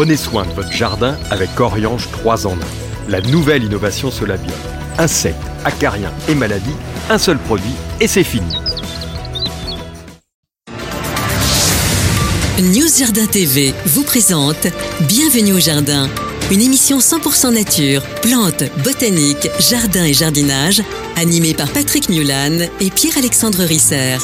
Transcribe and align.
Prenez 0.00 0.16
soin 0.16 0.46
de 0.46 0.52
votre 0.52 0.72
jardin 0.72 1.18
avec 1.30 1.60
Oriange 1.60 2.10
3 2.10 2.46
en 2.46 2.54
1. 2.54 2.56
La 3.10 3.20
nouvelle 3.20 3.64
innovation 3.64 4.10
Solabio. 4.10 4.50
Insectes, 4.96 5.36
acariens 5.62 6.10
et 6.26 6.34
maladies, 6.34 6.74
un 7.10 7.18
seul 7.18 7.36
produit 7.36 7.74
et 8.00 8.06
c'est 8.06 8.24
fini. 8.24 8.50
News 12.62 12.88
Jardin 12.98 13.26
TV 13.26 13.74
vous 13.84 14.02
présente 14.02 14.68
Bienvenue 15.02 15.52
au 15.52 15.60
Jardin, 15.60 16.08
une 16.50 16.62
émission 16.62 16.96
100% 16.96 17.52
nature, 17.52 18.02
plantes, 18.22 18.64
botanique, 18.82 19.50
jardin 19.58 20.06
et 20.06 20.14
jardinage, 20.14 20.82
animée 21.16 21.52
par 21.52 21.68
Patrick 21.68 22.08
Mulan 22.08 22.66
et 22.80 22.88
Pierre-Alexandre 22.88 23.64
Risser. 23.64 24.16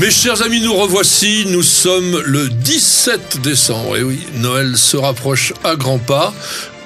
Mes 0.00 0.10
chers 0.10 0.40
amis, 0.40 0.62
nous 0.62 0.72
revoici. 0.72 1.44
Nous 1.48 1.62
sommes 1.62 2.22
le 2.24 2.48
17 2.48 3.42
décembre. 3.42 3.98
Et 3.98 4.02
oui, 4.02 4.20
Noël 4.36 4.78
se 4.78 4.96
rapproche 4.96 5.52
à 5.62 5.76
grands 5.76 5.98
pas. 5.98 6.32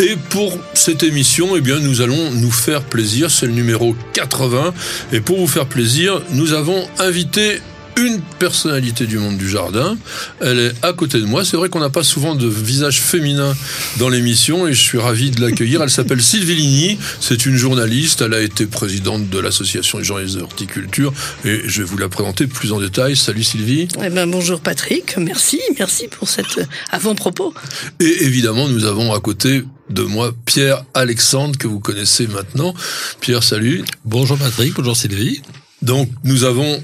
Et 0.00 0.16
pour 0.30 0.58
cette 0.72 1.04
émission, 1.04 1.54
eh 1.54 1.60
bien, 1.60 1.78
nous 1.78 2.00
allons 2.00 2.32
nous 2.32 2.50
faire 2.50 2.82
plaisir. 2.82 3.30
C'est 3.30 3.46
le 3.46 3.52
numéro 3.52 3.94
80. 4.14 4.74
Et 5.12 5.20
pour 5.20 5.38
vous 5.38 5.46
faire 5.46 5.66
plaisir, 5.66 6.22
nous 6.32 6.54
avons 6.54 6.88
invité 6.98 7.60
une 7.96 8.20
personnalité 8.38 9.06
du 9.06 9.18
monde 9.18 9.36
du 9.36 9.48
jardin. 9.48 9.96
Elle 10.40 10.58
est 10.58 10.72
à 10.82 10.92
côté 10.92 11.20
de 11.20 11.26
moi. 11.26 11.44
C'est 11.44 11.56
vrai 11.56 11.68
qu'on 11.68 11.80
n'a 11.80 11.90
pas 11.90 12.02
souvent 12.02 12.34
de 12.34 12.46
visage 12.46 13.00
féminin 13.00 13.54
dans 13.98 14.08
l'émission 14.08 14.66
et 14.66 14.74
je 14.74 14.80
suis 14.80 14.98
ravi 14.98 15.30
de 15.30 15.40
l'accueillir. 15.40 15.82
Elle 15.82 15.90
s'appelle 15.90 16.22
Sylvie 16.22 16.56
Ligny. 16.56 16.98
C'est 17.20 17.46
une 17.46 17.56
journaliste. 17.56 18.22
Elle 18.22 18.34
a 18.34 18.40
été 18.40 18.66
présidente 18.66 19.30
de 19.30 19.38
l'association 19.38 19.98
des 19.98 20.04
journalistes 20.04 20.38
d'horticulture 20.38 21.12
et 21.44 21.62
je 21.66 21.82
vais 21.82 21.88
vous 21.88 21.98
la 21.98 22.08
présenter 22.08 22.46
plus 22.46 22.72
en 22.72 22.80
détail. 22.80 23.16
Salut 23.16 23.44
Sylvie. 23.44 23.88
Eh 24.02 24.10
ben, 24.10 24.28
bonjour 24.28 24.60
Patrick. 24.60 25.16
Merci. 25.16 25.60
Merci 25.78 26.08
pour 26.08 26.28
cet 26.28 26.46
avant-propos. 26.90 27.54
Et 28.00 28.24
évidemment, 28.24 28.68
nous 28.68 28.84
avons 28.84 29.12
à 29.12 29.20
côté 29.20 29.64
de 29.90 30.02
moi 30.02 30.34
Pierre 30.46 30.84
Alexandre 30.94 31.56
que 31.58 31.68
vous 31.68 31.80
connaissez 31.80 32.26
maintenant. 32.26 32.74
Pierre, 33.20 33.42
salut. 33.42 33.84
Bonjour 34.04 34.38
Patrick. 34.38 34.74
Bonjour 34.74 34.96
Sylvie. 34.96 35.42
Donc, 35.82 36.08
nous 36.24 36.44
avons 36.44 36.82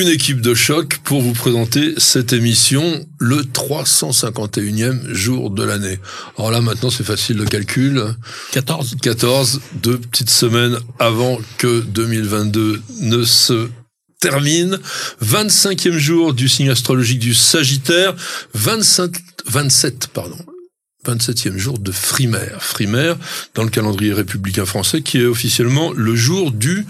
une 0.00 0.08
équipe 0.08 0.40
de 0.40 0.54
choc 0.54 0.98
pour 1.04 1.22
vous 1.22 1.32
présenter 1.32 1.94
cette 1.96 2.32
émission, 2.32 3.06
le 3.18 3.36
351e 3.36 5.12
jour 5.12 5.50
de 5.50 5.64
l'année. 5.64 5.98
Alors 6.36 6.50
là, 6.50 6.60
maintenant, 6.60 6.90
c'est 6.90 7.04
facile 7.04 7.38
le 7.38 7.46
calcul. 7.46 8.02
14. 8.52 8.96
14, 9.00 9.60
deux 9.82 9.98
petites 9.98 10.30
semaines 10.30 10.78
avant 10.98 11.38
que 11.56 11.80
2022 11.80 12.82
ne 13.00 13.24
se 13.24 13.68
termine. 14.20 14.78
25e 15.24 15.96
jour 15.96 16.34
du 16.34 16.48
signe 16.48 16.70
astrologique 16.70 17.20
du 17.20 17.34
Sagittaire. 17.34 18.14
25, 18.54 19.12
27, 19.46 20.08
pardon. 20.08 20.38
27e 21.06 21.56
jour 21.56 21.78
de 21.78 21.92
Frimaire. 21.92 22.62
Frimaire, 22.62 23.16
dans 23.54 23.62
le 23.62 23.70
calendrier 23.70 24.12
républicain 24.12 24.66
français, 24.66 25.02
qui 25.02 25.18
est 25.18 25.26
officiellement 25.26 25.92
le 25.92 26.14
jour 26.14 26.50
du 26.50 26.84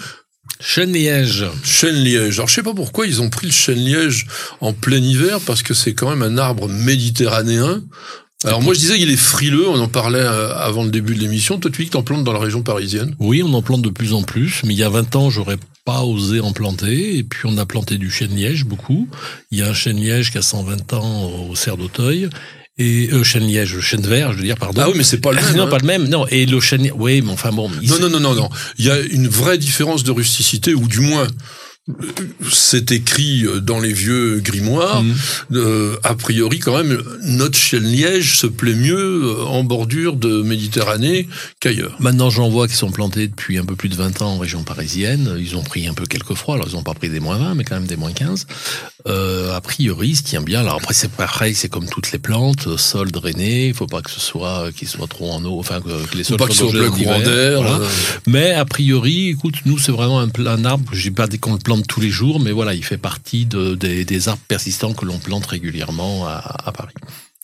Chêne-liège. 0.61 1.45
Chêne-liège. 1.63 2.39
Alors 2.39 2.49
je 2.49 2.55
sais 2.55 2.63
pas 2.63 2.75
pourquoi 2.75 3.07
ils 3.07 3.21
ont 3.21 3.31
pris 3.31 3.47
le 3.47 3.53
chêne-liège 3.53 4.27
en 4.61 4.73
plein 4.73 4.99
hiver, 4.99 5.41
parce 5.47 5.63
que 5.63 5.75
c'est 5.75 5.95
quand 5.95 6.11
même 6.11 6.23
un 6.23 6.39
arbre 6.39 6.69
méditerranéen. 6.69 7.83
Alors 8.45 8.63
moi 8.63 8.75
je 8.75 8.81
disais 8.81 8.99
qu'il 8.99 9.11
est 9.11 9.17
frileux, 9.17 9.67
on 9.67 9.81
en 9.81 9.89
parlait 9.89 10.21
euh, 10.21 10.55
avant 10.57 10.85
le 10.85 10.91
début 10.91 11.15
de 11.15 11.21
l'émission. 11.21 11.59
Toi 11.59 11.71
tu 11.71 11.83
dis 11.83 11.89
que 11.89 11.93
t'en 11.93 12.03
plantes 12.03 12.25
dans 12.25 12.33
la 12.33 12.39
région 12.39 12.63
parisienne 12.63 13.15
Oui, 13.19 13.43
on 13.43 13.53
en 13.55 13.63
plante 13.63 13.83
de 13.83 13.89
plus 13.89 14.13
en 14.13 14.23
plus, 14.23 14.63
mais 14.65 14.75
il 14.75 14.79
y 14.79 14.83
a 14.83 14.91
20 14.91 15.17
ans 15.17 15.31
j'aurais 15.31 15.57
pas 15.85 16.03
osé 16.03 16.41
en 16.41 16.53
planter, 16.53 17.17
et 17.17 17.23
puis 17.23 17.43
on 17.45 17.57
a 17.59 17.65
planté 17.65 17.97
du 17.97 18.11
chêne-liège 18.11 18.65
beaucoup. 18.65 19.09
Il 19.51 19.59
y 19.59 19.63
a 19.63 19.69
un 19.69 19.75
chêne-liège 19.75 20.33
qui 20.33 20.39
a 20.39 20.43
120 20.43 20.93
ans 20.93 21.31
au 21.49 21.55
cerf 21.55 21.77
d'Auteuil, 21.77 22.29
et 22.79 23.09
euh, 23.13 23.23
chêne 23.23 23.47
liège, 23.47 23.81
chêne 23.81 24.03
vert, 24.03 24.33
je 24.33 24.39
veux 24.39 24.45
dire, 24.45 24.57
pardon. 24.57 24.83
Ah 24.85 24.91
oui, 24.91 24.95
mais 24.99 25.05
c'est 25.05 25.21
pas 25.21 25.33
le 25.33 25.41
même. 25.41 25.57
non, 25.57 25.65
hein. 25.65 25.69
pas 25.69 25.79
le 25.79 25.87
même. 25.87 26.09
Non, 26.09 26.27
et 26.29 26.45
le 26.45 26.61
chêne, 26.61 26.91
oui, 26.95 27.23
mais 27.23 27.33
enfin 27.33 27.51
bon. 27.51 27.71
Non, 27.71 27.99
non, 27.99 28.11
non, 28.11 28.21
non, 28.21 28.35
non. 28.35 28.51
Il 28.79 28.85
y 28.85 28.91
a 28.91 28.99
une 28.99 29.29
vraie 29.29 29.57
différence 29.57 30.05
de 30.05 30.11
rusticité, 30.11 30.75
ou 30.75 30.87
du 30.87 31.01
moins, 31.01 31.27
c'est 32.51 32.91
écrit 32.93 33.45
dans 33.63 33.79
les 33.79 33.93
vieux 33.93 34.41
grimoires. 34.41 35.03
Mhm. 35.05 35.15
Euh, 35.53 35.97
a 36.03 36.15
priori, 36.15 36.59
quand 36.59 36.77
même, 36.77 37.01
notre 37.23 37.57
chêne 37.57 37.85
liège 37.85 38.39
se 38.39 38.47
plaît 38.47 38.75
mieux 38.75 39.41
en 39.47 39.63
bordure 39.63 40.17
de 40.17 40.43
Méditerranée 40.43 41.29
qu'ailleurs. 41.61 41.97
Maintenant, 42.01 42.29
j'en 42.31 42.49
vois 42.49 42.67
qui 42.69 42.75
sont 42.75 42.91
plantés 42.91 43.29
depuis 43.29 43.59
un 43.59 43.65
peu 43.65 43.77
plus 43.77 43.89
de 43.89 43.95
20 43.95 44.21
ans 44.23 44.33
en 44.35 44.39
région 44.39 44.65
parisienne. 44.65 45.37
Ils 45.39 45.57
ont 45.57 45.63
pris 45.63 45.87
un 45.87 45.95
peu 45.95 46.07
quelques 46.07 46.35
froids. 46.35 46.57
Alors, 46.57 46.67
ils 46.69 46.75
n'ont 46.75 46.83
pas 46.83 46.95
pris 46.95 47.09
des 47.09 47.21
moins 47.21 47.37
20, 47.39 47.55
mais 47.55 47.65
quand 47.65 47.77
même 47.77 47.87
des 47.87 47.97
moins 47.97 48.13
15. 48.13 48.47
Euh, 49.07 49.55
a 49.55 49.61
priori, 49.61 50.17
se 50.17 50.23
tient 50.25 50.43
bien. 50.43 50.61
Alors 50.61 50.77
après, 50.77 50.95
c'est 50.95 51.11
pareil, 51.13 51.55
c'est 51.55 51.69
comme 51.69 51.89
toutes 51.89 52.11
les 52.11 52.19
plantes, 52.19 52.67
euh, 52.67 52.77
sol 52.77 53.13
drainé. 53.13 53.69
Il 53.69 53.75
faut 53.75 53.87
pas 53.87 54.03
que 54.03 54.11
ce 54.11 54.19
soit, 54.21 54.73
qu'il 54.77 54.89
soit 54.89 55.07
trop 55.07 55.31
en 55.31 55.45
eau, 55.45 55.59
enfin 55.61 55.81
que, 55.81 56.17
les 56.17 56.25
sols 56.25 56.37
pas 56.37 56.47
que 56.47 56.53
ce 56.53 56.61
soient 56.61 56.71
soit 56.71 56.81
plein 56.81 56.91
courant 56.91 57.21
d'air. 57.21 57.63
voilà. 57.63 57.77
euh, 57.79 57.89
Mais 58.27 58.51
a 58.53 58.65
priori, 58.65 59.29
écoute, 59.29 59.55
nous 59.65 59.79
c'est 59.79 59.93
vraiment 59.93 60.19
un, 60.19 60.29
pl- 60.29 60.49
un 60.49 60.65
arbre. 60.65 60.85
J'ai 60.93 61.13
pas 61.13 61.29
qu'on 61.41 61.53
le 61.53 61.59
plante 61.59 61.76
tous 61.85 62.01
les 62.01 62.11
jours, 62.11 62.39
mais 62.41 62.53
voilà, 62.53 62.75
il 62.75 62.85
fait 62.85 62.99
partie 62.99 63.45
de, 63.47 63.75
des, 63.75 64.05
des 64.05 64.29
arbres 64.29 64.43
persistants 64.49 64.95
que 64.95 65.05
l'on 65.05 65.19
plante 65.19 65.47
régulièrement 65.47 66.27
à, 66.27 66.37
à 66.65 66.73
Paris. 66.73 66.95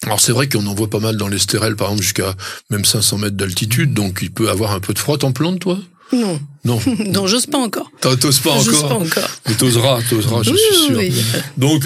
Alors 0.04 0.20
c'est 0.20 0.32
vrai 0.32 0.48
qu'on 0.48 0.66
en 0.66 0.74
voit 0.74 0.90
pas 0.90 0.98
mal 1.00 1.16
dans 1.16 1.28
les 1.28 1.38
stérelles, 1.38 1.76
par 1.76 1.88
exemple, 1.88 2.02
jusqu'à 2.02 2.34
même 2.70 2.84
500 2.84 3.18
mètres 3.18 3.36
d'altitude, 3.36 3.94
donc 3.94 4.18
il 4.22 4.32
peut 4.32 4.48
avoir 4.50 4.72
un 4.72 4.80
peu 4.80 4.94
de 4.94 4.98
froid. 4.98 5.16
T'en 5.18 5.32
plantes, 5.32 5.60
toi? 5.60 5.78
Non, 6.12 6.40
Non. 6.64 6.80
non, 7.06 7.26
j'ose 7.26 7.46
pas 7.46 7.58
encore. 7.58 7.90
T'oses 8.00 8.40
pas 8.40 8.58
J'ose 8.60 8.82
encore 8.84 8.88
pas 8.88 9.04
encore. 9.20 9.30
Mais 9.48 9.54
t'oseras, 9.54 10.00
t'oseras, 10.10 10.42
je 10.42 10.50
Oui, 10.50 10.58
suis 10.58 10.86
sûr. 10.86 10.96
oui. 10.98 11.12
Donc, 11.56 11.84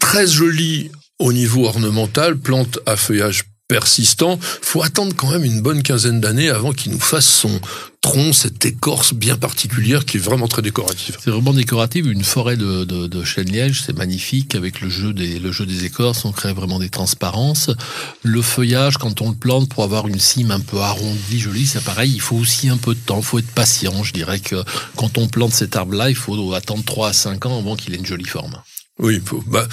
très 0.00 0.26
joli 0.26 0.90
au 1.18 1.32
niveau 1.32 1.66
ornemental, 1.66 2.36
plante 2.36 2.78
à 2.86 2.96
feuillage 2.96 3.44
persistant. 3.68 4.38
Faut 4.40 4.82
attendre 4.82 5.14
quand 5.16 5.30
même 5.30 5.44
une 5.44 5.60
bonne 5.60 5.82
quinzaine 5.82 6.20
d'années 6.20 6.50
avant 6.50 6.72
qu'il 6.72 6.92
nous 6.92 7.00
fasse 7.00 7.26
son 7.26 7.60
tronc, 8.00 8.34
cette 8.34 8.64
écorce 8.66 9.14
bien 9.14 9.36
particulière 9.36 10.04
qui 10.04 10.18
est 10.18 10.20
vraiment 10.20 10.46
très 10.46 10.60
décorative. 10.60 11.16
C'est 11.22 11.30
vraiment 11.30 11.54
décoratif. 11.54 12.04
Une 12.04 12.24
forêt 12.24 12.58
de, 12.58 12.84
de, 12.84 13.06
de 13.06 13.24
chêne 13.24 13.50
liège, 13.50 13.82
c'est 13.86 13.96
magnifique 13.96 14.54
avec 14.54 14.82
le 14.82 14.90
jeu 14.90 15.14
des 15.14 15.38
le 15.38 15.52
jeu 15.52 15.64
des 15.64 15.86
écorces. 15.86 16.26
On 16.26 16.32
crée 16.32 16.52
vraiment 16.52 16.78
des 16.78 16.90
transparences. 16.90 17.70
Le 18.22 18.42
feuillage, 18.42 18.98
quand 18.98 19.22
on 19.22 19.30
le 19.30 19.36
plante 19.36 19.70
pour 19.70 19.84
avoir 19.84 20.06
une 20.06 20.20
cime 20.20 20.50
un 20.50 20.60
peu 20.60 20.80
arrondie, 20.80 21.40
jolie, 21.40 21.66
c'est 21.66 21.82
pareil. 21.82 22.12
Il 22.12 22.20
faut 22.20 22.36
aussi 22.36 22.68
un 22.68 22.76
peu 22.76 22.94
de 22.94 23.00
temps. 23.00 23.18
Il 23.18 23.24
faut 23.24 23.38
être 23.38 23.50
patient. 23.50 24.02
Je 24.02 24.12
dirais 24.12 24.40
que 24.40 24.62
quand 24.96 25.16
on 25.16 25.26
plante 25.26 25.54
cet 25.54 25.74
arbre-là, 25.74 26.10
il 26.10 26.16
faut 26.16 26.52
attendre 26.52 26.84
3 26.84 27.08
à 27.08 27.12
5 27.14 27.46
ans 27.46 27.58
avant 27.58 27.76
qu'il 27.76 27.94
ait 27.94 27.98
une 27.98 28.06
jolie 28.06 28.26
forme. 28.26 28.60
Oui, 28.98 29.20
faut, 29.24 29.42
bah, 29.46 29.66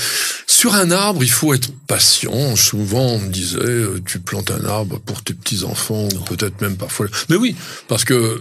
sur 0.61 0.75
un 0.75 0.91
arbre, 0.91 1.23
il 1.23 1.31
faut 1.31 1.55
être 1.55 1.71
patient. 1.87 2.55
Souvent, 2.55 3.13
on 3.13 3.17
me 3.17 3.31
disait, 3.31 3.57
euh, 3.57 3.99
tu 4.05 4.19
plantes 4.19 4.51
un 4.51 4.63
arbre 4.65 4.99
pour 4.99 5.23
tes 5.23 5.33
petits-enfants, 5.33 6.07
ou 6.15 6.19
peut-être 6.19 6.61
même 6.61 6.77
parfois. 6.77 7.07
Mais 7.29 7.35
oui, 7.35 7.55
parce 7.87 8.03
que 8.05 8.39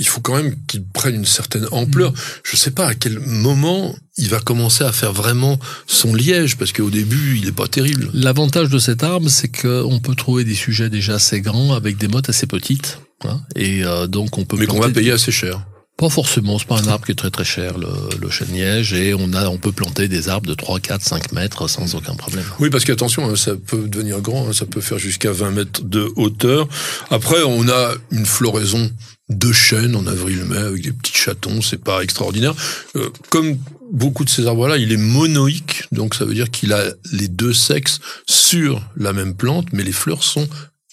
il 0.00 0.08
faut 0.08 0.20
quand 0.20 0.34
même 0.34 0.56
qu'il 0.66 0.82
prenne 0.82 1.14
une 1.14 1.24
certaine 1.24 1.68
ampleur. 1.70 2.12
Je 2.42 2.56
sais 2.56 2.72
pas 2.72 2.88
à 2.88 2.94
quel 2.94 3.20
moment 3.20 3.94
il 4.16 4.28
va 4.30 4.40
commencer 4.40 4.82
à 4.82 4.90
faire 4.90 5.12
vraiment 5.12 5.60
son 5.86 6.12
liège, 6.12 6.56
parce 6.56 6.72
qu'au 6.72 6.90
début, 6.90 7.38
il 7.38 7.46
est 7.46 7.52
pas 7.52 7.68
terrible. 7.68 8.10
L'avantage 8.14 8.68
de 8.68 8.80
cet 8.80 9.04
arbre, 9.04 9.28
c'est 9.28 9.46
qu'on 9.46 10.00
peut 10.00 10.16
trouver 10.16 10.42
des 10.42 10.56
sujets 10.56 10.90
déjà 10.90 11.14
assez 11.14 11.40
grands 11.40 11.74
avec 11.74 11.98
des 11.98 12.08
mottes 12.08 12.30
assez 12.30 12.48
petites. 12.48 12.98
hein. 13.22 13.42
et 13.54 13.84
euh, 13.84 14.08
donc 14.08 14.38
on 14.38 14.44
peut 14.44 14.56
Mais 14.58 14.66
qu'on 14.66 14.80
va 14.80 14.90
payer 14.90 15.12
assez 15.12 15.30
cher. 15.30 15.64
Pas 16.00 16.08
forcément, 16.08 16.58
c'est 16.58 16.66
pas 16.66 16.78
un 16.78 16.86
arbre 16.86 17.04
qui 17.04 17.12
est 17.12 17.14
très 17.14 17.30
très 17.30 17.44
cher, 17.44 17.76
le, 17.76 17.88
le 18.18 18.30
chêne 18.30 18.54
liège, 18.54 18.94
et 18.94 19.12
on 19.12 19.34
a, 19.34 19.48
on 19.48 19.58
peut 19.58 19.70
planter 19.70 20.08
des 20.08 20.30
arbres 20.30 20.48
de 20.48 20.54
3, 20.54 20.80
4, 20.80 21.02
5 21.02 21.32
mètres 21.32 21.68
sans 21.68 21.94
aucun 21.94 22.14
problème. 22.14 22.46
Oui, 22.58 22.70
parce 22.70 22.86
qu'attention, 22.86 23.28
hein, 23.28 23.36
ça 23.36 23.52
peut 23.54 23.86
devenir 23.86 24.22
grand, 24.22 24.48
hein, 24.48 24.54
ça 24.54 24.64
peut 24.64 24.80
faire 24.80 24.98
jusqu'à 24.98 25.30
20 25.30 25.50
mètres 25.50 25.82
de 25.82 26.10
hauteur. 26.16 26.68
Après, 27.10 27.42
on 27.42 27.68
a 27.68 27.92
une 28.12 28.24
floraison 28.24 28.90
de 29.28 29.52
chênes 29.52 29.94
en 29.94 30.06
avril-mai 30.06 30.56
avec 30.56 30.80
des 30.80 30.92
petits 30.92 31.12
chatons, 31.12 31.60
c'est 31.60 31.84
pas 31.84 32.02
extraordinaire. 32.02 32.54
Euh, 32.96 33.10
comme 33.28 33.58
beaucoup 33.92 34.24
de 34.24 34.30
ces 34.30 34.46
arbres-là, 34.46 34.78
il 34.78 34.92
est 34.92 34.96
monoïque, 34.96 35.84
donc 35.92 36.14
ça 36.14 36.24
veut 36.24 36.32
dire 36.32 36.50
qu'il 36.50 36.72
a 36.72 36.84
les 37.12 37.28
deux 37.28 37.52
sexes 37.52 38.00
sur 38.26 38.82
la 38.96 39.12
même 39.12 39.34
plante, 39.34 39.66
mais 39.74 39.82
les 39.82 39.92
fleurs 39.92 40.24
sont 40.24 40.48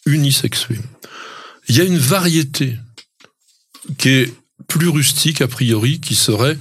unisexuées. 0.06 0.82
Il 1.70 1.78
y 1.78 1.80
a 1.80 1.86
une 1.86 1.98
variété 1.98 2.76
qui 3.98 4.10
est 4.10 4.34
plus 4.68 4.90
rustique 4.90 5.42
a 5.42 5.48
priori, 5.48 6.00
qui 6.00 6.16
serait 6.16 6.58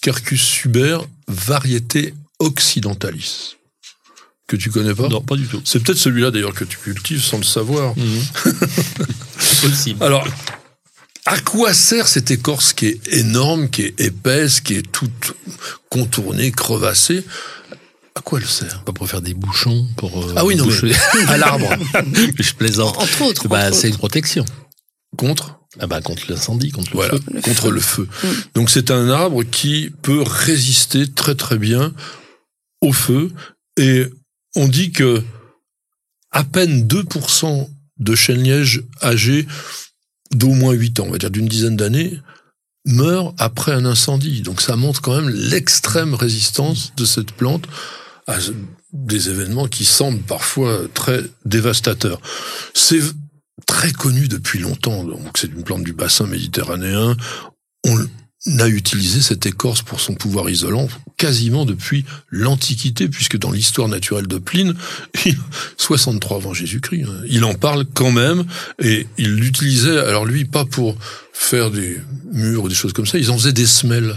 Quercus 0.00 0.42
suber, 0.42 0.98
variété 1.26 2.14
occidentalis. 2.38 3.56
Que 4.46 4.56
tu 4.56 4.70
connais 4.70 4.94
pas? 4.94 5.08
Non, 5.08 5.20
pas 5.20 5.36
du 5.36 5.46
tout. 5.46 5.60
C'est 5.64 5.82
peut-être 5.82 5.98
celui-là 5.98 6.30
d'ailleurs 6.30 6.54
que 6.54 6.64
tu 6.64 6.78
cultives 6.78 7.22
sans 7.22 7.36
le 7.36 7.42
savoir. 7.44 7.94
Possible. 9.60 10.02
Alors, 10.02 10.26
à 11.26 11.38
quoi 11.40 11.74
sert 11.74 12.08
cette 12.08 12.30
écorce 12.30 12.72
qui 12.72 12.86
est 12.86 13.12
énorme, 13.12 13.68
qui 13.68 13.82
est 13.82 14.00
épaisse, 14.00 14.62
qui 14.62 14.74
est 14.74 14.90
toute 14.90 15.34
contournée, 15.90 16.50
crevassée? 16.50 17.24
À 18.14 18.22
quoi 18.22 18.40
elle 18.40 18.46
sert? 18.46 18.82
Pas 18.84 18.92
pour 18.92 19.08
faire 19.08 19.20
des 19.20 19.34
bouchons, 19.34 19.86
pour 19.96 20.24
euh, 20.24 20.32
Ah 20.36 20.46
oui, 20.46 20.56
non, 20.56 20.66
mais-. 20.82 21.26
À 21.28 21.36
l'arbre. 21.36 21.70
Je 22.38 22.52
plaisante. 22.54 22.96
Entre 22.96 23.22
autres. 23.22 23.48
Bah, 23.48 23.70
c'est 23.72 23.90
une 23.90 23.98
protection. 23.98 24.46
Contre? 25.18 25.58
Ah 25.78 25.86
bah, 25.86 26.00
contre 26.00 26.30
l'incendie, 26.30 26.70
contre 26.70 26.90
le 26.90 26.96
Voilà, 26.96 27.16
feu. 27.16 27.22
Le 27.32 27.40
contre 27.40 27.62
feu. 27.62 27.70
le 27.70 27.80
feu. 27.80 28.08
Mm. 28.22 28.28
Donc 28.54 28.70
c'est 28.70 28.90
un 28.90 29.10
arbre 29.10 29.42
qui 29.44 29.90
peut 30.02 30.22
résister 30.22 31.06
très 31.06 31.34
très 31.34 31.58
bien 31.58 31.92
au 32.80 32.92
feu 32.92 33.30
et 33.76 34.06
on 34.56 34.66
dit 34.66 34.92
que 34.92 35.22
à 36.30 36.44
peine 36.44 36.86
2% 36.86 37.68
de 37.98 38.14
chênes 38.14 38.42
lièges 38.42 38.82
âgés 39.02 39.46
d'au 40.32 40.50
moins 40.50 40.72
8 40.72 41.00
ans, 41.00 41.04
on 41.08 41.12
va 41.12 41.18
dire 41.18 41.30
d'une 41.30 41.48
dizaine 41.48 41.76
d'années, 41.76 42.18
meurent 42.84 43.34
après 43.38 43.72
un 43.72 43.84
incendie. 43.84 44.42
Donc 44.42 44.60
ça 44.60 44.76
montre 44.76 45.00
quand 45.00 45.20
même 45.20 45.30
l'extrême 45.30 46.14
résistance 46.14 46.92
de 46.96 47.04
cette 47.04 47.32
plante 47.32 47.66
à 48.26 48.36
des 48.92 49.28
événements 49.28 49.68
qui 49.68 49.84
semblent 49.84 50.22
parfois 50.22 50.80
très 50.94 51.22
dévastateurs. 51.44 52.20
C'est 52.74 53.00
très 53.66 53.92
connu 53.92 54.28
depuis 54.28 54.58
longtemps, 54.58 55.04
donc 55.04 55.36
c'est 55.36 55.52
une 55.52 55.64
plante 55.64 55.84
du 55.84 55.92
bassin 55.92 56.26
méditerranéen. 56.26 57.16
On 57.86 57.96
a 58.58 58.68
utilisé 58.68 59.20
cette 59.20 59.46
écorce 59.46 59.82
pour 59.82 60.00
son 60.00 60.14
pouvoir 60.14 60.48
isolant 60.48 60.88
quasiment 61.16 61.64
depuis 61.64 62.04
l'Antiquité, 62.30 63.08
puisque 63.08 63.36
dans 63.36 63.50
l'histoire 63.50 63.88
naturelle 63.88 64.26
de 64.26 64.38
Pline, 64.38 64.74
63 65.76 66.36
avant 66.36 66.54
Jésus-Christ, 66.54 67.04
hein, 67.04 67.22
il 67.28 67.44
en 67.44 67.54
parle 67.54 67.84
quand 67.92 68.12
même, 68.12 68.44
et 68.82 69.06
il 69.18 69.34
l'utilisait, 69.34 69.98
alors 69.98 70.24
lui, 70.24 70.44
pas 70.44 70.64
pour 70.64 70.96
faire 71.32 71.70
des 71.70 72.00
murs 72.32 72.64
ou 72.64 72.68
des 72.68 72.74
choses 72.74 72.92
comme 72.92 73.06
ça, 73.06 73.18
ils 73.18 73.30
en 73.30 73.38
faisaient 73.38 73.52
des 73.52 73.66
semelles. 73.66 74.16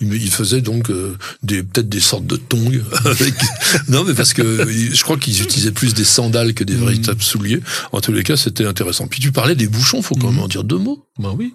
Il 0.00 0.30
faisait 0.30 0.62
donc 0.62 0.88
euh, 0.88 1.16
des 1.42 1.62
peut-être 1.62 1.88
des 1.88 2.00
sortes 2.00 2.26
de 2.26 2.36
tongs 2.36 2.80
avec 3.04 3.34
non 3.88 4.02
mais 4.02 4.14
parce 4.14 4.32
que 4.32 4.66
je 4.66 5.02
crois 5.02 5.18
qu'ils 5.18 5.42
utilisaient 5.42 5.72
plus 5.72 5.92
des 5.92 6.04
sandales 6.04 6.54
que 6.54 6.64
des 6.64 6.74
mmh. 6.74 6.86
véritables 6.86 7.22
souliers. 7.22 7.60
En 7.92 8.00
tous 8.00 8.12
les 8.12 8.22
cas, 8.22 8.38
c'était 8.38 8.64
intéressant. 8.64 9.08
Puis 9.08 9.20
tu 9.20 9.30
parlais 9.30 9.54
des 9.54 9.66
bouchons, 9.66 10.00
faut 10.00 10.14
quand 10.14 10.28
même 10.28 10.40
mmh. 10.40 10.44
en 10.44 10.48
dire 10.48 10.64
deux 10.64 10.78
mots. 10.78 11.04
Ben 11.18 11.34
oui 11.36 11.52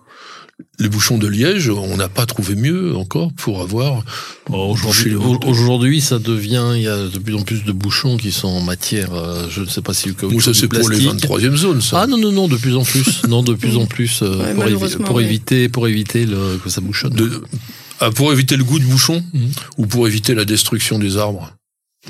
les 0.79 0.89
bouchons 0.89 1.17
de 1.17 1.27
Liège, 1.27 1.69
on 1.69 1.97
n'a 1.97 2.09
pas 2.09 2.25
trouvé 2.25 2.55
mieux 2.55 2.95
encore 2.95 3.31
pour 3.33 3.61
avoir. 3.61 4.03
Aujourd'hui, 4.49 6.01
ça 6.01 6.19
devient, 6.19 6.73
il 6.75 6.81
y 6.81 6.87
a 6.87 7.07
de 7.07 7.19
plus 7.19 7.35
en 7.35 7.41
plus 7.41 7.63
de 7.63 7.71
bouchons 7.71 8.17
qui 8.17 8.31
sont 8.31 8.47
en 8.47 8.61
matière, 8.61 9.13
euh, 9.13 9.47
je 9.49 9.61
ne 9.61 9.67
sais 9.67 9.81
pas 9.81 9.93
si 9.93 10.07
le 10.07 10.13
caoutchouc. 10.13 10.41
ça 10.41 10.53
c'est 10.53 10.67
pour 10.67 10.89
les 10.89 10.99
23e 10.99 11.55
zones, 11.55 11.81
ça. 11.81 12.01
Ah 12.01 12.07
non 12.07 12.17
non 12.17 12.31
non, 12.31 12.47
de 12.47 12.57
plus 12.57 12.75
en 12.75 12.83
plus, 12.83 13.23
non 13.27 13.43
de 13.43 13.53
plus 13.53 13.77
en 13.77 13.85
plus 13.85 14.21
euh, 14.21 14.53
pour, 15.05 15.21
éviter 15.21 15.69
pour 15.69 15.87
éviter 15.87 16.25
le, 16.25 16.59
que 16.63 16.69
ça 16.69 16.81
bouchonne. 16.81 17.15
Ah, 17.99 18.11
pour 18.11 18.31
éviter 18.33 18.57
le 18.57 18.63
goût 18.63 18.79
de 18.79 18.85
bouchon 18.85 19.23
mhm. 19.33 19.51
ou 19.77 19.87
pour 19.87 20.07
éviter 20.07 20.35
la 20.35 20.45
destruction 20.45 20.99
des 20.99 21.17
arbres? 21.17 21.53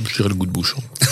Je 0.03 0.15
dirais 0.15 0.29
le 0.29 0.35
goût 0.35 0.45
de 0.45 0.51
bouchon. 0.51 0.83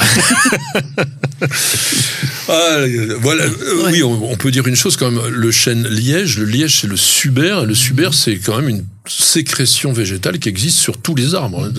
ah, 2.49 2.79
voilà. 3.19 3.45
Euh, 3.45 3.89
oui, 3.89 4.03
on, 4.03 4.35
peut 4.35 4.51
dire 4.51 4.67
une 4.67 4.75
chose 4.75 4.97
quand 4.97 5.09
même. 5.09 5.25
Le 5.27 5.51
chêne 5.51 5.87
liège, 5.87 6.37
le 6.37 6.43
liège, 6.45 6.81
c'est 6.81 6.87
le 6.87 6.97
suber. 6.97 7.63
le 7.65 7.75
suber, 7.75 8.09
c'est 8.11 8.37
quand 8.39 8.57
même 8.57 8.67
une 8.69 8.85
sécrétion 9.07 9.93
végétale 9.93 10.37
qui 10.39 10.49
existe 10.49 10.79
sur 10.79 10.97
tous 10.97 11.15
les 11.15 11.33
arbres, 11.33 11.65
hein, 11.65 11.71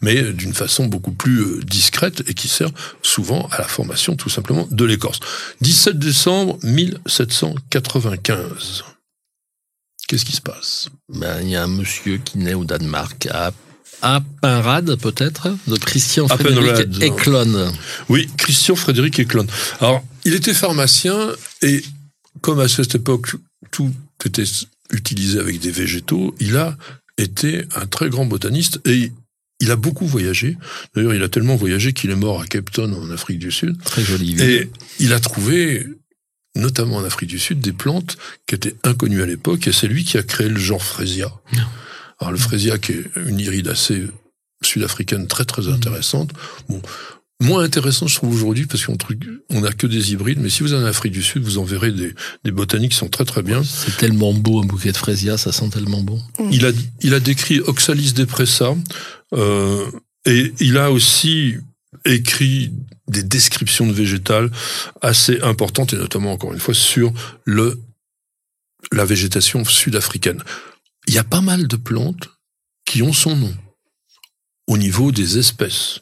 mais 0.00 0.32
d'une 0.32 0.54
façon 0.54 0.86
beaucoup 0.86 1.12
plus 1.12 1.38
euh, 1.40 1.60
discrète 1.64 2.24
et 2.28 2.34
qui 2.34 2.48
sert 2.48 2.70
souvent 3.02 3.46
à 3.52 3.58
la 3.58 3.68
formation 3.68 4.16
tout 4.16 4.28
simplement 4.28 4.66
de 4.70 4.84
l'écorce. 4.84 5.20
17 5.60 5.96
décembre 5.98 6.58
1795. 6.64 8.82
Qu'est-ce 10.08 10.24
qui 10.24 10.34
se 10.34 10.40
passe? 10.40 10.88
Ben, 11.08 11.40
Il 11.42 11.50
y 11.50 11.56
a 11.56 11.62
un 11.62 11.68
monsieur 11.68 12.18
qui 12.18 12.38
naît 12.38 12.54
au 12.54 12.64
Danemark 12.64 13.28
à 13.30 13.52
Appenrad, 14.02 14.96
peut-être, 14.96 15.48
de 15.66 15.76
Christian 15.76 16.28
Frédéric 16.28 17.02
Eklund. 17.02 17.72
Oui, 18.08 18.28
Christian 18.36 18.76
Frédéric 18.76 19.18
Eklund. 19.18 19.50
Alors, 19.80 20.04
il 20.24 20.34
était 20.34 20.54
pharmacien 20.54 21.30
et 21.62 21.82
comme 22.40 22.60
à 22.60 22.68
cette 22.68 22.94
époque, 22.94 23.32
tout 23.70 23.92
était 24.24 24.44
utilisé 24.90 25.38
avec 25.38 25.60
des 25.60 25.70
végétaux, 25.70 26.34
il 26.40 26.56
a 26.56 26.76
été 27.18 27.64
un 27.76 27.86
très 27.86 28.08
grand 28.08 28.26
botaniste 28.26 28.80
et 28.86 29.12
il 29.60 29.70
a 29.70 29.76
beaucoup 29.76 30.06
voyagé. 30.06 30.56
D'ailleurs, 30.94 31.14
il 31.14 31.22
a 31.22 31.28
tellement 31.28 31.56
voyagé 31.56 31.92
qu'il 31.92 32.10
est 32.10 32.16
mort 32.16 32.40
à 32.40 32.46
Cape 32.46 32.70
Town, 32.70 32.92
en 32.94 33.10
Afrique 33.10 33.38
du 33.38 33.52
Sud. 33.52 33.80
Très 33.82 34.02
joli. 34.02 34.40
Et 34.40 34.70
il 34.98 35.12
a 35.12 35.20
trouvé, 35.20 35.86
notamment 36.56 36.96
en 36.96 37.04
Afrique 37.04 37.28
du 37.28 37.38
Sud, 37.38 37.60
des 37.60 37.72
plantes 37.72 38.16
qui 38.46 38.54
étaient 38.54 38.74
inconnues 38.84 39.22
à 39.22 39.26
l'époque, 39.26 39.68
et 39.68 39.72
c'est 39.72 39.86
lui 39.86 40.04
qui 40.04 40.16
a 40.16 40.22
créé 40.22 40.48
le 40.48 40.58
genre 40.58 40.82
Frésia. 40.82 41.30
Alors 42.20 42.32
le 42.32 42.38
frésia 42.38 42.78
qui 42.78 42.92
est 42.92 43.04
une 43.16 43.40
iridacée 43.40 44.06
sud-africaine 44.62 45.26
très 45.26 45.44
très 45.44 45.62
mmh. 45.62 45.72
intéressante. 45.72 46.30
Bon, 46.68 46.82
moins 47.42 47.64
intéressant 47.64 48.06
je 48.06 48.16
trouve 48.16 48.34
aujourd'hui 48.34 48.66
parce 48.66 48.84
qu'on 48.84 48.96
on 49.50 49.64
a 49.64 49.72
que 49.72 49.86
des 49.86 50.12
hybrides, 50.12 50.38
mais 50.38 50.50
si 50.50 50.62
vous 50.62 50.74
allez 50.74 50.84
en 50.84 50.86
Afrique 50.86 51.12
du 51.12 51.22
Sud, 51.22 51.42
vous 51.42 51.58
en 51.58 51.64
verrez 51.64 51.92
des, 51.92 52.14
des 52.44 52.50
botaniques 52.50 52.92
qui 52.92 52.98
sont 52.98 53.08
très 53.08 53.24
très 53.24 53.42
bien. 53.42 53.62
C'est 53.64 53.96
tellement 53.96 54.34
beau 54.34 54.62
un 54.62 54.66
bouquet 54.66 54.92
de 54.92 54.96
frésia, 54.96 55.38
ça 55.38 55.50
sent 55.50 55.70
tellement 55.70 56.02
bon. 56.02 56.20
Mmh. 56.38 56.52
Il 56.52 56.66
a 56.66 56.72
il 57.00 57.14
a 57.14 57.20
décrit 57.20 57.60
Oxalis 57.60 58.12
depressa 58.12 58.74
euh, 59.34 59.86
et 60.26 60.52
il 60.60 60.76
a 60.76 60.92
aussi 60.92 61.56
écrit 62.04 62.72
des 63.08 63.22
descriptions 63.22 63.86
de 63.86 63.92
végétales 63.92 64.50
assez 65.00 65.40
importantes 65.40 65.94
et 65.94 65.96
notamment 65.96 66.32
encore 66.32 66.52
une 66.52 66.60
fois 66.60 66.74
sur 66.74 67.12
le 67.44 67.80
la 68.92 69.04
végétation 69.04 69.64
sud-africaine 69.64 70.42
il 71.10 71.14
y 71.14 71.18
a 71.18 71.24
pas 71.24 71.40
mal 71.40 71.66
de 71.66 71.74
plantes 71.74 72.30
qui 72.86 73.02
ont 73.02 73.12
son 73.12 73.34
nom 73.34 73.52
au 74.68 74.78
niveau 74.78 75.10
des 75.10 75.38
espèces. 75.38 75.98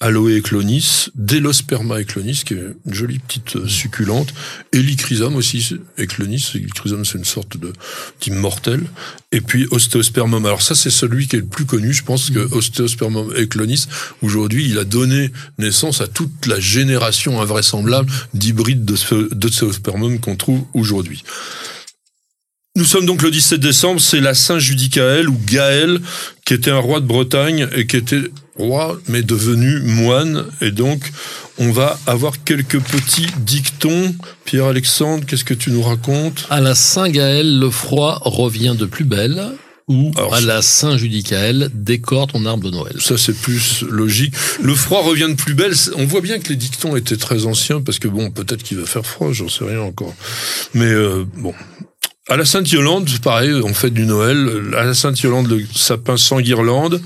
Aloe 0.00 0.36
eclonis, 0.36 1.08
Delosperma 1.14 1.98
eclonis, 2.02 2.42
qui 2.44 2.52
est 2.52 2.74
une 2.84 2.92
jolie 2.92 3.20
petite 3.20 3.56
euh, 3.56 3.66
succulente, 3.66 4.34
Helichrysum 4.74 5.34
aussi, 5.34 5.78
eclonis, 5.98 6.44
Helichrysum 6.54 7.06
c'est 7.06 7.16
une 7.16 7.24
sorte 7.24 7.56
de 7.56 7.72
d'immortel, 8.20 8.84
et 9.30 9.40
puis 9.40 9.66
Osteospermum. 9.70 10.44
Alors 10.44 10.60
ça 10.60 10.74
c'est 10.74 10.90
celui 10.90 11.26
qui 11.26 11.36
est 11.36 11.38
le 11.40 11.46
plus 11.46 11.64
connu, 11.64 11.94
je 11.94 12.04
pense 12.04 12.28
que 12.28 12.40
Osteospermum 12.54 13.32
eclonis, 13.34 13.86
aujourd'hui 14.20 14.68
il 14.68 14.78
a 14.78 14.84
donné 14.84 15.32
naissance 15.56 16.02
à 16.02 16.06
toute 16.06 16.44
la 16.46 16.60
génération 16.60 17.40
invraisemblable 17.40 18.12
d'hybrides 18.34 18.84
d'Osteospermum 18.84 20.20
qu'on 20.20 20.36
trouve 20.36 20.66
aujourd'hui. 20.74 21.24
Nous 22.74 22.86
sommes 22.86 23.04
donc 23.04 23.20
le 23.20 23.30
17 23.30 23.60
décembre, 23.60 24.00
c'est 24.00 24.20
la 24.20 24.32
Saint 24.32 24.58
Judicaël 24.58 25.28
ou 25.28 25.36
Gaël, 25.44 26.00
qui 26.46 26.54
était 26.54 26.70
un 26.70 26.78
roi 26.78 27.00
de 27.00 27.04
Bretagne 27.04 27.68
et 27.76 27.86
qui 27.86 27.98
était 27.98 28.22
roi, 28.56 28.98
mais 29.08 29.20
devenu 29.20 29.80
moine. 29.80 30.46
Et 30.62 30.70
donc, 30.70 31.02
on 31.58 31.70
va 31.70 32.00
avoir 32.06 32.42
quelques 32.44 32.80
petits 32.80 33.26
dictons. 33.40 34.14
Pierre-Alexandre, 34.46 35.26
qu'est-ce 35.26 35.44
que 35.44 35.52
tu 35.52 35.70
nous 35.70 35.82
racontes? 35.82 36.46
À 36.48 36.62
la 36.62 36.74
Saint 36.74 37.10
Gaël, 37.10 37.58
le 37.58 37.68
froid 37.70 38.22
revient 38.24 38.74
de 38.78 38.86
plus 38.86 39.04
belle. 39.04 39.50
Ou 39.88 40.10
à 40.32 40.40
la 40.40 40.62
Saint 40.62 40.96
Judicaël, 40.96 41.68
décore 41.74 42.28
ton 42.28 42.46
arbre 42.46 42.64
de 42.64 42.70
Noël? 42.70 42.96
Ça, 43.00 43.18
c'est 43.18 43.36
plus 43.36 43.82
logique. 43.82 44.32
Le 44.62 44.74
froid 44.74 45.02
revient 45.02 45.28
de 45.28 45.34
plus 45.34 45.52
belle. 45.52 45.74
On 45.96 46.06
voit 46.06 46.22
bien 46.22 46.38
que 46.38 46.48
les 46.48 46.56
dictons 46.56 46.96
étaient 46.96 47.18
très 47.18 47.44
anciens, 47.44 47.82
parce 47.82 47.98
que 47.98 48.08
bon, 48.08 48.30
peut-être 48.30 48.62
qu'il 48.62 48.78
va 48.78 48.86
faire 48.86 49.04
froid, 49.04 49.30
j'en 49.32 49.50
sais 49.50 49.64
rien 49.64 49.82
encore. 49.82 50.14
Mais 50.72 50.86
euh, 50.86 51.26
bon, 51.36 51.52
à 52.28 52.36
la 52.36 52.44
Sainte-Yolande, 52.44 53.08
pareil, 53.20 53.52
on 53.64 53.74
fait 53.74 53.90
du 53.90 54.06
Noël. 54.06 54.74
À 54.76 54.84
la 54.84 54.94
Sainte-Yolande, 54.94 55.48
le 55.50 55.64
sapin 55.74 56.16
sans 56.16 56.40
guirlande. 56.40 57.00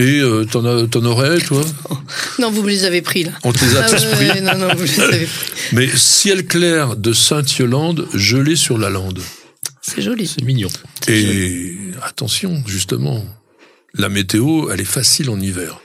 Et 0.00 0.20
euh, 0.20 0.44
t'en, 0.44 0.64
aurais, 1.04 1.38
toi? 1.38 1.62
Non, 2.38 2.52
vous 2.52 2.62
me 2.62 2.68
les 2.68 2.84
avez 2.84 3.02
pris, 3.02 3.24
là. 3.24 3.32
On 3.42 3.52
te 3.52 3.64
les 3.64 3.76
a 3.76 3.84
ah 3.84 3.90
tous 3.90 4.04
pris 4.04 4.40
Non, 4.40 4.56
non, 4.56 4.74
vous 4.74 4.84
les 4.84 5.00
avez 5.00 5.26
pris. 5.26 5.52
Mais 5.72 5.88
ciel 5.88 6.46
clair 6.46 6.96
de 6.96 7.12
Sainte-Yolande, 7.12 8.06
gelé 8.14 8.54
sur 8.54 8.78
la 8.78 8.90
lande. 8.90 9.20
C'est 9.82 10.02
joli. 10.02 10.28
C'est 10.28 10.44
mignon. 10.44 10.68
Et 11.08 11.74
attention, 12.02 12.62
justement, 12.66 13.24
la 13.94 14.08
météo, 14.08 14.70
elle 14.70 14.80
est 14.80 14.84
facile 14.84 15.30
en 15.30 15.40
hiver. 15.40 15.80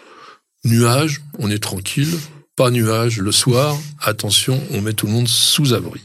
Nuages, 0.63 1.21
on 1.39 1.49
est 1.49 1.61
tranquille. 1.61 2.15
Pas 2.55 2.69
nuage 2.69 3.17
le 3.17 3.31
soir, 3.31 3.75
attention, 3.99 4.61
on 4.69 4.81
met 4.81 4.93
tout 4.93 5.07
le 5.07 5.11
monde 5.11 5.27
sous 5.27 5.73
abri. 5.73 6.01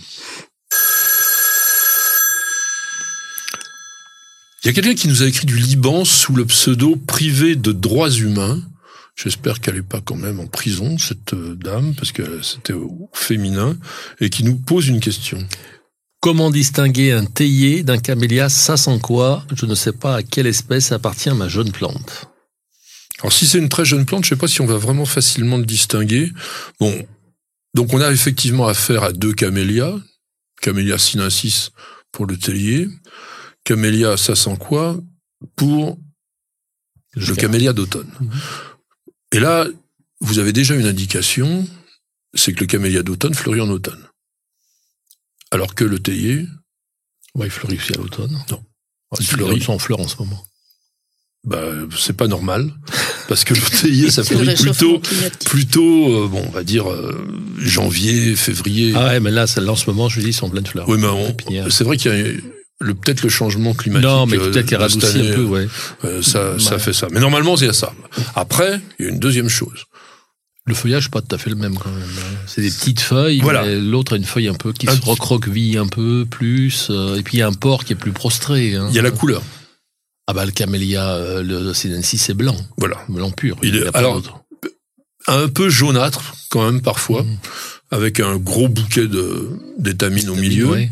Il 4.69 4.73
y 4.73 4.79
a 4.79 4.83
quelqu'un 4.83 5.01
qui 5.01 5.09
nous 5.09 5.23
a 5.23 5.27
écrit 5.27 5.47
du 5.47 5.57
Liban 5.57 6.05
sous 6.05 6.37
le 6.37 6.45
pseudo 6.45 6.95
privé 6.95 7.57
de 7.57 7.73
droits 7.73 8.11
humains. 8.11 8.61
J'espère 9.17 9.61
qu'elle 9.61 9.77
n'est 9.77 9.83
pas 9.83 10.03
quand 10.03 10.15
même 10.15 10.41
en 10.41 10.47
prison, 10.47 10.99
cette 10.99 11.33
euh, 11.33 11.55
dame, 11.55 11.95
parce 11.95 12.13
que 12.13 12.43
c'était 12.43 12.75
au 12.75 13.09
féminin, 13.15 13.79
et 14.21 14.29
qui 14.29 14.45
nous 14.45 14.57
pose 14.59 14.89
une 14.89 15.01
question. 15.01 15.39
Comment 16.21 16.51
distinguer 16.51 17.13
un 17.13 17.25
théier 17.25 17.83
d'un 17.83 17.97
camélia 17.97 18.51
Ça 18.51 18.77
sent 18.77 18.99
quoi 19.03 19.43
Je 19.57 19.65
ne 19.65 19.75
sais 19.75 19.95
pas 19.95 20.17
à 20.17 20.23
quelle 20.23 20.47
espèce 20.47 20.93
appartient 20.93 21.33
ma 21.33 21.49
jeune 21.49 21.73
plante. 21.73 22.27
Alors 23.21 23.33
si 23.33 23.47
c'est 23.47 23.57
une 23.57 23.71
très 23.71 23.87
jeune 23.87 24.05
plante, 24.05 24.27
je 24.27 24.35
ne 24.35 24.37
sais 24.37 24.41
pas 24.41 24.49
si 24.49 24.61
on 24.61 24.67
va 24.67 24.77
vraiment 24.77 25.07
facilement 25.07 25.57
le 25.57 25.65
distinguer. 25.65 26.31
Bon, 26.79 26.95
donc 27.73 27.95
on 27.95 28.03
a 28.03 28.13
effectivement 28.13 28.69
affaire 28.69 29.03
à 29.03 29.15
deux 29.15 29.33
camélias, 29.33 29.97
camélia 30.61 30.99
sinensis 30.99 31.71
pour 32.13 32.27
le 32.27 32.37
théier, 32.37 32.87
camélia, 33.69 34.17
ça 34.17 34.35
sent 34.35 34.57
quoi 34.59 34.97
pour 35.55 35.99
le 37.15 37.35
camélia 37.35 37.75
d'automne. 37.75 38.11
Mhm. 38.19 38.31
Et 39.33 39.41
là, 39.41 39.67
vous 40.21 40.39
avez 40.39 40.55
déjà 40.55 40.75
une 40.75 40.87
indication, 40.87 41.69
c'est 42.33 42.55
que 42.55 42.61
le 42.61 42.67
camélia 42.67 43.03
d'automne 43.03 43.35
fleurit 43.35 43.61
en 43.61 43.69
automne. 43.69 44.03
Alors 45.51 45.75
que 45.75 45.85
le 45.85 45.99
théier... 45.99 46.47
Ouais, 47.35 47.49
il 47.49 47.51
fleurit 47.51 47.77
aussi 47.77 47.93
à 47.93 47.99
l'automne. 47.99 48.43
Non. 48.51 48.65
il 49.21 49.27
fleurit 49.27 49.63
en 49.69 49.79
fleurs 49.79 50.01
en 50.01 50.09
ce 50.09 50.17
moment. 50.17 50.43
bah, 51.45 51.63
c'est 51.99 52.17
pas 52.17 52.27
normal 52.27 52.73
parce 53.29 53.45
que 53.45 53.53
le 53.53 53.61
théier 53.61 54.11
ça 54.11 54.25
fleurit 54.29 54.55
plutôt 54.57 55.01
plutôt 55.45 56.25
euh, 56.25 56.27
bon 56.27 56.43
on 56.47 56.51
va 56.51 56.65
dire 56.65 56.91
euh, 56.91 57.15
janvier 57.59 58.35
février 58.35 58.93
Ah 58.97 59.09
ouais, 59.09 59.21
mais 59.21 59.31
là, 59.31 59.47
celle-là, 59.47 59.73
en 59.73 59.77
ce 59.77 59.91
moment, 59.91 60.09
je 60.09 60.21
dis, 60.21 60.29
ils 60.29 60.33
sont 60.33 60.47
en 60.47 60.51
pleine 60.51 60.67
fleur. 60.67 60.89
oui 60.89 60.99
mais 60.99 61.71
c'est 61.71 61.85
vrai 61.85 61.99
qu'il 61.99 62.11
y 62.11 62.15
a 62.15 62.58
le 62.81 62.95
peut-être 62.95 63.23
le 63.23 63.29
changement 63.29 63.75
climatique 63.75 64.07
Non, 64.09 64.27
mais 64.27 64.39
euh, 64.39 64.51
peut-être 64.51 64.73
année, 64.73 65.31
un 65.31 65.35
peu, 65.35 65.45
ouais. 65.45 65.67
euh, 66.05 66.23
ça 66.23 66.59
ça 66.59 66.79
fait 66.79 66.93
ça 66.93 67.09
mais 67.11 67.19
normalement 67.21 67.57
il 67.57 67.67
y 67.67 67.69
a 67.69 67.73
ça 67.73 67.93
après 68.37 68.81
il 68.99 69.05
y 69.07 69.09
a 69.09 69.13
une 69.13 69.19
deuxième 69.19 69.49
chose 69.49 69.85
Le 70.67 70.75
feuillage, 70.75 71.05
c'est 71.05 71.13
pas 71.13 71.23
tout 71.23 71.35
à 71.35 71.39
fait 71.39 71.51
le 71.51 71.57
même 71.57 71.77
quand 71.79 71.91
même. 71.91 72.03
hein. 72.03 72.37
C'est 72.47 72.61
des 72.61 72.71
petites 72.71 73.01
feuilles. 73.01 73.41
Voilà. 73.41 73.65
L'autre 73.75 74.13
a 74.13 74.17
une 74.17 74.25
feuille 74.35 74.49
un 74.49 74.55
peu 74.55 74.73
qui 74.75 74.87
Un 74.89 74.95
se 74.97 75.01
recroqueville 75.03 75.79
un 75.79 75.87
peu 75.89 76.27
plus. 76.29 76.89
euh, 76.91 77.17
et 77.17 77.23
puis 77.23 77.39
il 77.39 77.41
y 77.41 77.43
a 77.43 77.47
un 77.49 77.55
port 77.55 77.85
qui 77.85 77.95
est 77.95 77.97
plus 77.97 78.13
prostré. 78.13 78.75
hein. 78.77 78.87
il 78.91 78.95
y 78.95 78.99
a 78.99 79.03
la 79.03 79.11
couleur 79.11 79.43
Ah 80.27 80.35
bah 80.35 80.45
le 80.45 80.53
camélia, 80.53 81.09
euh, 81.15 81.43
le 81.43 81.73
sinensis, 81.75 82.21
c'est 82.23 82.35
blanc. 82.35 82.57
voilà 82.77 82.99
Blanc 83.09 83.31
pur. 83.31 83.57
Il 83.63 83.77
est- 83.77 83.97
alors, 83.97 84.21
un 85.27 85.49
peu 85.49 85.69
jaunâtre 85.71 86.35
quand 86.51 86.65
même 86.71 86.83
parfois 86.83 87.23
Mhm. 87.23 87.37
avec 87.91 88.21
un 88.21 88.37
gros 88.37 88.69
bouquet 88.69 89.07
de 89.09 89.49
d'étamines 89.79 90.29
au 90.29 90.35
milieu 90.37 90.67
Ouais. 90.67 90.91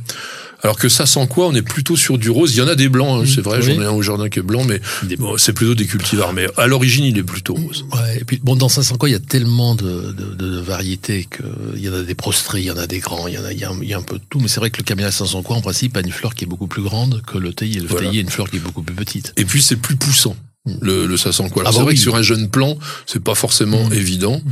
Alors 0.63 0.79
que 0.79 0.89
ça 0.89 1.07
sent 1.07 1.27
quoi 1.29 1.49
on 1.49 1.55
est 1.55 1.63
plutôt 1.63 1.97
sur 1.97 2.19
du 2.19 2.31
rose 2.31 2.55
il 2.55 2.59
y 2.59 2.63
en 2.63 2.69
a 2.69 2.75
des 2.75 2.89
blancs 2.89 3.09
hein, 3.11 3.21
Mhm. 3.21 3.27
c'est 3.27 3.41
vrai 3.43 3.59
Oui. 3.59 3.75
j'en 3.75 3.83
ai 3.83 3.85
un 3.85 3.91
au 3.91 4.03
jardin 4.03 4.29
qui 4.29 4.39
est 4.39 4.43
blanc 4.43 4.65
mais 4.65 4.81
bon, 5.19 5.37
c'est 5.39 5.53
plutôt 5.53 5.75
des 5.75 5.87
cultivars 5.87 6.33
mais 6.33 6.47
à 6.57 6.67
l'origine 6.67 7.05
il 7.05 7.19
est 7.19 7.23
plutôt 7.23 7.55
rose 7.55 7.85
Ouais, 7.93 8.19
et 8.21 8.25
puis 8.25 8.41
bon, 8.43 8.57
dans 8.57 8.69
500 8.69 8.97
quoi, 8.97 9.09
il 9.09 9.13
y 9.13 9.17
a 9.17 9.21
tellement 9.21 9.75
de, 9.75 10.13
de, 10.13 10.35
de 10.35 10.59
variétés 10.61 11.27
que 11.31 11.43
il 11.77 11.83
y 11.83 11.89
en 11.89 11.95
a 11.95 12.03
des 12.03 12.15
prostrés, 12.15 12.61
il 12.61 12.67
y 12.67 12.71
en 12.71 12.77
a 12.79 12.87
des 12.87 12.99
grands, 13.01 13.27
il 13.29 13.35
y 13.35 13.39
en 13.39 13.45
a, 13.45 13.53
il 13.53 13.59
y 13.59 13.65
a, 13.65 13.71
un, 13.71 13.79
il 13.83 13.89
y 13.89 13.95
a 13.95 13.99
un 13.99 14.03
peu 14.03 14.19
de 14.19 14.25
tout. 14.31 14.41
Mais 14.41 14.49
c'est 14.49 14.61
vrai 14.61 14.71
que 14.71 14.79
le 14.79 14.85
camélia 14.85 15.11
500 15.13 15.43
quoi, 15.43 15.57
en 15.57 15.61
principe, 15.61 15.97
a 15.97 16.01
une 16.01 16.11
fleur 16.11 16.35
qui 16.35 16.45
est 16.45 16.49
beaucoup 16.49 16.67
plus 16.67 16.83
grande 16.83 17.23
que 17.27 17.39
le 17.39 17.53
théier. 17.53 17.81
Le 17.81 17.87
Voilà. 17.87 18.09
théier 18.09 18.21
a 18.21 18.23
une 18.23 18.31
fleur 18.31 18.49
qui 18.51 18.57
est 18.57 18.61
beaucoup 18.61 18.83
plus 18.83 18.95
petite. 18.95 19.33
Et 19.37 19.45
puis 19.45 19.63
c'est 19.63 19.77
plus 19.77 19.97
poussant. 19.97 20.37
Le, 20.81 21.07
le 21.07 21.17
ça 21.17 21.33
sent 21.33 21.49
quoi. 21.51 21.63
Alors, 21.63 21.69
Ah 21.69 21.73
c'est 21.73 21.79
bah 21.79 21.85
vrai 21.85 21.93
oui. 21.93 21.97
que 21.97 22.03
sur 22.03 22.17
un 22.17 22.23
jeune 22.23 22.49
plant, 22.49 22.77
c'est 23.07 23.23
pas 23.23 23.35
forcément 23.37 23.85
Mm. 23.89 23.93
évident, 23.93 24.43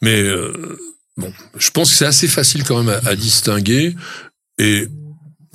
mais 0.00 0.20
euh, 0.22 0.78
bon, 1.18 1.32
je 1.58 1.70
pense 1.70 1.90
que 1.90 1.96
c'est 1.96 2.06
assez 2.06 2.28
facile 2.28 2.64
quand 2.64 2.82
même 2.82 2.88
à, 3.04 3.08
à 3.10 3.14
distinguer. 3.16 3.94
Et 4.58 4.86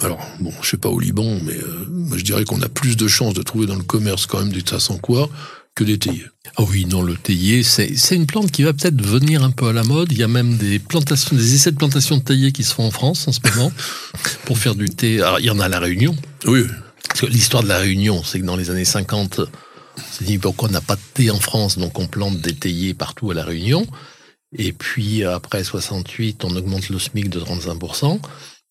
alors 0.01 0.19
bon, 0.39 0.51
je 0.61 0.71
sais 0.71 0.77
pas 0.77 0.89
au 0.89 0.99
Liban, 0.99 1.37
mais 1.43 1.55
euh, 1.55 1.85
moi 1.89 2.17
je 2.17 2.23
dirais 2.23 2.43
qu'on 2.43 2.61
a 2.61 2.67
plus 2.67 2.97
de 2.97 3.07
chances 3.07 3.33
de 3.33 3.41
trouver 3.41 3.65
dans 3.65 3.75
le 3.75 3.83
commerce 3.83 4.25
quand 4.25 4.39
même 4.39 4.51
des 4.51 4.63
ça 4.65 4.79
sent 4.79 4.99
quoi 5.01 5.29
que 5.73 5.83
des 5.83 5.97
théiers. 5.97 6.25
Ah 6.57 6.63
oui, 6.63 6.85
non, 6.85 7.01
le 7.01 7.15
théier, 7.15 7.61
c'est 7.63 7.95
c'est 7.97 8.15
une 8.15 8.25
plante 8.25 8.51
qui 8.51 8.63
va 8.63 8.73
peut-être 8.73 9.01
venir 9.01 9.43
un 9.43 9.51
peu 9.51 9.67
à 9.67 9.73
la 9.73 9.83
mode. 9.83 10.11
Il 10.11 10.17
y 10.17 10.23
a 10.23 10.27
même 10.27 10.55
des 10.57 10.79
plantations, 10.79 11.35
des 11.35 11.53
essais 11.53 11.71
de 11.71 11.77
plantation 11.77 12.17
de 12.17 12.23
théier 12.23 12.51
qui 12.51 12.63
se 12.63 12.73
font 12.73 12.85
en 12.85 12.91
France 12.91 13.27
en 13.27 13.33
ce 13.33 13.39
moment 13.43 13.71
pour 14.45 14.57
faire 14.57 14.75
du 14.75 14.89
thé. 14.89 15.21
Alors, 15.21 15.39
il 15.39 15.45
y 15.45 15.49
en 15.49 15.59
a 15.59 15.65
à 15.65 15.69
la 15.69 15.79
Réunion. 15.79 16.15
Oui, 16.45 16.63
Parce 17.07 17.21
que 17.21 17.25
l'histoire 17.25 17.63
de 17.63 17.67
la 17.67 17.77
Réunion, 17.77 18.23
c'est 18.23 18.39
que 18.39 18.45
dans 18.45 18.55
les 18.55 18.69
années 18.69 18.85
50, 18.85 19.41
on 19.41 20.01
s'est 20.17 20.23
dit 20.23 20.37
pourquoi 20.37 20.69
on 20.69 20.71
n'a 20.71 20.81
pas 20.81 20.95
de 20.95 21.01
thé 21.13 21.29
en 21.29 21.39
France, 21.39 21.77
donc 21.77 21.99
on 21.99 22.07
plante 22.07 22.39
des 22.39 22.53
théiers 22.53 22.93
partout 22.93 23.31
à 23.31 23.33
la 23.33 23.43
Réunion. 23.43 23.85
Et 24.57 24.71
puis 24.71 25.25
après 25.25 25.63
68, 25.63 26.45
on 26.45 26.55
augmente 26.55 26.87
le 26.87 26.99
SMIC 26.99 27.29
de 27.29 27.41
35%. 27.41 28.19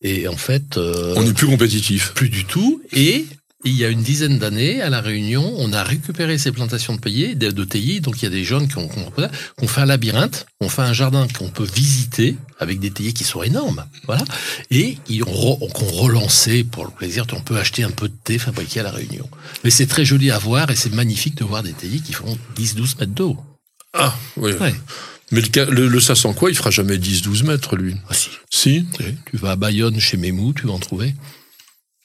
Et 0.05 0.29
en 0.29 0.37
fait, 0.37 0.77
euh, 0.77 1.15
on 1.17 1.27
est 1.27 1.33
plus 1.33 1.47
compétitif. 1.47 2.13
plus 2.13 2.29
du 2.29 2.45
tout. 2.45 2.83
Et 2.93 3.27
il 3.65 3.73
y 3.73 3.87
a 3.87 3.89
une 3.89 4.03
dizaine 4.03 4.39
d'années, 4.39 4.83
à 4.83 4.91
La 4.91 5.01
Réunion, 5.01 5.55
on 5.57 5.73
a 5.73 5.83
récupéré 5.83 6.37
ces 6.37 6.53
plantations 6.53 6.95
de 6.95 7.01
théiers, 7.01 7.35
de, 7.35 7.51
de 7.51 7.65
théiers. 7.65 8.01
Donc 8.01 8.21
il 8.21 8.27
y 8.27 8.29
a 8.29 8.31
des 8.31 8.45
jeunes 8.45 8.69
qui 8.69 8.77
ont, 8.77 8.89
qui 8.89 9.67
fait 9.67 9.81
un 9.81 9.87
labyrinthe, 9.87 10.45
on 10.61 10.69
fait 10.69 10.83
un 10.83 10.93
jardin 10.93 11.27
qu'on 11.27 11.49
peut 11.49 11.65
visiter 11.65 12.37
avec 12.59 12.79
des 12.79 12.91
théiers 12.91 13.15
qui 13.15 13.25
sont 13.25 13.43
énormes. 13.43 13.87
Voilà. 14.07 14.23
Et 14.71 14.99
ils 15.09 15.23
ont, 15.23 15.59
relancé 15.65 16.65
pour 16.65 16.85
le 16.85 16.91
plaisir. 16.91 17.25
On 17.33 17.41
peut 17.41 17.57
acheter 17.57 17.83
un 17.83 17.91
peu 17.91 18.09
de 18.09 18.15
thé 18.25 18.39
fabriqué 18.39 18.81
à 18.81 18.83
La 18.83 18.91
Réunion. 18.91 19.27
Mais 19.65 19.71
c'est 19.71 19.87
très 19.87 20.05
joli 20.05 20.31
à 20.31 20.39
voir 20.39 20.71
et 20.71 20.77
c'est 20.77 20.93
magnifique 20.93 21.37
de 21.37 21.45
voir 21.45 21.63
des 21.63 21.73
théiers 21.73 22.01
qui 22.01 22.13
font 22.13 22.37
10-12 22.59 22.99
mètres 23.01 23.15
d'eau. 23.15 23.39
Ah 23.95 24.15
oui. 24.37 24.53
Ouais. 24.61 24.75
Mais 25.33 25.41
le, 25.41 25.65
le, 25.71 25.89
le 25.89 26.01
ça 26.01 26.15
sent 26.15 26.33
quoi 26.37 26.51
Il 26.51 26.57
fera 26.57 26.71
jamais 26.71 26.97
10-12 26.97 27.45
mètres 27.45 27.77
lui. 27.77 27.97
Ah, 28.09 28.15
si. 28.15 28.29
Si. 28.51 28.87
Tu 29.31 29.37
vas 29.37 29.53
à 29.53 29.57
Bayonne 29.57 29.99
chez 29.99 30.17
Mémou, 30.17 30.53
tu 30.53 30.67
vas 30.67 30.73
en 30.75 30.79
trouver. 30.79 31.15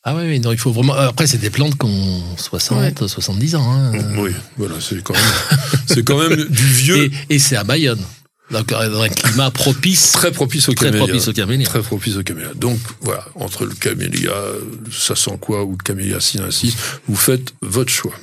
Ah 0.04 0.16
oui, 0.16 0.24
oui, 0.28 0.40
non, 0.40 0.52
il 0.54 0.58
faut 0.58 0.72
vraiment. 0.72 0.94
Après, 0.94 1.28
c'est 1.28 1.38
des 1.38 1.50
plantes 1.50 1.78
qui 1.78 1.86
ont 1.86 2.24
60, 2.38 3.08
70 3.08 3.56
ans. 3.56 3.70
hein. 3.72 3.92
Oui, 4.18 4.32
voilà, 4.58 4.76
c'est 4.80 5.04
quand 5.04 5.14
même, 5.14 5.24
c'est 5.88 6.04
quand 6.04 6.18
même 6.18 6.46
du 6.46 6.64
vieux, 6.64 7.12
Et, 7.30 7.36
et 7.36 7.40
c'est 7.40 7.58
à 7.58 7.66
Bayonne. 7.66 8.02
Donc, 8.50 8.72
euh, 8.72 8.90
dans 8.90 9.02
un 9.02 9.10
climat 9.10 9.52
propice, 9.52 10.14
très 10.14 10.32
propice 10.32 10.70
au 10.70 10.74
très 10.74 10.86
camélia. 10.88 11.06
propice 11.06 11.28
au 11.28 11.34
camélia. 11.34 11.68
Très 11.68 11.82
propice 11.82 12.16
au 12.16 12.24
camélia. 12.24 12.54
Donc 12.56 12.80
voilà, 13.02 13.26
entre 13.36 13.66
le 13.66 13.76
camélia, 13.76 14.32
ça 14.90 15.16
sent 15.16 15.38
quoi, 15.42 15.64
ou 15.66 15.72
le 15.78 15.84
camélia 15.84 16.20
sinensis, 16.22 16.76
vous 17.08 17.16
faites 17.18 17.54
votre 17.62 17.92
choix. 17.92 18.14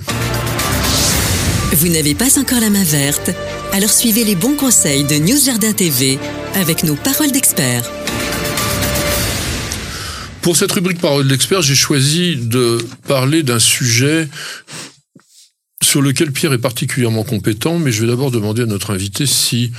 Vous 1.73 1.89
n'avez 1.89 2.15
pas 2.15 2.39
encore 2.39 2.61
la 2.61 2.71
main 2.71 2.85
verte? 2.85 3.31
Alors 3.73 3.91
suivez 3.91 4.23
les 4.25 4.37
bons 4.37 4.55
conseils 4.55 5.05
de 5.05 5.17
News 5.17 5.39
Jardin 5.45 5.73
TV 5.73 6.19
avec 6.55 6.85
nos 6.85 6.95
paroles 6.95 7.33
d'experts. 7.33 7.91
Pour 10.43 10.57
cette 10.57 10.71
rubrique 10.71 11.01
Parole 11.01 11.25
de 11.25 11.31
l'expert, 11.31 11.63
j'ai 11.63 11.75
choisi 11.75 12.37
de 12.37 12.79
parler 13.09 13.43
d'un 13.43 13.59
sujet 13.59 14.29
sur 15.83 16.01
lequel 16.01 16.31
Pierre 16.31 16.53
est 16.53 16.59
particulièrement 16.59 17.25
compétent, 17.25 17.79
mais 17.79 17.91
je 17.91 18.03
vais 18.03 18.09
d'abord 18.09 18.31
demander 18.31 18.63
à 18.63 18.67
notre 18.67 18.95
invité 18.95 19.27
si, 19.27 19.73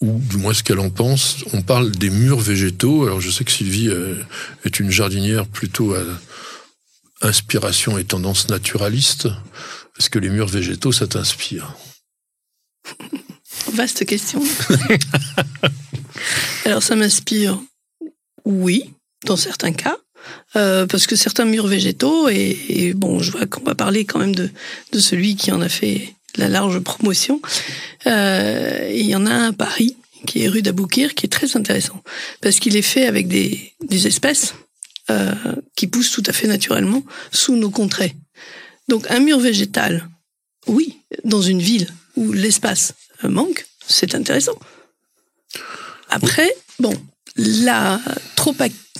ou 0.00 0.18
du 0.18 0.38
moins 0.38 0.54
ce 0.54 0.62
qu'elle 0.62 0.80
en 0.80 0.90
pense, 0.90 1.44
on 1.52 1.60
parle 1.60 1.90
des 1.90 2.08
murs 2.08 2.40
végétaux. 2.40 3.04
Alors 3.04 3.20
je 3.20 3.30
sais 3.30 3.44
que 3.44 3.52
Sylvie 3.52 3.88
euh, 3.88 4.14
est 4.64 4.80
une 4.80 4.90
jardinière 4.90 5.46
plutôt 5.46 5.94
à 5.94 6.00
inspiration 7.20 7.98
et 7.98 8.04
tendance 8.04 8.48
naturaliste. 8.48 9.28
Est-ce 9.98 10.10
que 10.10 10.18
les 10.18 10.30
murs 10.30 10.48
végétaux, 10.48 10.92
ça 10.92 11.06
t'inspire 11.06 11.74
Vaste 13.72 14.04
question. 14.04 14.42
Alors 16.64 16.82
ça 16.82 16.96
m'inspire, 16.96 17.60
oui, 18.44 18.90
dans 19.24 19.36
certains 19.36 19.72
cas, 19.72 19.98
euh, 20.56 20.86
parce 20.86 21.06
que 21.06 21.16
certains 21.16 21.44
murs 21.44 21.66
végétaux, 21.66 22.28
et, 22.28 22.92
bon, 22.94 23.20
je 23.20 23.32
vois 23.32 23.46
qu'on 23.46 23.64
va 23.64 23.74
parler 23.74 24.04
quand 24.04 24.18
même 24.18 24.34
de, 24.34 24.50
de 24.92 24.98
celui 24.98 25.36
qui 25.36 25.52
en 25.52 25.60
a 25.60 25.68
fait 25.68 26.14
la 26.36 26.48
large 26.48 26.78
promotion. 26.80 27.40
Euh, 28.06 28.90
il 28.94 29.06
y 29.06 29.14
en 29.14 29.26
a 29.26 29.30
un 29.30 29.48
à 29.50 29.52
Paris, 29.52 29.96
qui 30.26 30.44
est 30.44 30.48
rue 30.48 30.62
d'Aboukir, 30.62 31.14
qui 31.14 31.26
est 31.26 31.30
très 31.30 31.56
intéressant, 31.56 32.02
parce 32.40 32.58
qu'il 32.58 32.76
est 32.76 32.82
fait 32.82 33.06
avec 33.06 33.28
des, 33.28 33.72
des 33.82 34.06
espèces 34.06 34.54
euh, 35.10 35.34
qui 35.76 35.86
poussent 35.86 36.12
tout 36.12 36.22
à 36.26 36.32
fait 36.32 36.46
naturellement 36.46 37.02
sous 37.32 37.56
nos 37.56 37.70
contrées. 37.70 38.14
Donc 38.92 39.10
un 39.10 39.20
mur 39.20 39.40
végétal, 39.40 40.06
oui, 40.66 40.98
dans 41.24 41.40
une 41.40 41.62
ville 41.62 41.88
où 42.14 42.30
l'espace 42.30 42.92
manque, 43.22 43.64
c'est 43.88 44.14
intéressant. 44.14 44.58
Après, 46.10 46.54
bon, 46.78 46.92
la 47.36 47.98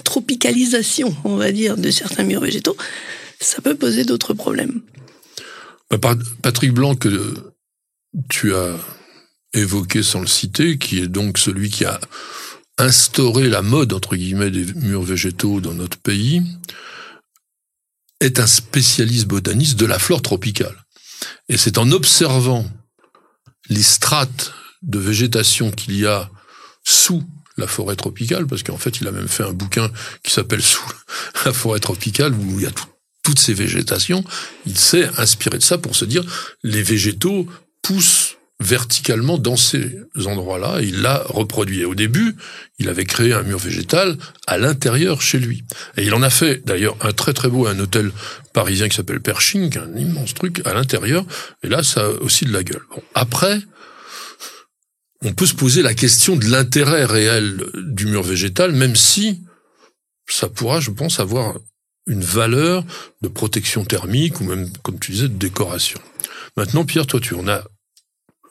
tropicalisation, 0.02 1.14
on 1.24 1.36
va 1.36 1.52
dire, 1.52 1.76
de 1.76 1.90
certains 1.90 2.24
murs 2.24 2.40
végétaux, 2.40 2.74
ça 3.38 3.60
peut 3.60 3.74
poser 3.74 4.04
d'autres 4.04 4.32
problèmes. 4.32 4.80
Par- 6.00 6.16
Patrick 6.40 6.72
Blanc, 6.72 6.94
que 6.94 7.52
tu 8.30 8.54
as 8.54 8.74
évoqué 9.52 10.02
sans 10.02 10.20
le 10.22 10.26
citer, 10.26 10.78
qui 10.78 11.00
est 11.00 11.06
donc 11.06 11.36
celui 11.36 11.68
qui 11.68 11.84
a 11.84 12.00
instauré 12.78 13.50
la 13.50 13.60
mode, 13.60 13.92
entre 13.92 14.16
guillemets, 14.16 14.50
des 14.50 14.64
murs 14.72 15.02
végétaux 15.02 15.60
dans 15.60 15.74
notre 15.74 15.98
pays, 15.98 16.40
est 18.22 18.40
un 18.40 18.46
spécialiste 18.46 19.26
botaniste 19.26 19.76
de 19.78 19.86
la 19.86 19.98
flore 19.98 20.22
tropicale. 20.22 20.76
Et 21.48 21.56
c'est 21.56 21.78
en 21.78 21.90
observant 21.92 22.66
les 23.68 23.82
strates 23.82 24.52
de 24.82 24.98
végétation 24.98 25.70
qu'il 25.70 25.96
y 25.96 26.06
a 26.06 26.30
sous 26.84 27.22
la 27.56 27.66
forêt 27.66 27.96
tropicale, 27.96 28.46
parce 28.46 28.62
qu'en 28.62 28.78
fait, 28.78 29.00
il 29.00 29.08
a 29.08 29.12
même 29.12 29.28
fait 29.28 29.42
un 29.44 29.52
bouquin 29.52 29.90
qui 30.24 30.32
s'appelle 30.32 30.62
Sous 30.62 30.82
la 31.44 31.52
forêt 31.52 31.80
tropicale, 31.80 32.32
où 32.34 32.58
il 32.58 32.62
y 32.64 32.66
a 32.66 32.70
tout- 32.70 32.86
toutes 33.22 33.38
ces 33.38 33.54
végétations, 33.54 34.24
il 34.66 34.76
s'est 34.78 35.08
inspiré 35.18 35.58
de 35.58 35.62
ça 35.62 35.78
pour 35.78 35.94
se 35.94 36.04
dire 36.04 36.24
les 36.64 36.82
végétaux 36.82 37.46
poussent 37.82 38.36
verticalement 38.62 39.38
dans 39.38 39.56
ces 39.56 39.90
endroits-là 40.24 40.80
il 40.80 41.02
l'a 41.02 41.22
reproduit. 41.26 41.80
Et 41.80 41.84
au 41.84 41.94
début, 41.94 42.36
il 42.78 42.88
avait 42.88 43.04
créé 43.04 43.32
un 43.32 43.42
mur 43.42 43.58
végétal 43.58 44.16
à 44.46 44.58
l'intérieur 44.58 45.20
chez 45.22 45.38
lui. 45.38 45.64
Et 45.96 46.04
il 46.04 46.14
en 46.14 46.22
a 46.22 46.30
fait 46.30 46.64
d'ailleurs 46.64 46.96
un 47.00 47.12
très 47.12 47.32
très 47.32 47.48
beau, 47.48 47.66
un 47.66 47.78
hôtel 47.78 48.10
parisien 48.52 48.88
qui 48.88 48.96
s'appelle 48.96 49.20
Pershing, 49.20 49.76
un 49.78 49.96
immense 49.96 50.34
truc 50.34 50.62
à 50.64 50.74
l'intérieur. 50.74 51.24
Et 51.62 51.68
là, 51.68 51.82
ça 51.82 52.02
a 52.02 52.08
aussi 52.08 52.44
de 52.44 52.52
la 52.52 52.62
gueule. 52.62 52.82
Après, 53.14 53.60
on 55.24 55.32
peut 55.32 55.46
se 55.46 55.54
poser 55.54 55.82
la 55.82 55.94
question 55.94 56.36
de 56.36 56.46
l'intérêt 56.46 57.04
réel 57.04 57.64
du 57.74 58.06
mur 58.06 58.22
végétal, 58.22 58.72
même 58.72 58.96
si 58.96 59.42
ça 60.26 60.48
pourra, 60.48 60.80
je 60.80 60.90
pense, 60.90 61.20
avoir 61.20 61.58
une 62.06 62.22
valeur 62.22 62.84
de 63.20 63.28
protection 63.28 63.84
thermique 63.84 64.40
ou 64.40 64.44
même, 64.44 64.70
comme 64.82 64.98
tu 64.98 65.12
disais, 65.12 65.28
de 65.28 65.34
décoration. 65.34 66.00
Maintenant, 66.56 66.84
Pierre, 66.84 67.06
toi, 67.06 67.20
tu 67.20 67.34
en 67.34 67.46
as 67.48 67.64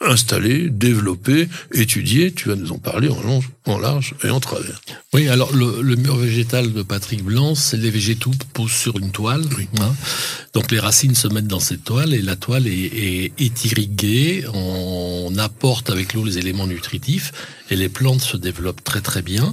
installé, 0.02 0.70
développé, 0.70 1.48
étudié. 1.74 2.32
Tu 2.32 2.50
vas 2.50 2.56
nous 2.56 2.72
en 2.72 2.78
parler 2.78 3.10
en 3.10 3.22
long, 3.22 3.42
en 3.66 3.78
large 3.78 4.16
et 4.24 4.30
en 4.30 4.40
travers. 4.40 4.82
Oui, 5.14 5.28
alors 5.28 5.54
le, 5.54 5.96
mur 5.96 6.16
végétal 6.16 6.74
de 6.74 6.82
Patrick 6.84 7.24
Blanc, 7.24 7.56
c'est 7.56 7.78
les 7.78 7.90
végétaux 7.90 8.32
posent 8.54 8.72
sur 8.72 8.98
une 8.98 9.12
toile. 9.12 9.44
Hein. 9.80 9.94
Donc 10.54 10.72
les 10.72 10.80
racines 10.80 11.16
se 11.16 11.28
mettent 11.28 11.48
dans 11.48 11.60
cette 11.60 11.84
toile 11.84 12.14
et 12.14 12.22
la 12.22 12.36
toile 12.36 12.68
est, 12.68 13.32
est 13.38 13.66
irriguée. 13.66 14.46
On 14.54 15.34
apporte 15.38 15.90
avec 15.90 16.14
l'eau 16.14 16.24
les 16.24 16.38
éléments 16.38 16.68
nutritifs 16.68 17.32
et 17.70 17.76
les 17.76 17.90
plantes 17.90 18.22
se 18.22 18.38
développent 18.38 18.84
très 18.84 19.02
très 19.02 19.22
bien. 19.22 19.52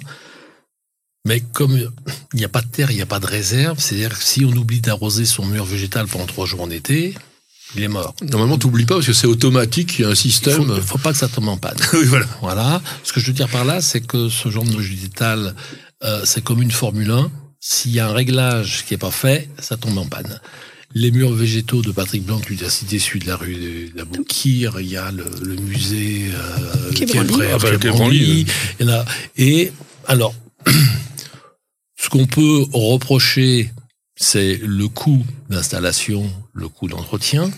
Mais 1.29 1.41
comme 1.41 1.77
il 1.77 2.39
n'y 2.39 2.45
a 2.45 2.49
pas 2.49 2.63
de 2.63 2.69
terre, 2.69 2.91
il 2.91 2.97
n'y 2.97 3.03
a 3.03 3.07
pas 3.07 3.21
de 3.21 3.27
réserve, 3.27 3.79
c'est-à-dire 3.79 4.19
que 4.19 4.25
si 4.25 4.47
on 4.47 4.53
oublie 4.53 4.81
d'arroser 4.81 5.27
son 5.27 5.45
mur 5.45 5.67
végétal 5.67 6.07
pendant 6.07 6.25
trois 6.25 6.47
jours 6.47 6.63
en 6.63 6.71
été, 6.71 7.15
il 7.77 7.83
est 7.83 7.89
mort. 7.89 8.15
Normalement, 8.23 8.59
tu 8.59 8.67
n'oublies 8.67 8.87
pas 8.87 8.95
parce 8.95 9.07
que 9.07 9.13
c'est 9.13 9.27
automatique, 9.27 9.99
il 9.99 10.03
y 10.03 10.05
a 10.05 10.09
un 10.09 10.15
système. 10.15 10.63
Il 10.63 10.69
ne 10.69 10.81
faut, 10.81 10.99
pas 10.99 11.13
que 11.13 11.19
ça 11.19 11.29
tombe 11.29 11.49
en 11.49 11.57
panne. 11.57 11.77
oui, 11.93 12.05
voilà. 12.05 12.27
Voilà. 12.41 12.83
Ce 13.05 13.13
que 13.13 13.21
je 13.21 13.27
veux 13.27 13.33
dire 13.33 13.49
par 13.49 13.65
là, 13.65 13.81
c'est 13.81 14.01
que 14.01 14.29
ce 14.29 14.49
genre 14.49 14.65
de 14.65 14.77
végétal, 14.77 15.55
euh, 16.03 16.23
c'est 16.25 16.43
comme 16.43 16.63
une 16.63 16.71
Formule 16.71 17.11
1. 17.11 17.31
S'il 17.61 17.93
y 17.93 18.01
a 18.01 18.09
un 18.09 18.13
réglage 18.13 18.85
qui 18.87 18.95
n'est 18.95 18.99
pas 18.99 19.11
fait, 19.11 19.49
ça 19.59 19.77
tombe 19.77 19.99
en 19.99 20.07
panne. 20.07 20.41
Les 20.95 21.11
murs 21.11 21.33
végétaux 21.33 21.83
de 21.83 21.91
Patrick 21.91 22.25
Blanc, 22.25 22.41
tu 22.41 22.57
as 22.65 22.71
cité 22.71 22.99
celui 22.99 23.19
de 23.19 23.27
la 23.27 23.37
rue 23.37 23.91
de 23.93 23.99
la 23.99 24.05
Bouquire, 24.05 24.81
il 24.81 24.89
y 24.89 24.97
a 24.97 25.11
le, 25.11 25.55
musée 25.57 26.31
euh, 26.33 26.93
qui 26.93 27.03
est 27.03 27.07
prêt, 27.07 27.51
ah 27.53 27.59
bah, 27.59 27.69
il 28.11 28.47
y 28.81 28.85
en 28.85 28.89
a. 28.89 29.05
Et 29.37 29.71
alors, 30.07 30.35
ce 31.97 32.09
qu'on 32.09 32.27
peut 32.27 32.65
reprocher, 32.73 33.71
c'est 34.19 34.61
le 34.63 34.89
coût 34.89 35.25
d'installation, 35.49 36.31
le 36.53 36.69
coût 36.69 36.89
d'entretien. 36.89 37.51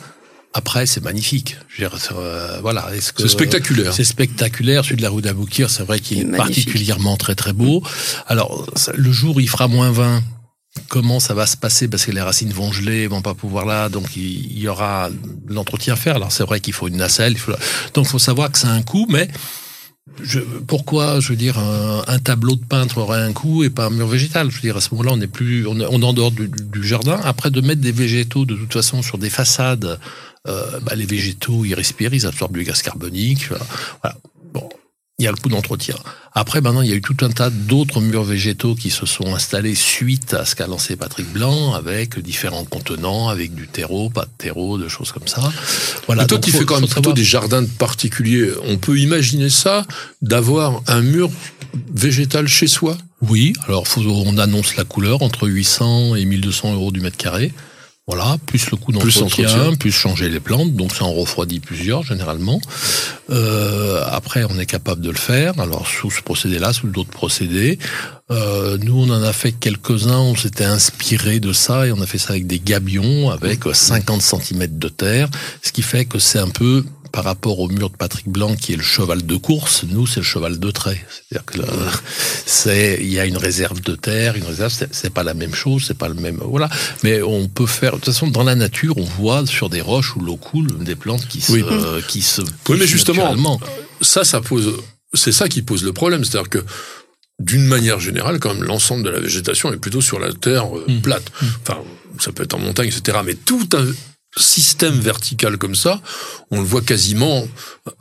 Après, 0.52 0.85
c'est 0.87 1.02
magnifique. 1.02 1.57
Euh, 1.81 2.59
voilà. 2.61 2.88
C'est 2.93 3.29
spectaculaire. 3.29 3.95
C'est 3.95 4.05
spectaculaire. 4.05 4.85
Celui 4.85 4.97
de 4.97 5.02
la 5.02 5.11
rue 5.11 5.23
d'Aboukir, 5.23 5.71
c'est 5.71 5.85
vrai 5.85 6.00
qu'il 6.00 6.19
est, 6.19 6.37
particulièrement 6.37 7.17
très 7.17 7.35
très 7.35 7.52
beau. 7.52 7.83
Alors, 8.26 8.67
le 8.95 9.12
jour 9.12 9.37
où 9.37 9.40
il 9.40 9.49
fera 9.49 9.69
moins 9.69 9.93
20, 9.93 10.23
comment 10.88 11.21
ça 11.21 11.35
va 11.35 11.47
se 11.47 11.57
passer? 11.57 11.87
Parce 11.87 12.05
que 12.05 12.11
les 12.11 12.21
racines 12.21 12.52
vont 12.52 12.73
geler, 12.73 13.07
vont 13.07 13.23
pas 13.23 13.35
pouvoir 13.35 13.64
là, 13.64 13.88
donc 13.88 14.17
il, 14.17 14.59
y 14.59 14.67
aura 14.67 15.09
l'entretien 15.47 15.95
à 15.95 15.97
faire. 15.97 16.17
Alors, 16.17 16.33
c'est 16.33 16.45
vrai 16.45 16.59
qu'il 16.59 16.75
faut 16.75 16.88
une 16.88 16.97
nacelle. 16.97 17.35
Il 17.35 17.38
faut... 17.38 17.52
Donc, 17.95 18.07
il 18.07 18.11
faut 18.11 18.19
savoir 18.19 18.50
que 18.50 18.59
c'est 18.59 18.67
un 18.67 18.83
coût, 18.83 19.07
mais 19.09 19.29
pourquoi, 20.67 21.21
je 21.21 21.29
veux 21.29 21.37
dire, 21.37 21.59
un, 21.59 22.19
tableau 22.19 22.57
de 22.57 22.64
peintre 22.64 22.99
aurait 22.99 23.23
un 23.23 23.33
coût 23.33 23.64
et 23.64 23.71
pas 23.71 23.87
un 23.87 23.90
mur 23.90 24.07
végétal? 24.07 24.50
Je 24.50 24.57
veux 24.57 24.62
dire, 24.62 24.76
à 24.76 24.81
ce 24.81 24.90
moment-là, 24.93 25.12
on 25.12 25.17
n'est 25.17 25.26
plus, 25.26 25.67
on, 25.67 25.79
est 25.81 25.85
en 25.85 26.12
dehors 26.12 26.31
du, 26.31 26.49
jardin. 26.83 27.19
Après, 27.25 27.50
de 27.50 27.61
mettre 27.61 27.81
des 27.81 27.93
végétaux, 27.93 28.45
de 28.45 28.55
toute 28.55 28.73
façon, 28.73 29.02
sur 29.02 29.19
des 29.19 29.31
façades, 29.31 29.99
euh, 30.49 30.81
bah, 30.81 30.95
les 30.95 31.07
végétaux, 31.07 31.64
ils 31.64 31.75
respirent, 31.75 32.14
ils 32.14 32.26
absorbent 32.26 32.57
du 32.57 32.64
gaz 32.64 32.83
carbonique. 32.83 33.49
Voilà. 34.02 34.17
Bon, 34.52 34.69
il 35.21 35.25
y 35.25 35.27
a 35.27 35.31
le 35.31 35.37
coût 35.37 35.50
d'entretien. 35.50 35.97
Après, 36.33 36.62
maintenant, 36.62 36.81
il 36.81 36.89
y 36.89 36.93
a 36.93 36.97
eu 36.97 37.03
tout 37.03 37.17
un 37.21 37.29
tas 37.29 37.50
d'autres 37.50 38.00
murs 38.00 38.25
végétaux 38.25 38.75
qui 38.75 38.89
se 38.89 39.05
sont 39.05 39.35
installés 39.35 39.75
suite 39.75 40.33
à 40.33 40.47
ce 40.47 40.57
qu'a 40.57 40.67
lancé 40.67 40.97
Patrick 40.97 41.31
Blanc, 41.31 41.75
avec 41.75 42.19
différents 42.21 42.65
contenants, 42.65 43.29
avec 43.29 43.55
du 43.55 43.69
terreau, 43.69 44.09
pas 44.09 44.25
de 44.25 44.31
terreau, 44.39 44.79
de 44.79 44.89
choses 44.89 45.12
comme 45.12 45.29
ça. 45.29 45.53
Voilà. 46.07 46.25
toi, 46.25 46.39
tu 46.39 46.50
fais 46.50 46.65
quand 46.65 46.81
même 46.81 46.89
plutôt 46.89 47.12
des 47.12 47.23
jardins 47.23 47.67
particuliers. 47.67 48.50
On 48.65 48.79
peut 48.79 48.99
imaginer 48.99 49.50
ça, 49.50 49.85
d'avoir 50.23 50.81
un 50.87 51.03
mur 51.03 51.31
végétal 51.95 52.49
chez 52.49 52.67
soi? 52.67 52.97
Oui. 53.21 53.53
Alors, 53.67 53.85
on 53.99 54.39
annonce 54.39 54.77
la 54.77 54.85
couleur 54.85 55.23
entre 55.23 55.47
800 55.47 56.15
et 56.15 56.25
1200 56.25 56.73
euros 56.73 56.93
du 56.93 57.00
mètre 57.00 57.19
carré. 57.19 57.53
Voilà, 58.12 58.38
plus 58.45 58.73
le 58.73 58.76
coût 58.76 58.90
d'entretien, 58.90 59.76
plus, 59.79 59.93
changer 59.93 60.29
les 60.29 60.40
plantes, 60.40 60.75
donc 60.75 60.93
ça 60.93 61.05
en 61.05 61.12
refroidit 61.12 61.61
plusieurs 61.61 62.02
généralement. 62.02 62.61
Euh, 63.31 64.02
après, 64.11 64.43
on 64.50 64.59
est 64.59 64.67
capable 64.67 65.00
de 65.00 65.11
le 65.11 65.17
faire, 65.17 65.61
alors 65.61 65.87
sous 65.87 66.11
ce 66.11 66.21
procédé-là, 66.21 66.73
sous 66.73 66.88
d'autres 66.88 67.11
procédés. 67.11 67.79
Euh, 68.33 68.79
nous, 68.83 69.05
on 69.05 69.11
en 69.11 69.23
a 69.23 69.33
fait 69.33 69.52
quelques-uns, 69.52 70.19
on 70.19 70.35
s'était 70.35 70.64
inspiré 70.64 71.38
de 71.38 71.52
ça 71.52 71.87
et 71.87 71.93
on 71.93 72.00
a 72.00 72.07
fait 72.07 72.19
ça 72.19 72.33
avec 72.33 72.49
des 72.49 72.59
gabions, 72.59 73.31
avec 73.31 73.61
50 73.73 74.21
cm 74.21 74.67
de 74.76 74.88
terre, 74.88 75.29
ce 75.62 75.71
qui 75.71 75.83
fait 75.83 76.05
que 76.05 76.19
c'est 76.19 76.40
un 76.40 76.50
peu 76.50 76.85
par 77.12 77.25
rapport 77.25 77.59
au 77.61 77.69
mur 77.69 77.90
de 77.90 77.97
Patrick 77.97 78.29
Blanc 78.29 78.55
qui 78.57 78.73
est 78.73 78.76
le 78.76 78.83
cheval 78.83 79.25
de 79.25 79.37
course, 79.37 79.85
nous 79.88 80.07
c'est 80.07 80.21
le 80.21 80.25
cheval 80.25 80.59
de 80.59 80.71
trait. 80.71 81.05
C'est-à-dire 81.11 81.45
que 81.45 81.59
c'est 82.47 82.99
il 83.00 83.12
y 83.12 83.19
a 83.19 83.26
une 83.26 83.37
réserve 83.37 83.80
de 83.80 83.95
terre, 83.95 84.37
une 84.37 84.45
réserve 84.45 84.73
c'est 84.91 85.13
pas 85.13 85.23
la 85.23 85.35
même 85.35 85.54
chose, 85.54 85.85
c'est 85.87 85.99
pas 85.99 86.08
le 86.08 86.15
même 86.15 86.41
voilà. 86.43 86.69
Mais 87.02 87.23
on 87.23 87.49
peut 87.49 87.67
faire 87.67 87.93
de 87.93 87.97
toute 87.97 88.06
façon 88.06 88.28
dans 88.28 88.45
la 88.45 88.54
nature 88.54 88.97
on 88.97 89.04
voit 89.04 89.47
sur 89.47 89.69
des 89.69 89.80
roches 89.80 90.17
où 90.17 90.21
l'eau 90.21 90.37
coule 90.37 90.82
des 90.85 90.97
plantes 90.97 91.26
qui 91.28 91.41
se 91.41 92.00
qui 92.02 92.23
se 92.23 92.43
Oui 92.69 92.76
mais 92.78 92.87
justement 92.87 93.61
ça 94.00 94.25
ça 94.25 94.41
pose 94.41 94.80
c'est 95.15 95.32
ça 95.32 95.49
qui 95.49 95.63
pose 95.63 95.85
le 95.85 95.93
problème, 95.93 96.25
c'est-à-dire 96.25 96.49
que 96.49 96.65
d'une 97.39 97.67
manière 97.67 97.99
générale, 98.00 98.39
quand 98.39 98.54
même, 98.54 98.65
l'ensemble 98.65 99.02
de 99.02 99.11
la 99.11 99.21
végétation 99.21 99.73
est 99.73 99.78
plutôt 99.78 100.00
sur 100.00 100.21
la 100.21 100.32
terre 100.32 100.76
euh, 100.76 100.85
mmh. 100.87 101.00
plate. 101.00 101.32
Mmh. 101.41 101.47
Enfin, 101.63 101.78
ça 102.19 102.32
peut 102.32 102.43
être 102.43 102.54
en 102.54 102.58
montagne, 102.58 102.89
etc. 102.89 103.19
Mais 103.25 103.35
tout 103.35 103.69
un, 103.73 103.87
système 104.36 104.99
vertical 105.00 105.58
comme 105.58 105.75
ça, 105.75 106.00
on 106.50 106.60
le 106.60 106.66
voit 106.66 106.82
quasiment 106.82 107.49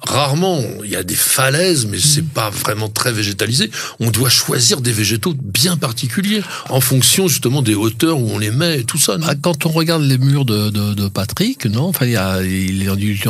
rarement. 0.03 0.61
Il 0.83 0.89
y 0.89 0.95
a 0.95 1.03
des 1.03 1.15
falaises, 1.15 1.87
mais 1.87 1.97
c'est 1.97 2.21
mm. 2.21 2.27
pas 2.27 2.49
vraiment 2.49 2.89
très 2.89 3.11
végétalisé. 3.11 3.71
On 3.99 4.11
doit 4.11 4.29
choisir 4.29 4.81
des 4.81 4.91
végétaux 4.91 5.33
bien 5.33 5.75
particuliers 5.75 6.41
en 6.69 6.81
fonction 6.81 7.27
justement 7.27 7.61
des 7.61 7.75
hauteurs 7.75 8.19
où 8.19 8.29
on 8.29 8.37
les 8.37 8.51
met 8.51 8.79
et 8.81 8.83
tout 8.83 8.99
ça. 8.99 9.17
Ah, 9.23 9.33
quand 9.35 9.65
on 9.65 9.69
regarde 9.69 10.03
les 10.03 10.17
murs 10.17 10.45
de, 10.45 10.69
de, 10.69 10.93
de 10.93 11.07
Patrick, 11.07 11.65
non, 11.65 11.83
enfin 11.83 12.05
il 12.05 12.11
y 12.11 12.17
a 12.17 12.41
il 12.43 12.85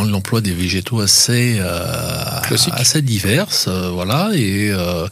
l'emploi 0.10 0.42
des 0.42 0.54
végétaux 0.54 1.00
assez 1.00 1.58
euh, 1.60 2.24
assez 2.72 3.02
diverses, 3.02 3.66
euh, 3.68 3.90
voilà 3.90 4.32
et 4.34 4.70
euh, 4.72 5.08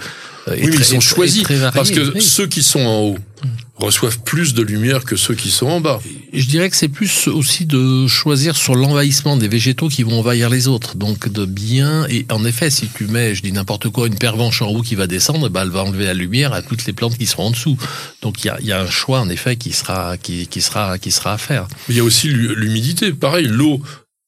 oui, 0.48 0.70
mais 0.70 0.76
ils 0.76 0.86
sont 0.86 1.00
choisis 1.00 1.44
parce 1.74 1.92
que 1.92 2.20
ceux 2.20 2.48
qui 2.48 2.64
sont 2.64 2.80
en 2.80 3.00
haut 3.02 3.18
mm 3.44 3.67
reçoivent 3.78 4.20
plus 4.20 4.54
de 4.54 4.62
lumière 4.62 5.04
que 5.04 5.16
ceux 5.16 5.36
qui 5.36 5.50
sont 5.50 5.68
en 5.68 5.82
bas. 5.82 6.00
Je 6.34 6.46
dirais 6.46 6.70
que 6.70 6.76
c'est 6.76 6.88
plus 6.88 7.28
aussi 7.28 7.66
de 7.66 8.08
choisir 8.08 8.56
sur 8.56 8.76
l'envahissement 8.76 9.38
des 9.38 9.48
végétaux 9.48 9.88
qui 9.88 10.04
vont 10.04 10.20
envahir 10.20 10.50
les 10.50 10.68
autres. 10.68 10.96
Donc 10.96 11.30
de 11.30 11.46
bien, 11.46 12.06
et 12.10 12.26
en 12.32 12.44
effet, 12.46 12.70
si 12.70 12.88
tu 12.88 13.08
mets, 13.08 13.36
je 13.36 13.42
dis 13.42 13.52
n'importe 13.52 13.90
quoi, 13.90 14.08
une 14.08 14.18
pervenche 14.18 14.62
en 14.62 14.68
haut 14.68 14.82
qui 14.82 14.96
va 14.96 15.08
descendre, 15.08 15.50
bah, 15.50 15.62
elle 15.64 15.70
va 15.70 15.84
enlever 15.84 16.06
la 16.06 16.14
lumière 16.14 16.54
à 16.54 16.62
toutes 16.62 16.86
les 16.86 16.94
plantes 16.94 17.18
qui 17.18 17.26
seront 17.26 17.48
en 17.48 17.52
dessous. 17.52 17.78
Donc 18.22 18.44
il 18.44 18.48
y 18.48 18.50
a, 18.50 18.60
y 18.62 18.72
a, 18.72 18.82
un 18.82 18.90
choix 18.90 19.20
en 19.20 19.30
effet 19.30 19.56
qui 19.56 19.74
sera, 19.74 20.18
qui, 20.18 20.48
qui, 20.48 20.62
sera, 20.62 20.98
qui 20.98 21.12
sera 21.12 21.34
à 21.34 21.38
faire. 21.38 21.68
Il 21.90 21.96
y 21.96 22.00
a 22.00 22.04
aussi 22.04 22.28
l'humidité. 22.30 23.14
Pareil, 23.14 23.48
l'eau 23.48 23.82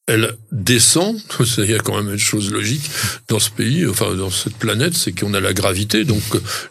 elle 0.09 0.33
descend, 0.51 1.21
a 1.39 1.79
quand 1.79 1.95
même 1.95 2.11
une 2.11 2.19
chose 2.19 2.51
logique 2.51 2.89
dans 3.27 3.39
ce 3.39 3.51
pays, 3.51 3.85
enfin 3.85 4.15
dans 4.15 4.31
cette 4.31 4.55
planète, 4.55 4.95
c'est 4.95 5.11
qu'on 5.11 5.35
a 5.35 5.39
la 5.39 5.53
gravité, 5.53 6.03
donc 6.03 6.23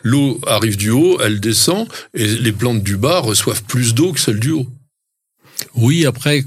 l'eau 0.03 0.41
arrive 0.47 0.77
du 0.77 0.91
haut, 0.91 1.21
elle 1.21 1.39
descend, 1.39 1.87
et 2.15 2.27
les 2.27 2.53
plantes 2.53 2.83
du 2.83 2.97
bas 2.97 3.21
reçoivent 3.21 3.63
plus 3.63 3.95
d'eau 3.95 4.13
que 4.13 4.21
celles 4.21 4.41
du 4.41 4.51
haut. 4.51 4.67
Oui, 5.75 6.05
après, 6.05 6.45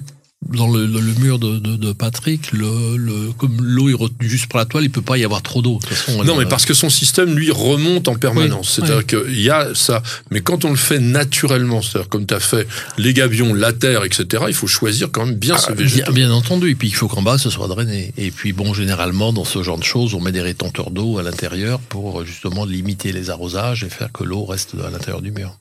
dans 0.49 0.67
le, 0.67 0.87
mur 1.19 1.37
de, 1.37 1.59
de, 1.59 1.93
Patrick, 1.93 2.51
le, 2.51 2.97
le, 2.97 3.31
comme 3.37 3.57
l'eau 3.61 3.89
est 3.89 3.93
retenue 3.93 4.27
juste 4.27 4.51
par 4.51 4.59
la 4.59 4.65
toile, 4.65 4.83
il 4.83 4.89
peut 4.89 5.01
pas 5.01 5.17
y 5.17 5.23
avoir 5.23 5.41
trop 5.41 5.61
d'eau. 5.61 5.79
Non, 6.25 6.35
mais 6.35 6.45
parce 6.45 6.65
que 6.65 6.73
son 6.73 6.89
système, 6.89 7.35
lui, 7.35 7.51
remonte 7.51 8.07
en 8.07 8.15
permanence. 8.15 8.71
c'est-à-dire 8.71 9.05
qu'il 9.05 9.39
y 9.39 9.49
a 9.49 9.69
ça. 9.75 10.01
Mais 10.31 10.41
quand 10.41 10.65
on 10.65 10.71
le 10.71 10.75
fait 10.75 10.99
naturellement, 10.99 11.81
c'est-à-dire 11.81 12.09
comme 12.09 12.25
tu 12.25 12.33
as 12.33 12.39
fait 12.39 12.67
les 12.97 13.13
gabions, 13.13 13.53
la 13.53 13.71
terre, 13.71 14.03
etc., 14.03 14.45
il 14.47 14.53
faut 14.53 14.67
choisir 14.67 15.09
quand 15.11 15.25
même 15.25 15.35
bien 15.35 15.57
ce 15.57 15.67
ah, 15.69 15.73
végétal. 15.73 16.13
Bien, 16.13 16.31
entendu. 16.31 16.71
Et 16.71 16.75
puis, 16.75 16.87
il 16.87 16.95
faut 16.95 17.07
qu'en 17.07 17.21
bas, 17.21 17.37
ce 17.37 17.49
soit 17.49 17.67
drainé. 17.67 18.11
Et 18.17 18.31
puis, 18.31 18.51
bon, 18.51 18.73
généralement, 18.73 19.33
dans 19.33 19.45
ce 19.45 19.61
genre 19.61 19.77
de 19.77 19.83
choses, 19.83 20.15
on 20.15 20.21
met 20.21 20.31
des 20.31 20.41
rétenteurs 20.41 20.89
d'eau 20.89 21.19
à 21.19 21.23
l'intérieur 21.23 21.79
pour 21.79 22.25
justement 22.25 22.65
limiter 22.65 23.11
les 23.11 23.29
arrosages 23.29 23.83
et 23.83 23.89
faire 23.89 24.11
que 24.11 24.23
l'eau 24.23 24.45
reste 24.45 24.73
à 24.85 24.89
l'intérieur 24.89 25.21
du 25.21 25.31
mur. 25.31 25.55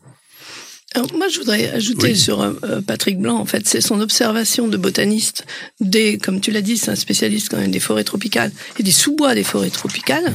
Alors 0.94 1.14
moi, 1.14 1.29
je 1.29 1.38
voudrais 1.38 1.70
ajouter 1.70 2.16
sur 2.16 2.40
euh, 2.40 2.81
Patrick 2.85 3.18
Blanc, 3.18 3.38
en 3.38 3.44
fait, 3.44 3.68
c'est 3.68 3.81
son 3.81 4.00
observation 4.00 4.66
de 4.66 4.76
botaniste 4.76 5.46
des, 5.79 6.18
comme 6.18 6.40
tu 6.40 6.50
l'as 6.50 6.62
dit, 6.62 6.76
c'est 6.76 6.90
un 6.90 6.96
spécialiste 6.96 7.48
quand 7.48 7.59
même 7.59 7.70
des 7.70 7.79
forêts 7.79 8.03
tropicales 8.03 8.50
et 8.79 8.83
des 8.83 8.90
sous-bois 8.90 9.37
des 9.37 9.44
forêts 9.44 9.70
tropicales. 9.70 10.35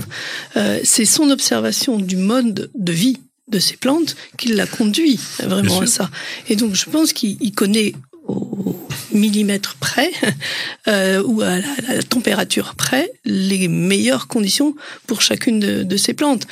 Euh, 0.55 0.79
c'est 0.83 1.03
son 1.03 1.29
observation 1.29 1.97
du 1.97 2.15
mode 2.15 2.71
de 2.73 2.91
vie 2.93 3.19
de 3.49 3.59
ces 3.59 3.75
plantes 3.75 4.15
qui 4.37 4.53
l'a 4.53 4.65
conduit 4.65 5.19
vraiment 5.39 5.81
à 5.81 5.87
ça. 5.87 6.09
Et 6.47 6.55
donc, 6.55 6.73
je 6.73 6.89
pense 6.89 7.11
qu'il 7.11 7.51
connaît 7.51 7.93
au 8.27 8.87
millimètre 9.11 9.75
près 9.75 10.11
euh, 10.87 11.21
ou 11.23 11.41
à 11.41 11.57
la, 11.57 12.03
température 12.03 12.75
près 12.75 13.11
les 13.25 13.67
meilleures 13.67 14.27
conditions 14.27 14.73
pour 15.05 15.21
chacune 15.21 15.59
de, 15.59 15.83
de 15.83 15.97
ces 15.97 16.13
plantes. 16.13 16.47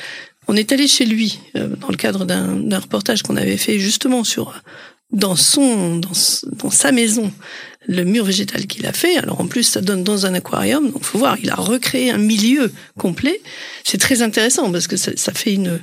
On 0.48 0.56
est 0.56 0.72
allé 0.72 0.86
chez 0.86 1.04
lui 1.04 1.40
euh, 1.56 1.68
dans 1.76 1.88
le 1.88 1.96
cadre 1.96 2.24
d'un 2.24 2.78
reportage 2.78 3.22
qu'on 3.22 3.36
avait 3.36 3.56
fait 3.56 3.78
justement 3.78 4.24
sur 4.24 4.62
dans 5.12 5.36
son 5.36 5.96
dans, 5.96 6.70
sa 6.70 6.92
maison 6.92 7.32
le 7.86 8.04
mur 8.04 8.24
végétal 8.24 8.66
qu'il 8.66 8.86
a 8.86 8.92
fait. 8.92 9.16
Alors 9.16 9.40
en 9.40 9.46
plus 9.46 9.62
ça 9.62 9.80
donne 9.80 10.02
dans 10.02 10.26
un 10.26 10.34
aquarium, 10.34 10.90
donc 10.90 11.04
faut 11.04 11.18
voir, 11.18 11.36
il 11.42 11.50
a 11.50 11.54
recréé 11.54 12.10
un 12.10 12.18
milieu 12.18 12.72
complet. 12.98 13.40
C'est 13.84 14.00
très 14.00 14.22
intéressant 14.22 14.72
parce 14.72 14.86
que 14.86 14.96
ça, 14.96 15.32
fait 15.32 15.54
une 15.54 15.80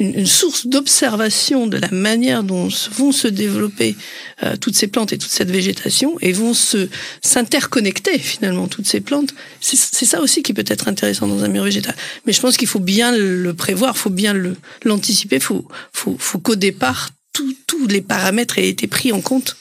une, 0.00 0.26
source 0.26 0.66
d'observation 0.66 1.66
de 1.66 1.76
la 1.76 1.90
manière 1.90 2.42
dont 2.42 2.68
vont 2.92 3.12
se 3.12 3.28
développer 3.28 3.94
euh, 4.42 4.56
toutes 4.56 4.74
ces 4.74 4.88
plantes 4.88 5.12
et 5.12 5.18
toute 5.18 5.30
cette 5.30 5.50
végétation 5.50 6.16
et 6.20 6.32
vont 6.32 6.54
se 6.54 6.88
s'interconnecter 7.22 8.18
finalement 8.18 8.66
toutes 8.66 8.86
ces 8.86 9.00
plantes. 9.00 9.34
C'est 9.60 10.06
ça 10.06 10.20
aussi 10.20 10.42
qui 10.42 10.54
peut 10.54 10.64
être 10.66 10.88
intéressant 10.88 11.28
dans 11.28 11.44
un 11.44 11.48
mur 11.48 11.64
végétal. 11.64 11.94
Mais 12.26 12.32
je 12.32 12.40
pense 12.40 12.56
qu'il 12.56 12.68
faut 12.68 12.80
bien 12.80 13.16
le 13.16 13.54
prévoir, 13.54 13.96
faut 13.96 14.10
bien 14.10 14.34
l'anticiper, 14.84 15.38
faut 15.38 15.68
faut 15.92 16.16
faut 16.18 16.38
qu'au 16.38 16.56
départ 16.56 17.10
tous 17.66 17.86
les 17.86 18.00
paramètres 18.00 18.58
aient 18.58 18.68
été 18.68 18.86
pris 18.86 19.12
en 19.12 19.20
compte 19.20 19.56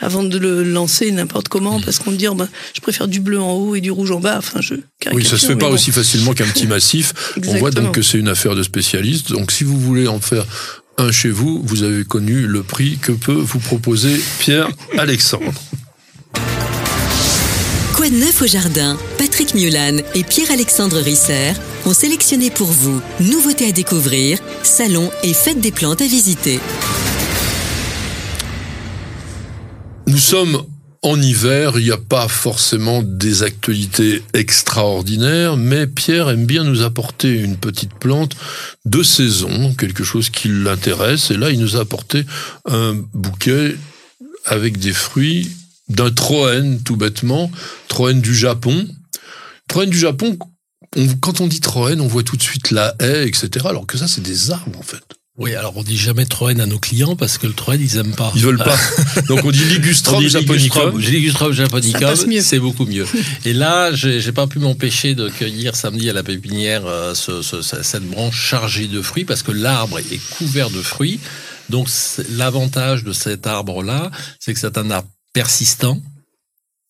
avant 0.00 0.22
de 0.22 0.38
le 0.38 0.62
lancer 0.62 1.10
n'importe 1.10 1.48
comment 1.48 1.80
parce 1.80 1.98
qu'on 1.98 2.12
dit 2.12 2.28
oh 2.28 2.34
ben, 2.34 2.48
je 2.74 2.80
préfère 2.80 3.08
du 3.08 3.20
bleu 3.20 3.40
en 3.40 3.52
haut 3.52 3.74
et 3.74 3.80
du 3.80 3.90
rouge 3.90 4.10
en 4.10 4.20
bas. 4.20 4.36
Enfin 4.38 4.60
je 4.60 4.74
Oui, 5.12 5.24
ça 5.24 5.38
se 5.38 5.46
fait 5.46 5.56
pas 5.56 5.68
bon. 5.68 5.74
aussi 5.74 5.92
facilement 5.92 6.32
qu'un 6.34 6.46
petit 6.46 6.66
massif. 6.66 7.12
On 7.46 7.56
voit 7.56 7.70
donc 7.70 7.94
que 7.94 8.02
c'est 8.02 8.18
une 8.18 8.28
affaire 8.28 8.54
de 8.54 8.62
spécialistes. 8.62 9.30
Donc 9.32 9.50
si 9.52 9.64
vous 9.64 9.78
voulez 9.78 10.06
en 10.08 10.20
faire 10.20 10.44
un 10.98 11.12
chez 11.12 11.30
vous, 11.30 11.62
vous 11.64 11.82
avez 11.82 12.04
connu 12.04 12.46
le 12.46 12.62
prix 12.62 12.98
que 13.00 13.12
peut 13.12 13.32
vous 13.32 13.58
proposer 13.58 14.20
Pierre 14.38 14.68
Alexandre. 14.98 15.52
Quoi 17.94 18.10
de 18.10 18.16
neuf 18.16 18.42
au 18.42 18.46
jardin? 18.46 18.98
Patrick 19.16 19.54
Mulan 19.54 19.98
et 20.14 20.22
Pierre-Alexandre 20.22 20.98
Risser 20.98 21.52
ont 21.86 21.94
sélectionné 21.94 22.50
pour 22.50 22.66
vous 22.66 23.00
nouveautés 23.20 23.68
à 23.68 23.72
découvrir, 23.72 24.38
salons 24.62 25.10
et 25.22 25.32
fêtes 25.32 25.60
des 25.60 25.72
plantes 25.72 26.02
à 26.02 26.06
visiter. 26.06 26.60
Nous 30.06 30.18
sommes 30.18 30.62
en 31.02 31.20
hiver, 31.20 31.72
il 31.78 31.84
n'y 31.84 31.90
a 31.90 31.96
pas 31.98 32.26
forcément 32.28 33.02
des 33.02 33.42
actualités 33.42 34.22
extraordinaires, 34.34 35.56
mais 35.56 35.86
Pierre 35.86 36.30
aime 36.30 36.46
bien 36.46 36.64
nous 36.64 36.82
apporter 36.82 37.32
une 37.40 37.56
petite 37.56 37.94
plante 37.94 38.34
de 38.84 39.02
saison, 39.02 39.74
quelque 39.74 40.04
chose 40.04 40.30
qui 40.30 40.48
l'intéresse. 40.48 41.30
Et 41.30 41.36
là, 41.36 41.50
il 41.50 41.60
nous 41.60 41.76
a 41.76 41.80
apporté 41.80 42.24
un 42.68 42.94
bouquet 43.14 43.76
avec 44.44 44.78
des 44.78 44.92
fruits 44.92 45.50
d'un 45.88 46.10
troène, 46.10 46.82
tout 46.82 46.96
bêtement, 46.96 47.50
troène 47.88 48.20
du 48.20 48.34
Japon. 48.34 48.88
Troène 49.68 49.90
du 49.90 49.98
Japon, 49.98 50.36
on- 50.96 51.08
quand 51.20 51.40
on 51.40 51.46
dit 51.46 51.60
troène, 51.60 52.00
on 52.00 52.08
voit 52.08 52.22
tout 52.24 52.36
de 52.36 52.42
suite 52.42 52.70
la 52.72 52.94
haie, 53.00 53.28
etc. 53.28 53.66
Alors 53.68 53.86
que 53.86 53.98
ça, 53.98 54.08
c'est 54.08 54.22
des 54.22 54.50
arbres, 54.50 54.78
en 54.78 54.82
fait. 54.82 55.02
Oui, 55.38 55.54
alors 55.54 55.76
on 55.76 55.82
dit 55.82 55.98
jamais 55.98 56.24
Troène 56.24 56.60
à 56.62 56.66
nos 56.66 56.78
clients 56.78 57.14
parce 57.14 57.36
que 57.36 57.46
le 57.46 57.52
Troène, 57.52 57.80
ils 57.82 57.96
aiment 57.98 58.14
pas. 58.14 58.32
Ils 58.34 58.40
veulent 58.42 58.56
pas. 58.56 58.76
Donc 59.28 59.44
on 59.44 59.50
dit 59.50 59.64
ligustrum 59.64 60.22
japonicum. 60.26 60.98
Ligustrum, 60.98 61.52
japonicum, 61.52 62.14
c'est 62.40 62.58
beaucoup 62.58 62.86
mieux. 62.86 63.06
Et 63.44 63.52
là, 63.52 63.92
j'ai 63.92 64.20
j'ai 64.22 64.32
pas 64.32 64.46
pu 64.46 64.58
m'empêcher 64.60 65.14
de 65.14 65.28
cueillir 65.28 65.76
samedi 65.76 66.08
à 66.08 66.14
la 66.14 66.22
pépinière 66.22 66.86
euh, 66.86 67.12
ce- 67.14 67.42
ce- 67.42 67.60
ce- 67.60 67.82
cette 67.82 68.04
branche 68.08 68.40
chargée 68.40 68.86
de 68.86 69.02
fruits 69.02 69.24
parce 69.26 69.42
que 69.42 69.52
l'arbre 69.52 69.98
est 69.98 70.20
couvert 70.38 70.70
de 70.70 70.80
fruits. 70.80 71.20
Donc 71.68 71.88
l'avantage 72.30 73.04
de 73.04 73.12
cet 73.12 73.46
arbre-là, 73.46 74.10
c'est 74.40 74.54
que 74.54 74.60
c'est 74.60 74.78
un 74.78 74.90
arbre 74.90 75.08
persistant 75.34 76.00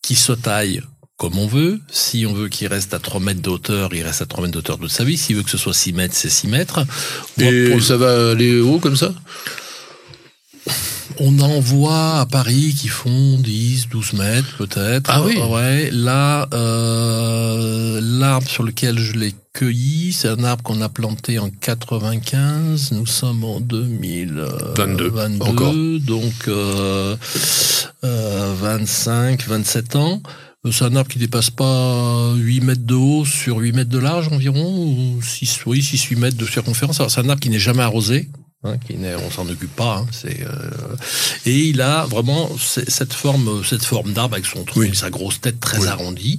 qui 0.03 0.15
se 0.15 0.31
taille 0.33 0.83
comme 1.17 1.39
on 1.39 1.47
veut. 1.47 1.81
Si 1.91 2.27
on 2.27 2.35
veut 2.35 2.49
qu'il 2.49 2.69
reste 2.69 2.93
à 2.95 2.99
3 2.99 3.21
mètres 3.21 3.41
de 3.43 3.49
hauteur, 3.51 3.95
il 3.95 4.03
reste 4.03 4.23
à 4.23 4.27
3 4.27 4.43
mètres 4.43 4.53
de 4.55 4.59
hauteur 4.59 4.79
de 4.79 4.89
sa 4.89 5.03
vie. 5.05 5.17
S'il 5.17 5.37
veut 5.37 5.43
que 5.43 5.51
ce 5.51 5.59
soit 5.59 5.73
6 5.75 5.93
mètres, 5.93 6.15
c'est 6.15 6.29
6 6.31 6.47
mètres. 6.49 6.85
Et 7.41 7.71
pour- 7.71 7.83
ça 7.83 7.97
va 7.97 8.31
aller 8.33 8.61
haut 8.61 8.79
comme 8.79 8.97
ça? 8.97 9.13
On 11.19 11.39
en 11.39 11.61
voit 11.61 12.21
à 12.21 12.27
Paris 12.27 12.75
qui 12.79 12.89
font 12.89 13.39
10, 13.39 13.89
12 13.89 14.13
mètres 14.13 14.55
peut-être. 14.59 15.09
Ah 15.11 15.23
oui. 15.25 15.39
Ouais. 15.39 15.89
Là, 15.91 16.47
euh, 16.53 18.01
l'arbre 18.03 18.47
sur 18.51 18.63
lequel 18.65 18.99
je 18.99 19.13
l'ai 19.15 19.35
cueilli, 19.55 20.13
c'est 20.13 20.29
un 20.29 20.45
arbre 20.45 20.63
qu'on 20.63 20.83
a 20.83 20.91
planté 20.91 21.39
en 21.39 21.49
95. 21.49 22.93
Nous 22.93 23.07
sommes 23.07 23.45
en 23.45 23.61
2022. 23.61 25.09
22, 25.09 25.45
encore. 25.47 25.73
Donc, 26.01 26.35
euh, 26.49 27.17
euh, 28.05 28.55
25, 28.61 29.47
27 29.47 29.97
ans. 29.97 30.21
Euh, 30.67 30.73
C'est 30.73 30.85
un 30.85 30.97
arbre 30.97 31.11
qui 31.11 31.19
dépasse 31.19 31.51
pas 31.51 32.33
8 32.35 32.61
mètres 32.61 32.85
de 32.87 32.95
haut 32.95 33.25
sur 33.25 33.59
8 33.59 33.73
mètres 33.73 33.91
de 33.91 33.99
large 33.99 34.29
environ, 34.29 34.77
ou 34.89 35.23
6, 35.23 35.61
oui, 35.67 35.83
6, 35.83 36.03
8 36.05 36.17
mètres 36.17 36.37
de 36.37 36.47
circonférence. 36.47 37.01
C'est 37.09 37.21
un 37.21 37.29
arbre 37.29 37.41
qui 37.41 37.51
n'est 37.51 37.59
jamais 37.59 37.83
arrosé. 37.83 38.29
Hein, 38.65 38.79
qui 38.85 38.95
n'est, 38.97 39.15
on 39.15 39.31
s'en 39.31 39.47
occupe 39.49 39.77
pas. 39.77 39.99
Hein, 39.99 40.07
c'est, 40.11 40.41
euh, 40.43 40.97
et 41.45 41.57
il 41.69 41.81
a 41.83 42.05
vraiment 42.07 42.51
cette 42.59 43.13
forme, 43.13 43.63
cette 43.65 43.85
forme 43.85 44.13
d'arbre 44.13 44.35
avec 44.35 44.47
son 44.47 44.65
tronc 44.65 44.81
Oui. 44.81 44.91
sa 44.97 45.11
grosse 45.11 45.41
tête 45.41 45.61
très 45.61 45.79
Oui. 45.79 45.87
arrondie. 45.87 46.39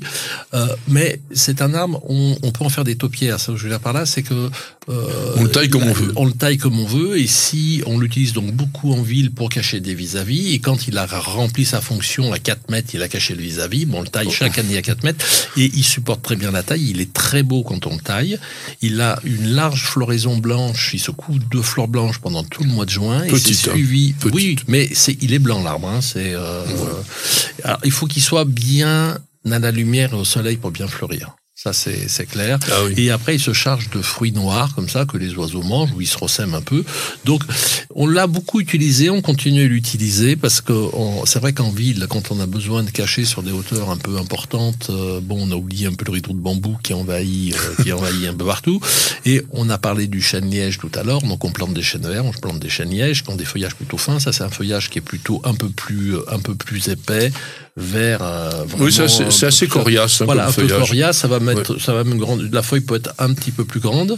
Euh, 0.53 0.67
mais 0.89 1.21
c'est 1.31 1.61
un 1.61 1.73
arbre, 1.73 2.01
on, 2.09 2.35
on 2.43 2.51
peut 2.51 2.65
en 2.65 2.69
faire 2.69 2.83
des 2.83 2.97
taupières. 2.97 3.39
Ça, 3.39 3.53
que 3.53 3.57
je 3.57 3.63
veux 3.63 3.69
dire 3.69 3.79
par 3.79 3.93
là, 3.93 4.05
c'est 4.05 4.23
que 4.23 4.49
euh, 4.89 5.33
On 5.37 5.43
le 5.43 5.51
taille 5.51 5.69
comme 5.69 5.83
on 5.83 5.93
veut. 5.93 6.13
On 6.15 6.25
le 6.25 6.31
taille 6.31 6.57
comme 6.57 6.79
on 6.79 6.85
veut, 6.85 7.19
et 7.19 7.27
si 7.27 7.81
on 7.85 7.99
l'utilise 7.99 8.33
donc 8.33 8.51
beaucoup 8.51 8.93
en 8.93 9.01
ville 9.01 9.31
pour 9.31 9.49
cacher 9.49 9.79
des 9.79 9.93
vis-à-vis, 9.93 10.53
et 10.53 10.59
quand 10.59 10.87
il 10.87 10.97
a 10.97 11.05
rempli 11.05 11.65
sa 11.65 11.81
fonction 11.81 12.31
à 12.33 12.39
4 12.39 12.69
mètres, 12.69 12.89
il 12.93 13.01
a 13.01 13.07
caché 13.07 13.35
le 13.35 13.41
vis-à-vis, 13.41 13.85
bon, 13.85 13.99
on 13.99 14.01
le 14.01 14.07
taille 14.07 14.31
chaque 14.31 14.57
année 14.57 14.77
à 14.77 14.81
4 14.81 15.03
mètres, 15.03 15.25
et 15.57 15.71
il 15.73 15.83
supporte 15.83 16.21
très 16.21 16.35
bien 16.35 16.51
la 16.51 16.63
taille, 16.63 16.89
il 16.89 17.01
est 17.01 17.13
très 17.13 17.43
beau 17.43 17.63
quand 17.63 17.85
on 17.87 17.95
le 17.95 18.01
taille, 18.01 18.39
il 18.81 19.01
a 19.01 19.19
une 19.23 19.49
large 19.49 19.83
floraison 19.83 20.37
blanche, 20.37 20.91
il 20.93 20.99
se 20.99 21.11
couvre 21.11 21.39
de 21.51 21.61
fleurs 21.61 21.87
blanches 21.87 22.19
pendant 22.19 22.43
tout 22.43 22.63
le 22.63 22.69
mois 22.69 22.85
de 22.85 22.91
juin, 22.91 23.23
et 23.23 23.27
Petite, 23.27 23.55
c'est 23.55 23.69
hein. 23.69 23.73
suivi, 23.73 24.15
oui, 24.31 24.55
mais 24.67 24.89
c'est, 24.93 25.17
il 25.21 25.33
est 25.33 25.39
blanc 25.39 25.63
l'arbre, 25.63 25.89
hein, 25.89 26.01
c'est, 26.01 26.33
euh, 26.33 26.63
alors, 27.63 27.79
il 27.83 27.91
faut 27.91 28.07
qu'il 28.07 28.21
soit 28.21 28.45
bien 28.45 29.17
à 29.51 29.59
la 29.59 29.71
lumière 29.71 30.13
et 30.13 30.17
au 30.17 30.25
soleil 30.25 30.57
pour 30.57 30.71
bien 30.71 30.87
fleurir. 30.87 31.36
Ça, 31.59 31.73
c'est, 31.73 32.27
clair. 32.27 32.59
Ah 32.71 32.83
oui. 32.85 32.93
Et 32.97 33.09
après, 33.09 33.33
il 33.33 33.39
se 33.39 33.51
charge 33.51 33.89
de 33.89 34.03
fruits 34.03 34.31
noirs, 34.31 34.75
comme 34.75 34.87
ça, 34.87 35.05
que 35.05 35.17
les 35.17 35.33
oiseaux 35.33 35.63
mangent, 35.63 35.91
où 35.91 36.01
il 36.01 36.07
se 36.07 36.15
ressème 36.15 36.53
un 36.53 36.61
peu. 36.61 36.83
Donc, 37.25 37.41
on 37.95 38.05
l'a 38.05 38.27
beaucoup 38.27 38.61
utilisé, 38.61 39.09
on 39.09 39.23
continue 39.23 39.63
à 39.63 39.67
l'utiliser, 39.67 40.35
parce 40.35 40.61
que 40.61 40.73
c'est 41.25 41.39
vrai 41.39 41.53
qu'en 41.53 41.71
ville, 41.71 42.05
quand 42.07 42.29
on 42.29 42.39
a 42.41 42.45
besoin 42.45 42.83
de 42.83 42.91
cacher 42.91 43.25
sur 43.25 43.41
des 43.41 43.51
hauteurs 43.51 43.89
un 43.89 43.97
peu 43.97 44.17
importantes, 44.17 44.91
euh, 44.91 45.19
bon, 45.19 45.47
on 45.47 45.51
a 45.51 45.55
oublié 45.55 45.87
un 45.87 45.93
peu 45.93 46.05
le 46.05 46.11
rideau 46.11 46.33
de 46.33 46.37
bambou 46.37 46.77
qui 46.83 46.93
envahit, 46.93 47.55
euh, 47.55 47.83
qui 47.83 47.91
envahit 47.91 48.27
un 48.27 48.35
peu 48.35 48.45
partout. 48.45 48.79
Et 49.25 49.41
on 49.49 49.67
a 49.71 49.79
parlé 49.79 50.05
du 50.05 50.21
chêne-liège 50.21 50.77
tout 50.77 50.91
à 50.93 51.01
l'heure, 51.01 51.23
donc 51.23 51.43
on 51.43 51.49
plante 51.49 51.73
des 51.73 51.81
chênes 51.81 52.07
verts, 52.07 52.25
on 52.25 52.33
plante 52.33 52.59
des 52.59 52.69
chênes-lièges, 52.69 53.23
qui 53.23 53.31
ont 53.31 53.35
des 53.35 53.45
feuillages 53.45 53.73
plutôt 53.73 53.97
fins. 53.97 54.19
Ça, 54.19 54.31
c'est 54.31 54.43
un 54.43 54.51
feuillage 54.51 54.91
qui 54.91 54.99
est 54.99 55.01
plutôt 55.01 55.41
un 55.43 55.55
peu 55.55 55.69
plus, 55.69 56.17
euh, 56.17 56.31
un 56.31 56.37
peu 56.37 56.53
plus 56.53 56.89
épais, 56.89 57.31
vert. 57.77 58.19
euh, 58.23 58.49
Oui, 58.79 58.91
vraiment 58.91 59.07
c'est 59.29 59.45
assez 59.45 59.67
coriace 59.67 60.21
hein, 60.21 60.25
voilà, 60.25 60.43
un 60.43 60.45
comme 60.47 60.55
peu 60.55 60.61
feuillage. 60.67 60.87
coriace, 60.87 61.17
ça 61.17 61.27
va 61.27 61.39
mettre, 61.39 61.79
ça 61.79 61.93
va 61.93 62.03
même 62.03 62.17
grande. 62.17 62.49
La 62.51 62.63
feuille 62.63 62.81
peut 62.81 62.95
être 62.95 63.13
un 63.19 63.33
petit 63.33 63.51
peu 63.51 63.63
plus 63.65 63.79
grande, 63.79 64.17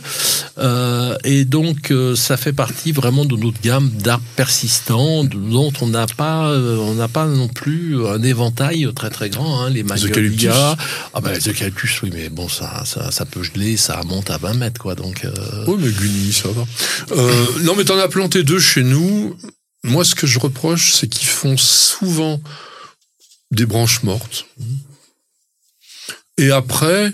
euh, 0.57 1.15
et 1.25 1.43
donc 1.45 1.91
euh, 1.91 2.15
ça 2.15 2.37
fait 2.37 2.53
partie 2.53 2.91
vraiment 2.93 3.25
de 3.25 3.35
notre 3.35 3.59
gamme 3.61 3.89
d'arbres 3.89 4.23
persistants, 4.35 5.25
dont 5.25 5.73
on 5.81 5.87
n'a 5.87 6.07
pas, 6.07 6.49
euh, 6.49 6.77
on 6.77 6.93
n'a 6.95 7.09
pas 7.09 7.25
non 7.25 7.49
plus 7.49 8.07
un 8.07 8.23
éventail 8.23 8.87
très 8.95 9.09
très 9.09 9.29
grand. 9.29 9.61
Hein, 9.61 9.69
les 9.69 9.83
magnolias, 9.83 10.77
ah 11.13 11.21
ben 11.21 11.31
les 11.33 11.49
eucalyptus, 11.49 12.01
oui, 12.03 12.11
mais 12.13 12.29
bon, 12.29 12.47
ça, 12.47 12.83
ça, 12.85 13.11
ça 13.11 13.25
peut 13.25 13.43
geler, 13.43 13.75
ça 13.77 14.01
monte 14.05 14.29
à 14.29 14.37
20 14.37 14.53
mètres, 14.53 14.79
quoi. 14.81 14.95
Donc, 14.95 15.25
euh, 15.25 15.31
Oui, 15.67 15.75
mais 15.79 15.89
Guni, 15.91 16.31
ça 16.31 16.47
va. 16.49 16.65
Euh, 17.15 17.45
non, 17.63 17.73
mais 17.75 17.83
t'en 17.83 17.97
as 17.99 18.07
planté 18.07 18.43
deux 18.43 18.59
chez 18.59 18.83
nous. 18.83 19.35
Moi, 19.83 20.03
ce 20.05 20.15
que 20.15 20.27
je 20.27 20.39
reproche, 20.39 20.93
c'est 20.93 21.07
qu'ils 21.07 21.27
font 21.27 21.55
souvent 21.57 22.39
des 23.51 23.65
branches 23.65 24.03
mortes. 24.03 24.45
Et 26.37 26.51
après, 26.51 27.11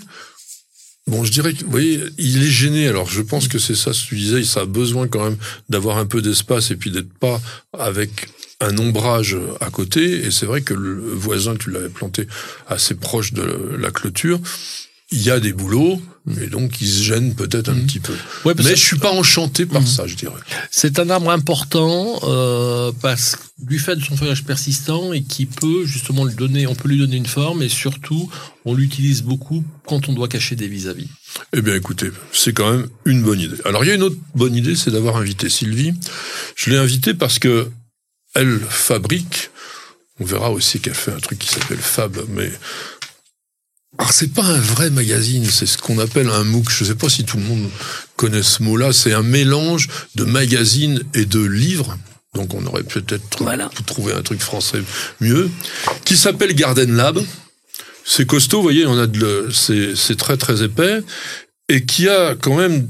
bon, 1.06 1.24
je 1.24 1.32
dirais 1.32 1.52
que, 1.54 1.64
vous 1.64 1.70
voyez, 1.70 2.00
il 2.18 2.42
est 2.42 2.50
gêné. 2.50 2.88
Alors, 2.88 3.08
je 3.08 3.22
pense 3.22 3.48
que 3.48 3.58
c'est 3.58 3.74
ça, 3.74 3.92
ce 3.92 4.04
que 4.04 4.08
tu 4.10 4.16
disais, 4.16 4.44
ça 4.44 4.60
a 4.60 4.66
besoin 4.66 5.08
quand 5.08 5.24
même 5.24 5.38
d'avoir 5.68 5.98
un 5.98 6.06
peu 6.06 6.22
d'espace 6.22 6.70
et 6.70 6.76
puis 6.76 6.90
d'être 6.90 7.12
pas 7.18 7.40
avec 7.72 8.28
un 8.60 8.76
ombrage 8.78 9.36
à 9.60 9.70
côté. 9.70 10.24
Et 10.24 10.30
c'est 10.30 10.46
vrai 10.46 10.62
que 10.62 10.74
le 10.74 10.94
voisin, 11.14 11.56
tu 11.56 11.70
l'avais 11.70 11.88
planté 11.88 12.26
assez 12.66 12.94
proche 12.94 13.32
de 13.32 13.76
la 13.78 13.90
clôture. 13.90 14.40
Il 15.16 15.22
y 15.22 15.30
a 15.30 15.40
des 15.40 15.52
boulots, 15.54 16.00
et 16.42 16.46
donc 16.48 16.80
il 16.80 16.88
se 16.88 17.02
gêne 17.02 17.34
peut-être 17.34 17.68
un 17.70 17.74
Mhm. 17.74 17.86
petit 17.86 18.00
peu. 18.00 18.12
ouais, 18.44 18.52
Mais 18.58 18.62
que 18.64 18.68
je 18.70 18.74
suis 18.74 18.98
pas 18.98 19.12
enchanté 19.12 19.64
par 19.64 19.80
Mhm. 19.80 19.86
ça, 19.86 20.06
je 20.06 20.14
dirais. 20.14 20.40
c'est 20.70 20.98
un 20.98 21.08
arbre 21.10 21.30
important 21.30 22.20
euh, 22.24 22.92
parce 23.00 23.36
du 23.58 23.78
fait 23.78 23.96
de 23.96 24.02
son 24.04 24.16
feuillage 24.16 24.44
persistant 24.44 25.12
et 25.14 25.22
qui 25.22 25.46
peut 25.46 25.86
justement 25.86 26.24
lui 26.26 26.34
donner, 26.34 26.66
on 26.66 26.74
peut 26.74 26.88
lui 26.88 26.98
donner 26.98 27.16
une 27.16 27.26
forme 27.26 27.62
et 27.62 27.68
surtout 27.70 28.28
on 28.66 28.74
l'utilise 28.74 29.22
beaucoup 29.22 29.64
quand 29.86 30.08
on 30.08 30.12
doit 30.12 30.28
cacher 30.28 30.54
des 30.56 30.68
vis-à-vis. 30.68 31.08
Eh 31.54 31.62
bien, 31.62 31.74
écoutez, 31.74 32.10
c'est 32.32 32.52
quand 32.52 32.70
même 32.70 32.88
une 33.06 33.22
bonne 33.22 33.40
idée. 33.40 33.56
Alors, 33.64 33.84
il 33.84 33.88
y 33.88 33.90
a 33.90 33.94
une 33.94 34.02
autre 34.02 34.16
bonne 34.34 34.54
idée, 34.54 34.76
c'est 34.76 34.90
d'avoir 34.90 35.16
invité 35.16 35.48
Sylvie. 35.48 35.94
Je 36.56 36.70
l'ai 36.70 36.76
invitée 36.76 37.14
parce 37.14 37.38
que 37.38 37.70
elle 38.34 38.60
fabrique. 38.68 39.50
On 40.20 40.24
verra 40.24 40.50
aussi 40.50 40.80
qu'elle 40.80 40.94
fait 40.94 41.12
un 41.12 41.20
truc 41.20 41.38
qui 41.38 41.48
s'appelle 41.48 41.76
Fab, 41.78 42.16
mais 42.30 42.50
alors 43.98 44.12
c'est 44.12 44.32
pas 44.32 44.44
un 44.44 44.58
vrai 44.58 44.90
magazine, 44.90 45.44
c'est 45.46 45.66
ce 45.66 45.78
qu'on 45.78 45.98
appelle 45.98 46.28
un 46.28 46.44
MOOC. 46.44 46.70
Je 46.70 46.84
sais 46.84 46.94
pas 46.94 47.08
si 47.08 47.24
tout 47.24 47.38
le 47.38 47.44
monde 47.44 47.68
connaît 48.16 48.42
ce 48.42 48.62
mot-là. 48.62 48.92
C'est 48.92 49.12
un 49.12 49.22
mélange 49.22 49.88
de 50.14 50.24
magazine 50.24 51.02
et 51.14 51.24
de 51.24 51.40
livres. 51.40 51.96
Donc 52.34 52.52
on 52.54 52.64
aurait 52.66 52.82
peut-être 52.82 53.42
Voilà. 53.42 53.70
trouvé 53.86 54.12
un 54.12 54.20
truc 54.22 54.40
français 54.40 54.82
mieux, 55.20 55.48
qui 56.04 56.16
s'appelle 56.16 56.54
Garden 56.54 56.94
Lab. 56.94 57.18
C'est 58.04 58.26
costaud, 58.26 58.58
vous 58.58 58.62
voyez, 58.64 58.86
on 58.86 58.98
a 58.98 59.06
de 59.06 59.48
c'est 59.52 60.16
très 60.16 60.36
très 60.36 60.62
épais 60.62 61.02
et 61.68 61.84
qui 61.84 62.08
a 62.08 62.34
quand 62.34 62.56
même 62.56 62.86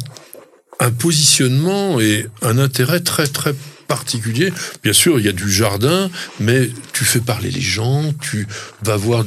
un 0.81 0.91
positionnement 0.91 2.01
et 2.01 2.27
un 2.43 2.59
intérêt 2.59 3.01
très 3.01 3.27
très 3.27 3.55
particulier. 3.87 4.53
Bien 4.83 4.93
sûr, 4.93 5.19
il 5.19 5.27
y 5.27 5.29
a 5.29 5.33
du 5.33 5.51
jardin, 5.51 6.11
mais 6.41 6.71
tu 6.93 7.05
fais 7.05 7.21
parler 7.21 7.51
les 7.51 7.61
gens, 7.61 8.13
tu 8.21 8.47
vas 8.83 8.97
voir 8.97 9.25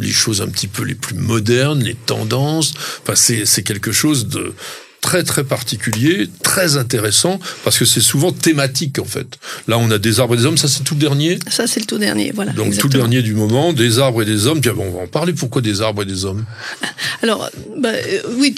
les 0.00 0.12
choses 0.12 0.42
un 0.42 0.48
petit 0.48 0.68
peu 0.68 0.82
les 0.82 0.94
plus 0.94 1.16
modernes, 1.16 1.82
les 1.82 1.94
tendances. 1.94 2.74
Enfin, 3.02 3.14
c'est 3.14 3.62
quelque 3.62 3.92
chose 3.92 4.28
de 4.28 4.54
très 5.00 5.22
très 5.22 5.44
particulier, 5.44 6.28
très 6.42 6.76
intéressant, 6.76 7.38
parce 7.64 7.78
que 7.78 7.84
c'est 7.84 8.00
souvent 8.00 8.32
thématique 8.32 8.98
en 8.98 9.04
fait. 9.04 9.26
Là, 9.66 9.78
on 9.78 9.90
a 9.90 9.98
des 9.98 10.20
arbres 10.20 10.34
et 10.34 10.38
des 10.38 10.46
hommes, 10.46 10.58
ça 10.58 10.68
c'est 10.68 10.84
tout 10.84 10.94
le 10.94 11.00
dernier. 11.00 11.38
Ça 11.50 11.66
c'est 11.66 11.80
le 11.80 11.86
tout 11.86 11.98
dernier, 11.98 12.32
voilà. 12.34 12.52
Donc 12.52 12.76
tout 12.76 12.88
le 12.88 12.94
dernier 12.94 13.22
du 13.22 13.34
moment, 13.34 13.72
des 13.72 13.98
arbres 13.98 14.22
et 14.22 14.24
des 14.24 14.46
hommes. 14.46 14.60
Puis 14.60 14.70
bon, 14.70 14.86
on 14.88 14.96
va 14.96 15.02
en 15.04 15.06
parler. 15.06 15.32
Pourquoi 15.32 15.62
des 15.62 15.80
arbres 15.80 16.02
et 16.02 16.06
des 16.06 16.24
hommes? 16.24 16.44
Alors, 17.22 17.50
bah, 17.76 17.90
euh, 17.90 18.20
oui, 18.38 18.54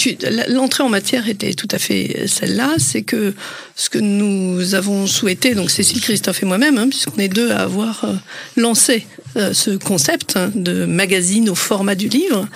l'entrée 0.49 0.83
en 0.83 0.89
matière 0.89 1.29
était 1.29 1.55
tout 1.55 1.69
à 1.71 1.79
fait 1.79 2.25
celle-là. 2.27 2.75
C'est 2.79 3.03
que 3.03 3.35
ce 3.77 3.89
que 3.89 3.99
nous 3.99 4.75
avons 4.75 5.07
souhaité, 5.07 5.55
donc 5.55 5.71
Cécile, 5.71 6.01
Christophe 6.01 6.43
et 6.43 6.47
moi-même, 6.47 6.79
hein, 6.79 6.89
puisqu'on 6.89 7.19
est 7.19 7.29
deux 7.29 7.51
à 7.51 7.61
avoir 7.61 8.05
euh, 8.05 8.13
lancé 8.57 9.07
euh, 9.30 9.30
ce 9.35 9.77
concept 9.77 10.37
hein, 10.37 10.51
de 10.55 10.85
magazine 10.85 11.49
au 11.49 11.55
format 11.55 11.95
du 11.95 12.09
livre, 12.09 12.49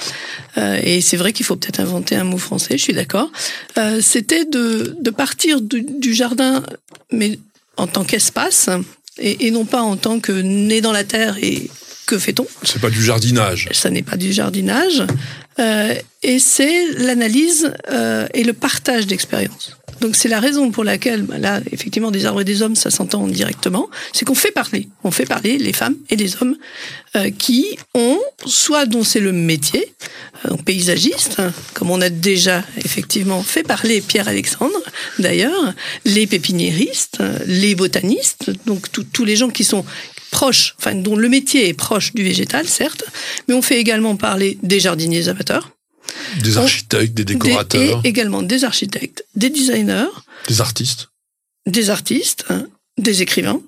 euh, 0.56 0.80
et 0.82 1.00
c'est 1.00 1.16
vrai 1.16 1.32
qu'il 1.32 1.44
faut 1.44 1.56
peut-être 1.56 1.80
inventer 1.80 2.16
un 2.16 2.24
mot 2.24 2.38
français, 2.38 2.78
je 2.78 2.82
suis 2.82 2.92
d'accord, 2.92 3.30
euh, 3.78 4.00
c'était 4.00 4.44
de, 4.44 4.96
de 5.00 5.10
partir 5.10 5.60
du, 5.60 5.82
du, 5.82 6.14
jardin, 6.14 6.62
mais 7.10 7.38
en 7.76 7.86
tant 7.86 8.04
qu'espace, 8.04 8.70
et, 9.18 9.46
et, 9.46 9.50
non 9.50 9.64
pas 9.64 9.82
en 9.82 9.96
tant 9.96 10.20
que 10.20 10.32
né 10.32 10.80
dans 10.80 10.92
la 10.92 11.04
terre 11.04 11.36
et 11.40 11.70
que 12.06 12.18
fait-on 12.18 12.46
C'est 12.62 12.80
pas 12.80 12.90
du 12.90 13.02
jardinage. 13.02 13.68
Ça 13.72 13.90
n'est 13.90 14.02
pas 14.02 14.16
du 14.16 14.32
jardinage, 14.32 15.02
euh, 15.58 15.94
et 16.22 16.38
c'est 16.38 16.86
l'analyse 16.98 17.72
et 18.34 18.44
le 18.44 18.52
partage 18.52 19.06
d'expériences. 19.06 19.76
Donc 20.00 20.16
c'est 20.16 20.28
la 20.28 20.40
raison 20.40 20.70
pour 20.70 20.84
laquelle, 20.84 21.22
bah, 21.22 21.38
là, 21.38 21.60
effectivement, 21.72 22.10
des 22.10 22.26
arbres 22.26 22.40
et 22.40 22.44
des 22.44 22.62
hommes, 22.62 22.76
ça 22.76 22.90
s'entend 22.90 23.26
directement, 23.26 23.88
c'est 24.12 24.24
qu'on 24.24 24.34
fait 24.34 24.50
parler, 24.50 24.88
on 25.02 25.10
fait 25.10 25.26
parler 25.26 25.58
les 25.58 25.72
femmes 25.72 25.96
et 26.10 26.16
les 26.16 26.40
hommes 26.40 26.56
euh, 27.16 27.30
qui 27.30 27.78
ont, 27.94 28.18
soit 28.46 28.86
dont 28.86 29.04
c'est 29.04 29.20
le 29.20 29.32
métier, 29.32 29.92
euh, 30.46 30.56
paysagiste, 30.64 31.36
hein, 31.38 31.52
comme 31.74 31.90
on 31.90 32.00
a 32.00 32.10
déjà 32.10 32.64
effectivement 32.84 33.42
fait 33.42 33.62
parler 33.62 34.00
Pierre-Alexandre, 34.00 34.80
d'ailleurs, 35.18 35.74
les 36.04 36.26
pépiniéristes, 36.26 37.18
les 37.46 37.74
botanistes, 37.74 38.50
donc 38.66 38.88
tous 39.12 39.24
les 39.24 39.36
gens 39.36 39.50
qui 39.50 39.64
sont 39.64 39.84
proches, 40.30 40.74
enfin 40.78 40.94
dont 40.96 41.16
le 41.16 41.28
métier 41.28 41.68
est 41.68 41.74
proche 41.74 42.12
du 42.12 42.24
végétal, 42.24 42.66
certes, 42.66 43.04
mais 43.46 43.54
on 43.54 43.62
fait 43.62 43.78
également 43.78 44.16
parler 44.16 44.58
des 44.62 44.80
jardiniers 44.80 45.28
amateurs, 45.28 45.73
des 46.42 46.58
architectes, 46.58 47.14
des 47.14 47.24
décorateurs. 47.24 48.00
et 48.04 48.08
également 48.08 48.42
des 48.42 48.64
architectes, 48.64 49.24
des 49.34 49.50
designers. 49.50 50.10
Des 50.48 50.60
artistes. 50.60 51.08
Des 51.66 51.90
artistes, 51.90 52.44
hein, 52.50 52.66
des 52.98 53.22
écrivains. 53.22 53.60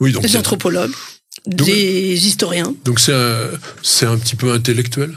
Oui, 0.00 0.12
donc 0.12 0.22
des 0.22 0.36
anthropologues, 0.36 0.92
des 1.46 2.26
historiens. 2.26 2.74
Donc 2.84 3.00
c'est 3.00 3.14
un, 3.14 3.50
c'est 3.82 4.06
un 4.06 4.18
petit 4.18 4.36
peu 4.36 4.52
intellectuel? 4.52 5.16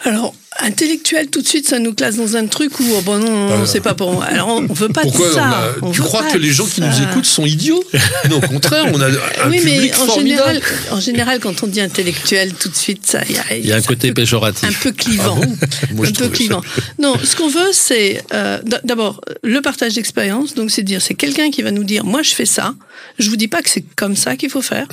Alors, 0.00 0.34
intellectuel, 0.60 1.28
tout 1.28 1.42
de 1.42 1.46
suite, 1.46 1.68
ça 1.68 1.78
nous 1.78 1.94
classe 1.94 2.16
dans 2.16 2.36
un 2.36 2.46
truc 2.46 2.78
où, 2.80 2.84
oh, 2.96 3.00
bon, 3.02 3.18
non, 3.18 3.48
non, 3.58 3.66
c'est 3.66 3.80
pas 3.80 3.94
pour. 3.94 4.22
Alors, 4.22 4.48
on 4.48 4.72
veut 4.72 4.88
pas 4.88 5.02
Pourquoi 5.02 5.32
ça. 5.32 5.74
tu 5.92 6.00
crois 6.00 6.22
que 6.24 6.38
les 6.38 6.52
gens 6.52 6.66
qui 6.66 6.80
nous 6.80 7.02
écoutent 7.02 7.26
sont 7.26 7.44
idiots? 7.44 7.82
Non, 8.30 8.36
au 8.38 8.40
contraire, 8.40 8.86
on 8.92 9.00
a 9.00 9.08
un 9.08 9.50
oui, 9.50 9.58
public 9.58 9.80
mais 9.80 9.94
en 9.94 10.06
formidable. 10.06 10.52
général, 10.52 10.62
en 10.92 11.00
général, 11.00 11.40
quand 11.40 11.62
on 11.62 11.66
dit 11.66 11.80
intellectuel, 11.80 12.54
tout 12.54 12.68
de 12.68 12.76
suite, 12.76 13.06
ça, 13.06 13.20
il 13.28 13.34
y 13.34 13.38
a, 13.38 13.56
Il 13.56 13.66
y 13.66 13.72
a 13.72 13.76
un 13.76 13.82
côté 13.82 14.12
péjoratif. 14.12 14.68
un 14.68 14.72
peu 14.82 14.92
clivant, 14.92 15.38
Ah 15.42 15.46
bon? 15.46 15.56
Moi, 15.96 16.06
je 16.06 16.10
un 16.10 16.14
peu 16.14 16.28
clivant. 16.28 16.62
Non, 16.98 17.16
ce 17.22 17.36
qu'on 17.36 17.48
veut, 17.48 17.70
c'est 17.72 18.22
euh, 18.32 18.60
d'abord 18.84 19.20
le 19.42 19.60
partage 19.60 19.94
d'expérience. 19.94 20.54
Donc, 20.54 20.70
c'est 20.70 20.82
dire, 20.82 21.02
c'est 21.02 21.14
quelqu'un 21.14 21.50
qui 21.50 21.62
va 21.62 21.70
nous 21.70 21.84
dire, 21.84 22.04
moi, 22.04 22.22
je 22.22 22.30
fais 22.34 22.46
ça. 22.46 22.74
Je 23.18 23.28
vous 23.28 23.36
dis 23.36 23.48
pas 23.48 23.62
que 23.62 23.70
c'est 23.70 23.84
comme 23.96 24.16
ça 24.16 24.36
qu'il 24.36 24.50
faut 24.50 24.62
faire. 24.62 24.86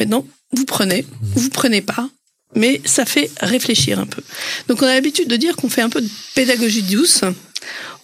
Maintenant, 0.00 0.26
vous 0.52 0.64
prenez, 0.64 1.04
ou 1.36 1.40
vous 1.40 1.50
prenez 1.50 1.80
pas. 1.82 2.08
Mais 2.54 2.80
ça 2.84 3.04
fait 3.04 3.30
réfléchir 3.40 3.98
un 3.98 4.06
peu. 4.06 4.22
Donc 4.68 4.82
on 4.82 4.86
a 4.86 4.94
l'habitude 4.94 5.28
de 5.28 5.36
dire 5.36 5.56
qu'on 5.56 5.68
fait 5.68 5.82
un 5.82 5.90
peu 5.90 6.00
de 6.00 6.08
pédagogie 6.34 6.82
douce. 6.82 7.22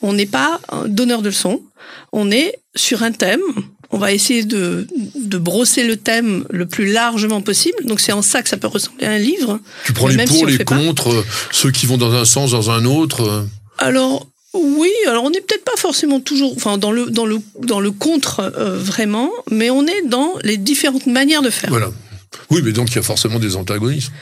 On 0.03 0.13
n'est 0.13 0.27
pas 0.27 0.61
donneur 0.87 1.23
de 1.23 1.29
leçons. 1.29 1.63
On 2.13 2.31
est 2.31 2.59
sur 2.77 3.03
un 3.03 3.13
thème. 3.13 3.41
On 3.91 3.99
va 3.99 4.13
essayer 4.13 4.45
de, 4.45 4.87
de 5.15 5.39
brosser 5.39 5.85
le 5.85 5.97
thème 5.97 6.45
le 6.51 6.67
plus 6.67 6.91
largement 6.93 7.41
possible. 7.41 7.85
Donc 7.85 8.01
c'est 8.01 8.13
en 8.13 8.23
ça 8.23 8.43
que 8.43 8.49
ça 8.49 8.57
peut 8.57 8.67
ressembler 8.67 9.07
à 9.07 9.13
un 9.13 9.19
livre. 9.19 9.61
Tu 9.87 9.93
prends 9.93 10.09
les 10.09 10.25
pour, 10.25 10.37
si 10.37 10.45
les 10.47 10.65
pas. 10.65 10.77
contre, 10.77 11.11
euh, 11.13 11.25
ceux 11.53 11.71
qui 11.71 11.87
vont 11.87 11.97
dans 11.97 12.13
un 12.13 12.25
sens, 12.25 12.51
dans 12.51 12.71
un 12.71 12.85
autre. 12.85 13.23
euh. 13.23 13.43
Alors 13.79 14.27
oui, 14.53 14.91
alors 15.09 15.25
on 15.25 15.31
n'est 15.31 15.41
peut-être 15.41 15.65
pas 15.65 15.77
forcément 15.77 16.21
toujours, 16.21 16.53
enfin 16.57 16.79
dans 16.79 16.93
le 16.93 17.07
dans 17.07 17.27
le 17.27 17.39
dans 17.61 17.81
le 17.81 17.91
contre 17.91 18.41
euh, 18.57 18.79
vraiment, 18.79 19.31
mais 19.51 19.71
on 19.71 19.85
est 19.87 20.03
dans 20.07 20.35
les 20.43 20.57
différentes 20.57 21.07
manières 21.07 21.43
de 21.43 21.51
faire. 21.51 21.71
Voilà. 21.71 21.91
Oui, 22.51 22.61
mais 22.65 22.73
donc 22.73 22.91
il 22.91 22.97
y 22.97 22.99
a 22.99 23.03
forcément 23.03 23.39
des 23.39 23.57
antagonismes. 23.57 24.13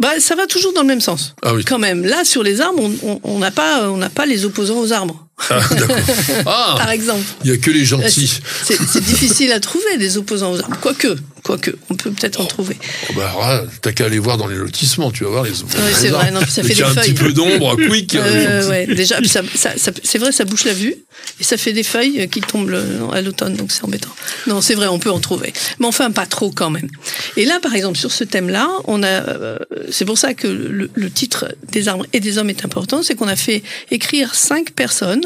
Bah 0.00 0.18
ça 0.18 0.34
va 0.34 0.46
toujours 0.46 0.72
dans 0.72 0.80
le 0.80 0.86
même 0.86 1.00
sens. 1.02 1.34
Ah 1.42 1.52
oui. 1.54 1.62
Quand 1.64 1.78
même, 1.78 2.04
là 2.06 2.24
sur 2.24 2.42
les 2.42 2.60
arbres, 2.62 2.80
on- 2.82 2.98
on 3.02 3.20
on 3.22 3.38
n'a 3.38 3.50
pas 3.50 3.90
on 3.90 3.98
n'a 3.98 4.08
pas 4.08 4.24
les 4.24 4.44
opposants 4.46 4.78
aux 4.78 4.92
arbres, 4.92 5.26
Ah. 5.48 5.60
Ah, 6.46 6.74
par 6.78 6.90
exemple. 6.90 7.22
il 7.44 7.50
y 7.50 7.54
a 7.54 7.56
que 7.56 7.70
les 7.70 7.84
gentils. 7.84 8.40
C'est 8.64 8.76
c'est 8.76 9.02
difficile 9.04 9.52
à 9.52 9.60
trouver 9.60 9.96
des 9.98 10.16
opposants 10.18 10.52
aux 10.52 10.60
arbres, 10.60 10.76
quoique 10.80 11.16
quoique 11.42 11.70
on 11.88 11.94
peut 11.94 12.10
peut-être 12.10 12.40
en 12.40 12.44
trouver. 12.44 12.76
Oh, 13.08 13.12
bah, 13.16 13.64
t'as 13.80 13.92
qu'à 13.92 14.04
aller 14.06 14.18
voir 14.18 14.36
dans 14.36 14.46
les 14.46 14.56
lotissements, 14.56 15.10
tu 15.10 15.24
vas 15.24 15.30
voir 15.30 15.44
les. 15.44 15.52
c'est 15.94 16.08
vrai, 16.08 16.30
non, 16.30 16.40
ça 16.46 16.62
fait 16.62 16.68
qu'il 16.74 16.78
y 16.78 16.82
a 16.82 16.92
des 16.92 16.98
un 16.98 17.02
petit 17.02 17.14
peu 17.14 17.32
d'ombre, 17.32 17.76
quick. 17.88 18.14
euh, 18.14 18.20
Euh, 18.62 18.68
ouais, 18.68 18.86
déjà, 18.86 19.16
puis 19.16 19.28
ça, 19.28 19.40
ça- 19.54 19.72
ça- 19.76 19.92
c'est 20.02 20.18
vrai, 20.18 20.32
ça 20.32 20.44
bouche 20.44 20.64
la 20.64 20.74
vue 20.74 20.94
et 21.40 21.44
ça 21.44 21.56
fait 21.56 21.72
des 21.72 21.82
feuilles 21.82 22.28
qui 22.28 22.40
tombent 22.42 22.68
le- 22.68 22.84
à 23.12 23.22
l'automne, 23.22 23.54
donc 23.56 23.72
c'est 23.72 23.84
embêtant. 23.84 24.14
Non, 24.46 24.60
c'est 24.60 24.74
vrai, 24.74 24.86
on 24.88 24.98
peut 24.98 25.10
en 25.10 25.20
trouver, 25.20 25.52
mais 25.78 25.86
enfin 25.86 26.10
pas 26.10 26.26
trop 26.26 26.50
quand 26.50 26.70
même. 26.70 26.88
Et 27.38 27.46
là, 27.46 27.58
par 27.62 27.74
exemple, 27.74 27.98
sur 27.98 28.12
ce 28.12 28.24
thème-là, 28.24 28.68
on 28.86 29.02
a, 29.02 29.06
euh, 29.06 29.58
c'est 29.90 30.04
pour 30.04 30.18
ça 30.18 30.34
que 30.34 30.46
le, 30.46 30.90
le 30.92 31.10
titre 31.10 31.46
des 31.72 31.88
arbres 31.88 32.06
et 32.12 32.20
des 32.20 32.36
hommes 32.38 32.50
est 32.50 32.64
important, 32.66 33.02
c'est 33.02 33.14
qu'on 33.14 33.28
a 33.28 33.36
fait 33.36 33.62
écrire 33.90 34.34
cinq 34.34 34.72
personnes. 34.72 35.22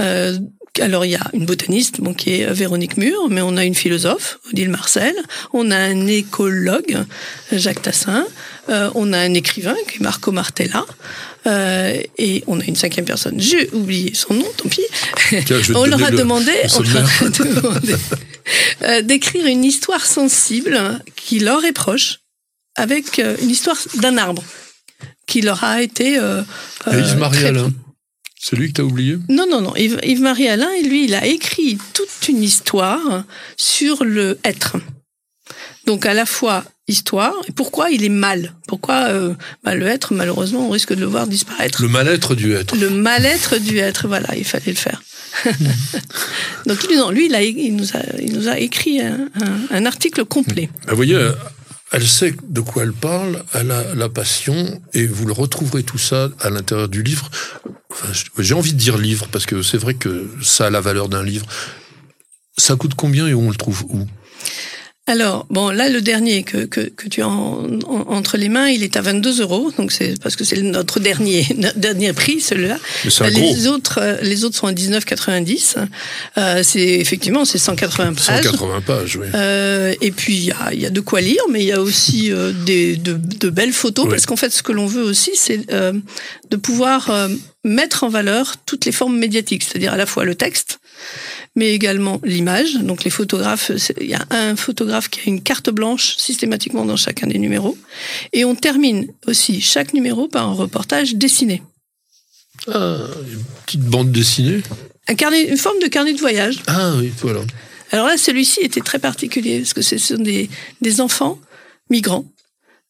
Euh, 0.00 0.38
alors 0.80 1.04
il 1.04 1.10
y 1.10 1.16
a 1.16 1.26
une 1.34 1.46
botaniste, 1.46 2.00
bon, 2.00 2.14
qui 2.14 2.30
est 2.40 2.52
Véronique 2.52 2.96
Mur, 2.96 3.28
mais 3.28 3.40
on 3.42 3.56
a 3.56 3.64
une 3.64 3.74
philosophe, 3.74 4.38
Odile 4.50 4.68
Marcel, 4.70 5.14
on 5.52 5.70
a 5.70 5.76
un 5.76 6.06
écologue, 6.06 6.96
Jacques 7.52 7.82
Tassin, 7.82 8.24
euh, 8.68 8.88
on 8.94 9.12
a 9.12 9.18
un 9.18 9.34
écrivain 9.34 9.74
qui 9.88 9.96
est 9.96 10.00
Marco 10.00 10.30
Martella, 10.30 10.86
euh, 11.46 12.00
et 12.18 12.44
on 12.46 12.60
a 12.60 12.64
une 12.64 12.76
cinquième 12.76 13.04
personne. 13.04 13.40
J'ai 13.40 13.68
oublié 13.72 14.14
son 14.14 14.34
nom, 14.34 14.46
tant 14.56 14.68
pis. 14.68 14.82
Tiens, 15.44 15.58
on 15.74 15.84
leur 15.86 16.02
a 16.04 16.10
le- 16.10 16.18
demandé, 16.18 16.52
le 16.52 16.76
on 16.76 16.82
leur 16.82 17.04
a 17.04 17.08
sommaire. 17.08 17.56
demandé 17.62 17.94
euh, 18.84 19.02
d'écrire 19.02 19.46
une 19.46 19.64
histoire 19.64 20.06
sensible 20.06 20.78
qui 21.16 21.40
leur 21.40 21.64
est 21.64 21.72
proche, 21.72 22.20
avec 22.76 23.18
une 23.42 23.50
histoire 23.50 23.76
d'un 23.96 24.16
arbre 24.18 24.42
qui 25.26 25.40
leur 25.40 25.62
a 25.64 25.82
été. 25.82 26.16
Euh, 26.18 26.42
Alain. 26.86 27.72
C'est 28.42 28.56
lui 28.56 28.68
que 28.68 28.78
t'as 28.78 28.82
oublié? 28.84 29.18
Non, 29.28 29.46
non, 29.48 29.60
non. 29.60 29.74
Yves- 29.76 30.00
Yves-Marie 30.02 30.48
Alain, 30.48 30.70
lui, 30.82 31.04
il 31.04 31.14
a 31.14 31.26
écrit 31.26 31.76
toute 31.92 32.28
une 32.28 32.42
histoire 32.42 33.24
sur 33.58 34.02
le 34.02 34.38
être. 34.44 34.76
Donc 35.86 36.06
à 36.06 36.14
la 36.14 36.24
fois 36.24 36.64
histoire 36.88 37.34
et 37.48 37.52
pourquoi 37.52 37.90
il 37.90 38.02
est 38.04 38.08
mal? 38.08 38.54
Pourquoi 38.66 39.08
euh, 39.10 39.34
bah, 39.62 39.74
le 39.74 39.86
être, 39.86 40.14
malheureusement, 40.14 40.66
on 40.66 40.70
risque 40.70 40.94
de 40.94 41.00
le 41.00 41.06
voir 41.06 41.26
disparaître? 41.26 41.82
Le 41.82 41.88
mal-être 41.88 42.34
du 42.34 42.54
être. 42.54 42.74
Le 42.76 42.88
mal-être 42.90 43.58
du 43.58 43.78
être, 43.78 44.08
voilà, 44.08 44.28
il 44.36 44.44
fallait 44.44 44.72
le 44.72 44.74
faire. 44.74 45.02
Donc 46.66 46.78
non, 46.94 47.10
lui, 47.10 47.26
il, 47.26 47.34
a, 47.34 47.42
il, 47.42 47.76
nous, 47.76 47.90
a, 47.96 48.00
il 48.20 48.32
nous 48.32 48.48
a 48.48 48.58
écrit 48.58 49.00
un, 49.00 49.28
un- 49.34 49.60
un 49.76 49.86
article 49.86 50.24
complet. 50.24 50.68
Vous 50.88 50.96
voyez, 50.96 51.30
elle 51.92 52.06
sait 52.06 52.34
de 52.42 52.60
quoi 52.60 52.84
elle 52.84 52.92
parle, 52.92 53.44
elle 53.52 53.70
a 53.70 53.94
la 53.94 54.08
passion, 54.08 54.80
et 54.92 55.06
vous 55.06 55.26
le 55.26 55.32
retrouverez 55.32 55.82
tout 55.82 55.98
ça 55.98 56.28
à 56.40 56.50
l'intérieur 56.50 56.88
du 56.88 57.02
livre. 57.02 57.28
J'ai 58.38 58.54
envie 58.54 58.72
de 58.72 58.78
dire 58.78 58.96
livre, 58.96 59.26
parce 59.32 59.46
que 59.46 59.62
c'est 59.62 59.78
vrai 59.78 59.94
que 59.94 60.30
ça 60.42 60.66
a 60.66 60.70
la 60.70 60.80
valeur 60.80 61.08
d'un 61.08 61.24
livre. 61.24 61.46
Ça 62.56 62.76
coûte 62.76 62.94
combien 62.94 63.26
et 63.26 63.34
on 63.34 63.50
le 63.50 63.56
trouve 63.56 63.84
où? 63.88 64.06
Alors, 65.10 65.44
bon, 65.50 65.70
là, 65.70 65.88
le 65.88 66.00
dernier 66.02 66.44
que, 66.44 66.66
que, 66.66 66.82
que 66.82 67.08
tu 67.08 67.20
as 67.22 67.28
en- 67.28 67.66
en- 67.88 68.04
entre 68.08 68.36
les 68.36 68.48
mains, 68.48 68.68
il 68.68 68.84
est 68.84 68.96
à 68.96 69.00
22 69.00 69.40
euros. 69.40 69.72
Donc, 69.76 69.90
c'est 69.90 70.14
parce 70.22 70.36
que 70.36 70.44
c'est 70.44 70.62
notre 70.62 71.00
dernier, 71.00 71.44
notre 71.56 71.78
dernier 71.78 72.12
prix, 72.12 72.40
celui-là. 72.40 72.78
Les 73.40 73.66
autres, 73.66 73.98
euh, 74.00 74.16
les 74.22 74.44
autres 74.44 74.56
sont 74.56 74.68
à 74.68 74.72
19,90. 74.72 75.76
Euh, 76.38 76.62
c'est 76.62 76.80
effectivement, 76.80 77.44
c'est 77.44 77.58
180 77.58 78.12
pages. 78.14 78.44
180 78.44 78.80
pages, 78.82 79.16
oui. 79.20 79.26
Euh, 79.34 79.94
et 80.00 80.12
puis 80.12 80.34
il 80.36 80.44
y 80.44 80.52
a, 80.52 80.72
il 80.72 80.80
y 80.80 80.86
a 80.86 80.90
de 80.90 81.00
quoi 81.00 81.20
lire, 81.20 81.42
mais 81.50 81.60
il 81.60 81.66
y 81.66 81.72
a 81.72 81.80
aussi 81.80 82.30
euh, 82.32 82.52
des, 82.64 82.94
de, 82.96 83.14
de 83.14 83.50
belles 83.50 83.72
photos, 83.72 84.04
parce 84.08 84.26
qu'en 84.26 84.36
fait, 84.36 84.50
ce 84.50 84.62
que 84.62 84.70
l'on 84.72 84.86
veut 84.86 85.02
aussi, 85.02 85.32
c'est 85.34 85.66
de 85.68 86.56
pouvoir 86.56 87.10
mettre 87.64 88.04
en 88.04 88.08
valeur 88.08 88.56
toutes 88.64 88.84
les 88.86 88.92
formes 88.92 89.18
médiatiques, 89.18 89.64
c'est-à-dire 89.64 89.92
à 89.92 89.96
la 89.96 90.06
fois 90.06 90.24
le 90.24 90.34
texte, 90.34 90.80
mais 91.56 91.72
également 91.72 92.20
l'image. 92.24 92.74
Donc 92.74 93.04
les 93.04 93.10
photographes, 93.10 93.70
il 94.00 94.06
y 94.06 94.14
a 94.14 94.24
un 94.30 94.56
photographe 94.56 95.08
qui 95.08 95.20
a 95.20 95.22
une 95.26 95.42
carte 95.42 95.70
blanche 95.70 96.16
systématiquement 96.16 96.84
dans 96.84 96.96
chacun 96.96 97.26
des 97.26 97.38
numéros, 97.38 97.76
et 98.32 98.44
on 98.44 98.54
termine 98.54 99.08
aussi 99.26 99.60
chaque 99.60 99.92
numéro 99.92 100.28
par 100.28 100.48
un 100.48 100.54
reportage 100.54 101.14
dessiné. 101.14 101.62
Ah, 102.68 102.98
une 103.30 103.44
petite 103.66 103.82
bande 103.82 104.12
dessinée. 104.12 104.62
Un 105.08 105.14
carnet, 105.14 105.44
une 105.44 105.56
forme 105.56 105.80
de 105.80 105.88
carnet 105.88 106.12
de 106.12 106.20
voyage. 106.20 106.62
Ah 106.66 106.92
oui, 106.96 107.10
voilà. 107.20 107.40
Alors 107.90 108.06
là, 108.06 108.16
celui-ci 108.16 108.60
était 108.60 108.80
très 108.80 108.98
particulier 108.98 109.58
parce 109.60 109.72
que 109.72 109.82
ce 109.82 109.98
sont 109.98 110.16
des, 110.16 110.48
des 110.80 111.00
enfants 111.00 111.38
migrants 111.88 112.24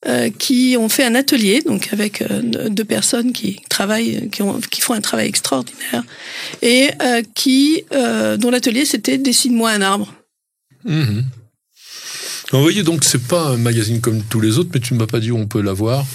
euh, 0.07 0.31
qui 0.31 0.77
ont 0.79 0.89
fait 0.89 1.05
un 1.05 1.15
atelier, 1.15 1.61
donc 1.61 1.93
avec 1.93 2.23
euh, 2.23 2.41
deux 2.71 2.87
personnes 2.87 3.33
qui 3.33 3.61
travaillent, 3.69 4.31
qui, 4.31 4.41
ont, 4.41 4.59
qui 4.71 4.81
font 4.81 4.95
un 4.95 5.03
travail 5.03 5.29
extraordinaire, 5.29 6.03
et 6.63 6.89
euh, 7.03 7.21
qui, 7.35 7.85
dont 8.39 8.51
l'atelier 8.51 8.87
c'était 8.87 9.19
dessine-moi 9.19 9.71
un 9.71 9.83
arbre. 9.83 10.15
Mhm. 10.85 11.25
Vous 12.53 12.63
voyez, 12.63 12.83
donc 12.83 13.05
c'est 13.05 13.23
pas 13.23 13.49
un 13.49 13.59
magazine 13.59 14.01
comme 14.01 14.23
tous 14.23 14.41
les 14.41 14.59
autres, 14.59 14.71
mais 14.73 14.81
tu 14.81 14.95
ne 14.95 14.99
m'as 14.99 15.07
pas 15.07 15.21
dit 15.21 15.31
où 15.31 15.37
on 15.37 15.47
peut 15.47 15.61
l'avoir. 15.61 16.07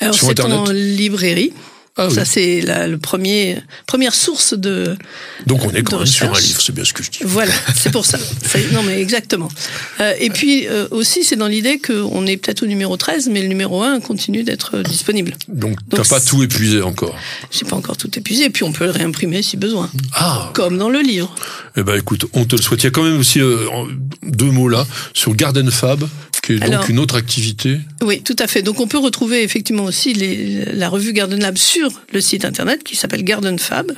Alors 0.00 0.14
c'est 0.14 0.40
en 0.40 0.70
librairie. 0.70 1.52
Ah 1.98 2.08
oui. 2.08 2.14
Ça 2.14 2.24
c'est 2.24 2.60
la 2.60 2.86
le 2.88 2.98
premier 2.98 3.56
première 3.86 4.14
source 4.14 4.52
de 4.54 4.96
Donc 5.46 5.64
on 5.64 5.70
est 5.70 5.82
quand 5.82 5.98
même 5.98 6.06
sur 6.06 6.32
un 6.34 6.38
livre, 6.40 6.60
c'est 6.60 6.74
bien 6.74 6.84
ce 6.84 6.92
que 6.92 7.02
je 7.02 7.10
dis. 7.10 7.18
Voilà, 7.22 7.52
c'est 7.74 7.90
pour 7.92 8.04
ça. 8.04 8.18
Non, 8.72 8.82
mais 8.82 9.00
exactement. 9.00 9.48
Euh, 10.00 10.12
et 10.18 10.30
puis 10.30 10.66
euh, 10.66 10.88
aussi, 10.90 11.24
c'est 11.24 11.36
dans 11.36 11.46
l'idée 11.46 11.78
qu'on 11.78 12.26
est 12.26 12.36
peut-être 12.36 12.62
au 12.62 12.66
numéro 12.66 12.96
13, 12.96 13.28
mais 13.30 13.42
le 13.42 13.48
numéro 13.48 13.82
1 13.82 14.00
continue 14.00 14.42
d'être 14.44 14.76
euh, 14.78 14.82
disponible. 14.82 15.32
Donc 15.48 15.78
t'as 15.90 16.04
pas 16.04 16.20
tout 16.20 16.42
épuisé 16.42 16.82
encore. 16.82 17.14
J'ai 17.50 17.64
pas 17.64 17.76
encore 17.76 17.96
tout 17.96 18.10
épuisé, 18.18 18.44
et 18.44 18.50
puis 18.50 18.64
on 18.64 18.72
peut 18.72 18.84
le 18.84 18.90
réimprimer 18.90 19.42
si 19.42 19.56
besoin, 19.56 19.90
Ah, 20.12 20.50
comme 20.54 20.78
dans 20.78 20.88
le 20.90 21.00
livre. 21.00 21.34
eh 21.76 21.82
ben 21.82 21.96
écoute, 21.96 22.26
on 22.32 22.44
te 22.44 22.56
le 22.56 22.62
souhaite. 22.62 22.82
Il 22.82 22.84
y 22.84 22.88
a 22.88 22.90
quand 22.90 23.04
même 23.04 23.18
aussi 23.18 23.40
euh, 23.40 23.58
deux 24.22 24.50
mots 24.50 24.68
là 24.68 24.86
sur 25.14 25.34
Garden 25.34 25.70
Fab, 25.70 26.06
qui 26.46 26.52
est 26.52 26.70
donc 26.70 26.88
une 26.88 26.98
autre 26.98 27.16
activité. 27.16 27.80
Oui, 28.02 28.22
tout 28.22 28.36
à 28.38 28.46
fait. 28.46 28.62
Donc 28.62 28.78
on 28.78 28.86
peut 28.86 28.98
retrouver 28.98 29.42
effectivement 29.42 29.84
aussi 29.84 30.14
les, 30.14 30.64
la 30.66 30.88
revue 30.88 31.12
Garden 31.12 31.40
Lab 31.40 31.56
sur 31.56 32.02
le 32.12 32.20
site 32.20 32.44
internet 32.44 32.84
qui 32.84 32.94
s'appelle 32.94 33.24
Garden 33.24 33.58
Fab. 33.58 33.92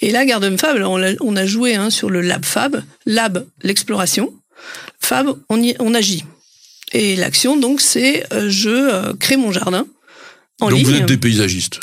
Et 0.00 0.10
là, 0.10 0.24
Garden 0.24 0.56
Fab, 0.56 0.76
on, 0.82 1.02
a, 1.02 1.12
on 1.20 1.36
a 1.36 1.46
joué 1.46 1.74
hein, 1.74 1.90
sur 1.90 2.08
le 2.08 2.20
Lab 2.20 2.44
Fab. 2.44 2.82
Lab, 3.06 3.44
l'exploration. 3.62 4.32
Fab, 5.00 5.36
on, 5.48 5.60
y, 5.62 5.74
on 5.80 5.94
agit. 5.94 6.24
Et 6.92 7.16
l'action, 7.16 7.56
donc, 7.56 7.80
c'est 7.80 8.24
euh, 8.32 8.48
je 8.48 8.70
euh, 8.70 9.12
crée 9.18 9.36
mon 9.36 9.50
jardin 9.50 9.86
en 10.60 10.68
donc 10.68 10.78
ligne. 10.78 10.86
vous 10.86 10.94
êtes 10.94 11.06
des 11.06 11.16
paysagistes. 11.16 11.80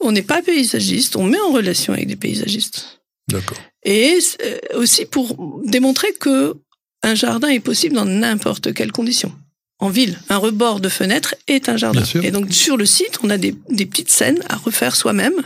On 0.00 0.12
n'est 0.12 0.22
pas 0.22 0.40
paysagiste, 0.40 1.16
on 1.16 1.24
met 1.24 1.40
en 1.40 1.52
relation 1.52 1.92
avec 1.92 2.06
des 2.06 2.16
paysagistes. 2.16 3.00
D'accord. 3.28 3.58
Et 3.84 4.18
euh, 4.44 4.78
aussi 4.78 5.04
pour 5.04 5.60
démontrer 5.64 6.12
que 6.18 6.56
un 7.02 7.14
jardin 7.14 7.48
est 7.48 7.60
possible 7.60 7.94
dans 7.94 8.04
n'importe 8.04 8.74
quelle 8.74 8.92
condition. 8.92 9.32
En 9.78 9.88
ville, 9.88 10.18
un 10.28 10.36
rebord 10.36 10.80
de 10.80 10.90
fenêtre 10.90 11.34
est 11.48 11.70
un 11.70 11.78
jardin. 11.78 12.02
Et 12.22 12.30
donc 12.30 12.52
sur 12.52 12.76
le 12.76 12.84
site, 12.84 13.18
on 13.22 13.30
a 13.30 13.38
des, 13.38 13.54
des 13.70 13.86
petites 13.86 14.10
scènes 14.10 14.40
à 14.50 14.56
refaire 14.56 14.94
soi-même 14.94 15.40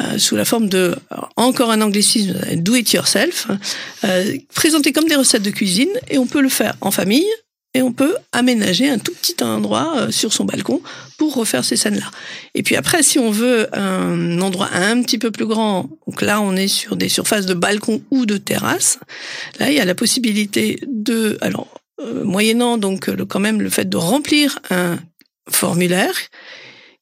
euh, 0.00 0.18
sous 0.18 0.34
la 0.34 0.44
forme 0.44 0.68
de 0.68 0.96
alors, 1.10 1.30
encore 1.36 1.70
un 1.70 1.80
anglicisme, 1.80 2.34
do 2.56 2.74
it 2.74 2.92
yourself, 2.92 3.46
euh, 4.02 4.36
présenté 4.52 4.92
comme 4.92 5.06
des 5.06 5.14
recettes 5.14 5.42
de 5.42 5.50
cuisine 5.50 5.90
et 6.08 6.18
on 6.18 6.26
peut 6.26 6.40
le 6.40 6.48
faire 6.48 6.74
en 6.80 6.90
famille 6.90 7.28
et 7.74 7.82
on 7.82 7.92
peut 7.92 8.16
aménager 8.32 8.88
un 8.88 8.98
tout 8.98 9.12
petit 9.12 9.42
endroit 9.42 9.94
euh, 9.96 10.10
sur 10.10 10.32
son 10.32 10.44
balcon 10.44 10.80
pour 11.18 11.34
refaire 11.34 11.64
ces 11.64 11.76
scènes-là. 11.76 12.10
Et 12.54 12.62
puis 12.62 12.76
après, 12.76 13.02
si 13.02 13.18
on 13.18 13.30
veut 13.30 13.68
un 13.76 14.40
endroit 14.40 14.68
un 14.72 15.02
petit 15.02 15.18
peu 15.18 15.30
plus 15.30 15.46
grand, 15.46 15.90
donc 16.06 16.22
là 16.22 16.40
on 16.40 16.56
est 16.56 16.68
sur 16.68 16.96
des 16.96 17.08
surfaces 17.08 17.46
de 17.46 17.54
balcon 17.54 18.02
ou 18.10 18.26
de 18.26 18.36
terrasse, 18.36 18.98
là 19.58 19.70
il 19.70 19.76
y 19.76 19.80
a 19.80 19.84
la 19.84 19.94
possibilité 19.94 20.80
de, 20.86 21.36
alors 21.40 21.68
euh, 22.00 22.24
moyennant 22.24 22.78
donc 22.78 23.10
quand 23.26 23.40
même 23.40 23.60
le 23.60 23.70
fait 23.70 23.88
de 23.88 23.96
remplir 23.96 24.58
un 24.70 24.98
formulaire 25.50 26.14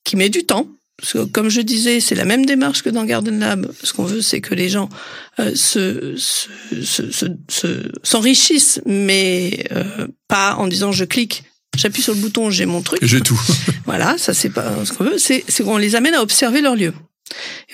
qui 0.04 0.16
met 0.16 0.28
du 0.28 0.44
temps. 0.44 0.66
Parce 1.02 1.14
que, 1.14 1.24
comme 1.24 1.48
je 1.48 1.60
disais, 1.60 1.98
c'est 1.98 2.14
la 2.14 2.24
même 2.24 2.46
démarche 2.46 2.82
que 2.84 2.88
dans 2.88 3.04
Garden 3.04 3.40
Lab. 3.40 3.72
Ce 3.82 3.92
qu'on 3.92 4.04
veut, 4.04 4.22
c'est 4.22 4.40
que 4.40 4.54
les 4.54 4.68
gens 4.68 4.88
euh, 5.40 5.52
se, 5.56 6.14
se, 6.16 6.48
se, 6.84 7.10
se- 7.10 7.26
se- 7.50 7.90
s'enrichissent, 8.04 8.80
mais 8.86 9.66
euh, 9.72 10.06
pas 10.28 10.54
en 10.54 10.68
disant 10.68 10.92
je 10.92 11.04
clique, 11.04 11.42
j'appuie 11.76 12.02
sur 12.02 12.14
le 12.14 12.20
bouton, 12.20 12.50
j'ai 12.50 12.66
mon 12.66 12.82
truc. 12.82 13.00
J'ai 13.04 13.20
tout. 13.20 13.40
Voilà, 13.84 14.16
ça 14.16 14.32
c'est 14.32 14.48
pas 14.50 14.84
ce 14.84 14.92
qu'on 14.92 15.02
veut. 15.04 15.18
C'est 15.18 15.42
qu'on 15.64 15.76
les 15.76 15.96
amène 15.96 16.14
à 16.14 16.22
observer 16.22 16.60
leur 16.60 16.76
lieu. 16.76 16.94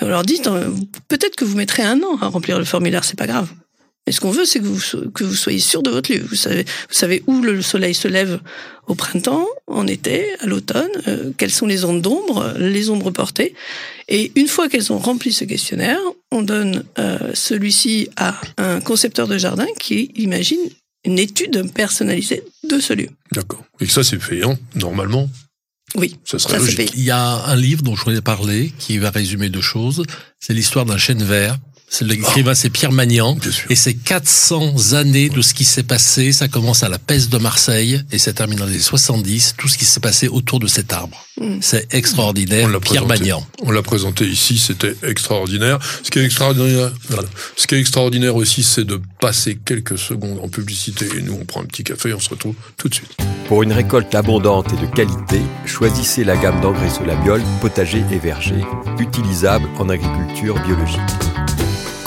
Et 0.01 0.05
on 0.05 0.09
leur 0.09 0.23
dit 0.23 0.41
peut-être 1.09 1.37
que 1.37 1.45
vous 1.45 1.57
mettrez 1.57 1.83
un 1.83 2.01
an 2.03 2.17
à 2.23 2.29
remplir 2.29 2.59
le 2.59 2.65
formulaire, 2.65 3.05
c'est 3.05 3.19
pas 3.19 3.27
grave. 3.27 3.49
Mais 4.09 4.13
ce 4.13 4.21
qu'on 4.23 4.31
veut, 4.31 4.47
c'est 4.47 4.59
que 4.61 4.65
vous 4.65 4.81
so- 4.81 5.11
que 5.11 5.23
vous 5.23 5.35
soyez 5.35 5.59
sûr 5.59 5.83
de 5.83 5.91
votre 5.91 6.11
lieu. 6.11 6.25
Vous 6.27 6.35
savez, 6.35 6.63
vous 6.65 6.95
savez 6.95 7.23
où 7.27 7.43
le 7.43 7.61
soleil 7.61 7.93
se 7.93 8.09
lève 8.09 8.41
au 8.87 8.95
printemps, 8.95 9.47
en 9.67 9.87
été, 9.87 10.25
à 10.41 10.47
l'automne, 10.47 10.89
euh, 11.09 11.31
quelles 11.37 11.51
sont 11.51 11.67
les 11.67 11.85
ondes 11.85 12.01
d'ombre, 12.01 12.55
les 12.59 12.89
ombres 12.89 13.11
portées. 13.11 13.53
Et 14.09 14.33
une 14.35 14.49
fois 14.49 14.71
qu'elles 14.71 14.91
ont 14.95 14.99
rempli 14.99 15.31
ce 15.31 15.45
questionnaire, 15.45 15.99
on 16.33 16.41
donne 16.41 16.85
euh, 16.99 17.19
celui-ci 17.35 18.09
à 18.17 18.41
un 18.57 18.81
concepteur 18.81 19.29
de 19.29 19.37
jardin 19.37 19.67
qui 19.79 20.11
imagine 20.17 20.59
une 21.05 21.19
étude 21.19 21.71
personnalisée 21.75 22.45
de 22.65 22.81
ce 22.81 22.95
lieu. 22.95 23.11
D'accord. 23.33 23.63
Et 23.79 23.85
que 23.87 23.93
ça 23.93 24.03
c'est 24.03 24.17
payant, 24.17 24.57
normalement. 24.75 25.29
Oui, 25.97 26.17
Ça 26.25 26.39
serait 26.39 26.55
ça 26.55 26.59
logique. 26.61 26.93
Il 26.97 27.03
y 27.05 27.11
a 27.11 27.45
un 27.47 27.57
livre 27.57 27.83
dont 27.83 27.97
je 27.97 28.05
voulais 28.05 28.21
parler 28.21 28.73
qui 28.79 28.99
va 28.99 29.11
résumer 29.11 29.49
deux 29.49 29.63
choses. 29.63 30.03
C'est 30.39 30.53
l'histoire 30.53 30.85
d'un 30.85 30.99
chêne 30.99 31.23
vert. 31.23 31.57
C'est 31.91 32.05
l'écrivain, 32.05 32.55
c'est 32.55 32.71
Pierre 32.71 32.93
Magnan. 32.93 33.37
Et 33.71 33.75
c'est 33.75 33.95
400 33.95 34.93
années 34.93 35.31
de 35.31 35.41
ce 35.41 35.55
qui 35.55 35.65
s'est 35.65 35.83
passé. 35.83 36.33
Ça 36.33 36.47
commence 36.47 36.83
à 36.83 36.89
la 36.89 36.99
peste 36.99 37.31
de 37.31 37.39
Marseille 37.39 38.03
et 38.13 38.19
ça 38.19 38.33
termine 38.33 38.59
dans 38.59 38.67
les 38.67 38.79
70. 38.79 39.55
Tout 39.57 39.69
ce 39.69 39.79
qui 39.79 39.85
s'est 39.85 40.01
passé 40.01 40.29
autour 40.29 40.61
de 40.61 40.67
cet 40.67 40.93
arbre. 40.93 41.25
Mm. 41.41 41.59
C'est 41.61 41.93
extraordinaire. 41.95 42.69
On 42.69 42.81
Pierre 42.81 43.05
présenté. 43.05 43.21
Magnan. 43.21 43.47
On 43.63 43.71
l'a 43.71 43.83
présenté 43.83 44.27
ici, 44.27 44.59
c'était 44.59 44.95
extraordinaire. 45.03 45.79
Ce 46.03 46.11
qui 46.11 46.19
est 46.19 46.25
extraordinaire, 46.25 46.93
voilà. 47.09 47.29
Ce 47.57 47.67
qui 47.67 47.75
est 47.75 47.81
extraordinaire 47.81 48.37
aussi, 48.37 48.63
c'est 48.63 48.85
de 48.85 49.01
passer 49.21 49.59
quelques 49.65 49.99
secondes 49.99 50.41
en 50.43 50.49
publicité. 50.49 51.09
Et 51.17 51.23
nous, 51.23 51.39
on 51.41 51.45
prend 51.45 51.63
un 51.63 51.67
petit 51.67 51.85
café 51.85 52.11
et 52.11 52.15
on 52.15 52.21
se 52.21 52.31
retrouve 52.31 52.55
tout 52.77 52.89
de 52.89 52.95
suite. 52.95 53.17
Pour 53.49 53.63
une 53.63 53.73
récolte 53.73 54.15
abondante 54.15 54.73
et 54.75 54.87
de 54.87 54.87
qualité, 54.95 55.41
choisissez 55.65 56.23
la 56.23 56.37
gamme 56.37 56.61
d'engrais 56.61 56.91
Solabiol, 56.91 57.43
potager 57.63 58.05
et 58.13 58.19
verger, 58.19 58.63
utilisable 58.99 59.69
en 59.79 59.89
agriculture 59.89 60.61
biologique. 60.67 61.01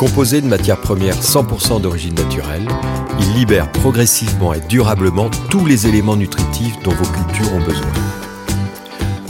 Composé 0.01 0.41
de 0.41 0.47
matières 0.47 0.81
premières 0.81 1.21
100% 1.21 1.79
d'origine 1.79 2.15
naturelle, 2.15 2.67
il 3.19 3.33
libère 3.35 3.71
progressivement 3.71 4.51
et 4.51 4.59
durablement 4.61 5.29
tous 5.51 5.63
les 5.63 5.85
éléments 5.85 6.15
nutritifs 6.15 6.75
dont 6.81 6.89
vos 6.89 7.05
cultures 7.05 7.53
ont 7.53 7.63
besoin. 7.63 7.85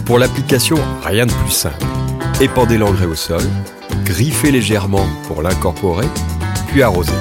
Pour 0.06 0.18
l'application, 0.18 0.78
rien 1.04 1.26
de 1.26 1.34
plus 1.34 1.52
simple. 1.52 1.86
Épandez 2.40 2.78
l'engrais 2.78 3.06
au 3.06 3.16
sol, 3.16 3.42
griffez 4.06 4.50
légèrement 4.50 5.06
pour 5.28 5.42
l'incorporer, 5.42 6.08
puis 6.70 6.84
arrosez. 6.84 7.12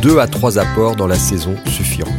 Deux 0.00 0.20
à 0.20 0.28
trois 0.28 0.56
apports 0.56 0.94
dans 0.94 1.08
la 1.08 1.18
saison 1.18 1.56
suffiront. 1.66 2.16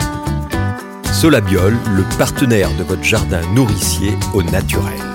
Solabiol, 1.13 1.73
le 1.95 2.03
partenaire 2.17 2.69
de 2.77 2.84
votre 2.84 3.03
jardin 3.03 3.39
nourricier 3.53 4.12
au 4.34 4.43
naturel. 4.43 5.14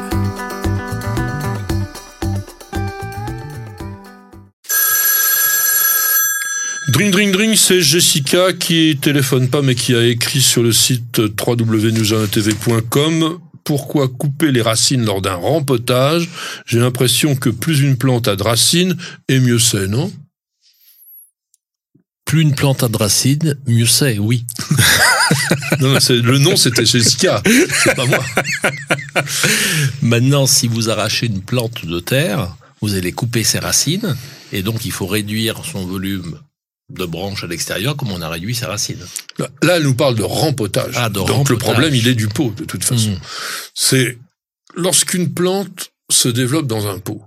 Dring 6.91 7.11
Dring 7.13 7.31
Dring, 7.31 7.55
c'est 7.55 7.81
Jessica 7.81 8.53
qui 8.53 8.99
téléphone 9.01 9.49
pas 9.49 9.63
mais 9.63 9.77
qui 9.77 9.95
a 9.95 10.05
écrit 10.05 10.43
sur 10.43 10.63
le 10.63 10.73
site 10.73 11.19
www.newsantv.com 11.19 13.39
pourquoi 13.63 14.09
couper 14.09 14.51
les 14.51 14.63
racines 14.63 15.05
lors 15.05 15.23
d'un 15.23 15.35
rempotage? 15.35 16.29
J'ai 16.67 16.81
l'impression 16.81 17.37
que 17.37 17.49
plus 17.49 17.83
une 17.83 17.97
plante 17.97 18.27
a 18.27 18.35
de 18.35 18.43
racines 18.43 18.97
et 19.29 19.39
mieux 19.39 19.61
c'est, 19.61 19.87
non? 19.87 20.13
Plus 22.25 22.43
une 22.43 22.57
plante 22.57 22.83
a 22.83 22.89
de 22.89 22.97
racines, 22.97 23.57
mieux 23.69 23.87
c'est, 23.87 24.19
oui. 24.19 24.45
Non, 25.81 25.97
le 26.09 26.39
nom 26.39 26.57
c'était 26.57 26.85
Jessica, 26.85 27.41
c'est 27.85 27.95
pas 27.95 28.07
moi. 28.07 28.25
Maintenant, 30.03 30.47
si 30.47 30.67
vous 30.67 30.91
arrachez 30.91 31.27
une 31.27 31.43
plante 31.43 31.87
de 31.87 32.01
terre, 32.01 32.57
vous 32.81 32.97
allez 32.97 33.13
couper 33.13 33.45
ses 33.45 33.61
racines, 33.61 34.17
et 34.53 34.63
donc 34.63 34.85
il 34.85 34.91
faut 34.91 35.07
réduire 35.07 35.65
son 35.65 35.87
volume 35.87 36.41
de 36.91 37.05
branches 37.05 37.45
à 37.45 37.47
l'extérieur, 37.47 37.97
comme 37.97 38.13
on 38.13 38.23
a 38.23 38.29
réduit 38.29 38.55
ses 38.55 38.67
racines. 38.67 39.05
Là, 39.39 39.49
là, 39.63 39.77
elle 39.77 39.85
nous 39.85 39.95
parle 39.95 40.15
de 40.17 40.23
rempotage. 40.23 40.95
Ah, 40.97 41.09
de 41.09 41.15
Donc 41.21 41.49
le 41.49 41.59
problème, 41.59 41.95
il 41.95 42.07
est 42.09 42.15
du 42.15 42.29
pot, 42.29 42.51
de 42.57 42.65
toute 42.65 42.85
façon. 42.85 43.11
Mhm. 43.11 43.21
C'est 43.75 44.19
lorsqu'une 44.75 45.33
plante 45.33 45.91
se 46.11 46.29
développe 46.29 46.67
dans 46.67 46.87
un 46.89 46.99
pot, 46.99 47.23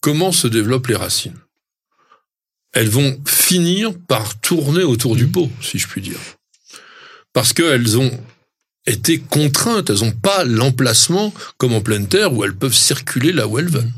comment 0.00 0.32
se 0.32 0.46
développent 0.46 0.86
les 0.88 0.96
racines? 0.96 1.38
Elles 2.72 2.88
vont 2.90 3.18
finir 3.26 3.92
par 4.08 4.38
tourner 4.40 4.82
autour 4.84 5.16
du 5.16 5.24
Mhm. 5.26 5.32
pot, 5.32 5.50
si 5.62 5.78
je 5.78 5.88
puis 5.88 6.02
dire. 6.02 6.18
Parce 7.32 7.52
qu'elles 7.52 7.98
ont 7.98 8.10
été 8.86 9.18
contraintes, 9.18 9.90
elles 9.90 10.00
n'ont 10.00 10.12
pas 10.12 10.44
l'emplacement 10.44 11.32
comme 11.56 11.74
en 11.74 11.80
pleine 11.80 12.08
terre 12.08 12.32
où 12.32 12.44
elles 12.44 12.56
peuvent 12.56 12.74
circuler 12.74 13.32
là 13.32 13.46
où 13.46 13.58
elles 13.58 13.68
veulent. 13.68 13.92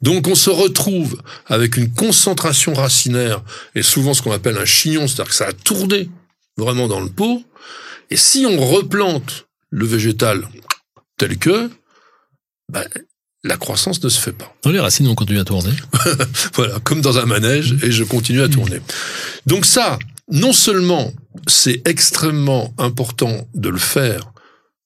Donc 0.00 0.26
on 0.26 0.34
se 0.34 0.50
retrouve 0.50 1.20
avec 1.46 1.76
une 1.76 1.92
concentration 1.92 2.74
racinaire 2.74 3.42
et 3.74 3.82
souvent 3.82 4.14
ce 4.14 4.22
qu'on 4.22 4.32
appelle 4.32 4.58
un 4.58 4.64
chignon, 4.64 5.06
c'est-à-dire 5.06 5.30
que 5.30 5.34
ça 5.34 5.46
a 5.46 5.52
tourné 5.52 6.10
vraiment 6.56 6.88
dans 6.88 7.00
le 7.00 7.08
pot. 7.08 7.44
Et 8.10 8.16
si 8.16 8.44
on 8.46 8.60
replante 8.60 9.46
le 9.70 9.86
végétal 9.86 10.48
tel 11.16 11.38
que, 11.38 11.70
ben, 12.68 12.84
la 13.44 13.56
croissance 13.56 14.02
ne 14.02 14.08
se 14.08 14.20
fait 14.20 14.32
pas. 14.32 14.54
les 14.66 14.80
racines 14.80 15.06
vont 15.06 15.14
continuer 15.14 15.40
à 15.40 15.44
tourner. 15.44 15.72
voilà, 16.54 16.78
comme 16.80 17.00
dans 17.00 17.18
un 17.18 17.26
manège, 17.26 17.76
et 17.82 17.90
je 17.90 18.04
continue 18.04 18.42
à 18.42 18.48
tourner. 18.48 18.80
Donc 19.46 19.64
ça, 19.64 19.98
non 20.30 20.52
seulement 20.52 21.12
c'est 21.48 21.86
extrêmement 21.86 22.72
important 22.78 23.48
de 23.54 23.68
le 23.68 23.78
faire, 23.78 24.32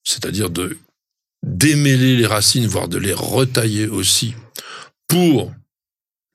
c'est-à-dire 0.04 0.50
de 0.50 0.78
démêler 1.46 2.16
les 2.16 2.26
racines, 2.26 2.66
voire 2.66 2.88
de 2.88 2.98
les 2.98 3.14
retailler 3.14 3.86
aussi, 3.86 4.34
pour 5.08 5.52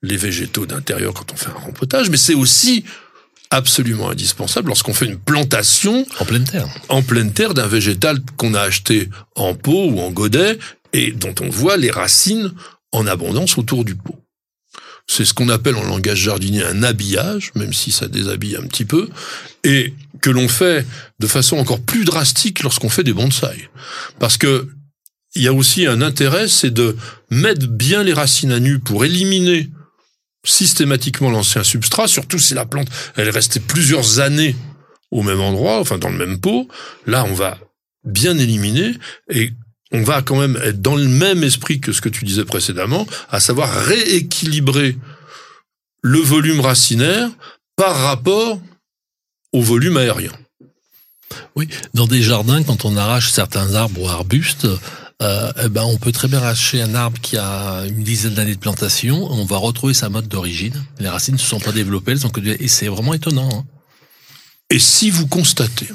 les 0.02 0.16
végétaux 0.16 0.66
d'intérieur 0.66 1.14
quand 1.14 1.32
on 1.32 1.36
fait 1.36 1.50
un 1.50 1.64
rempotage, 1.64 2.10
mais 2.10 2.16
c'est 2.16 2.34
aussi 2.34 2.84
absolument 3.50 4.10
indispensable 4.10 4.68
lorsqu'on 4.68 4.94
fait 4.94 5.04
une 5.04 5.18
plantation 5.18 6.06
en 6.18 6.24
pleine 6.24 6.44
terre, 6.44 6.66
en 6.88 7.02
pleine 7.02 7.32
terre 7.32 7.52
d'un 7.52 7.66
végétal 7.66 8.18
qu'on 8.38 8.54
a 8.54 8.62
acheté 8.62 9.10
en 9.36 9.54
pot 9.54 9.90
ou 9.90 10.00
en 10.00 10.10
godet 10.10 10.58
et 10.94 11.12
dont 11.12 11.34
on 11.40 11.50
voit 11.50 11.76
les 11.76 11.90
racines 11.90 12.52
en 12.92 13.06
abondance 13.06 13.58
autour 13.58 13.84
du 13.84 13.94
pot. 13.94 14.18
C'est 15.06 15.24
ce 15.24 15.34
qu'on 15.34 15.50
appelle 15.50 15.76
en 15.76 15.84
langage 15.84 16.18
jardinier 16.18 16.64
un 16.64 16.82
habillage, 16.82 17.52
même 17.54 17.74
si 17.74 17.92
ça 17.92 18.08
déshabille 18.08 18.56
un 18.56 18.66
petit 18.66 18.84
peu, 18.84 19.08
et 19.64 19.92
que 20.20 20.30
l'on 20.30 20.48
fait 20.48 20.86
de 21.18 21.26
façon 21.26 21.58
encore 21.58 21.80
plus 21.80 22.04
drastique 22.04 22.62
lorsqu'on 22.62 22.88
fait 22.88 23.04
des 23.04 23.12
bonsaïs. 23.12 23.68
Parce 24.18 24.38
que 24.38 24.68
il 25.34 25.42
y 25.42 25.48
a 25.48 25.52
aussi 25.52 25.86
un 25.86 26.02
intérêt, 26.02 26.48
c'est 26.48 26.70
de 26.70 26.96
mettre 27.30 27.66
bien 27.66 28.02
les 28.02 28.12
racines 28.12 28.52
à 28.52 28.60
nu 28.60 28.78
pour 28.78 29.04
éliminer 29.04 29.70
systématiquement 30.44 31.30
l'ancien 31.30 31.62
substrat, 31.62 32.08
surtout 32.08 32.38
si 32.38 32.54
la 32.54 32.66
plante, 32.66 32.88
elle 33.16 33.28
est 33.28 33.32
restée 33.32 33.60
plusieurs 33.60 34.20
années 34.20 34.56
au 35.10 35.22
même 35.22 35.40
endroit, 35.40 35.78
enfin 35.78 35.98
dans 35.98 36.08
le 36.08 36.18
même 36.18 36.40
pot. 36.40 36.68
Là, 37.06 37.24
on 37.24 37.34
va 37.34 37.58
bien 38.04 38.36
éliminer 38.36 38.92
et 39.30 39.52
on 39.92 40.02
va 40.02 40.22
quand 40.22 40.40
même 40.40 40.58
être 40.64 40.80
dans 40.80 40.96
le 40.96 41.06
même 41.06 41.44
esprit 41.44 41.80
que 41.80 41.92
ce 41.92 42.00
que 42.00 42.08
tu 42.08 42.24
disais 42.24 42.44
précédemment, 42.44 43.06
à 43.30 43.40
savoir 43.40 43.70
rééquilibrer 43.72 44.96
le 46.02 46.18
volume 46.18 46.60
racinaire 46.60 47.30
par 47.76 47.96
rapport 47.96 48.60
au 49.52 49.62
volume 49.62 49.96
aérien. 49.96 50.32
Oui, 51.54 51.68
dans 51.94 52.06
des 52.06 52.22
jardins, 52.22 52.62
quand 52.62 52.84
on 52.84 52.96
arrache 52.96 53.30
certains 53.30 53.74
arbres 53.74 54.02
ou 54.02 54.08
arbustes, 54.08 54.66
euh, 55.20 55.52
eh 55.62 55.68
ben 55.68 55.82
on 55.82 55.98
peut 55.98 56.12
très 56.12 56.28
bien 56.28 56.38
arracher 56.38 56.80
un 56.80 56.94
arbre 56.94 57.20
qui 57.20 57.36
a 57.36 57.84
une 57.86 58.02
dizaine 58.02 58.34
d'années 58.34 58.54
de 58.54 58.60
plantation, 58.60 59.30
on 59.30 59.44
va 59.44 59.56
retrouver 59.56 59.94
sa 59.94 60.08
mode 60.08 60.28
d'origine. 60.28 60.74
Les 60.98 61.08
racines 61.08 61.34
ne 61.34 61.38
se 61.38 61.46
sont 61.46 61.60
pas 61.60 61.72
développées, 61.72 62.12
elles 62.12 62.20
sont 62.20 62.30
que 62.30 62.40
et 62.40 62.68
c'est 62.68 62.88
vraiment 62.88 63.14
étonnant. 63.14 63.48
Hein. 63.52 63.64
Et 64.70 64.78
si 64.78 65.10
vous 65.10 65.26
constatez 65.26 65.88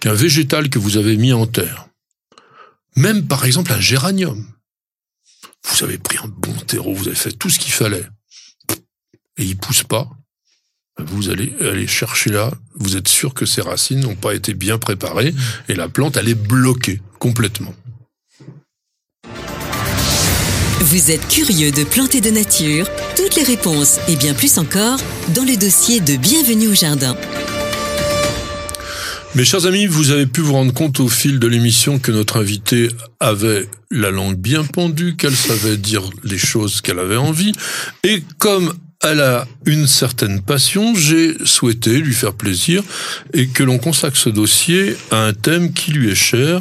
qu'un 0.00 0.14
végétal 0.14 0.68
que 0.68 0.78
vous 0.78 0.96
avez 0.96 1.16
mis 1.16 1.32
en 1.32 1.46
terre, 1.46 1.88
même 2.96 3.26
par 3.26 3.44
exemple 3.44 3.72
un 3.72 3.80
géranium, 3.80 4.46
vous 5.64 5.84
avez 5.84 5.98
pris 5.98 6.18
un 6.18 6.28
bon 6.28 6.54
terreau, 6.66 6.94
vous 6.94 7.06
avez 7.06 7.16
fait 7.16 7.32
tout 7.32 7.50
ce 7.50 7.58
qu'il 7.58 7.72
fallait, 7.72 8.06
et 9.36 9.44
il 9.44 9.56
pousse 9.56 9.82
pas, 9.82 10.10
vous 10.98 11.28
allez 11.28 11.54
aller 11.60 11.86
chercher 11.86 12.30
là, 12.30 12.52
vous 12.74 12.96
êtes 12.96 13.08
sûr 13.08 13.34
que 13.34 13.46
ces 13.46 13.60
racines 13.60 14.00
n'ont 14.00 14.16
pas 14.16 14.34
été 14.34 14.54
bien 14.54 14.78
préparées, 14.78 15.34
et 15.68 15.74
la 15.74 15.88
plante, 15.88 16.16
elle 16.16 16.28
est 16.28 16.34
bloquée 16.34 17.02
complètement. 17.18 17.74
Vous 20.80 21.10
êtes 21.10 21.26
curieux 21.28 21.72
de 21.72 21.84
planter 21.84 22.20
de 22.20 22.28
nature 22.28 22.86
Toutes 23.16 23.34
les 23.34 23.42
réponses 23.42 23.98
et 24.08 24.16
bien 24.16 24.34
plus 24.34 24.58
encore 24.58 24.98
dans 25.34 25.42
le 25.42 25.56
dossier 25.56 26.00
de 26.00 26.16
Bienvenue 26.16 26.68
au 26.68 26.74
Jardin. 26.74 27.16
Mes 29.34 29.46
chers 29.46 29.64
amis, 29.64 29.86
vous 29.86 30.10
avez 30.10 30.26
pu 30.26 30.42
vous 30.42 30.52
rendre 30.52 30.74
compte 30.74 31.00
au 31.00 31.08
fil 31.08 31.38
de 31.38 31.46
l'émission 31.46 31.98
que 31.98 32.12
notre 32.12 32.38
invitée 32.38 32.88
avait 33.20 33.66
la 33.90 34.10
langue 34.10 34.36
bien 34.36 34.64
pendue, 34.64 35.16
qu'elle 35.16 35.34
savait 35.34 35.78
dire 35.78 36.02
les 36.24 36.38
choses 36.38 36.82
qu'elle 36.82 36.98
avait 36.98 37.16
envie, 37.16 37.52
et 38.04 38.22
comme 38.36 38.74
elle 39.02 39.22
a 39.22 39.48
une 39.64 39.86
certaine 39.86 40.42
passion, 40.42 40.94
j'ai 40.94 41.36
souhaité 41.46 41.98
lui 42.00 42.14
faire 42.14 42.34
plaisir 42.34 42.82
et 43.32 43.46
que 43.46 43.62
l'on 43.62 43.78
consacre 43.78 44.16
ce 44.18 44.28
dossier 44.28 44.94
à 45.10 45.24
un 45.24 45.32
thème 45.32 45.72
qui 45.72 45.92
lui 45.92 46.10
est 46.10 46.14
cher 46.14 46.60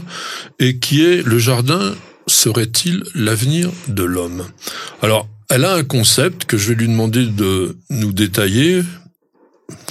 et 0.59 0.77
qui 0.77 1.03
est 1.03 1.21
le 1.21 1.37
jardin 1.37 1.93
serait-il 2.35 3.03
l'avenir 3.15 3.71
de 3.87 4.03
l'homme? 4.03 4.45
Alors, 5.01 5.27
elle 5.49 5.65
a 5.65 5.73
un 5.73 5.83
concept 5.83 6.45
que 6.45 6.57
je 6.57 6.69
vais 6.69 6.75
lui 6.75 6.87
demander 6.87 7.25
de 7.25 7.77
nous 7.89 8.11
détailler, 8.11 8.83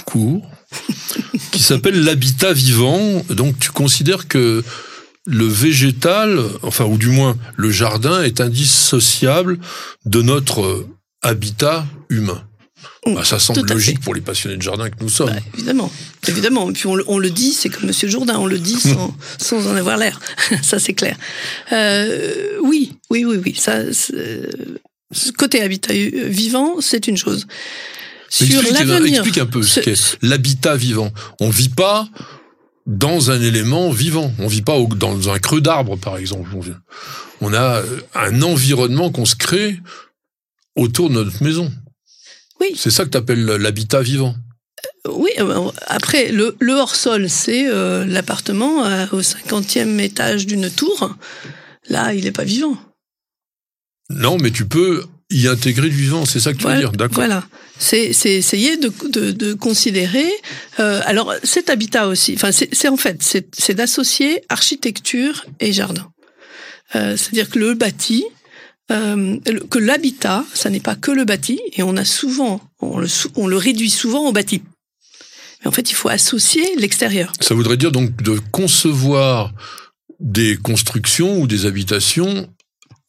court, 0.05 0.49
qui 1.51 1.61
s'appelle 1.61 2.03
l'habitat 2.03 2.53
vivant. 2.53 3.23
Donc, 3.29 3.57
tu 3.59 3.71
considères 3.71 4.27
que 4.27 4.63
le 5.25 5.45
végétal, 5.45 6.39
enfin, 6.61 6.85
ou 6.85 6.97
du 6.97 7.09
moins 7.09 7.35
le 7.55 7.71
jardin, 7.71 8.21
est 8.21 8.41
indissociable 8.41 9.57
de 10.05 10.21
notre 10.21 10.87
habitat 11.21 11.85
humain. 12.09 12.43
Bah, 13.05 13.23
ça 13.23 13.39
semble 13.39 13.67
logique 13.67 13.99
pour 13.99 14.15
les 14.15 14.21
passionnés 14.21 14.57
de 14.57 14.61
jardin 14.61 14.89
que 14.89 14.95
nous 15.01 15.09
sommes. 15.09 15.29
Bah, 15.29 15.39
évidemment, 15.53 15.91
évidemment. 16.27 16.69
Et 16.69 16.73
puis 16.73 16.87
on, 16.87 16.97
on, 17.07 17.19
le 17.19 17.29
dit, 17.29 17.51
c'est 17.51 17.69
comme 17.69 17.85
Monsieur 17.85 18.07
Jourdain, 18.07 18.37
on 18.37 18.47
le 18.47 18.57
dit 18.57 18.79
sans, 18.79 19.15
sans 19.37 19.67
en 19.67 19.75
avoir 19.75 19.97
l'air. 19.97 20.19
ça 20.61 20.79
c'est 20.79 20.93
clair. 20.93 21.17
Euh, 21.71 22.57
oui, 22.63 22.97
oui, 23.09 23.25
oui, 23.25 23.37
oui. 23.43 23.55
Ça, 23.55 23.81
côté 25.37 25.61
habitat 25.61 25.93
vivant, 25.93 26.81
c'est 26.81 27.07
une 27.07 27.17
chose. 27.17 27.47
Sur 28.29 28.61
l'avenir, 28.63 29.21
explique 29.21 29.37
un 29.37 29.45
peu 29.45 29.63
ce 29.63 29.79
qu'est 29.79 30.17
l'habitat 30.21 30.75
vivant. 30.75 31.11
On 31.39 31.49
vit 31.49 31.69
pas 31.69 32.09
dans 32.85 33.31
un 33.31 33.41
élément 33.41 33.91
vivant. 33.91 34.33
On 34.39 34.47
vit 34.47 34.61
pas 34.61 34.77
dans 34.95 35.29
un 35.29 35.39
creux 35.39 35.61
d'arbre, 35.61 35.97
par 35.97 36.17
exemple. 36.17 36.49
On 37.41 37.53
a 37.53 37.81
un 38.13 38.41
environnement 38.41 39.11
qu'on 39.11 39.25
se 39.25 39.35
crée 39.35 39.79
autour 40.75 41.09
de 41.09 41.15
notre 41.15 41.43
maison. 41.43 41.71
Oui. 42.69 42.75
C'est 42.77 42.91
ça 42.91 43.05
que 43.05 43.09
tu 43.09 43.17
appelles 43.17 43.45
l'habitat 43.45 44.01
vivant. 44.01 44.35
Euh, 45.05 45.11
oui, 45.13 45.31
euh, 45.39 45.71
après, 45.87 46.31
le, 46.31 46.55
hors-sol, 46.69 47.29
c'est 47.29 47.67
euh, 47.67 48.05
l'appartement 48.05 48.83
au 49.11 49.21
cinquantième 49.21 49.99
étage 49.99 50.45
d'une 50.45 50.69
tour. 50.69 51.15
Là, 51.89 52.13
il 52.13 52.23
n'est 52.23 52.31
pas 52.31 52.43
vivant. 52.43 52.77
Non, 54.09 54.37
mais 54.37 54.51
tu 54.51 54.65
peux 54.65 55.05
y 55.31 55.47
intégrer 55.47 55.89
du 55.89 55.95
vivant, 55.95 56.25
c'est 56.25 56.39
ça 56.39 56.53
que 56.53 56.57
tu 56.59 56.67
veux 56.67 56.77
dire, 56.77 56.91
d'accord 56.91 57.15
Voilà, 57.15 57.43
c'est 57.79 58.11
essayer 58.25 58.77
de, 58.77 58.91
de, 59.31 59.53
considérer. 59.53 60.29
alors, 60.77 61.33
cet 61.43 61.71
habitat 61.71 62.07
aussi, 62.07 62.33
enfin, 62.35 62.51
c'est 62.51 62.87
en 62.87 62.97
fait, 62.97 63.23
c'est 63.23 63.73
d'associer 63.73 64.43
architecture 64.49 65.45
et 65.59 65.73
jardin. 65.73 66.11
C'est-à-dire 66.93 67.49
que 67.49 67.57
le 67.57 67.73
bâti, 67.73 68.23
euh, 68.91 69.37
que 69.69 69.79
l'habitat, 69.79 70.45
ça 70.53 70.69
n'est 70.69 70.79
pas 70.79 70.95
que 70.95 71.11
le 71.11 71.25
bâti, 71.25 71.59
et 71.73 71.83
on 71.83 71.97
a 71.97 72.05
souvent, 72.05 72.61
on 72.79 72.99
le, 72.99 73.07
on 73.35 73.47
le 73.47 73.57
réduit 73.57 73.89
souvent 73.89 74.27
au 74.27 74.31
bâti. 74.31 74.61
Mais 75.61 75.67
en 75.67 75.71
fait, 75.71 75.89
il 75.89 75.95
faut 75.95 76.09
associer 76.09 76.75
l'extérieur. 76.77 77.31
Ça 77.39 77.55
voudrait 77.55 77.77
dire 77.77 77.91
donc 77.91 78.21
de 78.21 78.39
concevoir 78.51 79.53
des 80.19 80.57
constructions 80.57 81.39
ou 81.39 81.47
des 81.47 81.65
habitations 81.65 82.47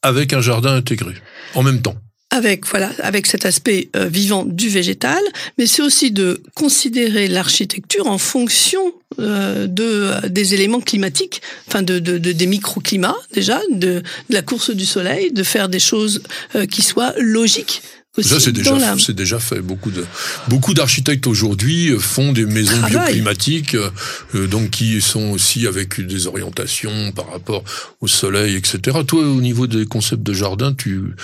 avec 0.02 0.32
un 0.32 0.40
jardin 0.40 0.74
intégré, 0.74 1.14
en 1.54 1.62
même 1.62 1.82
temps 1.82 1.96
avec 2.30 2.66
voilà 2.66 2.90
avec 3.02 3.26
cet 3.26 3.46
aspect 3.46 3.88
euh, 3.96 4.06
vivant 4.06 4.44
du 4.44 4.68
végétal, 4.68 5.20
mais 5.58 5.66
c'est 5.66 5.82
aussi 5.82 6.10
de 6.10 6.42
considérer 6.54 7.28
l'architecture 7.28 8.06
en 8.08 8.18
fonction 8.18 8.80
euh, 9.18 9.66
de 9.66 9.84
euh, 9.84 10.28
des 10.28 10.54
éléments 10.54 10.80
climatiques, 10.80 11.40
enfin 11.68 11.82
de, 11.82 11.98
de, 11.98 12.18
de 12.18 12.32
des 12.32 12.46
microclimats 12.46 13.16
déjà, 13.32 13.60
de, 13.70 13.76
de, 13.78 14.02
la 14.30 14.42
course 14.42 14.70
du 14.70 14.86
soleil, 14.86 15.32
de 15.32 15.42
faire 15.42 15.68
des 15.68 15.78
choses 15.78 16.22
qui 16.70 16.82
soient 16.82 17.14
logiques. 17.18 17.82
Ça 18.18 18.40
c'est 18.40 18.52
déjà 18.52 18.96
c'est 18.98 19.14
déjà 19.14 19.38
fait 19.38 19.60
beaucoup 19.60 19.90
de 19.90 20.06
beaucoup 20.48 20.72
d'architectes 20.72 21.26
aujourd'hui 21.26 21.94
font 21.98 22.32
des 22.32 22.46
maisons 22.46 22.80
bioclimatiques 22.88 23.76
donc 24.32 24.70
qui 24.70 25.02
sont 25.02 25.32
aussi 25.32 25.66
avec 25.66 26.00
des 26.00 26.26
orientations 26.26 27.12
par 27.12 27.30
rapport 27.30 27.62
au 28.00 28.06
soleil 28.06 28.56
etc. 28.56 29.00
Toi 29.06 29.20
au 29.20 29.42
niveau 29.42 29.66
des 29.66 29.84
concepts 29.84 30.22
de 30.22 30.32
jardin 30.32 30.72
tu 30.72 31.14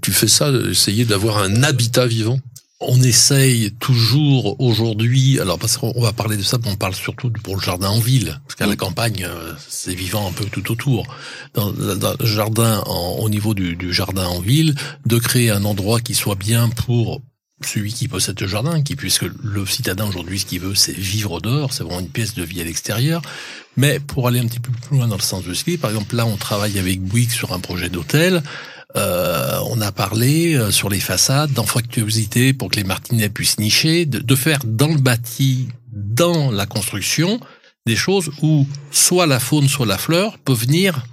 tu 0.00 0.12
fais 0.12 0.28
ça, 0.28 0.50
essayer 0.70 1.04
d'avoir 1.04 1.38
un 1.38 1.62
habitat 1.62 2.06
vivant 2.06 2.38
on 2.80 3.00
essaye 3.02 3.72
toujours 3.72 4.58
aujourd'hui, 4.58 5.38
alors 5.38 5.58
parce 5.58 5.76
qu'on 5.76 6.00
va 6.00 6.14
parler 6.14 6.38
de 6.38 6.42
ça, 6.42 6.56
mais 6.64 6.70
on 6.70 6.76
parle 6.76 6.94
surtout 6.94 7.30
pour 7.30 7.56
le 7.56 7.60
jardin 7.60 7.90
en 7.90 8.00
ville, 8.00 8.40
parce 8.46 8.54
qu'à 8.54 8.66
la 8.66 8.76
campagne, 8.76 9.26
euh, 9.28 9.52
c'est 9.68 9.94
vivant 9.94 10.26
un 10.26 10.32
peu 10.32 10.46
tout 10.46 10.72
autour. 10.72 11.06
Dans, 11.52 11.72
le 11.72 12.26
jardin, 12.26 12.82
au 12.86 13.28
niveau 13.28 13.52
du, 13.52 13.92
jardin 13.92 14.26
en 14.26 14.40
ville, 14.40 14.74
de 15.04 15.18
créer 15.18 15.50
un 15.50 15.64
endroit 15.64 16.00
qui 16.00 16.14
soit 16.14 16.36
bien 16.36 16.70
pour 16.70 17.20
celui 17.62 17.92
qui 17.92 18.08
possède 18.08 18.40
le 18.40 18.46
jardin, 18.46 18.82
qui 18.82 18.96
puisque 18.96 19.26
le 19.42 19.66
citadin 19.66 20.06
aujourd'hui, 20.06 20.38
ce 20.38 20.46
qu'il 20.46 20.60
veut, 20.60 20.74
c'est 20.74 20.96
vivre 20.96 21.42
dehors, 21.42 21.74
c'est 21.74 21.84
vraiment 21.84 22.00
une 22.00 22.08
pièce 22.08 22.34
de 22.34 22.42
vie 22.42 22.62
à 22.62 22.64
l'extérieur. 22.64 23.20
Mais 23.76 24.00
pour 24.00 24.26
aller 24.26 24.40
un 24.40 24.46
petit 24.46 24.60
peu 24.60 24.72
plus 24.72 24.96
loin 24.96 25.06
dans 25.06 25.16
le 25.16 25.22
sens 25.22 25.44
de 25.44 25.52
ski, 25.52 25.76
par 25.76 25.90
exemple 25.90 26.16
là, 26.16 26.24
on 26.24 26.36
travaille 26.36 26.78
avec 26.78 27.02
Bouygues 27.02 27.30
sur 27.30 27.52
un 27.52 27.60
projet 27.60 27.90
d'hôtel. 27.90 28.42
Euh, 28.96 29.58
on 29.66 29.80
a 29.80 29.92
parlé 29.92 30.54
euh, 30.54 30.70
sur 30.70 30.88
les 30.88 31.00
façades 31.00 31.52
d'anfractuosité 31.52 32.52
pour 32.52 32.70
que 32.70 32.76
les 32.76 32.84
martinets 32.84 33.28
puissent 33.28 33.58
nicher, 33.58 34.04
de, 34.04 34.34
faire 34.34 34.58
dans 34.64 34.88
le 34.88 34.98
bâti, 34.98 35.68
dans 35.92 36.50
la 36.50 36.66
construction, 36.66 37.40
des 37.86 37.96
choses 37.96 38.30
où 38.42 38.66
soit 38.90 39.26
la 39.26 39.38
faune, 39.38 39.68
soit 39.68 39.86
la 39.86 39.98
fleur 39.98 40.38
peuvent 40.38 40.60
venir 40.60 41.04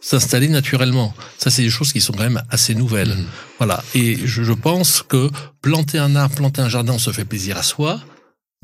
s'installer 0.00 0.48
naturellement. 0.48 1.14
Ça, 1.38 1.50
c'est 1.50 1.62
des 1.62 1.70
choses 1.70 1.92
qui 1.92 2.00
sont 2.00 2.12
quand 2.12 2.22
même 2.22 2.42
assez 2.50 2.74
nouvelles. 2.74 3.14
Mhm. 3.16 3.26
Voilà. 3.58 3.82
Et 3.94 4.16
je, 4.24 4.42
je 4.42 4.52
pense 4.52 5.02
que 5.02 5.30
planter 5.62 5.98
un 5.98 6.16
arbre, 6.16 6.36
planter 6.36 6.62
un 6.62 6.68
jardin, 6.68 6.94
on 6.94 6.98
se 6.98 7.10
fait 7.10 7.24
plaisir 7.24 7.56
à 7.56 7.62
soi, 7.62 8.00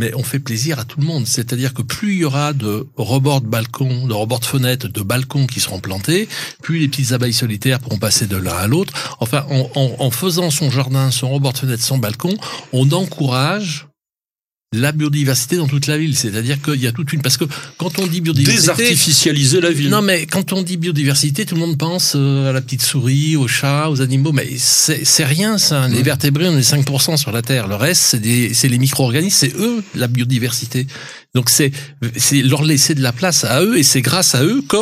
mais 0.01 0.15
on 0.15 0.23
fait 0.23 0.39
plaisir 0.39 0.79
à 0.79 0.85
tout 0.85 1.01
le 1.01 1.07
monde. 1.07 1.27
C'est-à-dire 1.27 1.75
que 1.75 1.83
plus 1.83 2.15
il 2.15 2.19
y 2.21 2.25
aura 2.25 2.53
de 2.53 2.87
rebords 2.97 3.41
de 3.41 3.47
balcons, 3.47 4.07
de 4.07 4.13
rebords 4.13 4.41
de 4.41 4.45
fenêtres, 4.45 4.89
de 4.89 5.03
balcons 5.03 5.47
qui 5.47 5.61
seront 5.61 5.81
plantés, 5.81 6.29
plus 6.63 6.79
les 6.79 6.89
petites 6.89 7.13
abeilles 7.13 7.33
solitaires 7.33 7.81
pourront 7.81 7.99
passer 7.99 8.27
de 8.27 8.37
l'un 8.37 8.55
à 8.55 8.67
l'autre. 8.67 9.17
Enfin, 9.21 9.47
en, 9.51 9.71
en, 9.75 9.97
en 9.99 10.11
faisant 10.11 10.51
son 10.51 10.71
jardin, 10.71 11.11
son 11.11 11.31
rebord 11.31 11.53
de 11.53 11.59
fenêtre, 11.59 11.83
son 11.83 11.99
balcon, 11.99 12.37
on 12.73 12.91
encourage 12.93 13.87
la 14.81 14.93
biodiversité 14.93 15.57
dans 15.57 15.67
toute 15.67 15.87
la 15.87 15.97
ville. 15.99 16.17
C'est-à-dire 16.17 16.61
qu'il 16.63 16.81
y 16.83 16.87
a 16.87 16.93
toute 16.93 17.13
une... 17.13 17.23
Parce 17.23 17.37
que 17.37 17.45
quand 17.79 17.99
on 17.99 18.07
dit 18.07 18.21
biodiversité... 18.21 18.61
Désartificialiser 18.61 19.61
la 19.61 19.71
ville. 19.71 19.89
Non, 19.91 20.03
mais 20.03 20.27
quand 20.27 20.53
on 20.53 20.63
dit 20.63 20.77
biodiversité, 20.77 21.47
tout 21.47 21.55
le 21.55 21.61
monde 21.61 21.79
pense 21.79 22.13
euh, 22.17 22.51
à 22.51 22.53
la 22.53 22.61
petite 22.61 22.83
souris, 22.83 23.37
aux 23.37 23.49
chats, 23.49 23.91
aux 23.91 24.01
animaux, 24.03 24.33
mais 24.33 24.49
c'est 24.59 25.25
rien 25.25 25.59
ça. 25.59 25.89
Les 25.89 26.03
vertébrés, 26.03 26.49
on 26.49 26.57
est 26.59 26.73
5% 26.73 27.17
sur 27.17 27.33
la 27.33 27.43
Terre. 27.43 27.69
Le 27.69 27.77
reste, 27.77 28.03
c'est 28.03 28.21
des- 28.21 28.53
c'est 28.55 28.69
les 28.69 28.79
micro-organismes, 28.79 29.37
c'est 29.37 29.55
eux 29.59 29.83
la 29.95 30.07
biodiversité. 30.09 30.87
Donc 31.35 31.51
c'est 31.51 31.73
c'est 32.17 32.43
leur 32.43 32.63
laisser 32.63 32.95
de 32.95 33.03
la 33.03 33.13
place 33.13 33.45
à 33.45 33.61
eux, 33.63 33.77
et 33.77 33.83
c'est 33.83 34.03
grâce 34.03 34.35
à 34.37 34.45
eux 34.45 34.63
que 34.69 34.77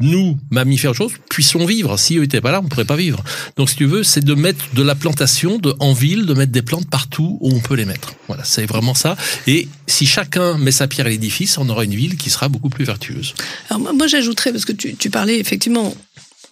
nous, 0.00 0.38
mammifères, 0.50 0.94
choses, 0.94 1.12
puissions 1.28 1.66
vivre. 1.66 1.96
Si 1.98 2.16
eux 2.16 2.22
étaient 2.22 2.40
pas 2.40 2.52
là, 2.52 2.60
on 2.62 2.68
pourrait 2.68 2.84
pas 2.84 2.96
vivre. 2.96 3.22
Donc, 3.56 3.70
si 3.70 3.76
tu 3.76 3.86
veux, 3.86 4.02
c'est 4.02 4.24
de 4.24 4.34
mettre 4.34 4.64
de 4.74 4.82
la 4.82 4.94
plantation 4.94 5.58
de, 5.58 5.74
en 5.78 5.92
ville, 5.92 6.26
de 6.26 6.34
mettre 6.34 6.52
des 6.52 6.62
plantes 6.62 6.88
partout 6.88 7.38
où 7.40 7.52
on 7.54 7.60
peut 7.60 7.74
les 7.74 7.84
mettre. 7.84 8.14
Voilà, 8.26 8.44
c'est 8.44 8.66
vraiment 8.66 8.94
ça. 8.94 9.16
Et 9.46 9.68
si 9.86 10.06
chacun 10.06 10.58
met 10.58 10.72
sa 10.72 10.88
pierre 10.88 11.06
à 11.06 11.10
l'édifice, 11.10 11.58
on 11.58 11.68
aura 11.68 11.84
une 11.84 11.94
ville 11.94 12.16
qui 12.16 12.30
sera 12.30 12.48
beaucoup 12.48 12.68
plus 12.70 12.84
vertueuse. 12.84 13.34
Alors 13.68 13.94
moi, 13.94 14.06
j'ajouterais, 14.06 14.52
parce 14.52 14.64
que 14.64 14.72
tu, 14.72 14.94
tu 14.94 15.10
parlais 15.10 15.38
effectivement 15.38 15.94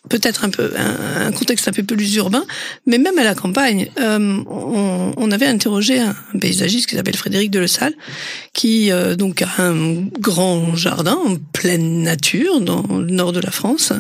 peut-être 0.09 0.44
un 0.44 0.50
peu 0.50 0.72
un, 0.76 1.32
contexte 1.32 1.68
un 1.68 1.72
peu 1.72 1.82
plus 1.82 2.16
urbain, 2.16 2.44
mais 2.86 2.98
même 2.98 3.18
à 3.18 3.24
la 3.24 3.34
campagne, 3.34 3.90
euh, 4.00 4.42
on, 4.46 5.12
on 5.16 5.30
avait 5.30 5.46
interrogé 5.46 5.98
un 5.98 6.14
paysagiste 6.40 6.88
qui 6.88 6.96
s'appelle 6.96 7.16
Frédéric 7.16 7.50
de 7.50 7.61
Le 7.61 7.66
Salle, 7.66 7.94
qui 8.54 8.90
euh, 8.90 9.16
donc 9.16 9.42
a 9.42 9.48
un 9.59 10.02
grand 10.18 10.74
jardin 10.74 11.18
en 11.26 11.36
pleine 11.52 12.02
nature 12.02 12.61
dans 12.61 12.84
le 12.88 13.11
nord 13.11 13.32
de 13.32 13.40
la 13.40 13.50
France, 13.50 13.92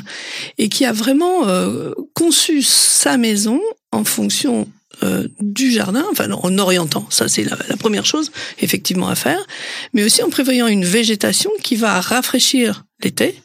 et 0.58 0.68
qui 0.68 0.84
a 0.84 0.92
vraiment 0.92 1.46
euh, 1.46 1.92
conçu 2.14 2.62
sa 2.62 3.16
maison 3.16 3.60
en 3.92 4.04
fonction 4.04 4.68
euh, 5.04 5.28
du 5.40 5.70
jardin, 5.70 6.04
enfin 6.10 6.30
en 6.30 6.58
orientant, 6.58 7.06
ça 7.10 7.28
c'est 7.28 7.44
la 7.44 7.76
première 7.76 8.04
chose 8.04 8.32
effectivement 8.58 9.08
à 9.08 9.14
faire, 9.14 9.46
mais 9.92 10.02
aussi 10.02 10.22
en 10.22 10.30
prévoyant 10.30 10.66
une 10.66 10.84
végétation 10.84 11.50
qui 11.62 11.76
va 11.76 12.00
rafraîchir 12.00 12.84
l'été 13.02 13.40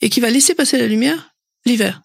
et 0.00 0.08
qui 0.08 0.20
va 0.20 0.30
laisser 0.30 0.54
passer 0.54 0.78
la 0.78 0.86
lumière 0.86 1.35
l'hiver. 1.66 2.02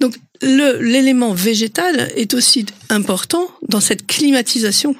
Donc 0.00 0.16
l'élément 0.42 1.32
végétal 1.32 2.10
est 2.14 2.34
aussi 2.34 2.66
important 2.90 3.48
dans 3.68 3.80
cette 3.80 4.06
climatisation 4.06 4.96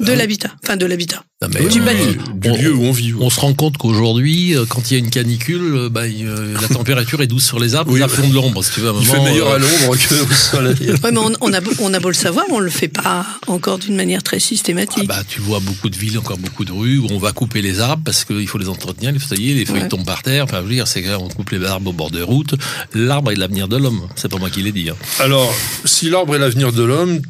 de 0.00 0.12
l'habitat, 0.12 0.50
enfin 0.64 0.76
de 0.76 0.86
l'habitat. 0.86 1.22
Oui, 1.42 1.68
du 1.68 1.80
du 1.80 2.50
On- 2.50 2.56
lieu 2.56 2.74
où 2.74 2.84
on 2.84 2.92
vit. 2.92 3.14
On 3.18 3.30
se 3.30 3.40
rend 3.40 3.54
compte 3.54 3.78
qu'aujourd'hui, 3.78 4.54
euh, 4.54 4.66
quand 4.68 4.90
il 4.90 4.94
y 4.94 4.96
a 4.96 4.98
une 4.98 5.08
canicule, 5.08 5.74
euh, 5.74 5.88
bah, 5.88 6.02
euh, 6.02 6.54
la 6.60 6.68
température 6.68 7.22
est 7.22 7.26
douce 7.26 7.46
sur 7.46 7.58
les 7.58 7.74
arbres, 7.74 7.92
Oui. 7.92 8.02
arbres 8.02 8.12
font 8.14 8.28
de 8.28 8.34
l'ombre, 8.34 8.62
si 8.62 8.72
tu 8.72 8.80
veux. 8.80 8.88
À 8.88 8.92
un 8.92 9.00
Il 9.00 9.06
fait 9.06 9.20
meilleur 9.20 9.48
euh, 9.48 9.54
à 9.54 9.58
l'ombre 9.58 9.96
que 9.96 10.14
au 10.30 10.34
soleil. 10.34 10.90
Ouais, 11.02 11.10
mais 11.12 11.18
on, 11.18 11.32
on 11.40 11.52
a 11.54 11.60
beau- 11.62 11.70
on 11.80 11.94
a 11.94 11.98
beau 12.00 12.08
le 12.08 12.14
savoir, 12.14 12.44
on 12.50 12.58
le 12.58 12.68
fait 12.68 12.88
pas 12.88 13.24
encore 13.46 13.78
d'une 13.78 13.96
manière 13.96 14.22
très 14.22 14.36
ah 14.36 14.40
systématique. 14.40 15.08
bah, 15.08 15.22
tu 15.26 15.40
vois 15.40 15.60
beaucoup 15.60 15.88
de 15.88 15.96
villes, 15.96 16.18
encore 16.18 16.36
beaucoup 16.36 16.66
de 16.66 16.72
rues 16.72 16.98
où 16.98 17.06
on 17.10 17.18
va 17.18 17.32
couper 17.32 17.62
les 17.62 17.80
arbres 17.80 18.02
parce 18.04 18.24
qu'il 18.26 18.46
faut 18.46 18.58
les 18.58 18.68
entretenir, 18.68 19.10
les 19.12 19.18
feuilles, 19.18 19.54
les 19.54 19.64
feuilles 19.64 19.82
Ouais. 19.82 19.88
tombent 19.88 20.04
par 20.04 20.22
terre. 20.22 20.44
Enfin, 20.44 20.58
je 20.58 20.64
veux 20.68 20.74
dire, 20.74 20.86
c'est 20.88 21.04
on 21.14 21.28
coupe 21.28 21.50
les 21.50 21.64
arbres 21.64 21.88
au 21.88 21.94
bord 21.94 22.10
de 22.10 22.20
route. 22.22 22.54
L'arbre 22.94 23.32
est 23.32 23.36
l'avenir 23.36 23.66
de 23.66 23.78
l'homme. 23.78 24.02
C'est 24.14 24.28
pas 24.30 24.36
moi 24.38 24.50
qui 24.50 24.62
l'ai 24.62 24.72
dit. 24.72 24.90
hein. 24.90 24.96
Alors, 25.20 25.54
si 25.86 26.10
l'arbre 26.10 26.34
est 26.34 26.38
l'avenir 26.38 26.70
de 26.72 26.82
l'homme, 26.82 27.20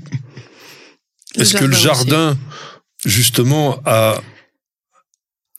est-ce 1.37 1.57
que 1.57 1.65
le 1.65 1.73
aussi. 1.75 1.83
jardin, 1.83 2.39
justement, 3.05 3.81
a 3.85 4.21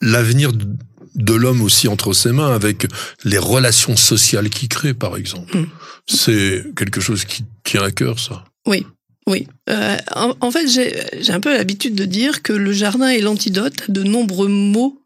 l'avenir 0.00 0.52
de- 0.52 1.34
l'homme 1.34 1.60
aussi 1.62 1.88
entre 1.88 2.12
ses 2.12 2.32
mains 2.32 2.52
avec 2.54 2.86
les 3.24 3.38
relations 3.38 3.96
sociales 3.96 4.48
qu'il 4.50 4.68
crée, 4.68 4.94
par 4.94 5.16
exemple? 5.16 5.56
Mm. 5.56 5.66
C'est 6.06 6.64
quelque 6.76 7.00
chose 7.00 7.24
qui 7.24 7.44
tient 7.64 7.82
à 7.82 7.90
cœur, 7.90 8.18
ça? 8.18 8.44
Oui, 8.66 8.86
oui. 9.26 9.46
Euh, 9.70 9.96
en, 10.14 10.34
en 10.40 10.50
fait, 10.50 10.66
j'ai 10.68 11.00
j'ai 11.20 11.32
un 11.32 11.40
peu 11.40 11.52
l'habitude 11.56 11.94
de 11.94 12.04
dire 12.04 12.42
que 12.42 12.52
le 12.52 12.72
jardin 12.72 13.08
est 13.08 13.20
l'antidote 13.20 13.88
à 13.88 13.92
de 13.92 14.02
nombreux 14.02 14.48
maux 14.48 15.00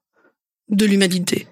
de 0.70 0.86
l'humanité. 0.86 1.46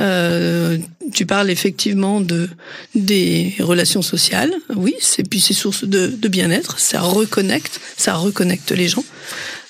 Euh, 0.00 0.78
tu 1.12 1.26
parles 1.26 1.50
effectivement 1.50 2.20
de 2.20 2.48
des 2.94 3.54
relations 3.58 4.02
sociales, 4.02 4.52
oui, 4.76 4.94
c'est 5.00 5.28
puis 5.28 5.40
c'est 5.40 5.54
source 5.54 5.84
de, 5.84 6.06
de 6.06 6.28
bien-être, 6.28 6.78
ça 6.78 7.00
reconnecte, 7.00 7.80
ça 7.96 8.14
reconnecte 8.14 8.70
les 8.70 8.88
gens. 8.88 9.04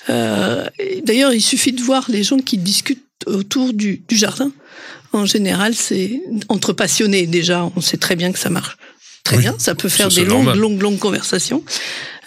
Euh, 0.09 0.67
D'ailleurs, 1.03 1.33
il 1.33 1.41
suffit 1.41 1.71
de 1.71 1.81
voir 1.81 2.05
les 2.09 2.23
gens 2.23 2.39
qui 2.39 2.57
discutent 2.57 3.03
autour 3.25 3.73
du, 3.73 4.03
du 4.07 4.15
jardin. 4.15 4.51
En 5.13 5.25
général, 5.25 5.73
c'est 5.73 6.21
entre 6.47 6.73
passionnés 6.73 7.25
déjà, 7.25 7.67
on 7.75 7.81
sait 7.81 7.97
très 7.97 8.15
bien 8.15 8.31
que 8.31 8.39
ça 8.39 8.49
marche 8.49 8.77
très 9.23 9.37
Oui, 9.37 9.43
bien, 9.43 9.55
ça 9.57 9.75
peut 9.75 9.89
faire 9.89 10.09
des 10.09 10.25
longues, 10.25 10.55
longues, 10.55 10.81
longues 10.81 10.99
conversations. 10.99 11.63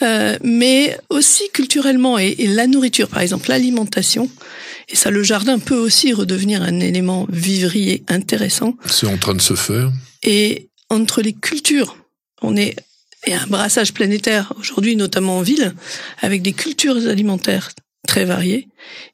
Euh, 0.03 0.37
mais 0.43 0.99
aussi 1.09 1.45
culturellement 1.53 2.19
et, 2.19 2.35
et 2.39 2.49
la 2.49 2.67
nourriture, 2.67 3.09
par 3.09 3.21
exemple, 3.21 3.49
l'alimentation. 3.49 4.29
Et 4.89 4.97
ça, 4.97 5.11
le 5.11 5.23
jardin 5.23 5.59
peut 5.59 5.77
aussi 5.77 6.13
redevenir 6.13 6.63
un 6.63 6.81
élément 6.81 7.27
vivrier 7.31 8.05
intéressant. 8.09 8.77
C'est 8.87 9.07
en 9.07 9.19
train 9.19 9.35
de 9.35 9.41
se 9.41 9.55
faire. 9.55 9.91
Et 10.23 10.69
entre 10.91 11.23
les 11.23 11.33
cultures, 11.33 11.97
on 12.43 12.57
est 12.57 12.77
il 13.27 13.31
y 13.31 13.37
a 13.37 13.43
un 13.43 13.47
brassage 13.47 13.95
planétaire 13.95 14.53
aujourd'hui, 14.59 14.97
notamment 14.97 15.39
en 15.39 15.43
ville, 15.43 15.75
avec 16.21 16.43
des 16.43 16.53
cultures 16.53 17.07
alimentaires 17.07 17.71
très 18.07 18.25
variées. 18.25 18.69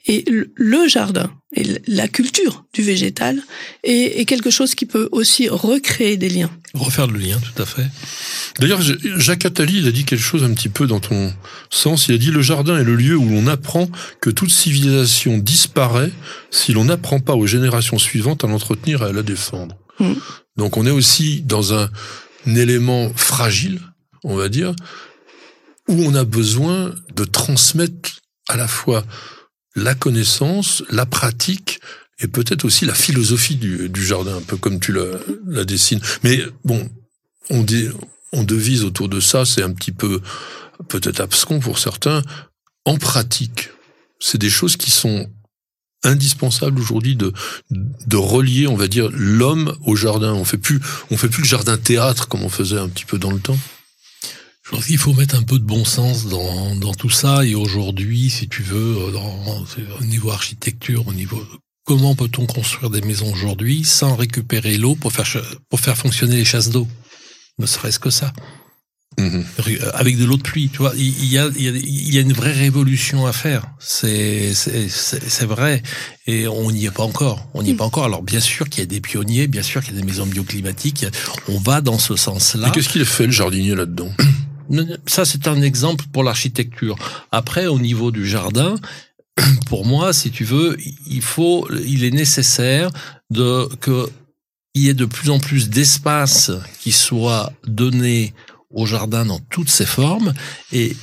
Et 0.06 0.24
le- 0.28 0.88
jardin 0.88 1.30
et 1.54 1.64
la 1.86 2.08
culture 2.08 2.64
du 2.72 2.82
végétal 2.82 3.42
est, 3.84 4.20
est 4.20 4.24
quelque 4.24 4.50
chose 4.50 4.74
qui 4.74 4.86
peut 4.86 5.08
aussi 5.12 5.48
recréer 5.48 6.16
des 6.16 6.28
liens. 6.28 6.50
Refaire 6.74 7.06
le 7.06 7.18
lien, 7.18 7.38
tout 7.38 7.62
à 7.62 7.66
fait. 7.66 7.86
D'ailleurs, 8.58 8.80
Jacques 9.16 9.44
Attali, 9.44 9.78
il 9.78 9.88
a 9.88 9.92
dit 9.92 10.04
quelque 10.04 10.22
chose 10.22 10.44
un 10.44 10.52
petit 10.54 10.68
peu 10.68 10.86
dans 10.86 11.00
ton 11.00 11.32
sens. 11.70 12.08
Il 12.08 12.14
a 12.14 12.18
dit 12.18 12.30
le 12.30 12.42
jardin 12.42 12.78
est 12.78 12.84
le 12.84 12.96
lieu 12.96 13.16
où 13.16 13.28
l'on 13.28 13.46
apprend 13.46 13.90
que 14.20 14.30
toute 14.30 14.50
civilisation 14.50 15.38
disparaît 15.38 16.10
si 16.50 16.72
l'on 16.72 16.84
n'apprend 16.84 17.20
pas 17.20 17.34
aux 17.34 17.46
générations 17.46 17.98
suivantes 17.98 18.44
à 18.44 18.46
l'entretenir 18.46 19.02
et 19.02 19.06
à 19.06 19.12
la 19.12 19.22
défendre. 19.22 19.76
Mm. 20.00 20.12
Donc 20.56 20.76
on 20.76 20.86
est 20.86 20.90
aussi 20.90 21.42
dans 21.42 21.74
un, 21.74 21.90
un 22.46 22.54
élément 22.54 23.10
fragile, 23.14 23.80
on 24.24 24.36
va 24.36 24.48
dire, 24.48 24.74
où 25.88 26.02
on 26.04 26.14
a 26.14 26.24
besoin 26.24 26.94
de 27.14 27.24
transmettre 27.24 28.20
à 28.48 28.56
la 28.56 28.68
fois 28.68 29.04
la 29.74 29.94
connaissance, 29.94 30.82
la 30.90 31.06
pratique 31.06 31.80
et 32.20 32.26
peut-être 32.26 32.64
aussi 32.64 32.84
la 32.84 32.94
philosophie 32.94 33.56
du, 33.56 34.04
jardin, 34.04 34.38
un 34.38 34.42
peu 34.42 34.56
comme 34.56 34.80
tu 34.80 34.92
la, 34.92 35.64
dessines. 35.64 36.00
Mais 36.24 36.40
bon, 36.64 36.90
on, 37.50 37.64
on 38.32 38.42
devise 38.42 38.84
autour 38.84 39.08
de 39.08 39.20
ça, 39.20 39.44
c'est 39.44 39.62
un 39.62 39.72
petit 39.72 39.92
peu 39.92 40.20
peut-être 40.88 41.20
abscon 41.20 41.60
pour 41.60 41.78
certains. 41.78 42.22
En 42.84 42.96
pratique, 42.96 43.70
c'est 44.18 44.38
des 44.38 44.50
choses 44.50 44.76
qui 44.76 44.90
sont 44.90 45.30
indispensables 46.04 46.80
aujourd'hui 46.80 47.16
de 47.16 47.32
de 47.70 48.16
relier, 48.16 48.66
on 48.66 48.76
va 48.76 48.88
dire, 48.88 49.10
l'homme 49.12 49.76
au 49.84 49.96
jardin. 49.96 50.32
On 50.32 50.44
fait 50.44 50.58
plus, 50.58 50.80
on 51.10 51.16
fait 51.16 51.28
plus 51.28 51.42
le 51.42 51.48
jardin 51.48 51.76
théâtre 51.76 52.28
comme 52.28 52.42
on 52.42 52.48
faisait 52.48 52.78
un 52.78 52.88
petit 52.88 53.04
peu 53.04 53.18
dans 53.18 53.30
le 53.30 53.40
temps. 53.40 53.58
Je 54.68 54.76
pense 54.76 54.86
qu'il 54.86 54.98
faut 54.98 55.14
mettre 55.14 55.34
un 55.34 55.42
peu 55.42 55.58
de 55.58 55.64
bon 55.64 55.86
sens 55.86 56.26
dans, 56.26 56.76
dans 56.76 56.92
tout 56.92 57.08
ça. 57.08 57.42
Et 57.46 57.54
aujourd'hui, 57.54 58.28
si 58.28 58.48
tu 58.48 58.62
veux, 58.62 58.98
euh, 58.98 59.12
dans, 59.12 59.64
au 59.98 60.04
niveau 60.04 60.30
architecture, 60.30 61.08
au 61.08 61.14
niveau 61.14 61.42
comment 61.86 62.14
peut-on 62.14 62.44
construire 62.44 62.90
des 62.90 63.00
maisons 63.00 63.32
aujourd'hui 63.32 63.82
sans 63.82 64.14
récupérer 64.14 64.76
l'eau 64.76 64.94
pour 64.94 65.10
faire 65.10 65.26
pour 65.70 65.80
faire 65.80 65.96
fonctionner 65.96 66.36
les 66.36 66.44
chasses 66.44 66.68
d'eau, 66.68 66.86
ne 67.58 67.64
serait-ce 67.64 67.98
que 67.98 68.10
ça. 68.10 68.34
Mhm. 69.18 69.42
Euh, 69.66 69.90
Avec 69.94 70.18
de 70.18 70.26
l'eau 70.26 70.36
de 70.36 70.42
pluie, 70.42 70.68
tu 70.68 70.78
vois, 70.78 70.92
il 70.96 71.24
y 71.24 71.38
a, 71.38 71.48
il 71.56 71.62
y 71.62 71.68
a, 71.68 71.72
il 71.72 72.14
y 72.14 72.18
a 72.18 72.20
une 72.20 72.34
vraie 72.34 72.52
révolution 72.52 73.26
à 73.26 73.32
faire. 73.32 73.64
C'est, 73.80 74.52
c'est, 74.54 75.46
vrai. 75.46 75.82
Et 76.26 76.46
on 76.46 76.70
n'y 76.70 76.84
est 76.84 76.90
pas 76.90 77.04
encore. 77.04 77.48
On 77.54 77.62
n'y 77.62 77.70
est 77.70 77.74
pas 77.74 77.86
encore. 77.86 78.04
Alors, 78.04 78.22
bien 78.22 78.40
sûr 78.40 78.68
qu'il 78.68 78.80
y 78.80 78.82
a 78.82 78.86
des 78.86 79.00
pionniers, 79.00 79.48
bien 79.48 79.62
sûr 79.62 79.82
qu'il 79.82 79.94
y 79.94 79.96
a 79.96 80.00
des 80.00 80.06
maisons 80.06 80.26
bioclimatiques. 80.26 81.06
On 81.48 81.58
va 81.58 81.80
dans 81.80 81.98
ce 81.98 82.16
sens-là. 82.16 82.68
Et 82.68 82.70
qu'est-ce 82.70 82.90
qu'il 82.90 83.04
fait 83.06 83.26
le 83.26 83.32
jardinier 83.32 83.74
là-dedans? 83.74 84.12
Ça, 85.06 85.24
c'est 85.24 85.48
un 85.48 85.62
exemple 85.62 86.04
pour 86.12 86.24
l'architecture. 86.24 86.96
Après, 87.32 87.66
au 87.66 87.78
niveau 87.78 88.10
du 88.10 88.26
jardin, 88.26 88.76
pour 89.66 89.86
moi, 89.86 90.12
si 90.12 90.30
tu 90.30 90.44
veux, 90.44 90.76
il 91.06 91.22
faut, 91.22 91.68
il 91.86 92.04
est 92.04 92.10
nécessaire 92.10 92.90
de 93.30 93.68
que 93.80 94.08
il 94.74 94.82
y 94.82 94.88
ait 94.88 94.94
de 94.94 95.06
plus 95.06 95.30
en 95.30 95.40
plus 95.40 95.70
d'espace 95.70 96.52
qui 96.80 96.92
soit 96.92 97.52
donné 97.66 98.32
au 98.70 98.86
jardin 98.86 99.24
dans 99.24 99.40
toutes 99.50 99.70
ses 99.70 99.86
formes. 99.86 100.34
Et 100.72 100.94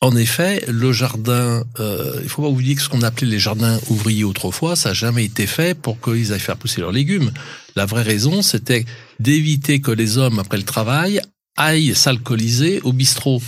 en 0.00 0.14
effet, 0.16 0.62
le 0.68 0.92
jardin, 0.92 1.64
euh, 1.80 2.20
il 2.22 2.28
faut 2.28 2.42
pas 2.42 2.48
oublier 2.48 2.74
que 2.74 2.82
ce 2.82 2.90
qu'on 2.90 3.02
appelait 3.02 3.26
les 3.26 3.38
jardins 3.38 3.80
ouvriers 3.88 4.24
autrefois, 4.24 4.76
ça 4.76 4.90
n'a 4.90 4.94
jamais 4.94 5.24
été 5.24 5.46
fait 5.46 5.74
pour 5.74 5.98
qu'ils 6.00 6.32
aillent 6.32 6.40
faire 6.40 6.58
pousser 6.58 6.82
leurs 6.82 6.92
légumes. 6.92 7.30
La 7.76 7.86
vraie 7.86 8.02
raison, 8.02 8.42
c'était 8.42 8.84
d'éviter 9.20 9.80
que 9.80 9.90
les 9.90 10.18
hommes, 10.18 10.38
après 10.38 10.58
le 10.58 10.64
travail, 10.64 11.22
aillent 11.56 11.94
s'alcooliser 11.94 12.80
au 12.82 12.92
bistrot. 12.92 13.40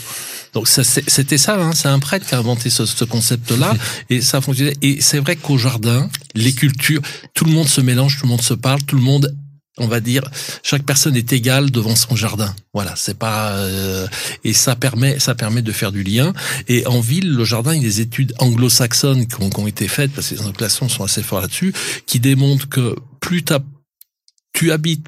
Donc 0.53 0.69
c'était 0.69 1.39
ça, 1.39 1.61
hein, 1.61 1.73
c'est 1.73 1.89
un 1.89 1.99
prêtre 1.99 2.27
qui 2.27 2.35
a 2.35 2.39
inventé 2.39 2.71
ce, 2.71 2.87
ce 2.87 3.05
concept-là, 3.05 3.75
et 4.11 4.23
ça 4.23 4.41
fonctionnait. 4.41 4.77
Et 4.81 5.01
c'est 5.01 5.19
vrai 5.19 5.37
qu'au 5.37 5.59
jardin, 5.59 6.09
les 6.35 6.53
cultures, 6.53 7.03
tout 7.35 7.45
le 7.45 7.53
monde 7.53 7.69
se 7.69 7.81
mélange, 7.81 8.19
tout 8.19 8.25
le 8.25 8.31
monde 8.31 8.43
se 8.43 8.55
parle, 8.55 8.83
tout 8.83 8.97
le 8.97 9.03
monde 9.03 9.35
on 9.79 9.89
va 9.89 10.01
dire 10.01 10.23
chaque 10.63 10.85
personne 10.85 11.17
est 11.17 11.33
égale 11.33 11.71
devant 11.71 11.95
son 11.95 12.17
jardin. 12.17 12.55
Voilà, 12.73 12.95
c'est 12.97 13.19
pas 13.19 13.53
euh, 13.53 14.07
et 14.45 14.53
ça 14.53 14.77
permet 14.77 15.19
ça 15.19 15.35
permet 15.35 15.63
de 15.63 15.73
faire 15.73 15.93
du 15.93 16.03
lien. 16.03 16.33
Et 16.69 16.87
en 16.87 17.01
ville, 17.01 17.31
le 17.31 17.45
jardin, 17.45 17.75
il 17.75 17.83
y 17.83 17.85
a 17.85 17.89
des 17.89 18.01
études 18.01 18.35
anglo-saxonnes 18.39 19.27
qui 19.27 19.37
ont, 19.43 19.67
été 19.67 19.89
faites 19.89 20.13
parce 20.13 20.29
que 20.29 20.35
les 20.37 20.41
anglo-saxons 20.43 20.89
sont 20.89 21.05
assez 21.05 21.23
forts 21.23 21.41
là-dessus, 21.41 21.75
qui 22.07 22.21
démontrent 22.21 22.69
que 22.69 22.97
plus 23.21 23.45
tu 24.53 24.73
habites 24.73 25.07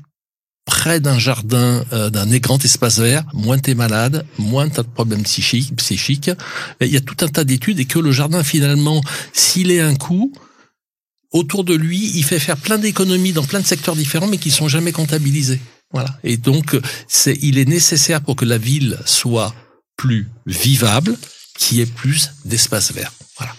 près 0.68 1.00
d'un 1.00 1.18
jardin, 1.18 1.82
euh, 1.94 2.10
d'un 2.10 2.26
grand 2.36 2.62
espace 2.62 2.98
vert, 2.98 3.24
moins 3.32 3.58
t'es 3.58 3.74
malade, 3.74 4.26
moins 4.36 4.68
t'as 4.68 4.82
de 4.82 4.88
problèmes 4.88 5.22
psychiques. 5.22 5.74
psychiques. 5.76 6.30
Il 6.82 6.88
y 6.88 6.96
a 6.98 7.00
tout 7.00 7.16
un 7.24 7.28
tas 7.28 7.44
d'études 7.44 7.80
et 7.80 7.86
que 7.86 7.98
le 7.98 8.12
jardin 8.12 8.44
finalement, 8.44 9.00
s'il 9.32 9.70
est 9.70 9.80
un 9.80 9.96
coup, 9.96 10.30
autour 11.32 11.64
de 11.64 11.72
lui, 11.72 12.12
il 12.16 12.22
fait 12.22 12.38
faire 12.38 12.58
plein 12.58 12.76
d'économies 12.76 13.32
dans 13.32 13.44
plein 13.44 13.60
de 13.60 13.66
secteurs 13.66 13.96
différents, 13.96 14.26
mais 14.26 14.36
qui 14.36 14.50
sont 14.50 14.68
jamais 14.68 14.92
comptabilisés. 14.92 15.60
Voilà. 15.90 16.18
Et 16.22 16.36
donc, 16.36 16.76
c'est, 17.08 17.38
il 17.40 17.56
est 17.56 17.68
nécessaire 17.68 18.20
pour 18.20 18.36
que 18.36 18.44
la 18.44 18.58
ville 18.58 18.98
soit 19.06 19.54
plus 19.96 20.28
vivable, 20.44 21.16
qu'il 21.58 21.78
y 21.78 21.80
ait 21.80 21.86
plus 21.86 22.30
d'espace 22.44 22.92
vert. 22.92 23.12
Voilà. 23.38 23.54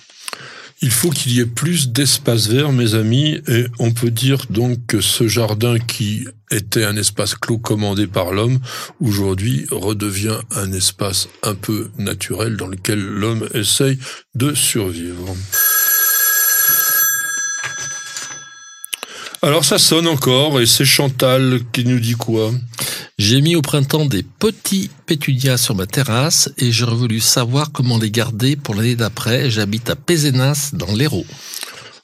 Il 0.82 0.92
faut 0.92 1.10
qu'il 1.10 1.34
y 1.34 1.42
ait 1.42 1.46
plus 1.46 1.90
d'espace 1.90 2.48
vert, 2.48 2.72
mes 2.72 2.96
amis, 2.96 3.42
et 3.48 3.66
on 3.80 3.92
peut 3.92 4.12
dire 4.12 4.46
donc 4.50 4.78
que 4.88 5.02
ce 5.02 5.28
jardin 5.28 5.78
qui 5.78 6.26
était 6.52 6.86
un 6.86 6.96
espace 6.96 7.36
clos 7.36 7.58
commandé 7.58 8.08
par 8.08 8.32
l'homme, 8.32 8.60
aujourd'hui 9.02 9.66
redevient 9.72 10.40
un 10.52 10.72
espace 10.72 11.28
un 11.44 11.56
peu 11.56 11.92
naturel 11.98 12.56
dans 12.56 12.68
lequel 12.68 13.00
l'homme 13.00 13.48
essaye 13.54 14.00
de 14.36 14.54
survivre. 14.54 15.36
Alors 19.42 19.64
ça 19.64 19.78
sonne 19.78 20.08
encore 20.08 20.60
et 20.60 20.66
c'est 20.66 20.84
Chantal 20.84 21.62
qui 21.72 21.86
nous 21.86 22.02
dit 22.02 22.16
quoi? 22.16 22.52
J'ai 23.18 23.40
mis 23.40 23.56
au 23.56 23.62
printemps 23.62 24.06
des 24.06 24.22
petits 24.22 24.92
pétunias 25.06 25.56
sur 25.56 25.76
ma 25.76 25.88
terrasse 25.88 26.52
et 26.58 26.74
j'aurais 26.74 26.96
voulu 26.96 27.22
savoir 27.22 27.72
comment 27.72 27.98
les 27.98 28.12
garder 28.12 28.58
pour 28.58 28.76
l'année 28.76 28.98
d'après. 28.98 29.50
J'habite 29.50 29.90
à 29.90 29.96
Pézenas 29.96 30.72
dans 30.74 30.94
l'Hérault. 30.94 31.26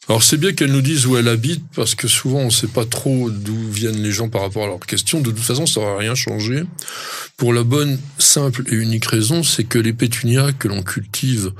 Alors 0.07 0.23
c'est 0.23 0.37
bien 0.37 0.53
qu'elle 0.53 0.71
nous 0.71 0.81
dise 0.81 1.07
où 1.07 1.17
elle 1.17 1.27
habite 1.27 1.63
parce 1.75 1.93
que 1.93 2.07
souvent 2.07 2.39
on 2.39 2.45
ne 2.45 2.51
sait 2.51 2.67
pas 2.67 2.85
trop 2.85 3.29
d'où 3.29 3.69
viennent 3.69 4.01
les 4.01 4.13
gens 4.13 4.29
par 4.29 4.41
rapport 4.41 4.63
à 4.63 4.67
leurs 4.67 4.79
questions. 4.79 5.19
De 5.19 5.31
toute 5.31 5.39
façon, 5.39 5.65
ça 5.65 5.81
n'aura 5.81 5.97
rien 5.97 6.15
changé. 6.15 6.63
Pour 7.35 7.51
la 7.51 7.63
bonne, 7.63 7.99
simple 8.17 8.63
et 8.71 8.75
unique 8.75 9.07
raison, 9.07 9.43
c'est 9.43 9.65
que 9.65 9.79
les 9.79 9.93
pétunias 9.93 10.53
que 10.53 10.69
l'on 10.69 10.83
cultive 10.83 11.51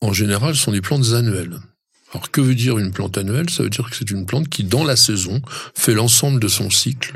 en 0.00 0.14
général 0.14 0.56
sont 0.56 0.72
des 0.72 0.80
plantes 0.80 1.12
annuelles. 1.12 1.58
Alors 2.16 2.30
que 2.30 2.40
veut 2.40 2.54
dire 2.54 2.78
une 2.78 2.92
plante 2.92 3.18
annuelle? 3.18 3.50
Ça 3.50 3.62
veut 3.62 3.68
dire 3.68 3.90
que 3.90 3.94
c'est 3.94 4.10
une 4.10 4.24
plante 4.24 4.48
qui, 4.48 4.64
dans 4.64 4.84
la 4.84 4.96
saison, 4.96 5.42
fait 5.74 5.92
l'ensemble 5.92 6.40
de 6.40 6.48
son 6.48 6.70
cycle. 6.70 7.12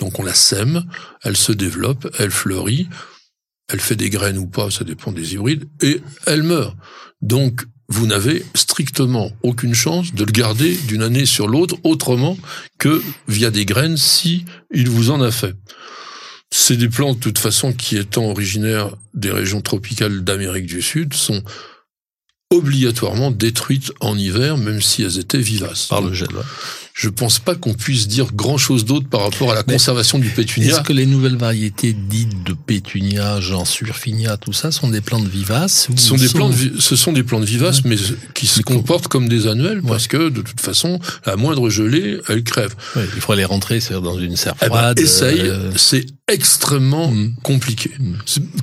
Donc 0.00 0.18
on 0.18 0.24
la 0.24 0.34
sème, 0.34 0.84
elle 1.22 1.36
se 1.36 1.52
développe, 1.52 2.12
elle 2.18 2.32
fleurit, 2.32 2.88
elle 3.68 3.78
fait 3.78 3.94
des 3.94 4.10
graines 4.10 4.38
ou 4.38 4.48
pas, 4.48 4.68
ça 4.72 4.82
dépend 4.82 5.12
des 5.12 5.34
hybrides, 5.34 5.68
et 5.80 6.00
elle 6.26 6.42
meurt. 6.42 6.76
Donc 7.22 7.66
vous 7.88 8.08
n'avez 8.08 8.44
strictement 8.56 9.30
aucune 9.44 9.74
chance 9.74 10.12
de 10.12 10.24
le 10.24 10.32
garder 10.32 10.74
d'une 10.74 11.02
année 11.02 11.24
sur 11.24 11.46
l'autre 11.46 11.76
autrement 11.84 12.36
que 12.80 13.00
via 13.28 13.52
des 13.52 13.64
graines 13.64 13.96
si 13.96 14.44
il 14.72 14.88
vous 14.88 15.10
en 15.10 15.20
a 15.20 15.30
fait. 15.30 15.54
C'est 16.50 16.76
des 16.76 16.88
plantes, 16.88 17.18
de 17.18 17.22
toute 17.22 17.38
façon, 17.38 17.72
qui 17.72 17.96
étant 17.96 18.24
originaires 18.24 18.96
des 19.14 19.30
régions 19.30 19.60
tropicales 19.60 20.24
d'Amérique 20.24 20.66
du 20.66 20.82
Sud, 20.82 21.14
sont 21.14 21.44
obligatoirement 22.50 23.30
détruites 23.30 23.92
en 24.00 24.16
hiver, 24.16 24.56
même 24.56 24.80
si 24.80 25.02
elles 25.02 25.18
étaient 25.18 25.38
vivaces. 25.38 25.86
Par 25.86 26.00
le 26.00 26.12
gel. 26.12 26.28
Je 26.96 27.10
pense 27.10 27.38
pas 27.38 27.54
qu'on 27.54 27.74
puisse 27.74 28.08
dire 28.08 28.32
grand 28.32 28.56
chose 28.56 28.86
d'autre 28.86 29.06
par 29.06 29.20
rapport 29.20 29.52
à 29.52 29.54
la 29.54 29.62
conservation 29.62 30.18
du 30.18 30.30
pétunia. 30.30 30.70
Est-ce 30.70 30.80
que 30.80 30.94
les 30.94 31.04
nouvelles 31.04 31.36
variétés 31.36 31.92
dites 31.92 32.42
de 32.42 32.54
pétunia, 32.54 33.38
genre 33.38 33.66
surfinia, 33.66 34.38
tout 34.38 34.54
ça, 34.54 34.72
sont 34.72 34.88
des 34.88 35.02
plantes 35.02 35.28
vivaces 35.28 35.88
Ce 35.94 36.02
sont 36.02 36.16
des 36.16 36.30
plantes, 36.30 36.54
ce 36.78 36.96
sont 36.96 37.12
des 37.12 37.22
plantes 37.22 37.44
vivaces, 37.44 37.84
mais 37.84 37.96
qui 38.32 38.46
se 38.46 38.62
comportent 38.62 39.08
comme 39.08 39.28
des 39.28 39.46
annuelles, 39.46 39.82
parce 39.86 40.06
que 40.06 40.30
de 40.30 40.40
toute 40.40 40.62
façon, 40.62 40.98
la 41.26 41.36
moindre 41.36 41.68
gelée, 41.68 42.18
elles 42.30 42.44
crèvent. 42.44 42.76
il 42.96 43.20
faut 43.20 43.34
les 43.34 43.44
rentrer, 43.44 43.80
dans 44.02 44.18
une 44.18 44.36
serre 44.36 44.54
eh 44.62 44.70
ben, 44.70 44.76
froide. 44.76 44.98
essaye, 44.98 45.40
euh, 45.40 45.72
c'est 45.76 46.06
extrêmement 46.32 47.10
mm. 47.10 47.34
compliqué. 47.42 47.90
Mm. 47.98 48.14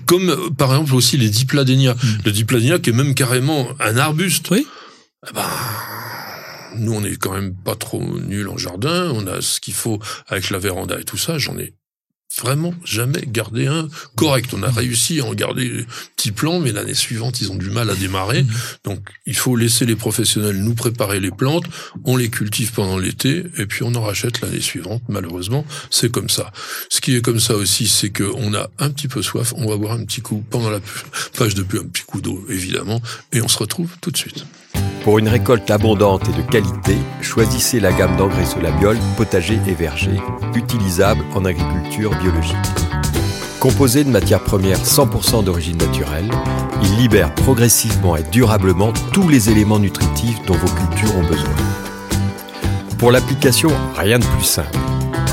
Comme 0.07 0.29
euh, 0.31 0.49
par 0.57 0.71
exemple 0.71 0.95
aussi 0.95 1.17
les 1.17 1.29
dipladénias. 1.29 1.93
Mm. 1.93 2.07
Le 2.25 2.31
dipladénia 2.31 2.79
qui 2.79 2.89
est 2.89 2.93
même 2.93 3.13
carrément 3.13 3.67
un 3.79 3.97
arbuste. 3.97 4.49
Oui. 4.49 4.65
Eh 5.29 5.33
ben, 5.35 5.43
nous, 6.75 6.93
on 6.93 7.03
est 7.03 7.15
quand 7.15 7.33
même 7.33 7.53
pas 7.55 7.75
trop 7.75 8.01
nul 8.01 8.49
en 8.49 8.57
jardin. 8.57 9.11
On 9.13 9.27
a 9.27 9.41
ce 9.41 9.59
qu'il 9.59 9.73
faut 9.73 9.99
avec 10.27 10.49
la 10.49 10.59
véranda 10.59 10.99
et 10.99 11.03
tout 11.03 11.17
ça. 11.17 11.37
J'en 11.37 11.57
ai 11.57 11.73
vraiment 12.41 12.73
jamais 12.83 13.23
gardé 13.27 13.67
un 13.67 13.87
correct. 14.15 14.53
On 14.53 14.63
a 14.63 14.71
réussi 14.71 15.19
à 15.19 15.25
en 15.25 15.33
garder 15.33 15.85
petit 16.15 16.31
plan, 16.31 16.59
mais 16.59 16.71
l'année 16.71 16.93
suivante, 16.93 17.41
ils 17.41 17.51
ont 17.51 17.55
du 17.55 17.69
mal 17.69 17.89
à 17.89 17.95
démarrer. 17.95 18.45
Donc, 18.83 19.07
il 19.25 19.35
faut 19.35 19.55
laisser 19.55 19.85
les 19.85 19.95
professionnels 19.95 20.57
nous 20.57 20.73
préparer 20.73 21.19
les 21.19 21.31
plantes. 21.31 21.65
On 22.05 22.17
les 22.17 22.29
cultive 22.29 22.71
pendant 22.71 22.97
l'été 22.97 23.43
et 23.57 23.65
puis 23.65 23.83
on 23.83 23.93
en 23.95 24.01
rachète 24.01 24.41
l'année 24.41 24.61
suivante. 24.61 25.03
Malheureusement, 25.09 25.65
c'est 25.89 26.11
comme 26.11 26.29
ça. 26.29 26.51
Ce 26.89 27.01
qui 27.01 27.15
est 27.15 27.21
comme 27.21 27.39
ça 27.39 27.55
aussi, 27.55 27.87
c'est 27.87 28.09
que 28.09 28.23
on 28.35 28.53
a 28.53 28.69
un 28.79 28.89
petit 28.89 29.07
peu 29.07 29.21
soif. 29.21 29.53
On 29.57 29.67
va 29.67 29.77
boire 29.77 29.93
un 29.93 30.05
petit 30.05 30.21
coup 30.21 30.43
pendant 30.49 30.69
la 30.69 30.79
page 31.37 31.55
de 31.55 31.63
plus 31.63 31.79
un 31.79 31.85
petit 31.85 32.03
coup 32.03 32.21
d'eau, 32.21 32.45
évidemment, 32.49 33.01
et 33.31 33.41
on 33.41 33.47
se 33.47 33.57
retrouve 33.57 33.91
tout 34.01 34.11
de 34.11 34.17
suite. 34.17 34.45
Pour 35.03 35.19
une 35.19 35.27
récolte 35.27 35.69
abondante 35.69 36.29
et 36.29 36.41
de 36.41 36.47
qualité, 36.47 36.95
choisissez 37.19 37.81
la 37.81 37.91
gamme 37.91 38.15
d'engrais 38.15 38.45
Solabiol 38.45 38.97
potager 39.17 39.59
et 39.67 39.73
verger, 39.73 40.17
utilisable 40.55 41.25
en 41.35 41.43
agriculture 41.43 42.15
biologique. 42.21 42.55
Composé 43.59 44.05
de 44.05 44.09
matières 44.09 44.43
premières 44.43 44.77
100% 44.77 45.43
d'origine 45.43 45.75
naturelle, 45.75 46.29
il 46.81 46.95
libère 46.95 47.35
progressivement 47.35 48.15
et 48.15 48.23
durablement 48.23 48.93
tous 49.11 49.27
les 49.27 49.49
éléments 49.49 49.79
nutritifs 49.79 50.41
dont 50.45 50.55
vos 50.55 50.73
cultures 50.73 51.17
ont 51.17 51.27
besoin. 51.27 51.55
Pour 52.97 53.11
l'application, 53.11 53.71
rien 53.97 54.19
de 54.19 54.25
plus 54.25 54.45
simple. 54.45 54.79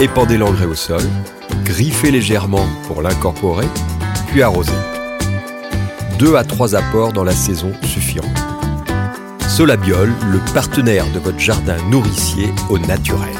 Épandez 0.01 0.37
l'engrais 0.37 0.67
au 0.67 0.75
sol, 0.75 1.03
griffez 1.65 2.11
légèrement 2.11 2.67
pour 2.89 3.03
l'incorporer, 3.03 3.67
puis 4.27 4.43
arrosez. 4.43 4.73
Deux 6.19 6.35
à 6.35 6.43
trois 6.43 6.75
apports 6.75 7.13
dans 7.13 7.25
la 7.25 7.35
saison 7.35 7.71
suffiront. 7.85 8.33
Solabiol, 9.61 10.09
le 10.33 10.55
partenaire 10.55 11.13
de 11.13 11.19
votre 11.19 11.39
jardin 11.39 11.77
nourricier 11.91 12.49
au 12.71 12.79
naturel. 12.79 13.35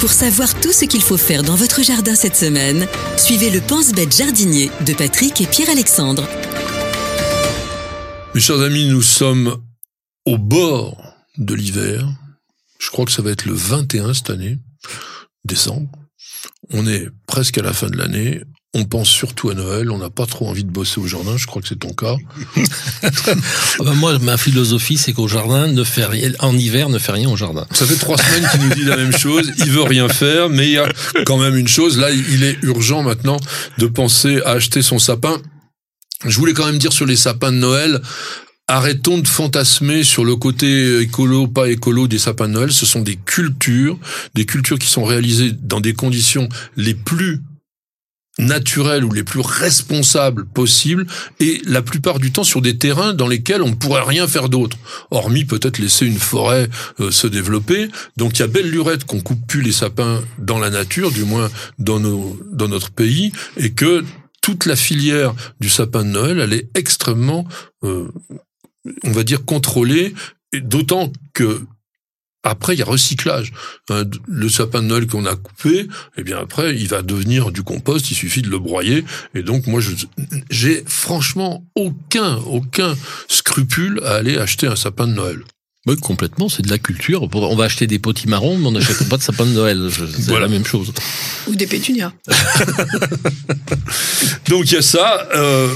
Pour 0.00 0.10
savoir 0.10 0.52
tout 0.60 0.72
ce 0.72 0.84
qu'il 0.84 1.00
faut 1.00 1.16
faire 1.16 1.42
dans 1.42 1.54
votre 1.54 1.82
jardin 1.82 2.14
cette 2.14 2.36
semaine, 2.36 2.86
suivez 3.16 3.48
le 3.48 3.62
Pense-Bête 3.62 4.14
jardinier 4.14 4.70
de 4.84 4.92
Patrick 4.92 5.40
et 5.40 5.46
Pierre-Alexandre. 5.46 6.28
Mes 8.34 8.40
chers 8.42 8.60
amis, 8.60 8.86
nous 8.86 9.00
sommes 9.00 9.62
au 10.26 10.36
bord 10.36 11.02
de 11.38 11.54
l'hiver. 11.54 12.06
Je 12.78 12.90
crois 12.90 13.06
que 13.06 13.12
ça 13.12 13.22
va 13.22 13.30
être 13.30 13.46
le 13.46 13.54
21 13.54 14.12
cette 14.12 14.28
année, 14.28 14.58
décembre. 15.46 15.88
On 16.68 16.86
est 16.86 17.08
presque 17.26 17.56
à 17.56 17.62
la 17.62 17.72
fin 17.72 17.88
de 17.88 17.96
l'année 17.96 18.42
on 18.72 18.84
pense 18.84 19.08
surtout 19.08 19.50
à 19.50 19.54
Noël, 19.54 19.90
on 19.90 19.98
n'a 19.98 20.10
pas 20.10 20.26
trop 20.26 20.48
envie 20.48 20.62
de 20.62 20.70
bosser 20.70 21.00
au 21.00 21.06
jardin, 21.06 21.36
je 21.36 21.46
crois 21.46 21.60
que 21.60 21.66
c'est 21.66 21.80
ton 21.80 21.92
cas. 21.92 22.14
Ah 23.02 23.10
bah, 23.80 23.94
moi, 23.94 24.16
ma 24.20 24.36
philosophie, 24.36 24.96
c'est 24.96 25.12
qu'au 25.12 25.26
jardin, 25.26 25.66
ne 25.66 25.82
fait 25.82 26.04
rien, 26.04 26.30
en 26.38 26.56
hiver, 26.56 26.88
ne 26.88 26.98
fait 26.98 27.10
rien 27.10 27.28
au 27.28 27.36
jardin. 27.36 27.66
Ça 27.72 27.84
fait 27.84 27.96
trois 27.96 28.16
semaines 28.16 28.48
qu'il 28.48 28.60
nous 28.60 28.74
dit 28.74 28.84
la 28.84 28.96
même 28.96 29.16
chose, 29.16 29.50
il 29.58 29.70
veut 29.70 29.82
rien 29.82 30.08
faire, 30.08 30.48
mais 30.50 30.68
il 30.68 30.72
y 30.72 30.78
a 30.78 30.88
quand 31.26 31.38
même 31.38 31.56
une 31.56 31.66
chose, 31.66 31.98
là, 31.98 32.10
il 32.10 32.44
est 32.44 32.58
urgent 32.62 33.02
maintenant 33.02 33.38
de 33.78 33.86
penser 33.86 34.40
à 34.44 34.50
acheter 34.50 34.82
son 34.82 35.00
sapin. 35.00 35.40
Je 36.24 36.38
voulais 36.38 36.52
quand 36.52 36.66
même 36.66 36.78
dire 36.78 36.92
sur 36.92 37.06
les 37.06 37.16
sapins 37.16 37.50
de 37.50 37.56
Noël, 37.56 38.00
arrêtons 38.68 39.18
de 39.18 39.26
fantasmer 39.26 40.04
sur 40.04 40.24
le 40.24 40.36
côté 40.36 41.00
écolo, 41.00 41.48
pas 41.48 41.68
écolo 41.68 42.06
des 42.06 42.20
sapins 42.20 42.46
de 42.46 42.52
Noël. 42.52 42.72
Ce 42.72 42.86
sont 42.86 43.00
des 43.00 43.16
cultures, 43.16 43.98
des 44.34 44.46
cultures 44.46 44.78
qui 44.78 44.86
sont 44.86 45.04
réalisées 45.04 45.50
dans 45.60 45.80
des 45.80 45.94
conditions 45.94 46.48
les 46.76 46.94
plus 46.94 47.40
naturels 48.38 49.04
ou 49.04 49.12
les 49.12 49.24
plus 49.24 49.40
responsables 49.40 50.46
possibles 50.46 51.06
et 51.40 51.60
la 51.66 51.82
plupart 51.82 52.18
du 52.18 52.32
temps 52.32 52.44
sur 52.44 52.62
des 52.62 52.78
terrains 52.78 53.12
dans 53.12 53.26
lesquels 53.26 53.62
on 53.62 53.70
ne 53.70 53.74
pourrait 53.74 54.02
rien 54.02 54.26
faire 54.26 54.48
d'autre, 54.48 54.78
hormis 55.10 55.44
peut-être 55.44 55.78
laisser 55.78 56.06
une 56.06 56.18
forêt 56.18 56.68
euh, 57.00 57.10
se 57.10 57.26
développer. 57.26 57.88
Donc 58.16 58.38
il 58.38 58.40
y 58.40 58.44
a 58.44 58.48
belle 58.48 58.70
lurette 58.70 59.04
qu'on 59.04 59.20
coupe 59.20 59.46
plus 59.46 59.62
les 59.62 59.72
sapins 59.72 60.22
dans 60.38 60.58
la 60.58 60.70
nature, 60.70 61.10
du 61.10 61.24
moins 61.24 61.50
dans 61.78 62.00
nos 62.00 62.38
dans 62.52 62.68
notre 62.68 62.90
pays, 62.90 63.32
et 63.56 63.72
que 63.72 64.04
toute 64.40 64.66
la 64.66 64.76
filière 64.76 65.34
du 65.60 65.68
sapin 65.68 66.04
de 66.04 66.10
Noël, 66.10 66.40
elle 66.40 66.52
est 66.52 66.70
extrêmement, 66.74 67.46
euh, 67.84 68.08
on 69.04 69.12
va 69.12 69.22
dire, 69.22 69.44
contrôlée 69.44 70.14
d'autant 70.54 71.12
que 71.34 71.60
après, 72.42 72.74
il 72.74 72.78
y 72.78 72.82
a 72.82 72.86
recyclage. 72.86 73.52
Euh, 73.90 74.04
le 74.26 74.48
sapin 74.48 74.82
de 74.82 74.86
Noël 74.88 75.06
qu'on 75.06 75.26
a 75.26 75.36
coupé, 75.36 75.88
eh 76.16 76.22
bien 76.22 76.38
après, 76.38 76.74
il 76.76 76.88
va 76.88 77.02
devenir 77.02 77.50
du 77.52 77.62
compost. 77.62 78.10
Il 78.10 78.14
suffit 78.14 78.42
de 78.42 78.48
le 78.48 78.58
broyer. 78.58 79.04
Et 79.34 79.42
donc, 79.42 79.66
moi, 79.66 79.80
je, 79.80 79.90
j'ai 80.50 80.82
franchement 80.86 81.64
aucun, 81.74 82.36
aucun 82.46 82.94
scrupule 83.28 84.00
à 84.04 84.14
aller 84.14 84.38
acheter 84.38 84.66
un 84.66 84.76
sapin 84.76 85.06
de 85.06 85.12
Noël. 85.12 85.40
Oui, 85.86 85.96
complètement, 85.96 86.50
c'est 86.50 86.62
de 86.62 86.68
la 86.70 86.76
culture. 86.78 87.26
On 87.32 87.56
va 87.56 87.64
acheter 87.64 87.86
des 87.86 87.98
potimarrons, 87.98 88.58
mais 88.58 88.66
on 88.66 88.72
n'achète 88.72 89.08
pas 89.08 89.16
de 89.16 89.22
sapin 89.22 89.46
de 89.46 89.52
Noël. 89.52 89.88
C'est 89.90 90.22
Voilà. 90.28 90.46
la 90.46 90.52
même 90.52 90.66
chose. 90.66 90.92
Ou 91.48 91.54
des 91.54 91.66
pétunias. 91.66 92.12
Donc 94.48 94.70
il 94.70 94.74
y 94.74 94.76
a 94.76 94.82
ça. 94.82 95.26
Euh, 95.34 95.72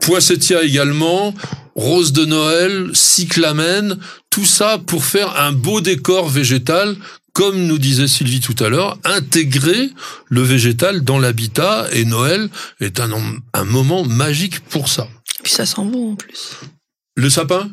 Poissettia 0.00 0.62
également, 0.62 1.34
rose 1.74 2.12
de 2.12 2.24
Noël, 2.24 2.90
cyclamen, 2.94 3.98
tout 4.30 4.44
ça 4.44 4.78
pour 4.78 5.04
faire 5.04 5.38
un 5.38 5.52
beau 5.52 5.80
décor 5.80 6.28
végétal. 6.28 6.96
Comme 7.32 7.66
nous 7.66 7.78
disait 7.78 8.08
Sylvie 8.08 8.40
tout 8.40 8.62
à 8.62 8.68
l'heure, 8.68 8.98
intégrer 9.04 9.90
le 10.28 10.42
végétal 10.42 11.02
dans 11.02 11.18
l'habitat 11.18 11.86
et 11.92 12.04
Noël 12.04 12.50
est 12.80 13.00
un, 13.00 13.10
un 13.54 13.64
moment 13.64 14.04
magique 14.04 14.60
pour 14.60 14.88
ça. 14.88 15.08
Puis 15.42 15.52
ça 15.52 15.64
sent 15.64 15.82
bon 15.84 16.12
en 16.12 16.16
plus. 16.16 16.58
Le 17.16 17.30
sapin? 17.30 17.70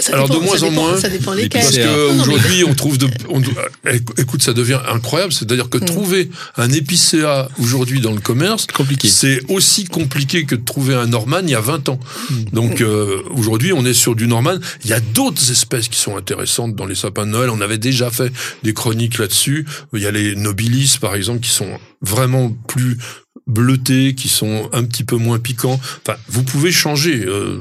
Ça 0.00 0.12
Alors, 0.14 0.28
dépend- 0.28 0.40
de 0.40 0.44
moins 0.46 0.58
ça 0.58 0.66
en 0.66 0.70
dépend- 0.70 0.82
moins, 0.82 0.96
Ça 1.00 1.08
dépend 1.08 1.32
les 1.34 1.42
lesquels. 1.44 1.62
Parce 1.62 1.74
C'est 1.74 1.82
un- 1.82 1.86
que 1.86 1.90
Non, 1.90 2.06
non, 2.08 2.14
mais- 2.14 2.20
aujourd'hui, 2.22 2.64
on 2.64 2.74
trouve 2.74 2.98
de, 2.98 3.08
on- 3.28 3.40
euh, 3.42 3.98
écoute, 4.18 4.42
ça 4.42 4.52
devient 4.52 4.80
incroyable. 4.88 5.32
C'est-à-dire 5.32 5.68
que 5.68 5.78
Mm. 5.78 5.84
trouver 5.84 6.30
un 6.56 6.70
épicéa 6.70 7.48
aujourd'hui 7.58 8.00
dans 8.00 8.12
le 8.12 8.20
commerce, 8.20 8.66
Compliqué. 8.66 9.08
c'est 9.08 9.40
aussi 9.48 9.84
compliqué 9.84 10.44
que 10.44 10.54
de 10.54 10.64
trouver 10.64 10.94
un 10.94 11.06
Norman 11.06 11.40
il 11.42 11.50
y 11.50 11.54
a 11.54 11.60
20 11.60 11.88
ans. 11.88 11.98
Mm. 12.30 12.34
Donc 12.52 12.80
euh, 12.80 13.22
aujourd'hui, 13.34 13.72
on 13.72 13.84
est 13.84 13.94
sur 13.94 14.14
du 14.14 14.26
Norman. 14.26 14.56
Il 14.84 14.90
y 14.90 14.92
a 14.94 15.00
d'autres 15.00 15.50
espèces 15.50 15.88
qui 15.88 15.98
sont 15.98 16.16
intéressantes 16.16 16.74
dans 16.76 16.86
les 16.86 16.94
sapins 16.94 17.26
de 17.26 17.30
Noël. 17.30 17.50
On 17.50 17.60
avait 17.60 17.78
déjà 17.78 18.10
fait 18.10 18.32
des 18.62 18.74
chroniques 18.74 19.18
là-dessus. 19.18 19.66
Il 19.94 20.02
y 20.02 20.06
a 20.06 20.10
les 20.10 20.34
nobilis, 20.36 20.96
par 21.00 21.14
exemple, 21.14 21.40
qui 21.40 21.50
sont 21.50 21.78
vraiment 22.02 22.50
plus 22.68 22.98
bleutés, 23.46 24.14
qui 24.14 24.28
sont 24.28 24.68
un 24.72 24.84
petit 24.84 25.04
peu 25.04 25.16
moins 25.16 25.38
piquants. 25.38 25.80
Enfin, 26.06 26.18
vous 26.28 26.42
pouvez 26.42 26.70
changer 26.72 27.24
euh, 27.26 27.58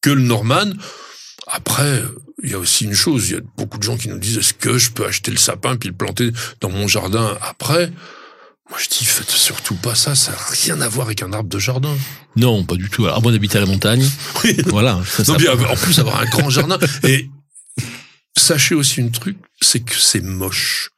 que 0.00 0.10
le 0.10 0.22
Norman. 0.22 0.70
Après, 1.54 2.02
il 2.42 2.50
y 2.50 2.54
a 2.54 2.58
aussi 2.58 2.84
une 2.84 2.94
chose, 2.94 3.28
il 3.30 3.34
y 3.34 3.38
a 3.38 3.40
beaucoup 3.56 3.78
de 3.78 3.82
gens 3.84 3.96
qui 3.96 4.08
nous 4.08 4.18
disent 4.18 4.38
est-ce 4.38 4.54
que 4.54 4.76
je 4.76 4.90
peux 4.90 5.06
acheter 5.06 5.30
le 5.30 5.36
sapin 5.36 5.76
puis 5.76 5.88
le 5.88 5.94
planter 5.94 6.30
dans 6.60 6.68
mon 6.70 6.88
jardin 6.88 7.38
après? 7.42 7.92
Moi 8.70 8.78
je 8.82 8.88
dis 8.88 9.04
faites 9.04 9.30
surtout 9.30 9.74
pas 9.76 9.94
ça, 9.94 10.14
ça 10.14 10.32
n'a 10.32 10.38
rien 10.50 10.80
à 10.80 10.88
voir 10.88 11.06
avec 11.06 11.22
un 11.22 11.32
arbre 11.32 11.48
de 11.48 11.58
jardin. 11.58 11.94
Non, 12.36 12.64
pas 12.64 12.74
du 12.76 12.88
tout. 12.90 13.04
Alors, 13.04 13.22
moi, 13.22 13.30
d'habiter 13.30 13.58
à 13.58 13.60
la 13.60 13.66
montagne. 13.66 14.04
Oui. 14.44 14.56
Voilà. 14.66 15.00
Ça, 15.06 15.22
Non, 15.28 15.38
ça- 15.38 15.38
bien, 15.38 15.52
en 15.68 15.76
plus 15.76 15.98
avoir 16.00 16.20
un 16.20 16.24
grand 16.26 16.50
jardin. 16.50 16.78
Et 17.04 17.30
sachez 18.36 18.74
aussi 18.74 19.00
une 19.00 19.12
truc, 19.12 19.36
c'est 19.60 19.80
que 19.80 19.94
c'est 19.98 20.22
moche. 20.22 20.90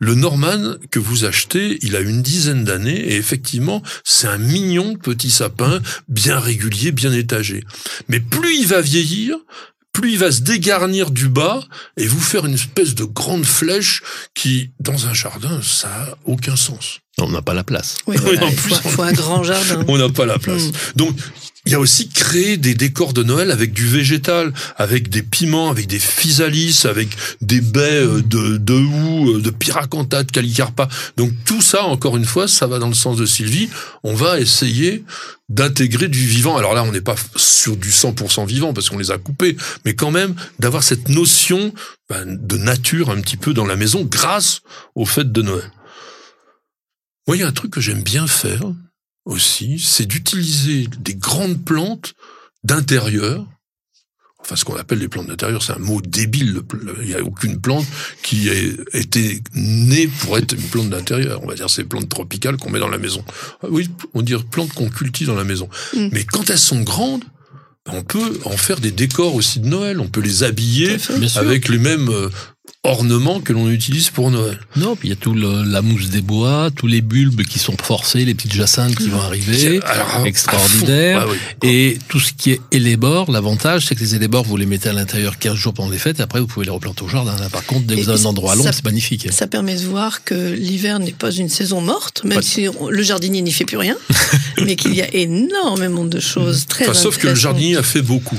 Le 0.00 0.14
Norman 0.14 0.76
que 0.92 1.00
vous 1.00 1.24
achetez, 1.24 1.78
il 1.82 1.96
a 1.96 2.00
une 2.00 2.22
dizaine 2.22 2.62
d'années 2.62 3.00
et 3.00 3.16
effectivement, 3.16 3.82
c'est 4.04 4.28
un 4.28 4.38
mignon 4.38 4.94
petit 4.94 5.30
sapin, 5.30 5.80
bien 6.06 6.38
régulier, 6.38 6.92
bien 6.92 7.12
étagé. 7.12 7.64
Mais 8.06 8.20
plus 8.20 8.54
il 8.60 8.68
va 8.68 8.80
vieillir, 8.80 9.34
plus 10.00 10.12
il 10.12 10.18
va 10.18 10.30
se 10.30 10.40
dégarnir 10.42 11.10
du 11.10 11.28
bas 11.28 11.60
et 11.96 12.06
vous 12.06 12.20
faire 12.20 12.46
une 12.46 12.54
espèce 12.54 12.94
de 12.94 13.04
grande 13.04 13.44
flèche 13.44 14.02
qui, 14.34 14.70
dans 14.78 15.06
un 15.08 15.14
jardin, 15.14 15.60
ça 15.62 15.88
a 15.88 16.14
aucun 16.24 16.54
sens. 16.56 17.00
on 17.20 17.28
n'a 17.30 17.42
pas 17.42 17.54
la 17.54 17.64
place. 17.64 17.96
Oui, 18.06 18.16
voilà, 18.20 18.46
en 18.46 18.52
plus, 18.52 18.74
faut, 18.76 18.88
on- 18.88 18.90
faut 18.90 19.02
un 19.02 19.12
grand 19.12 19.42
jardin. 19.42 19.84
On 19.88 19.98
n'a 19.98 20.08
pas 20.08 20.24
la 20.26 20.38
place. 20.38 20.66
Mm. 20.68 20.72
Donc, 20.96 21.16
il 21.68 21.72
y 21.72 21.74
a 21.74 21.80
aussi 21.80 22.08
créer 22.08 22.56
des 22.56 22.74
décors 22.74 23.12
de 23.12 23.22
Noël 23.22 23.50
avec 23.50 23.74
du 23.74 23.86
végétal, 23.86 24.54
avec 24.76 25.10
des 25.10 25.22
piments, 25.22 25.68
avec 25.68 25.86
des 25.86 25.98
physalis, 25.98 26.86
avec 26.86 27.10
des 27.42 27.60
baies 27.60 28.06
euh, 28.06 28.22
de, 28.22 28.56
de 28.56 28.72
houx, 28.72 29.34
euh, 29.34 29.42
de 29.42 29.50
pyracantha, 29.50 30.22
de 30.22 30.32
calicarpa. 30.32 30.88
Donc 31.18 31.30
tout 31.44 31.60
ça, 31.60 31.84
encore 31.84 32.16
une 32.16 32.24
fois, 32.24 32.48
ça 32.48 32.66
va 32.66 32.78
dans 32.78 32.88
le 32.88 32.94
sens 32.94 33.18
de 33.18 33.26
Sylvie. 33.26 33.68
On 34.02 34.14
va 34.14 34.40
essayer 34.40 35.04
d'intégrer 35.50 36.08
du 36.08 36.26
vivant. 36.26 36.56
Alors 36.56 36.72
là, 36.72 36.84
on 36.84 36.90
n'est 36.90 37.02
pas 37.02 37.16
sur 37.36 37.76
du 37.76 37.90
100% 37.90 38.46
vivant 38.46 38.72
parce 38.72 38.88
qu'on 38.88 38.96
les 38.96 39.10
a 39.10 39.18
coupés, 39.18 39.54
mais 39.84 39.94
quand 39.94 40.10
même 40.10 40.34
d'avoir 40.58 40.82
cette 40.82 41.10
notion 41.10 41.74
ben, 42.08 42.24
de 42.24 42.56
nature 42.56 43.10
un 43.10 43.20
petit 43.20 43.36
peu 43.36 43.52
dans 43.52 43.66
la 43.66 43.76
maison 43.76 44.06
grâce 44.10 44.62
aux 44.94 45.04
fêtes 45.04 45.32
de 45.32 45.42
Noël. 45.42 45.70
Moi, 47.26 47.36
il 47.36 47.40
y 47.40 47.42
a 47.42 47.46
un 47.46 47.52
truc 47.52 47.72
que 47.72 47.82
j'aime 47.82 48.02
bien 48.02 48.26
faire, 48.26 48.62
aussi, 49.28 49.78
c'est 49.78 50.06
d'utiliser 50.06 50.88
des 51.00 51.14
grandes 51.14 51.62
plantes 51.62 52.14
d'intérieur. 52.64 53.46
Enfin, 54.40 54.56
ce 54.56 54.64
qu'on 54.64 54.76
appelle 54.76 54.98
les 54.98 55.08
plantes 55.08 55.26
d'intérieur, 55.26 55.62
c'est 55.62 55.74
un 55.74 55.78
mot 55.78 56.00
débile. 56.00 56.62
Il 57.02 57.08
n'y 57.08 57.14
a 57.14 57.22
aucune 57.22 57.60
plante 57.60 57.84
qui 58.22 58.48
ait 58.48 58.74
été 58.94 59.42
née 59.54 60.06
pour 60.06 60.38
être 60.38 60.54
une 60.54 60.62
plante 60.62 60.88
d'intérieur. 60.88 61.42
On 61.42 61.46
va 61.46 61.54
dire 61.54 61.68
ces 61.68 61.84
plantes 61.84 62.08
tropicales 62.08 62.56
qu'on 62.56 62.70
met 62.70 62.78
dans 62.78 62.88
la 62.88 62.98
maison. 62.98 63.22
Ah 63.62 63.66
Oui, 63.70 63.88
on 64.14 64.22
dit 64.22 64.34
plantes 64.50 64.72
qu'on 64.72 64.88
cultive 64.88 65.26
dans 65.26 65.34
la 65.34 65.44
maison. 65.44 65.68
Mm. 65.94 66.08
Mais 66.12 66.24
quand 66.24 66.48
elles 66.48 66.58
sont 66.58 66.80
grandes, 66.80 67.24
on 67.92 68.02
peut 68.02 68.40
en 68.44 68.56
faire 68.56 68.80
des 68.80 68.92
décors 68.92 69.34
aussi 69.34 69.60
de 69.60 69.66
Noël. 69.66 70.00
On 70.00 70.08
peut 70.08 70.20
les 70.20 70.42
habiller 70.42 70.96
avec 71.36 71.68
les 71.68 71.78
mêmes 71.78 72.10
ornements 72.84 73.40
que 73.40 73.52
l'on 73.52 73.68
utilise 73.70 74.10
pour 74.10 74.30
Noël. 74.30 74.58
Non, 74.76 74.96
puis 74.96 75.08
il 75.08 75.10
y 75.10 75.14
a 75.14 75.16
tout 75.16 75.34
le- 75.34 75.62
la 75.64 75.82
mousse 75.82 76.08
des 76.10 76.20
bois, 76.22 76.70
tous 76.74 76.86
les 76.86 77.00
bulbes 77.00 77.42
qui 77.42 77.58
sont 77.58 77.76
forcés, 77.82 78.24
les 78.24 78.34
petites 78.34 78.54
jacinthes 78.54 78.94
qui 78.96 79.08
vont 79.08 79.20
arriver. 79.20 79.80
Alors, 79.84 80.24
extraordinaire. 80.26 81.26
oui. 81.28 81.36
Et 81.68 81.98
tout 82.08 82.20
ce 82.20 82.32
qui 82.32 82.52
est 82.52 82.60
élébores, 82.72 83.30
l'avantage, 83.30 83.86
c'est 83.86 83.94
que 83.94 84.00
les 84.00 84.14
élébores, 84.14 84.44
vous 84.44 84.56
les 84.56 84.66
mettez 84.66 84.88
à 84.88 84.92
l'intérieur 84.92 85.38
15 85.38 85.54
jours 85.56 85.74
pendant 85.74 85.90
les 85.90 85.98
fêtes, 85.98 86.20
et 86.20 86.22
après, 86.22 86.40
vous 86.40 86.46
pouvez 86.46 86.64
les 86.66 86.70
replanter 86.72 87.02
au 87.02 87.08
jardin. 87.08 87.36
Là, 87.38 87.48
par 87.50 87.64
contre, 87.64 87.86
dès 87.86 87.94
que 87.96 88.00
Et 88.00 88.02
vous 88.04 88.08
avez 88.10 88.22
un 88.22 88.26
endroit 88.26 88.56
ça- 88.56 88.72
c'est 88.72 88.84
magnifique. 88.84 89.28
Ça 89.32 89.46
permet 89.46 89.76
de 89.76 89.84
voir 89.84 90.24
que 90.24 90.34
l'hiver 90.52 90.98
n'est 91.00 91.12
pas 91.12 91.30
une 91.32 91.48
saison 91.48 91.80
morte, 91.80 92.24
même 92.24 92.34
Pas- 92.38 92.42
si 92.42 92.68
on- 92.80 92.88
le 92.88 93.02
jardinier 93.02 93.42
n'y 93.42 93.52
fait 93.52 93.64
plus 93.64 93.76
rien, 93.76 93.96
mais 94.64 94.76
qu'il 94.76 94.94
y 94.94 95.02
a 95.02 95.14
énormément 95.14 96.04
de 96.04 96.20
choses 96.20 96.66
très 96.66 96.84
Enfin, 96.88 96.94
sauf 96.94 97.18
que 97.18 97.28
le 97.28 97.34
jardinier 97.34 97.76
a 97.76 97.82
fait 97.82 98.02
beaucoup. 98.02 98.38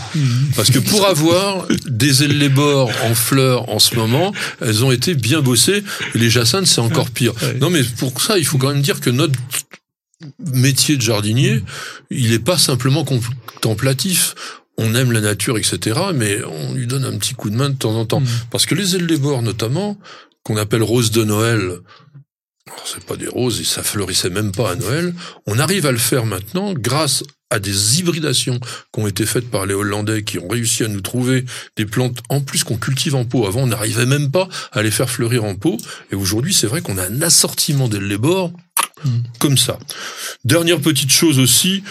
Parce 0.55 0.71
que 0.71 0.79
pour 0.79 1.05
avoir 1.05 1.67
des 1.87 2.23
élébores 2.23 2.89
en 3.05 3.13
fleurs 3.15 3.69
en 3.69 3.79
ce 3.79 3.95
moment, 3.95 4.18
elles 4.61 4.83
ont 4.83 4.91
été 4.91 5.15
bien 5.15 5.41
bossées. 5.41 5.83
Et 6.15 6.17
les 6.17 6.29
jacinthes, 6.29 6.67
c'est 6.67 6.81
encore 6.81 7.09
pire. 7.09 7.33
Non, 7.59 7.69
mais 7.69 7.83
pour 7.83 8.21
ça, 8.21 8.37
il 8.37 8.45
faut 8.45 8.57
quand 8.57 8.71
même 8.71 8.81
dire 8.81 8.99
que 8.99 9.09
notre 9.09 9.37
métier 10.39 10.97
de 10.97 11.01
jardinier, 11.01 11.63
il 12.09 12.31
n'est 12.31 12.39
pas 12.39 12.57
simplement 12.57 13.05
contemplatif. 13.05 14.35
On 14.77 14.95
aime 14.95 15.11
la 15.11 15.21
nature, 15.21 15.57
etc., 15.57 15.99
mais 16.13 16.41
on 16.43 16.73
lui 16.73 16.87
donne 16.87 17.05
un 17.05 17.17
petit 17.17 17.33
coup 17.33 17.49
de 17.49 17.55
main 17.55 17.69
de 17.69 17.75
temps 17.75 17.95
en 17.95 18.05
temps. 18.05 18.23
Parce 18.49 18.65
que 18.65 18.75
les 18.75 18.95
élébores, 18.95 19.41
notamment, 19.41 19.97
qu'on 20.43 20.57
appelle 20.57 20.83
roses 20.83 21.11
de 21.11 21.23
Noël, 21.23 21.79
c'est 22.85 23.03
pas 23.03 23.17
des 23.17 23.27
roses, 23.27 23.59
et 23.59 23.65
ça 23.65 23.83
fleurissait 23.83 24.29
même 24.29 24.51
pas 24.51 24.71
à 24.71 24.75
Noël. 24.75 25.13
On 25.47 25.59
arrive 25.59 25.85
à 25.85 25.91
le 25.91 25.97
faire 25.97 26.25
maintenant 26.25 26.73
grâce 26.73 27.23
à 27.49 27.59
des 27.59 27.99
hybridations 27.99 28.59
qui 28.59 28.99
ont 28.99 29.07
été 29.07 29.25
faites 29.25 29.49
par 29.49 29.65
les 29.65 29.73
Hollandais 29.73 30.23
qui 30.23 30.39
ont 30.39 30.47
réussi 30.47 30.83
à 30.83 30.87
nous 30.87 31.01
trouver 31.01 31.45
des 31.75 31.85
plantes 31.85 32.19
en 32.29 32.41
plus 32.41 32.63
qu'on 32.63 32.77
cultive 32.77 33.15
en 33.15 33.25
pot. 33.25 33.47
Avant, 33.47 33.61
on 33.61 33.67
n'arrivait 33.67 34.05
même 34.05 34.31
pas 34.31 34.47
à 34.71 34.83
les 34.83 34.91
faire 34.91 35.09
fleurir 35.09 35.43
en 35.43 35.55
pot. 35.55 35.77
Et 36.11 36.15
aujourd'hui, 36.15 36.53
c'est 36.53 36.67
vrai 36.67 36.81
qu'on 36.81 36.97
a 36.97 37.05
un 37.05 37.21
assortiment 37.21 37.87
d'ellébores 37.87 38.51
comme 39.39 39.57
ça. 39.57 39.79
Dernière 40.43 40.79
petite 40.79 41.11
chose 41.11 41.39
aussi, 41.39 41.83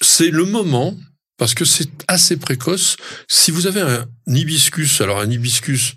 c'est 0.00 0.30
le 0.30 0.44
moment, 0.44 0.96
parce 1.38 1.54
que 1.54 1.64
c'est 1.64 1.90
assez 2.06 2.36
précoce. 2.36 2.96
Si 3.28 3.50
vous 3.50 3.66
avez 3.66 3.80
un 3.80 4.06
hibiscus, 4.26 5.00
alors 5.00 5.20
un 5.20 5.30
hibiscus 5.30 5.94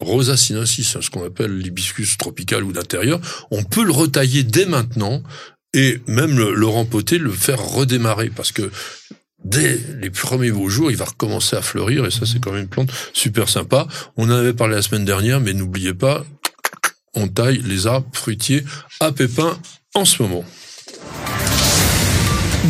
Rosa 0.00 0.36
sinensis, 0.36 0.96
hein, 0.96 1.00
ce 1.02 1.10
qu'on 1.10 1.24
appelle 1.24 1.56
l'hibiscus 1.56 2.18
tropical 2.18 2.64
ou 2.64 2.72
d'intérieur, 2.72 3.20
on 3.50 3.62
peut 3.62 3.84
le 3.84 3.92
retailler 3.92 4.42
dès 4.42 4.66
maintenant 4.66 5.22
et 5.74 6.00
même 6.06 6.38
le, 6.38 6.54
le 6.54 6.66
rempoter, 6.66 7.18
le 7.18 7.30
faire 7.30 7.60
redémarrer 7.60 8.30
parce 8.34 8.52
que 8.52 8.70
dès 9.44 9.78
les 10.00 10.08
premiers 10.08 10.50
beaux 10.50 10.70
jours, 10.70 10.90
il 10.90 10.96
va 10.96 11.04
recommencer 11.04 11.56
à 11.56 11.62
fleurir 11.62 12.06
et 12.06 12.10
ça 12.10 12.24
c'est 12.24 12.40
quand 12.40 12.52
même 12.52 12.62
une 12.62 12.68
plante 12.68 12.90
super 13.12 13.48
sympa. 13.48 13.86
On 14.16 14.30
en 14.30 14.34
avait 14.34 14.54
parlé 14.54 14.76
la 14.76 14.82
semaine 14.82 15.04
dernière, 15.04 15.40
mais 15.40 15.52
n'oubliez 15.52 15.92
pas, 15.92 16.24
on 17.14 17.28
taille 17.28 17.60
les 17.64 17.86
arbres 17.86 18.08
fruitiers 18.12 18.64
à 19.00 19.12
pépins 19.12 19.58
en 19.94 20.04
ce 20.04 20.22
moment. 20.22 20.44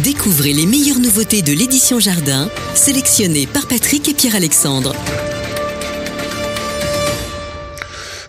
Découvrez 0.03 0.53
les 0.53 0.67
meilleures 0.67 0.99
nouveautés 0.99 1.43
de 1.43 1.53
l'édition 1.53 2.01
Jardin, 2.01 2.51
sélectionnées 2.75 3.47
par 3.47 3.69
Patrick 3.69 4.09
et 4.09 4.15
Pierre-Alexandre. 4.15 4.95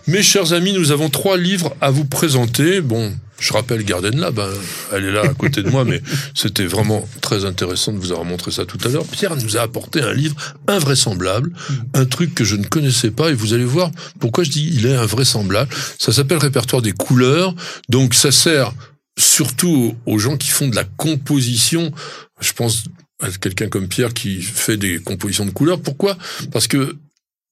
Mes 0.06 0.22
chers 0.22 0.52
amis, 0.52 0.72
nous 0.72 0.92
avons 0.92 1.10
trois 1.10 1.36
livres 1.36 1.74
à 1.80 1.90
vous 1.90 2.04
présenter. 2.04 2.80
Bon, 2.80 3.12
je 3.38 3.52
rappelle 3.52 3.84
Garden 3.84 4.18
Lab, 4.18 4.38
hein, 4.38 4.48
elle 4.92 5.04
est 5.04 5.12
là 5.12 5.22
à 5.22 5.34
côté 5.34 5.62
de 5.62 5.70
moi, 5.70 5.84
mais 5.84 6.00
c'était 6.34 6.64
vraiment 6.64 7.06
très 7.20 7.44
intéressant 7.44 7.92
de 7.92 7.98
vous 7.98 8.12
avoir 8.12 8.24
montré 8.24 8.50
ça 8.50 8.64
tout 8.64 8.78
à 8.84 8.88
l'heure. 8.88 9.06
Pierre 9.06 9.36
nous 9.36 9.56
a 9.56 9.60
apporté 9.60 10.00
un 10.00 10.12
livre 10.12 10.36
invraisemblable, 10.66 11.52
un 11.94 12.06
truc 12.06 12.34
que 12.34 12.44
je 12.44 12.56
ne 12.56 12.64
connaissais 12.64 13.10
pas, 13.10 13.30
et 13.30 13.34
vous 13.34 13.52
allez 13.52 13.64
voir 13.64 13.90
pourquoi 14.20 14.44
je 14.44 14.50
dis 14.50 14.70
il 14.72 14.86
est 14.86 14.96
invraisemblable. 14.96 15.72
Ça 15.98 16.12
s'appelle 16.12 16.38
Répertoire 16.38 16.82
des 16.82 16.92
couleurs, 16.92 17.54
donc 17.88 18.14
ça 18.14 18.32
sert 18.32 18.72
surtout 19.18 19.94
aux 20.06 20.18
gens 20.18 20.36
qui 20.36 20.48
font 20.48 20.68
de 20.68 20.76
la 20.76 20.84
composition. 20.84 21.92
Je 22.40 22.52
pense 22.52 22.84
à 23.20 23.30
quelqu'un 23.30 23.68
comme 23.68 23.88
Pierre 23.88 24.12
qui 24.14 24.42
fait 24.42 24.76
des 24.76 24.98
compositions 24.98 25.46
de 25.46 25.50
couleurs. 25.50 25.80
Pourquoi? 25.80 26.16
Parce 26.52 26.68
que 26.68 26.96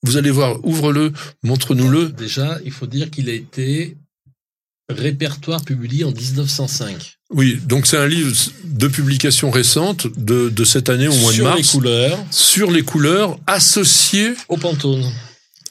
vous 0.02 0.18
allez 0.18 0.30
voir, 0.30 0.62
ouvre-le, 0.64 1.12
montre-nous-le. 1.42 2.10
Déjà, 2.10 2.58
il 2.64 2.72
faut 2.72 2.86
dire 2.86 3.10
qu'il 3.10 3.30
a 3.30 3.32
été 3.32 3.96
répertoire 4.88 5.64
publié 5.64 6.04
en 6.04 6.10
1905. 6.12 7.16
Oui, 7.30 7.58
donc 7.66 7.86
c'est 7.86 7.96
un 7.96 8.06
livre 8.06 8.32
de 8.64 8.86
publication 8.88 9.50
récente 9.50 10.06
de, 10.16 10.50
de 10.50 10.64
cette 10.64 10.88
année 10.88 11.08
au 11.08 11.14
mois 11.16 11.32
Sur 11.32 11.44
de 11.44 11.48
mars. 11.50 11.58
les 11.58 11.64
couleurs, 11.78 12.18
Sur 12.30 12.70
les 12.70 12.82
couleurs 12.82 13.38
associées 13.46 14.34
au 14.48 14.56
Pantone. 14.56 15.10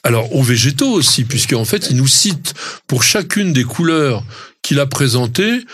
Alors 0.02 0.34
aux 0.34 0.42
végétaux 0.42 0.90
aussi, 0.90 1.24
puisque 1.24 1.54
en 1.54 1.64
fait 1.64 1.88
il 1.90 1.96
nous 1.96 2.06
cite 2.08 2.54
pour 2.86 3.02
chacune 3.02 3.52
des 3.52 3.64
couleurs 3.64 4.22
qu'il 4.62 4.78
a 4.80 4.86
présentées. 4.86 5.64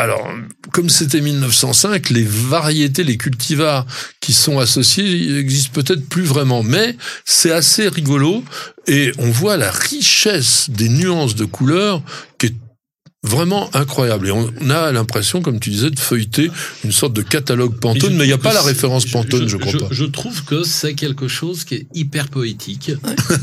Alors, 0.00 0.32
comme 0.72 0.88
c'était 0.88 1.20
1905, 1.20 2.08
les 2.08 2.24
variétés, 2.24 3.04
les 3.04 3.18
cultivars 3.18 3.84
qui 4.20 4.32
sont 4.32 4.58
associés 4.58 5.36
existent 5.36 5.72
peut-être 5.74 6.08
plus 6.08 6.22
vraiment, 6.22 6.62
mais 6.62 6.96
c'est 7.26 7.52
assez 7.52 7.86
rigolo 7.86 8.42
et 8.86 9.12
on 9.18 9.30
voit 9.30 9.58
la 9.58 9.70
richesse 9.70 10.70
des 10.70 10.88
nuances 10.88 11.34
de 11.34 11.44
couleurs 11.44 12.02
qui 12.38 12.46
est 12.46 12.54
vraiment 13.22 13.68
incroyable. 13.74 14.28
Et 14.28 14.30
on 14.30 14.48
a 14.70 14.92
l'impression, 14.92 15.42
comme 15.42 15.60
tu 15.60 15.70
disais, 15.70 15.90
de 15.90 15.98
feuilleter 15.98 16.50
une 16.84 16.92
sorte 16.92 17.12
de 17.12 17.22
catalogue 17.22 17.78
Pantone, 17.78 18.12
je 18.12 18.16
mais 18.16 18.24
il 18.24 18.28
n'y 18.28 18.32
a 18.32 18.38
pas 18.38 18.54
la 18.54 18.62
référence 18.62 19.04
Pantone, 19.06 19.46
je, 19.48 19.56
crois 19.56 19.72
pas. 19.72 19.88
Je 19.90 20.04
trouve 20.04 20.44
que 20.44 20.62
c'est 20.64 20.94
quelque 20.94 21.28
chose 21.28 21.64
qui 21.64 21.74
est 21.74 21.86
hyper 21.94 22.28
poétique. 22.28 22.92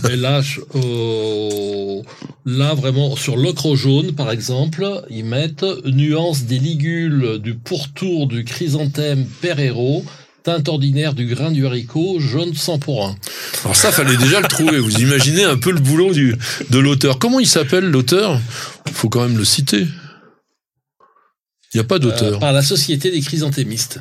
Et 0.10 0.16
là, 0.16 0.42
je- 0.42 0.62
euh, 0.76 2.02
là 2.46 2.74
vraiment 2.74 3.16
sur 3.16 3.38
l'ocre 3.38 3.76
jaune, 3.76 4.14
par 4.14 4.32
exemple, 4.32 5.04
ils 5.10 5.26
mettent 5.26 5.66
nuance 5.86 6.44
des 6.44 6.60
ligules 6.60 7.40
du 7.40 7.54
pourtour 7.56 8.28
du 8.28 8.44
chrysanthème 8.44 9.26
Perero, 9.42 10.04
teinte 10.48 10.70
ordinaire 10.70 11.14
du 11.14 11.26
grain 11.26 11.52
du 11.52 11.66
haricot, 11.66 12.22
jaune 12.22 12.54
sans 12.56 12.80
pour 12.80 13.06
un. 13.06 13.18
Alors 13.66 13.76
ça, 13.76 13.92
fallait 13.92 14.16
déjà 14.16 14.40
le 14.40 14.48
trouver. 14.48 14.80
Vous 14.80 14.96
imaginez 15.02 15.44
un 15.44 15.58
peu 15.58 15.72
le 15.72 15.80
boulot 15.82 16.14
du, 16.14 16.38
de 16.70 16.80
l'auteur. 16.80 17.20
Comment 17.20 17.42
il 17.42 17.48
s'appelle 17.48 17.84
l'auteur? 17.84 18.40
Faut 18.94 19.10
quand 19.10 19.24
même 19.28 19.38
le 19.38 19.44
citer. 19.44 19.86
Il 21.74 21.78
n'y 21.78 21.82
a 21.82 21.84
pas 21.84 21.96
Euh, 21.96 22.00
d'auteur. 22.00 22.40
par 22.40 22.54
la 22.54 22.62
Société 22.62 23.12
des 23.12 23.20
chrysanthémistes. 23.20 24.00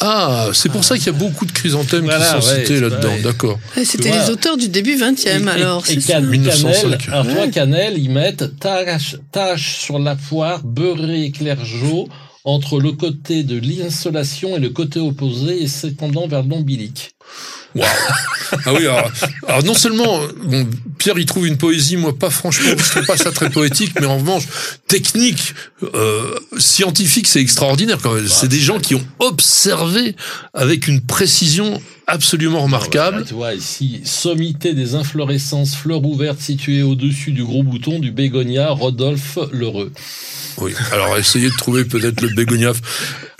ah, 0.00 0.48
c'est 0.52 0.70
pour 0.70 0.82
ça 0.82 0.96
qu'il 0.98 1.06
y 1.06 1.10
a 1.10 1.12
beaucoup 1.12 1.46
de 1.46 1.52
chrysanthèmes 1.52 2.04
Voilà, 2.04 2.34
qui 2.34 2.42
sont 2.42 2.48
ouais, 2.52 2.60
cités 2.64 2.80
là-dedans. 2.80 3.12
D'accord. 3.22 3.60
Ouais, 3.76 3.84
C'était 3.84 4.10
les 4.10 4.28
auteurs 4.28 4.56
du 4.56 4.68
début 4.68 4.96
20e, 4.96 5.46
alors. 5.46 5.84
et, 5.88 5.94
c'est 5.94 6.00
ça. 6.00 6.14
Can- 6.14 6.22
1905. 6.26 6.98
Cannelle, 6.98 7.30
alors. 7.38 7.50
Cannelle, 7.52 7.94
ils 7.96 8.10
mettent 8.10 8.58
tache, 8.58 9.14
tache 9.30 9.76
sur 9.78 10.00
la 10.00 10.16
poire, 10.16 10.64
beurré 10.64 11.22
éclairgeau, 11.26 12.08
entre 12.46 12.78
le 12.78 12.92
côté 12.92 13.42
de 13.42 13.58
l'insolation 13.58 14.56
et 14.56 14.60
le 14.60 14.70
côté 14.70 15.00
opposé 15.00 15.62
et 15.62 15.66
s'étendant 15.66 16.28
vers 16.28 16.44
l'ombilic. 16.44 17.16
Waouh. 17.74 17.88
Ah 18.64 18.72
oui, 18.72 18.86
alors, 18.86 19.10
alors 19.48 19.64
non 19.64 19.74
seulement, 19.74 20.20
bon, 20.44 20.68
Pierre, 20.96 21.18
il 21.18 21.26
trouve 21.26 21.48
une 21.48 21.58
poésie, 21.58 21.96
moi 21.96 22.16
pas 22.16 22.30
franchement, 22.30 22.70
je 22.78 22.90
trouve 22.90 23.04
pas 23.04 23.16
ça 23.16 23.32
très 23.32 23.50
poétique, 23.50 23.92
mais 24.00 24.06
en 24.06 24.18
revanche, 24.18 24.44
technique, 24.86 25.54
euh, 25.82 26.36
scientifique, 26.56 27.26
c'est 27.26 27.40
extraordinaire 27.40 27.98
quand 28.00 28.14
même. 28.14 28.28
C'est 28.28 28.48
des 28.48 28.60
gens 28.60 28.78
qui 28.78 28.94
ont 28.94 29.04
observé 29.18 30.14
avec 30.54 30.86
une 30.86 31.00
précision 31.00 31.82
absolument 32.06 32.62
remarquable. 32.62 33.24
Tu 33.26 33.34
vois 33.34 33.54
ici, 33.54 34.00
sommité 34.04 34.74
des 34.74 34.94
inflorescences, 34.94 35.74
fleurs 35.74 36.04
ouvertes 36.04 36.40
situées 36.40 36.82
au-dessus 36.82 37.32
du 37.32 37.44
gros 37.44 37.62
bouton 37.62 37.98
du 37.98 38.10
bégonia 38.10 38.70
Rodolphe 38.70 39.38
Lheureux. 39.52 39.92
Oui. 40.58 40.72
Alors, 40.92 41.16
essayez 41.18 41.50
de 41.50 41.56
trouver 41.56 41.84
peut-être 41.84 42.20
le 42.22 42.28
bégoniaf. 42.28 42.80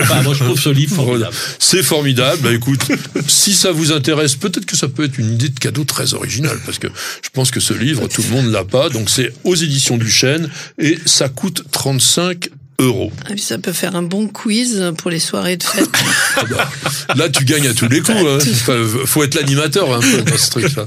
Enfin, 0.03 0.23
moi, 0.23 0.35
je 0.35 0.45
trouve 0.45 0.61
ce 0.61 0.69
livre 0.69 0.95
formidable. 0.95 1.35
C'est 1.59 1.83
formidable. 1.83 2.43
Bah, 2.43 2.53
écoute, 2.53 2.81
si 3.27 3.55
ça 3.55 3.73
vous 3.73 3.93
intéresse, 3.93 4.37
peut-être 4.37 4.67
que 4.67 4.77
ça 4.77 4.89
peut 4.89 5.05
être 5.05 5.19
une 5.19 5.33
idée 5.33 5.49
de 5.49 5.59
cadeau 5.59 5.85
très 5.85 6.13
originale, 6.13 6.59
parce 6.67 6.79
que 6.79 6.89
je 7.23 7.31
pense 7.31 7.51
que 7.51 7.61
ce 7.61 7.73
livre, 7.73 8.07
tout 8.09 8.23
le 8.23 8.29
monde 8.29 8.53
l'a 8.53 8.65
pas. 8.65 8.91
Donc, 8.91 9.09
c'est 9.09 9.33
aux 9.45 9.55
éditions 9.55 9.97
du 9.97 10.11
Chêne 10.11 10.51
et 10.79 10.99
ça 11.07 11.29
coûte 11.29 11.63
35 11.71 12.51
euros. 12.79 13.13
Puis 13.31 13.41
ça 13.41 13.59
peut 13.59 13.73
faire 13.73 13.97
un 13.97 14.03
bon 14.03 14.29
quiz 14.29 14.93
pour 14.99 15.11
les 15.11 15.19
soirées 15.19 15.57
de 15.57 15.63
fête. 15.63 15.89
Ah 16.37 16.45
là, 17.17 17.29
tu 17.29 17.45
gagnes 17.45 17.69
à 17.69 17.75
tous 17.75 17.89
les 17.89 18.01
coups. 18.01 18.19
Hein. 18.19 18.39
Enfin, 18.41 18.85
faut 19.05 19.23
être 19.25 19.35
l'animateur 19.35 19.93
un 19.95 20.01
peu 20.01 20.23
dans 20.23 20.37
ce 20.37 20.51
truc-là. 20.51 20.87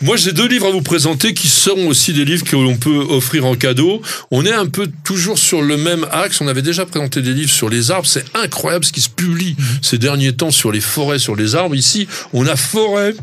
Moi, 0.00 0.16
j'ai 0.16 0.32
deux 0.32 0.46
livres 0.46 0.68
à 0.68 0.70
vous 0.70 0.82
présenter 0.82 1.34
qui 1.34 1.48
seront 1.48 1.88
aussi 1.88 2.12
des 2.12 2.24
livres 2.24 2.44
que 2.44 2.54
l'on 2.54 2.76
peut 2.76 3.04
offrir 3.10 3.44
en 3.46 3.56
cadeau. 3.56 4.00
On 4.30 4.46
est 4.46 4.52
un 4.52 4.66
peu 4.66 4.88
toujours 5.02 5.38
sur 5.38 5.60
le 5.60 5.76
même 5.76 6.06
axe. 6.12 6.40
On 6.40 6.46
avait 6.46 6.62
déjà 6.62 6.86
présenté 6.86 7.20
des 7.20 7.32
livres 7.32 7.50
sur 7.50 7.68
les 7.68 7.90
arbres. 7.90 8.06
C'est 8.06 8.24
incroyable 8.34 8.84
ce 8.84 8.92
qui 8.92 9.00
se 9.00 9.08
publie 9.08 9.56
ces 9.82 9.98
derniers 9.98 10.34
temps 10.34 10.52
sur 10.52 10.70
les 10.70 10.80
forêts, 10.80 11.18
sur 11.18 11.34
les 11.34 11.56
arbres. 11.56 11.74
Ici, 11.74 12.06
on 12.32 12.46
a 12.46 12.54
Forêt 12.54 13.14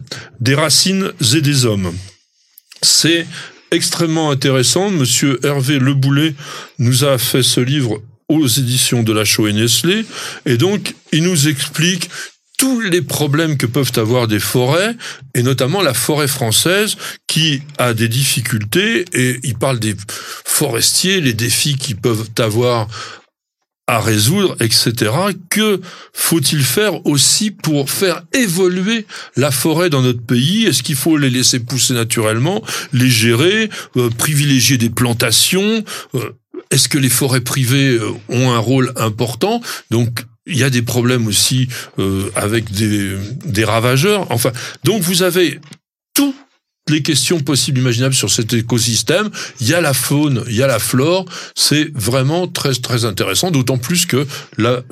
des 0.41 0.55
racines 0.55 1.11
et 1.33 1.41
des 1.41 1.65
hommes. 1.65 1.93
C'est 2.81 3.25
extrêmement 3.75 4.31
intéressant. 4.31 4.89
Monsieur 4.89 5.39
Hervé 5.45 5.79
Leboulet 5.79 6.35
nous 6.79 7.03
a 7.03 7.17
fait 7.17 7.43
ce 7.43 7.59
livre 7.59 8.01
aux 8.29 8.47
éditions 8.47 9.03
de 9.03 9.13
la 9.13 9.25
Chaux 9.25 9.47
et 9.47 9.53
Nestlé. 9.53 10.05
Et 10.45 10.57
donc, 10.57 10.95
il 11.11 11.23
nous 11.23 11.47
explique 11.47 12.09
tous 12.57 12.79
les 12.79 13.01
problèmes 13.01 13.57
que 13.57 13.65
peuvent 13.65 13.91
avoir 13.97 14.27
des 14.27 14.39
forêts, 14.39 14.95
et 15.33 15.43
notamment 15.43 15.81
la 15.81 15.93
forêt 15.93 16.27
française 16.27 16.95
qui 17.27 17.61
a 17.77 17.93
des 17.93 18.07
difficultés, 18.07 19.05
et 19.11 19.39
il 19.43 19.55
parle 19.55 19.79
des 19.79 19.95
forestiers, 20.45 21.19
les 21.19 21.33
défis 21.33 21.75
qu'ils 21.75 21.97
peuvent 21.97 22.29
avoir 22.39 22.87
à 23.87 23.99
résoudre, 23.99 24.55
etc. 24.59 25.11
Que 25.49 25.79
faut-il 26.13 26.63
faire 26.63 27.05
aussi 27.05 27.51
pour 27.51 27.89
faire 27.89 28.23
évoluer 28.33 29.05
la 29.35 29.51
forêt 29.51 29.89
dans 29.89 30.01
notre 30.01 30.21
pays? 30.21 30.65
Est-ce 30.65 30.81
qu'il 30.81 30.95
faut 30.95 31.17
les 31.17 31.29
laisser 31.29 31.59
pousser 31.59 31.93
naturellement, 31.93 32.63
les 32.93 33.09
gérer, 33.09 33.69
euh, 33.95 34.09
privilégier 34.09 34.77
des 34.77 34.89
plantations 34.89 35.83
euh, 36.15 36.31
Est-ce 36.71 36.89
que 36.89 36.97
les 36.97 37.09
forêts 37.09 37.41
privées 37.41 37.97
euh, 37.97 38.11
ont 38.29 38.51
un 38.51 38.59
rôle 38.59 38.91
important? 38.95 39.61
Donc 39.91 40.25
il 40.47 40.57
y 40.57 40.63
a 40.63 40.69
des 40.69 40.81
problèmes 40.81 41.27
aussi 41.27 41.67
euh, 41.99 42.29
avec 42.35 42.71
des, 42.71 43.15
des 43.45 43.65
ravageurs. 43.65 44.27
Enfin, 44.31 44.51
donc 44.83 45.01
vous 45.01 45.23
avez 45.23 45.59
toutes 46.13 46.35
les 46.89 47.01
questions 47.01 47.39
possibles 47.39 47.79
imaginables 47.79 48.13
sur 48.13 48.31
cet 48.31 48.53
écosystème. 48.53 49.29
Il 49.59 49.67
y 49.67 49.73
a 49.73 49.81
la 49.81 49.93
faune, 49.93 50.43
il 50.47 50.55
y 50.55 50.63
a 50.63 50.67
la 50.67 50.79
flore. 50.79 51.25
C'est 51.55 51.91
vraiment 51.95 52.47
très 52.47 52.73
très 52.73 53.05
intéressant. 53.05 53.51
D'autant 53.51 53.77
plus 53.77 54.05
que 54.05 54.27
la 54.57 54.83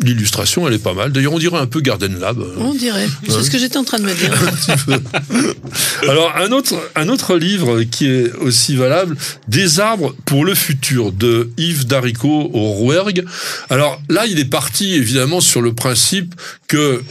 l'illustration, 0.00 0.66
elle 0.68 0.74
est 0.74 0.82
pas 0.82 0.92
mal. 0.92 1.12
D'ailleurs, 1.12 1.32
on 1.32 1.38
dirait 1.38 1.58
un 1.58 1.66
peu 1.66 1.80
Garden 1.80 2.18
Lab. 2.18 2.44
On 2.58 2.74
dirait. 2.74 3.08
C'est 3.26 3.42
ce 3.42 3.50
que 3.50 3.58
j'étais 3.58 3.76
en 3.76 3.84
train 3.84 3.98
de 3.98 4.04
me 4.04 4.14
dire. 4.14 4.32
Alors 6.08 6.36
un 6.36 6.52
autre 6.52 6.74
un 6.94 7.08
autre 7.08 7.36
livre 7.36 7.82
qui 7.82 8.06
est 8.06 8.32
aussi 8.34 8.76
valable, 8.76 9.16
Des 9.48 9.80
arbres 9.80 10.14
pour 10.26 10.44
le 10.44 10.54
futur 10.54 11.12
de 11.12 11.50
Yves 11.56 11.86
Daricot 11.86 12.50
au 12.52 12.70
Rouergue. 12.72 13.24
Alors 13.70 14.00
là, 14.08 14.26
il 14.26 14.38
est 14.38 14.50
parti 14.50 14.94
évidemment 14.94 15.40
sur 15.40 15.62
le 15.62 15.74
principe 15.74 16.34
que 16.68 17.02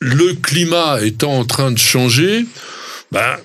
le 0.00 0.34
climat 0.34 1.02
étant 1.02 1.38
en 1.38 1.44
train 1.44 1.70
de 1.70 1.78
changer, 1.78 2.46
ben 3.12 3.36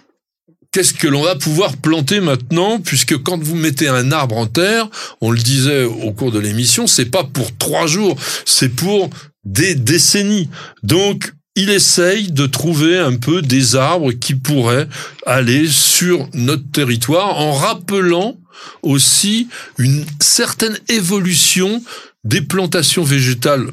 Qu'est-ce 0.74 0.96
que 0.96 1.08
l'on 1.08 1.22
va 1.22 1.36
pouvoir 1.36 1.78
planter 1.78 2.20
maintenant 2.20 2.80
Puisque 2.80 3.16
quand 3.22 3.42
vous 3.42 3.56
mettez 3.56 3.88
un 3.88 4.12
arbre 4.12 4.38
en 4.38 4.48
terre, 4.48 4.90
on 5.22 5.30
le 5.30 5.38
disait 5.38 5.84
au 5.84 6.12
cours 6.14 6.32
de 6.32 6.40
l'émission, 6.40 6.88
c'est 6.88 7.06
pas 7.06 7.24
pour 7.24 7.56
trois 7.56 7.86
jours, 7.86 8.18
c'est 8.44 8.70
pour 8.70 9.12
des 9.46 9.76
décennies. 9.76 10.50
Donc, 10.82 11.32
il 11.56 11.70
essaye 11.70 12.32
de 12.32 12.48
trouver 12.48 12.98
un 12.98 13.16
peu 13.18 13.44
des 13.44 13.76
arbres 13.76 14.14
qui 14.14 14.34
pourraient 14.34 14.88
aller 15.28 15.68
sur 15.68 16.28
notre 16.34 16.68
territoire 16.72 17.38
en 17.38 17.54
rappelant 17.54 18.36
aussi 18.82 19.50
une 19.78 20.04
certaine 20.20 20.80
évolution 20.90 21.84
des 22.24 22.42
plantations 22.42 23.04
végétales 23.04 23.68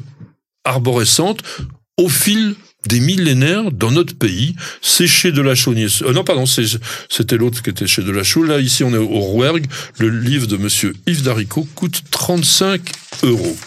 arborescentes 0.65 1.41
au 1.97 2.09
fil 2.09 2.55
des 2.87 2.99
millénaires 2.99 3.71
dans 3.71 3.91
notre 3.91 4.15
pays. 4.15 4.55
C'est 4.81 5.07
chez 5.07 5.31
Delachaux. 5.31 5.73
Euh, 5.73 6.13
non, 6.13 6.23
pardon, 6.23 6.45
c'était 6.45 7.37
l'autre 7.37 7.61
qui 7.61 7.69
était 7.69 7.87
chez 7.87 8.01
Delachaux. 8.01 8.43
Là, 8.43 8.59
ici, 8.59 8.83
on 8.83 8.93
est 8.93 8.97
au 8.97 9.19
Rouergue. 9.19 9.65
Le 9.99 10.09
livre 10.09 10.47
de 10.47 10.57
monsieur 10.57 10.93
Yves 11.07 11.23
Daricot 11.23 11.67
coûte 11.75 12.01
35 12.11 12.81
euros. 13.23 13.57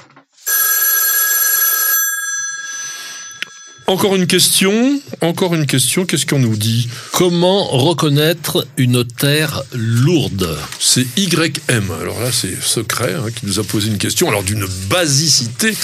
Encore 3.87 4.17
une 4.17 4.27
question, 4.27 4.99
encore 5.21 5.55
une 5.55 5.67
question, 5.67 6.07
qu'est-ce 6.07 6.25
qu'on 6.25 6.39
nous 6.39 6.57
dit? 6.57 6.89
Comment 7.13 7.65
reconnaître 7.65 8.67
une 8.79 9.05
terre 9.05 9.63
lourde? 9.75 10.59
C'est 10.81 11.07
YM, 11.19 11.91
alors 12.01 12.19
là 12.19 12.33
c'est 12.33 12.63
secret, 12.63 13.13
hein, 13.13 13.27
qui 13.31 13.45
nous 13.45 13.61
a 13.61 13.63
posé 13.63 13.89
une 13.89 13.99
question, 13.99 14.29
alors 14.29 14.43
d'une 14.43 14.67
basicité 14.89 15.75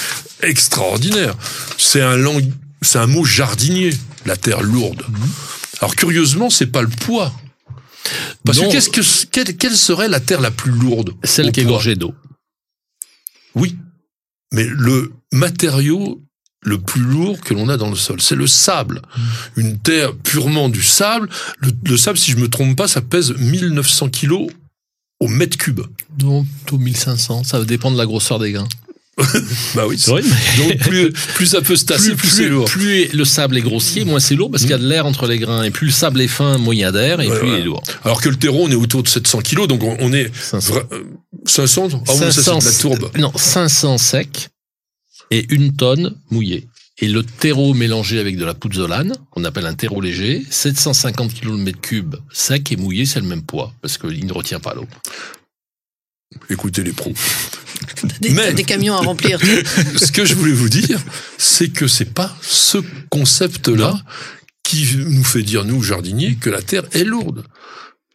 extraordinaire. 0.43 1.35
C'est 1.77 2.01
un, 2.01 2.17
lang... 2.17 2.43
c'est 2.83 2.99
un 2.99 3.07
mot 3.07 3.25
jardinier, 3.25 3.91
la 4.27 4.37
terre 4.37 4.63
lourde. 4.63 5.05
Mmh. 5.09 5.15
Alors 5.81 5.97
curieusement, 5.97 6.51
c'est 6.51 6.67
pas 6.67 6.83
le 6.83 6.89
poids. 6.89 7.33
Parce 8.45 8.59
non, 8.59 8.69
que, 8.69 8.73
qu'est-ce 8.73 8.91
que 8.91 9.31
quelle, 9.31 9.57
quelle, 9.57 9.77
serait 9.77 10.09
la 10.09 10.21
terre 10.21 10.41
la 10.41 10.51
plus 10.51 10.73
lourde 10.73 11.13
Celle 11.25 11.53
qui 11.53 11.61
est 11.61 11.65
gorgée 11.65 11.97
d'eau. 11.97 12.15
Oui, 13.55 13.77
mais 14.53 14.67
le 14.67 15.13
matériau 15.33 16.23
le 16.63 16.79
plus 16.79 17.01
lourd 17.01 17.41
que 17.41 17.55
l'on 17.55 17.69
a 17.69 17.77
dans 17.77 17.89
le 17.89 17.97
sol. 17.97 18.21
C'est 18.21 18.35
le 18.35 18.47
sable. 18.47 19.01
Une 19.57 19.79
terre 19.79 20.15
purement 20.15 20.69
du 20.69 20.83
sable. 20.83 21.29
Le, 21.59 21.73
le 21.85 21.97
sable, 21.97 22.19
si 22.19 22.33
je 22.33 22.37
me 22.37 22.49
trompe 22.49 22.77
pas, 22.77 22.89
ça 22.89 23.01
pèse 23.01 23.35
1900 23.39 24.11
kilos 24.11 24.51
au 25.21 25.29
mètre 25.29 25.57
cube. 25.57 25.81
Donc, 26.19 26.47
tout 26.67 26.79
1500, 26.79 27.45
ça 27.45 27.65
dépend 27.65 27.91
de 27.91 27.97
la 27.97 28.07
grosseur 28.07 28.39
des 28.39 28.53
grains. 28.53 28.69
Bah 29.75 29.85
oui, 29.87 29.97
C'est 29.99 30.11
vrai, 30.11 30.23
Donc 30.23 30.79
plus, 30.79 31.11
plus 31.13 31.47
ça 31.47 31.61
peut 31.61 31.77
se 31.77 31.85
tasser, 31.85 32.15
plus, 32.15 32.29
c'est 32.29 32.49
lourd. 32.49 32.65
plus 32.67 33.09
le 33.13 33.25
sable 33.25 33.57
est 33.59 33.63
grossier, 33.63 34.05
moins 34.05 34.21
c'est 34.21 34.35
lourd 34.35 34.51
parce 34.51 34.63
qu'il 34.63 34.71
y 34.71 34.75
a 34.75 34.79
de 34.79 34.87
l'air 34.89 35.07
entre 35.07 35.27
les 35.27 35.39
grains. 35.39 35.63
Et 35.63 35.71
plus 35.71 35.87
le 35.87 35.93
sable 35.93 36.21
est 36.21 36.29
fin, 36.29 36.59
moins 36.59 36.75
il 36.75 36.81
y 36.81 36.85
a 36.85 36.93
d'air 36.93 37.21
et 37.21 37.29
Ouais, 37.29 37.39
plus 37.39 37.49
il 37.49 37.55
est 37.55 37.63
lourd. 37.63 37.83
Alors 38.05 38.21
que 38.21 38.29
le 38.29 38.37
terreau, 38.37 38.65
on 38.65 38.71
est 38.71 38.75
autour 38.75 39.03
de 39.03 39.09
700 39.09 39.41
kilos, 39.41 39.69
donc 39.69 39.83
on, 39.83 39.97
on 40.01 40.13
est 40.13 40.31
500. 40.35 40.75
vra- 40.75 40.87
euh, 40.93 41.05
500. 41.47 41.89
Ah 41.93 41.97
oui, 42.13 42.19
ça 42.19 42.33
c'est 42.33 42.51
de 42.51 42.65
la 42.65 42.73
tourbe. 42.73 43.11
Non, 43.19 43.33
500 43.35 43.99
sec 43.99 44.49
et 45.31 45.47
une 45.51 45.75
tonne 45.77 46.15
mouillée. 46.31 46.67
Et 47.03 47.09
le 47.09 47.23
terreau 47.23 47.73
mélangé 47.73 48.19
avec 48.19 48.37
de 48.37 48.45
la 48.45 48.53
pouzzolane, 48.53 49.15
qu'on 49.31 49.45
appelle 49.45 49.65
un 49.65 49.73
terreau 49.73 50.03
léger, 50.03 50.43
750 50.51 51.33
kg 51.33 51.47
de 51.47 51.53
mètre 51.57 51.81
cube 51.81 52.17
sec 52.31 52.71
et 52.73 52.77
mouillé, 52.77 53.07
c'est 53.07 53.21
le 53.21 53.27
même 53.27 53.43
poids, 53.43 53.73
parce 53.81 53.97
qu'il 53.97 54.27
ne 54.27 54.33
retient 54.35 54.61
pas 54.61 54.75
l'eau. 54.75 54.87
Écoutez 56.49 56.83
les 56.83 56.93
pros. 56.93 57.13
Des, 58.21 58.31
Mais- 58.31 58.53
des 58.53 58.65
camions 58.65 58.95
à 58.95 59.01
remplir. 59.01 59.41
Ce 59.97 60.13
que 60.13 60.25
je 60.25 60.35
voulais 60.35 60.53
vous 60.53 60.69
dire, 60.69 61.01
c'est 61.39 61.69
que 61.71 61.89
c'est 61.89 62.13
pas 62.13 62.37
ce 62.41 62.79
concept-là 63.11 64.01
qui 64.63 64.89
nous 64.97 65.25
fait 65.25 65.43
dire, 65.43 65.65
nous, 65.65 65.83
jardiniers, 65.83 66.37
que 66.37 66.51
la 66.51 66.63
terre 66.63 66.85
est 66.93 67.05
lourde. 67.05 67.45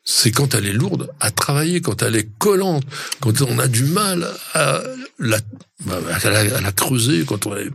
C'est 0.06 0.32
quand 0.32 0.54
elle 0.54 0.68
est 0.68 0.74
lourde 0.74 1.10
à 1.20 1.32
travailler, 1.32 1.82
quand 1.82 2.04
elle 2.04 2.16
est 2.16 2.30
collante, 2.38 2.84
quand 3.20 3.42
on 3.42 3.60
a 3.60 3.68
du 3.68 3.84
mal 3.84 4.30
à 4.54 4.82
la, 5.20 5.40
à 5.90 6.30
la, 6.30 6.40
à 6.58 6.62
la 6.62 6.72
creuser, 6.72 7.24
quand 7.26 7.46
on 7.48 7.56
est 7.56 7.70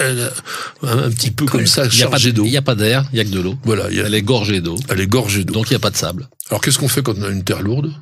elle 0.00 0.18
est 0.18 0.86
un 0.86 1.10
petit 1.10 1.30
peu 1.32 1.44
comme 1.46 1.66
ça, 1.66 1.86
Il 1.86 1.96
n'y 1.96 2.02
a 2.02 2.06
pas 2.06 2.10
chargée 2.12 2.32
d'eau. 2.32 2.44
il 2.44 2.52
y 2.52 2.56
a 2.56 2.62
pas 2.62 2.74
d'air, 2.76 3.04
il 3.12 3.18
y 3.18 3.20
a 3.20 3.24
que 3.24 3.30
de 3.30 3.40
l'eau. 3.40 3.56
Voilà, 3.64 3.86
a- 3.86 3.90
Elle 3.90 4.14
est 4.14 4.22
gorgée 4.22 4.60
d'eau, 4.60 4.76
elle 4.88 5.00
est 5.00 5.06
gorgée 5.08 5.44
d'eau. 5.44 5.54
donc 5.54 5.66
il 5.70 5.72
n'y 5.72 5.76
a 5.76 5.80
pas 5.80 5.90
de 5.90 5.96
sable. 5.96 6.28
Alors 6.50 6.60
qu'est-ce 6.60 6.78
qu'on 6.78 6.88
fait 6.88 7.02
quand 7.02 7.18
on 7.18 7.22
a 7.22 7.28
une 7.28 7.42
terre 7.44 7.62
lourde? 7.62 7.92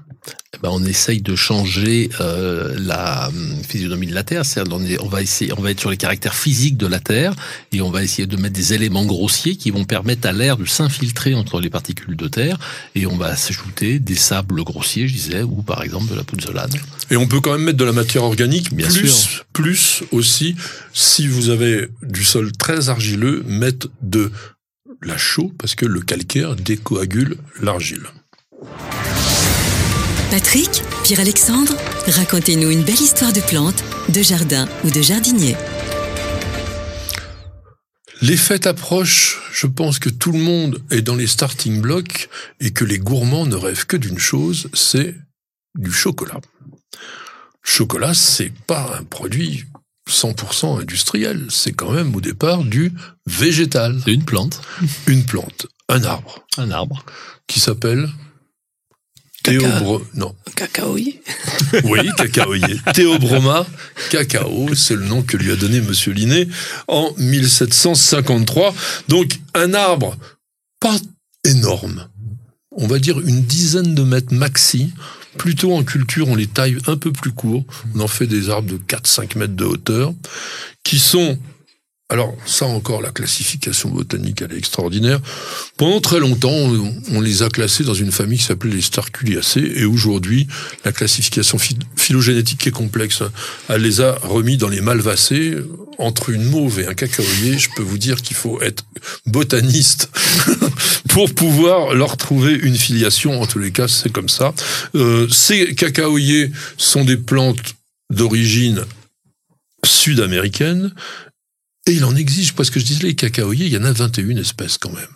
Eh 0.55 0.59
ben, 0.61 0.71
on 0.73 0.85
essaye 0.85 1.21
de 1.23 1.37
changer 1.37 2.11
euh, 2.21 2.75
la 2.81 3.29
hum, 3.29 3.57
physionomie 3.69 4.09
de 4.09 4.15
la 4.15 4.25
Terre. 4.25 4.45
C'est-à-dire, 4.45 4.75
on, 5.01 5.07
on 5.07 5.09
va 5.09 5.23
essayer, 5.23 5.53
on 5.57 5.63
va 5.63 5.71
être 5.71 5.79
sur 5.79 5.91
les 5.91 5.97
caractères 5.97 6.35
physiques 6.35 6.77
de 6.77 6.89
la 6.89 6.99
Terre 6.99 7.33
et 7.73 7.81
on 7.81 7.91
va 7.91 8.03
essayer 8.03 8.27
de 8.27 8.37
mettre 8.37 8.55
des 8.55 8.73
éléments 8.75 9.05
grossiers 9.05 9.55
qui 9.57 9.71
vont 9.71 9.85
permettre 9.85 10.27
à 10.27 10.33
l'air 10.33 10.57
de 10.57 10.65
s'infiltrer 10.65 11.35
entre 11.35 11.61
les 11.61 11.71
particules 11.71 12.17
de 12.17 12.27
terre 12.27 12.59
et 12.97 13.07
on 13.07 13.17
va 13.17 13.37
s'ajouter 13.37 14.01
des 14.01 14.17
sables 14.17 14.65
grossiers, 14.65 15.07
je 15.07 15.13
disais, 15.15 15.43
ou 15.43 15.63
par 15.63 15.83
exemple 15.85 16.11
de 16.11 16.17
la 16.17 16.25
pouzzolane. 16.25 16.71
Et 17.11 17.17
on 17.17 17.27
peut 17.27 17.41
quand 17.41 17.53
même 17.53 17.63
mettre 17.63 17.79
de 17.79 17.85
la 17.85 17.93
matière 17.93 18.25
organique, 18.25 18.75
Bien 18.75 18.89
plus, 18.89 19.09
sûr. 19.09 19.45
plus 19.53 20.03
aussi, 20.11 20.57
si 20.93 21.29
vous 21.29 21.51
avez 21.51 21.89
du 22.03 22.25
sol 22.25 22.51
très 22.53 22.89
argileux, 22.89 23.45
mettre 23.47 23.89
de 24.03 24.33
la 25.03 25.17
chaux, 25.17 25.53
parce 25.59 25.75
que 25.75 25.87
le 25.87 26.01
calcaire 26.01 26.57
décoagule 26.57 27.37
l'argile. 27.63 28.03
Patrick, 30.31 30.83
Pierre-Alexandre, 31.05 31.77
racontez-nous 32.09 32.71
une 32.71 32.83
belle 32.83 33.01
histoire 33.01 33.33
de 33.33 33.41
plante, 33.41 33.85
de 34.09 34.23
jardin 34.23 34.69
ou 34.85 34.91
de 34.91 35.01
jardinier. 35.01 35.57
Les 38.23 38.37
fêtes 38.37 38.67
approchent, 38.67 39.41
je 39.53 39.67
pense 39.67 39.99
que 40.01 40.09
tout 40.09 40.33
le 40.33 40.39
monde 40.39 40.83
est 40.91 41.03
dans 41.03 41.15
les 41.15 41.27
starting 41.27 41.81
blocks 41.81 42.29
et 42.61 42.73
que 42.73 42.85
les 42.85 42.99
gourmands 42.99 43.47
ne 43.47 43.55
rêvent 43.55 43.87
que 43.87 43.97
d'une 43.97 44.19
chose, 44.19 44.69
c'est 44.75 45.15
du 45.79 45.93
chocolat. 45.93 46.41
Chocolat, 47.63 48.15
c'est 48.15 48.53
pas 48.67 48.97
un 48.99 49.05
produit 49.05 49.65
100% 50.09 50.81
industriel, 50.81 51.47
c'est 51.51 51.73
quand 51.73 51.91
même 51.91 52.15
au 52.15 52.21
départ 52.21 52.63
du 52.63 52.93
végétal, 53.27 54.01
C'est 54.05 54.13
une 54.13 54.25
plante, 54.25 54.61
une 55.07 55.25
plante, 55.25 55.67
un 55.89 56.05
arbre 56.05 56.47
un 56.59 56.71
arbre. 56.71 57.05
qui 57.47 57.61
s'appelle 57.61 58.09
Caca. 59.43 59.59
Théobro... 59.59 60.05
Non, 60.15 60.35
Cacaoyer. 60.57 61.23
oui, 61.85 62.01
cacaoyer. 62.17 62.81
Théobroma 62.95 63.67
cacao, 64.11 64.75
c'est 64.75 64.97
le 64.97 65.05
nom 65.05 65.23
que 65.23 65.37
lui 65.37 65.53
a 65.53 65.57
donné 65.57 65.81
Monsieur 65.81 66.13
Linné 66.13 66.49
en 66.89 67.13
1753. 67.19 68.75
Donc 69.09 69.39
un 69.55 69.75
arbre 69.75 70.17
pas 70.81 70.97
énorme, 71.45 72.09
on 72.73 72.87
va 72.87 72.99
dire 72.99 73.21
une 73.21 73.43
dizaine 73.43 73.95
de 73.95 74.03
mètres 74.03 74.35
maxi. 74.35 74.93
Plutôt 75.39 75.75
en 75.75 75.85
culture, 75.85 76.29
on 76.29 76.35
les 76.35 76.47
taille 76.47 76.79
un 76.87 76.97
peu 76.97 77.13
plus 77.13 77.33
courts. 77.33 77.65
On 77.95 78.01
en 78.01 78.09
fait 78.09 78.27
des 78.27 78.51
arbres 78.51 78.71
de 78.71 78.79
4-5 78.79 79.39
mètres 79.39 79.55
de 79.55 79.65
hauteur, 79.65 80.13
qui 80.83 80.99
sont 80.99 81.39
alors 82.09 82.37
ça 82.47 82.67
encore, 82.67 83.03
la 83.03 83.11
classification 83.11 83.91
botanique, 83.91 84.41
elle 84.41 84.53
est 84.53 84.59
extraordinaire. 84.59 85.21
Pendant 85.77 86.01
très 86.01 86.21
longtemps, 86.21 86.55
on, 87.11 87.21
les 87.21 87.43
a 87.43 87.49
classés 87.49 87.83
dans 87.83 87.95
une 87.95 88.13
famille 88.13 88.39
qui 88.39 88.45
s'appelait 88.45 88.77
les 88.77 88.81
Starculiacées, 88.81 89.73
et 89.75 89.85
aujourd'hui, 89.85 90.47
la 90.85 90.93
classification 90.93 91.59
phy- 91.59 91.79
phylogénétique 91.97 92.65
est 92.69 92.71
complexe, 92.71 93.25
elle 93.69 93.83
les 93.83 94.01
a 94.01 94.13
remis 94.23 94.57
dans 94.57 94.69
les 94.69 94.81
Malvacées. 94.81 95.57
Entre 95.99 96.29
une 96.29 96.45
mauve 96.45 96.79
et 96.79 96.87
un 96.87 96.93
cacaoyer, 96.93 97.59
je 97.59 97.71
peux 97.75 97.83
vous 97.83 97.97
dire 97.97 98.21
qu'il 98.21 98.37
faut 98.37 98.61
être 98.61 98.85
botaniste 99.25 100.11
pour 101.09 101.35
pouvoir 101.35 101.95
leur 101.95 102.19
trouver 102.19 102.53
une 102.53 102.77
filiation. 102.77 103.41
En 103.41 103.47
tous 103.47 103.59
les 103.59 103.73
cas, 103.73 103.89
c'est 103.89 104.13
comme 104.13 104.29
ça. 104.29 104.53
Euh, 104.95 105.27
ces 105.31 105.75
cacaoyers 105.75 106.53
sont 106.77 107.05
des 107.05 107.17
plantes 107.17 107.75
d'origine 108.11 108.85
sud-américaine, 109.85 110.93
et 111.87 111.93
il 111.93 112.05
en 112.05 112.17
existe, 112.17 112.53
parce 112.53 112.71
que 112.71 112.81
je 112.81 112.85
disais 112.85 113.03
les 113.05 113.15
cacaoyers, 113.15 113.67
il 113.67 113.73
y 113.73 113.77
en 113.79 113.85
a 113.85 113.93
21 113.93 114.37
espèces 114.37 114.79
quand 114.79 114.93
même. 114.93 115.07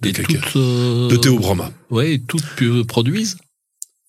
De, 0.00 0.08
Et 0.10 0.12
toutes, 0.12 0.56
euh, 0.56 1.08
de 1.08 1.16
théobroma. 1.16 1.72
Ouais, 1.90 2.14
et 2.14 2.20
toutes 2.20 2.44
produisent. 2.86 3.36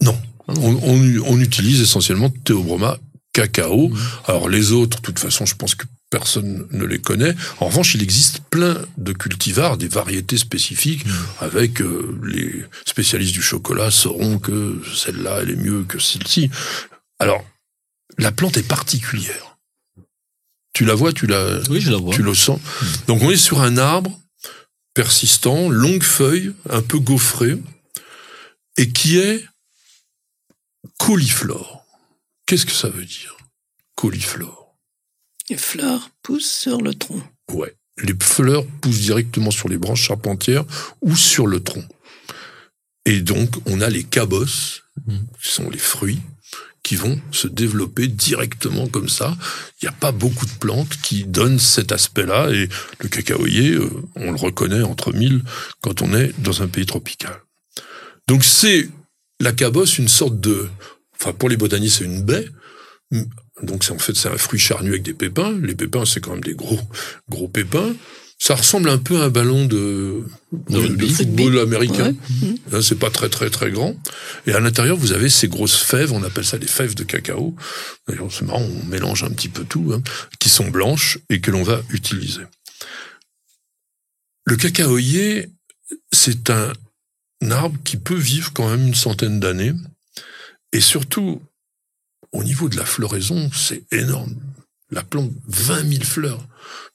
Non. 0.01 0.17
Ah 0.47 0.53
On, 0.57 0.75
on- 0.83 1.23
on 1.25 1.39
utilise 1.39 1.81
essentiellement 1.81 2.29
théobroma 2.29 2.97
cacao. 3.33 3.89
Mhm. 3.89 3.97
Alors 4.25 4.49
les 4.49 4.71
autres, 4.71 4.97
de 4.97 5.01
toute 5.03 5.19
façon, 5.19 5.45
je 5.45 5.55
pense 5.55 5.75
que 5.75 5.85
personne 6.09 6.67
ne 6.71 6.85
les 6.85 6.99
connaît. 6.99 7.35
En 7.59 7.65
revanche, 7.67 7.93
il 7.95 8.01
existe 8.01 8.39
plein 8.49 8.77
de 8.97 9.11
cultivars, 9.13 9.77
des 9.77 9.87
variétés 9.89 10.37
spécifiques, 10.37 11.05
Mhm. 11.05 11.13
avec 11.39 11.81
euh, 11.81 12.17
les 12.25 12.63
spécialistes 12.85 13.33
du 13.33 13.41
chocolat 13.41 13.91
sauront 13.91 14.39
que 14.39 14.81
celle-là, 14.95 15.39
elle 15.41 15.51
est 15.51 15.55
mieux 15.57 15.83
que 15.83 15.99
celle-ci. 15.99 16.49
Alors, 17.19 17.43
la 18.17 18.31
plante 18.31 18.57
est 18.57 18.67
particulière. 18.67 19.56
Tu 20.77 20.85
la 20.85 20.93
vois, 20.93 21.11
tu 21.11 21.25
la, 21.25 21.59
Oui, 21.71 21.81
je 21.81 21.89
la 21.89 21.97
vois. 21.97 22.13
tu 22.13 22.21
le 22.21 22.35
sens. 22.35 22.59
Donc 23.07 23.23
on 23.23 23.31
est 23.31 23.35
sur 23.35 23.61
un 23.61 23.77
arbre 23.79 24.15
persistant, 24.93 25.69
longue 25.69 26.03
feuille, 26.03 26.53
un 26.69 26.83
peu 26.83 26.99
gaufré, 26.99 27.57
et 28.77 28.91
qui 28.91 29.17
est 29.17 29.43
cauliflore. 30.99 31.83
Qu'est-ce 32.45 32.67
que 32.67 32.71
ça 32.71 32.89
veut 32.89 33.05
dire 33.05 33.35
Cauliflore? 33.95 34.75
Les 35.49 35.57
fleurs 35.57 36.11
poussent 36.21 36.51
sur 36.51 36.79
le 36.81 36.93
tronc. 36.93 37.23
Ouais. 37.51 37.75
Les 38.03 38.13
fleurs 38.21 38.63
poussent 38.81 38.99
directement 38.99 39.49
sur 39.49 39.69
les 39.69 39.79
branches 39.79 40.03
charpentières 40.03 40.65
ou 41.01 41.15
sur 41.15 41.47
le 41.47 41.63
tronc. 41.63 41.85
Et 43.05 43.21
donc, 43.21 43.55
on 43.65 43.81
a 43.81 43.89
les 43.89 44.03
cabosses, 44.03 44.83
Mhm. 45.07 45.25
qui 45.41 45.49
sont 45.49 45.69
les 45.71 45.77
fruits, 45.79 46.19
qui 46.83 46.95
vont 46.95 47.19
se 47.31 47.47
développer 47.47 48.07
directement 48.07 48.87
comme 48.87 49.09
ça. 49.09 49.35
Il 49.81 49.85
n'y 49.85 49.89
a 49.89 49.97
pas 49.97 50.11
beaucoup 50.11 50.45
de 50.45 50.51
plantes 50.51 50.95
qui 51.01 51.25
donnent 51.25 51.59
cet 51.59 51.91
aspect-là. 51.91 52.49
Et 52.51 52.69
le 52.99 53.09
cacaoyer, 53.09 53.71
euh, 53.71 53.89
on 54.15 54.31
le 54.31 54.37
reconnaît 54.37 54.83
entre 54.83 55.13
mille 55.13 55.43
quand 55.81 56.01
on 56.01 56.13
est 56.13 56.33
dans 56.39 56.61
un 56.61 56.67
pays 56.67 56.85
tropical. 56.85 57.35
Donc, 58.27 58.43
c'est 58.43 58.89
la 59.39 59.51
cabosse, 59.51 59.97
une 59.97 60.07
sorte 60.07 60.39
de... 60.39 60.69
Enfin, 61.19 61.33
pour 61.33 61.49
les 61.49 61.57
botanistes, 61.57 61.99
c'est 61.99 62.05
une 62.05 62.23
baie. 62.23 62.47
Donc, 63.61 63.83
c'est 63.83 63.91
en 63.91 63.99
fait, 63.99 64.15
c'est 64.15 64.29
un 64.29 64.37
fruit 64.37 64.59
charnu 64.59 64.89
avec 64.89 65.03
des 65.03 65.13
pépins. 65.13 65.57
Les 65.61 65.75
pépins, 65.75 66.05
c'est 66.05 66.21
quand 66.21 66.31
même 66.31 66.43
des 66.43 66.55
gros, 66.55 66.79
gros 67.29 67.47
pépins. 67.47 67.95
Ça 68.39 68.53
ressemble 68.55 68.89
un 68.89 68.99
peu 68.99 69.19
à 69.19 69.25
un 69.25 69.29
ballon 69.29 69.65
de, 69.65 70.23
De 70.51 70.73
de, 70.73 70.77
rugby. 70.77 71.07
de 71.07 71.11
football 71.11 71.59
américain. 71.59 72.13
Ouais. 72.43 72.55
Hein, 72.71 72.81
c'est 72.81 72.99
pas 72.99 73.09
très 73.09 73.29
très 73.29 73.49
très 73.49 73.71
grand. 73.71 73.95
Et 74.45 74.53
à 74.53 74.59
l'intérieur, 74.59 74.95
vous 74.95 75.11
avez 75.11 75.29
ces 75.29 75.47
grosses 75.47 75.75
fèves, 75.75 76.13
on 76.13 76.21
appelle 76.23 76.45
ça 76.45 76.57
des 76.59 76.67
fèves 76.67 76.93
de 76.93 77.03
cacao. 77.03 77.55
D'ailleurs, 78.07 78.31
c'est 78.31 78.45
marrant, 78.45 78.61
on 78.61 78.85
mélange 78.85 79.23
un 79.23 79.29
petit 79.29 79.49
peu 79.49 79.63
tout, 79.65 79.91
hein, 79.93 80.03
qui 80.39 80.49
sont 80.49 80.69
blanches 80.69 81.17
et 81.29 81.41
que 81.41 81.49
l'on 81.49 81.63
va 81.63 81.81
utiliser. 81.89 82.43
Le 84.45 84.55
cacaoyer, 84.55 85.49
c'est 86.11 86.51
un 86.51 86.73
arbre 87.49 87.77
qui 87.83 87.97
peut 87.97 88.15
vivre 88.15 88.53
quand 88.53 88.69
même 88.69 88.87
une 88.87 88.95
centaine 88.95 89.39
d'années. 89.39 89.73
Et 90.73 90.79
surtout, 90.79 91.41
au 92.31 92.43
niveau 92.43 92.69
de 92.69 92.77
la 92.77 92.85
floraison, 92.85 93.49
c'est 93.51 93.83
énorme. 93.91 94.35
La 94.91 95.03
plante, 95.03 95.31
20 95.47 95.89
000 95.89 96.03
fleurs. 96.03 96.47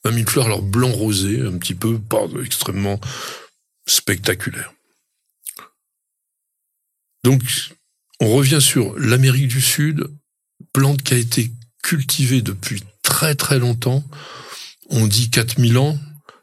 20 0.05 0.13
000 0.13 0.31
fleurs, 0.31 0.47
alors 0.47 0.63
blanc 0.63 0.91
rosé, 0.91 1.41
un 1.41 1.59
petit 1.59 1.75
peu, 1.75 1.99
pas 1.99 2.27
extrêmement 2.45 3.01
spectaculaire. 3.87 4.73
Donc, 7.25 7.43
on 8.21 8.35
revient 8.35 8.61
sur 8.61 8.99
l'Amérique 8.99 9.49
du 9.49 9.61
Sud, 9.61 10.09
plante 10.73 11.03
qui 11.03 11.15
a 11.15 11.19
été 11.19 11.51
cultivée 11.83 12.43
depuis 12.43 12.83
très 13.03 13.35
très 13.35 13.59
longtemps. 13.59 14.05
on 14.91 15.07
dit 15.07 15.31
4000 15.31 15.79
ans. 15.79 15.99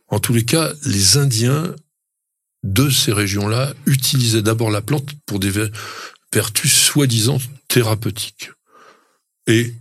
En 0.07 0.19
tous 0.19 0.33
les 0.33 0.45
cas, 0.45 0.73
les 0.85 1.17
Indiens 1.17 1.75
de 2.63 2.89
ces 2.89 3.13
régions-là 3.13 3.73
utilisaient 3.85 4.41
d'abord 4.41 4.71
la 4.71 4.81
plante 4.81 5.13
pour 5.25 5.39
des 5.39 5.51
vertus 6.33 6.73
soi-disant 6.73 7.37
thérapeutiques. 7.67 8.51
Et 9.47 9.73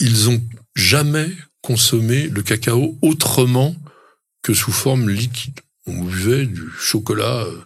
ils 0.00 0.28
ont 0.28 0.42
jamais 0.74 1.30
consommé 1.62 2.28
le 2.28 2.42
cacao 2.42 2.96
autrement 3.02 3.74
que 4.42 4.54
sous 4.54 4.72
forme 4.72 5.08
liquide. 5.08 5.60
On 5.86 6.04
buvait 6.04 6.46
du 6.46 6.68
chocolat, 6.78 7.44
euh, 7.44 7.64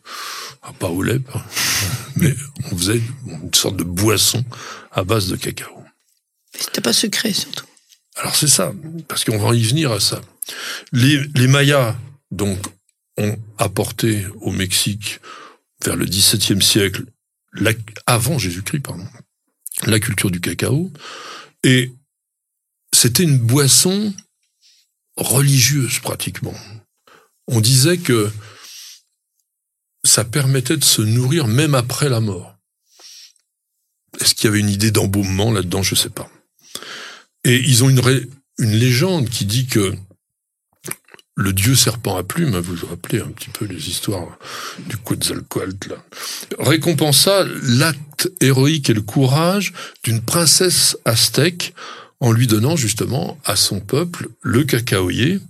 pas 0.78 0.88
au 0.88 1.02
lait, 1.02 1.20
mais 2.16 2.34
on 2.70 2.76
faisait 2.76 3.00
une 3.26 3.54
sorte 3.54 3.76
de 3.76 3.84
boisson 3.84 4.44
à 4.92 5.04
base 5.04 5.28
de 5.28 5.36
cacao. 5.36 5.82
C'était 6.58 6.80
pas 6.80 6.92
secret 6.92 7.32
surtout. 7.32 7.66
Alors 8.16 8.36
c'est 8.36 8.48
ça, 8.48 8.72
parce 9.08 9.24
qu'on 9.24 9.38
va 9.38 9.54
y 9.54 9.62
venir 9.62 9.90
à 9.90 10.00
ça. 10.00 10.20
Les, 10.92 11.18
les 11.34 11.46
Mayas, 11.46 11.96
donc, 12.30 12.58
ont 13.16 13.36
apporté 13.58 14.26
au 14.40 14.52
Mexique, 14.52 15.20
vers 15.84 15.96
le 15.96 16.06
XVIIe 16.06 16.62
siècle, 16.62 17.04
avant 18.06 18.38
Jésus-Christ, 18.38 18.80
pardon, 18.80 19.06
la 19.86 20.00
culture 20.00 20.30
du 20.30 20.40
cacao. 20.40 20.90
Et 21.64 21.92
c'était 23.02 23.24
une 23.24 23.38
boisson 23.38 24.14
religieuse 25.16 25.98
pratiquement. 25.98 26.54
On 27.48 27.60
disait 27.60 27.98
que 27.98 28.30
ça 30.04 30.24
permettait 30.24 30.76
de 30.76 30.84
se 30.84 31.02
nourrir 31.02 31.48
même 31.48 31.74
après 31.74 32.08
la 32.08 32.20
mort. 32.20 32.54
Est-ce 34.20 34.36
qu'il 34.36 34.44
y 34.44 34.48
avait 34.50 34.60
une 34.60 34.68
idée 34.68 34.92
d'embaumement 34.92 35.50
là-dedans? 35.50 35.82
Je 35.82 35.96
ne 35.96 35.98
sais 35.98 36.10
pas. 36.10 36.30
Et 37.42 37.56
ils 37.56 37.82
ont 37.82 37.88
une, 37.88 38.00
légende 38.58 39.28
qui 39.28 39.46
dit 39.46 39.66
que 39.66 39.96
le 41.34 41.52
dieu 41.52 41.74
serpent 41.74 42.16
à 42.16 42.22
plumes, 42.22 42.56
vous 42.56 42.76
vous 42.76 42.86
rappelez 42.86 43.18
un 43.18 43.32
petit 43.32 43.50
peu 43.50 43.64
les 43.64 43.88
histoires 43.88 44.38
du 44.86 44.96
Quetzalcoatl, 44.96 45.98
récompensa 46.60 47.44
l'acte 47.62 48.30
héroïque 48.40 48.90
et 48.90 48.94
le 48.94 49.02
courage 49.02 49.72
d'une 50.04 50.22
princesse 50.22 50.96
aztèque 51.04 51.74
en 52.22 52.30
lui 52.30 52.46
donnant 52.46 52.76
justement 52.76 53.36
à 53.44 53.56
son 53.56 53.80
peuple 53.80 54.28
le 54.42 54.62
cacaoyer. 54.62 55.40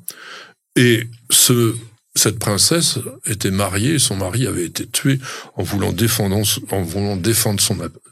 Et 0.74 1.06
ce, 1.30 1.76
cette 2.14 2.38
princesse 2.38 2.98
était 3.26 3.50
mariée, 3.50 3.98
son 3.98 4.16
mari 4.16 4.46
avait 4.46 4.64
été 4.64 4.86
tué 4.86 5.20
en 5.54 5.62
voulant 5.62 5.92
défendre, 5.92 6.42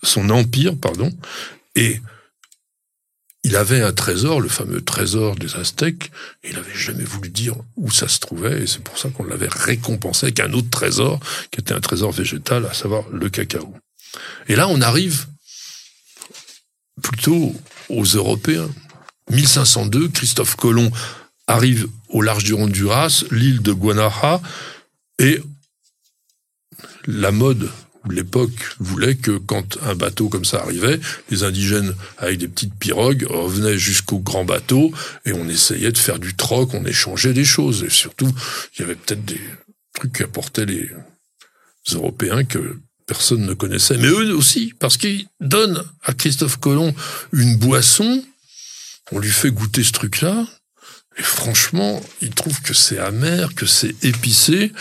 son, 0.02 0.30
empire, 0.30 0.76
pardon, 0.76 1.10
et 1.74 2.02
il 3.44 3.56
avait 3.56 3.80
un 3.80 3.94
trésor, 3.94 4.42
le 4.42 4.50
fameux 4.50 4.82
trésor 4.82 5.36
des 5.36 5.56
Aztèques, 5.56 6.10
il 6.44 6.52
n'avait 6.52 6.74
jamais 6.74 7.04
voulu 7.04 7.30
dire 7.30 7.56
où 7.76 7.90
ça 7.90 8.08
se 8.08 8.18
trouvait, 8.18 8.64
et 8.64 8.66
c'est 8.66 8.84
pour 8.84 8.98
ça 8.98 9.08
qu'on 9.08 9.24
l'avait 9.24 9.48
récompensé 9.50 10.26
avec 10.26 10.40
un 10.40 10.52
autre 10.52 10.68
trésor, 10.68 11.18
qui 11.50 11.60
était 11.60 11.72
un 11.72 11.80
trésor 11.80 12.12
végétal, 12.12 12.66
à 12.66 12.74
savoir 12.74 13.08
le 13.08 13.30
cacao. 13.30 13.74
Et 14.48 14.56
là, 14.56 14.68
on 14.68 14.82
arrive 14.82 15.28
plutôt 17.00 17.54
aux 17.90 18.04
Européens. 18.04 18.68
1502, 19.30 20.08
Christophe 20.08 20.56
Colomb 20.56 20.90
arrive 21.46 21.88
au 22.08 22.22
large 22.22 22.44
du 22.44 22.54
Honduras, 22.54 23.24
l'île 23.30 23.62
de 23.62 23.72
Guanaja, 23.72 24.40
et 25.18 25.40
la 27.06 27.30
mode 27.30 27.70
l'époque 28.08 28.74
voulait 28.78 29.16
que 29.16 29.36
quand 29.38 29.78
un 29.82 29.94
bateau 29.94 30.28
comme 30.28 30.44
ça 30.44 30.62
arrivait, 30.62 30.98
les 31.30 31.44
indigènes 31.44 31.94
avec 32.18 32.38
des 32.38 32.48
petites 32.48 32.74
pirogues 32.74 33.26
revenaient 33.28 33.78
jusqu'au 33.78 34.18
grand 34.18 34.44
bateau 34.44 34.92
et 35.26 35.32
on 35.32 35.48
essayait 35.48 35.92
de 35.92 35.98
faire 35.98 36.18
du 36.18 36.34
troc, 36.34 36.72
on 36.72 36.84
échangeait 36.86 37.34
des 37.34 37.44
choses. 37.44 37.84
Et 37.84 37.90
surtout, 37.90 38.30
il 38.74 38.80
y 38.80 38.84
avait 38.84 38.94
peut-être 38.94 39.24
des 39.24 39.40
trucs 39.92 40.12
qu'apportaient 40.12 40.66
les 40.66 40.88
Européens 41.92 42.44
que 42.44 42.78
personne 43.10 43.44
ne 43.44 43.54
connaissait. 43.54 43.98
Mais 43.98 44.06
eux 44.06 44.32
aussi, 44.36 44.72
parce 44.78 44.96
qu'ils 44.96 45.26
donnent 45.40 45.82
à 46.04 46.12
Christophe 46.12 46.58
Colomb 46.58 46.94
une 47.32 47.56
boisson, 47.56 48.22
on 49.10 49.18
lui 49.18 49.32
fait 49.32 49.50
goûter 49.50 49.82
ce 49.82 49.90
truc-là, 49.90 50.46
et 51.16 51.22
franchement, 51.24 52.00
il 52.22 52.30
trouve 52.30 52.62
que 52.62 52.72
c'est 52.72 52.98
amer, 52.98 53.52
que 53.56 53.66
c'est 53.66 54.04
épicé, 54.04 54.72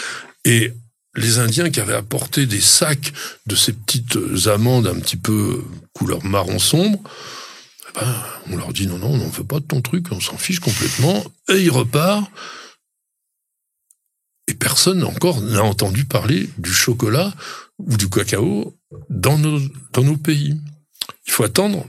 et 0.46 0.74
les 1.16 1.40
Indiens 1.40 1.72
qui 1.72 1.80
avaient 1.80 1.96
apporté 1.96 2.46
des 2.46 2.62
sacs 2.62 3.14
de 3.48 3.56
ces 3.56 3.74
petites 3.74 4.20
amandes 4.46 4.86
un 4.86 5.00
petit 5.00 5.18
peu 5.18 5.64
couleur 5.94 6.24
marron 6.24 6.60
sombre, 6.60 7.00
eh 7.90 8.00
ben, 8.00 8.16
on 8.52 8.58
leur 8.58 8.74
dit 8.74 8.86
non, 8.86 9.00
non, 9.00 9.14
on 9.14 9.18
n'en 9.18 9.30
veut 9.30 9.44
pas 9.44 9.60
de 9.60 9.66
ton 9.66 9.82
truc, 9.82 10.06
on 10.12 10.20
s'en 10.20 10.38
fiche 10.38 10.60
complètement, 10.60 11.26
et 11.48 11.64
ils 11.64 11.72
repartent. 11.72 12.30
Et 14.46 14.54
personne 14.54 15.04
encore 15.04 15.42
n'a 15.42 15.64
entendu 15.64 16.06
parler 16.06 16.48
du 16.60 16.72
chocolat 16.72 17.34
ou 17.80 17.98
du 17.98 18.10
cacao 18.10 18.76
dans 19.10 19.38
nos, 19.38 19.60
dans 19.94 20.04
nos 20.04 20.18
pays. 20.18 20.56
Il 21.26 21.32
faut 21.32 21.44
attendre 21.44 21.86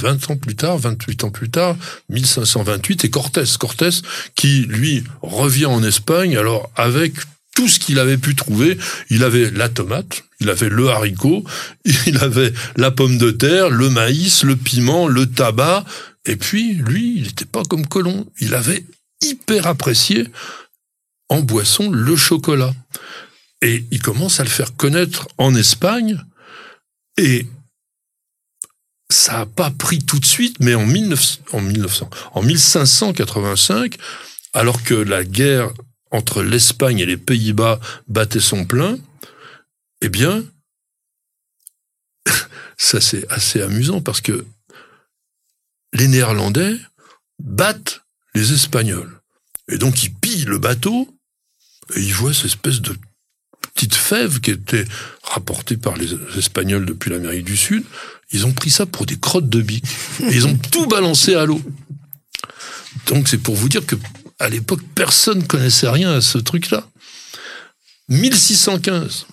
20 0.00 0.30
ans 0.30 0.36
plus 0.36 0.56
tard, 0.56 0.78
28 0.78 1.24
ans 1.24 1.30
plus 1.30 1.50
tard, 1.50 1.76
1528, 2.10 3.04
et 3.04 3.10
Cortés. 3.10 3.44
Cortés 3.58 3.90
qui, 4.34 4.62
lui, 4.62 5.04
revient 5.22 5.66
en 5.66 5.82
Espagne, 5.82 6.36
alors 6.36 6.70
avec 6.76 7.14
tout 7.54 7.68
ce 7.68 7.80
qu'il 7.80 7.98
avait 7.98 8.18
pu 8.18 8.34
trouver. 8.34 8.76
Il 9.10 9.24
avait 9.24 9.50
la 9.50 9.68
tomate, 9.68 10.24
il 10.40 10.50
avait 10.50 10.68
le 10.68 10.88
haricot, 10.88 11.44
il 12.06 12.18
avait 12.18 12.52
la 12.76 12.90
pomme 12.90 13.18
de 13.18 13.30
terre, 13.30 13.70
le 13.70 13.88
maïs, 13.90 14.44
le 14.44 14.56
piment, 14.56 15.08
le 15.08 15.26
tabac. 15.26 15.84
Et 16.26 16.36
puis, 16.36 16.74
lui, 16.74 17.14
il 17.16 17.22
n'était 17.24 17.44
pas 17.44 17.62
comme 17.62 17.86
Colomb. 17.86 18.26
Il 18.40 18.54
avait 18.54 18.84
hyper 19.22 19.66
apprécié 19.66 20.26
en 21.28 21.40
boisson 21.40 21.90
le 21.90 22.14
chocolat. 22.14 22.74
Et 23.66 23.84
il 23.90 24.00
commence 24.00 24.38
à 24.38 24.44
le 24.44 24.48
faire 24.48 24.76
connaître 24.76 25.26
en 25.38 25.52
Espagne. 25.56 26.22
Et 27.16 27.48
ça 29.10 29.38
n'a 29.38 29.46
pas 29.46 29.72
pris 29.72 29.98
tout 29.98 30.20
de 30.20 30.24
suite, 30.24 30.58
mais 30.60 30.76
en, 30.76 30.86
19, 30.86 31.38
en, 31.50 31.60
1900, 31.62 32.08
en 32.34 32.42
1585, 32.44 33.96
alors 34.52 34.84
que 34.84 34.94
la 34.94 35.24
guerre 35.24 35.72
entre 36.12 36.44
l'Espagne 36.44 37.00
et 37.00 37.06
les 37.06 37.16
Pays-Bas 37.16 37.80
battait 38.06 38.38
son 38.38 38.66
plein, 38.66 39.00
eh 40.00 40.10
bien, 40.10 40.44
ça 42.78 43.00
c'est 43.00 43.28
assez 43.32 43.60
amusant 43.60 44.00
parce 44.00 44.20
que 44.20 44.46
les 45.92 46.06
Néerlandais 46.06 46.76
battent 47.40 48.02
les 48.32 48.52
Espagnols. 48.52 49.20
Et 49.68 49.78
donc 49.78 50.04
ils 50.04 50.14
pillent 50.14 50.44
le 50.44 50.58
bateau 50.58 51.12
et 51.96 52.00
ils 52.00 52.14
voient 52.14 52.32
cette 52.32 52.44
espèce 52.44 52.80
de 52.80 52.96
petite 53.76 53.94
fève 53.94 54.40
qui 54.40 54.50
était 54.50 54.86
rapportée 55.22 55.76
par 55.76 55.96
les 55.96 56.08
Espagnols 56.36 56.86
depuis 56.86 57.10
l'Amérique 57.10 57.44
du 57.44 57.56
Sud. 57.56 57.84
Ils 58.32 58.46
ont 58.46 58.52
pris 58.52 58.70
ça 58.70 58.86
pour 58.86 59.06
des 59.06 59.18
crottes 59.18 59.48
de 59.48 59.60
bique. 59.60 59.84
Et 60.20 60.34
ils 60.34 60.46
ont 60.46 60.56
tout 60.56 60.86
balancé 60.86 61.34
à 61.34 61.44
l'eau. 61.44 61.62
Donc 63.06 63.28
c'est 63.28 63.38
pour 63.38 63.54
vous 63.54 63.68
dire 63.68 63.86
que 63.86 63.96
à 64.38 64.48
l'époque, 64.48 64.80
personne 64.94 65.38
ne 65.38 65.44
connaissait 65.44 65.88
rien 65.88 66.12
à 66.12 66.20
ce 66.20 66.38
truc-là. 66.38 66.86
1615, 68.08 69.26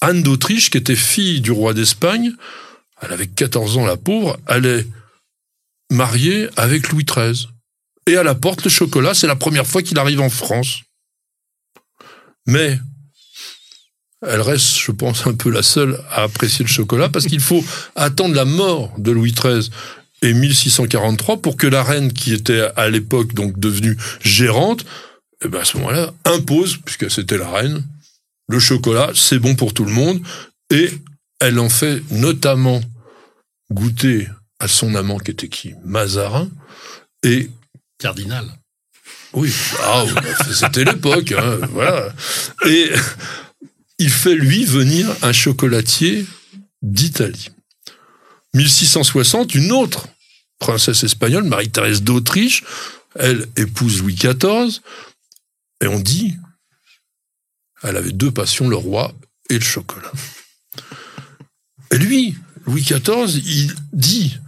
Anne 0.00 0.22
d'Autriche, 0.22 0.70
qui 0.70 0.78
était 0.78 0.96
fille 0.96 1.40
du 1.40 1.50
roi 1.50 1.74
d'Espagne, 1.74 2.32
elle 3.02 3.12
avait 3.12 3.26
14 3.26 3.76
ans, 3.76 3.86
la 3.86 3.96
pauvre, 3.96 4.38
elle 4.48 4.66
est 4.66 4.86
mariée 5.90 6.48
avec 6.56 6.90
Louis 6.90 7.04
XIII. 7.04 7.48
Et 8.06 8.12
elle 8.12 8.28
apporte 8.28 8.62
le 8.64 8.70
chocolat, 8.70 9.14
c'est 9.14 9.26
la 9.26 9.36
première 9.36 9.66
fois 9.66 9.82
qu'il 9.82 9.98
arrive 9.98 10.20
en 10.20 10.30
France. 10.30 10.82
Mais 12.46 12.78
elle 14.22 14.40
reste, 14.40 14.78
je 14.78 14.92
pense, 14.92 15.26
un 15.26 15.34
peu 15.34 15.50
la 15.50 15.62
seule 15.62 16.00
à 16.10 16.22
apprécier 16.22 16.64
le 16.64 16.70
chocolat 16.70 17.08
parce 17.08 17.26
qu'il 17.26 17.40
faut 17.40 17.64
attendre 17.94 18.34
la 18.34 18.44
mort 18.44 18.92
de 18.98 19.10
Louis 19.10 19.32
XIII 19.32 19.70
et 20.22 20.32
1643 20.32 21.42
pour 21.42 21.56
que 21.56 21.66
la 21.66 21.82
reine 21.82 22.12
qui 22.12 22.32
était 22.32 22.68
à 22.76 22.88
l'époque 22.88 23.34
donc 23.34 23.58
devenue 23.58 23.96
gérante, 24.22 24.86
eh 25.44 25.48
ben 25.48 25.60
à 25.60 25.64
ce 25.64 25.76
moment-là 25.78 26.12
impose, 26.24 26.78
puisque 26.84 27.10
c'était 27.10 27.38
la 27.38 27.50
reine, 27.50 27.84
le 28.48 28.58
chocolat, 28.58 29.10
c'est 29.14 29.38
bon 29.38 29.54
pour 29.54 29.74
tout 29.74 29.84
le 29.84 29.92
monde, 29.92 30.20
et 30.70 30.90
elle 31.40 31.58
en 31.58 31.68
fait 31.68 32.02
notamment 32.10 32.80
goûter 33.70 34.28
à 34.58 34.68
son 34.68 34.94
amant 34.94 35.18
qui 35.18 35.32
était 35.32 35.48
qui? 35.48 35.74
Mazarin 35.84 36.48
et 37.22 37.50
cardinal. 37.98 38.46
Oui, 39.34 39.52
ah, 39.82 40.04
c'était 40.50 40.84
l'époque, 40.84 41.32
hein, 41.32 41.58
voilà. 41.72 42.08
Et 42.66 42.90
il 43.98 44.10
fait 44.10 44.34
lui 44.34 44.64
venir 44.64 45.08
un 45.22 45.32
chocolatier 45.32 46.26
d'Italie. 46.82 47.50
1660, 48.54 49.54
une 49.54 49.72
autre 49.72 50.08
princesse 50.58 51.04
espagnole, 51.04 51.44
Marie-Thérèse 51.44 52.02
d'Autriche, 52.02 52.64
elle 53.14 53.46
épouse 53.56 54.00
Louis 54.02 54.14
XIV, 54.14 54.80
et 55.82 55.86
on 55.86 56.00
dit, 56.00 56.36
elle 57.82 57.96
avait 57.96 58.12
deux 58.12 58.30
passions, 58.30 58.68
le 58.68 58.76
roi 58.76 59.14
et 59.50 59.58
le 59.58 59.64
chocolat. 59.64 60.12
Et 61.90 61.98
lui, 61.98 62.36
Louis 62.66 62.82
XIV, 62.82 63.42
il 63.46 63.74
dit, 63.92 64.38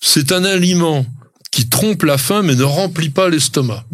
c'est 0.00 0.32
un 0.32 0.44
aliment 0.44 1.06
qui 1.50 1.68
trompe 1.68 2.02
la 2.02 2.18
faim 2.18 2.42
mais 2.42 2.54
ne 2.54 2.64
remplit 2.64 3.10
pas 3.10 3.28
l'estomac. 3.28 3.84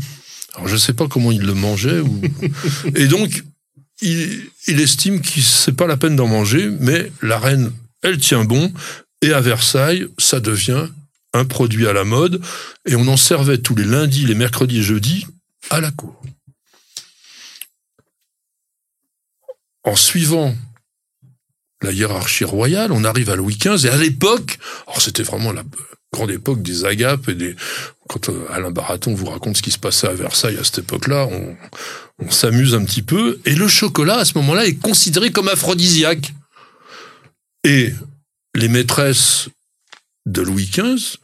Alors 0.54 0.68
je 0.68 0.76
sais 0.76 0.92
pas 0.92 1.08
comment 1.08 1.32
il 1.32 1.42
le 1.42 1.54
mangeait. 1.54 2.00
Ou... 2.00 2.20
Et 2.94 3.06
donc, 3.06 3.44
il, 4.00 4.50
estime 4.66 5.20
que 5.20 5.40
c'est 5.40 5.72
pas 5.76 5.86
la 5.86 5.96
peine 5.96 6.16
d'en 6.16 6.26
manger, 6.26 6.70
mais 6.80 7.12
la 7.22 7.38
reine, 7.38 7.72
elle 8.02 8.18
tient 8.18 8.44
bon. 8.44 8.72
Et 9.22 9.32
à 9.32 9.40
Versailles, 9.40 10.06
ça 10.18 10.40
devient 10.40 10.88
un 11.32 11.44
produit 11.44 11.86
à 11.86 11.92
la 11.92 12.04
mode. 12.04 12.42
Et 12.86 12.96
on 12.96 13.06
en 13.08 13.16
servait 13.16 13.58
tous 13.58 13.74
les 13.74 13.84
lundis, 13.84 14.26
les 14.26 14.34
mercredis 14.34 14.78
et 14.78 14.82
jeudis 14.82 15.26
à 15.70 15.80
la 15.80 15.90
cour. 15.90 16.20
En 19.84 19.96
suivant 19.96 20.54
la 21.82 21.92
hiérarchie 21.92 22.44
royale, 22.44 22.92
on 22.92 23.04
arrive 23.04 23.28
à 23.28 23.36
Louis 23.36 23.58
XV, 23.58 23.86
et 23.86 23.90
à 23.90 23.96
l'époque, 23.98 24.58
c'était 24.98 25.22
vraiment 25.22 25.52
la 25.52 25.62
grande 26.12 26.30
époque 26.30 26.62
des 26.62 26.86
agapes 26.86 27.28
et 27.28 27.34
des, 27.34 27.56
quand 28.08 28.28
euh, 28.28 28.46
Alain 28.50 28.70
Baraton 28.70 29.14
vous 29.14 29.26
raconte 29.26 29.56
ce 29.56 29.62
qui 29.62 29.72
se 29.72 29.78
passait 29.78 30.06
à 30.06 30.14
Versailles 30.14 30.56
à 30.58 30.64
cette 30.64 30.78
époque-là, 30.78 31.26
on, 31.30 31.56
on 32.18 32.30
s'amuse 32.30 32.74
un 32.74 32.84
petit 32.84 33.02
peu, 33.02 33.40
et 33.44 33.54
le 33.54 33.68
chocolat, 33.68 34.18
à 34.18 34.24
ce 34.24 34.38
moment-là, 34.38 34.66
est 34.66 34.76
considéré 34.76 35.30
comme 35.30 35.48
aphrodisiaque. 35.48 36.32
Et 37.64 37.92
les 38.54 38.68
maîtresses 38.68 39.48
de 40.26 40.42
Louis 40.42 40.70
XV, 40.72 41.18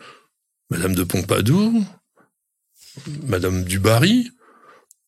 Madame 0.70 0.94
de 0.94 1.04
Pompadour, 1.04 1.72
Madame 3.26 3.64
du 3.64 3.78
Barry, 3.78 4.30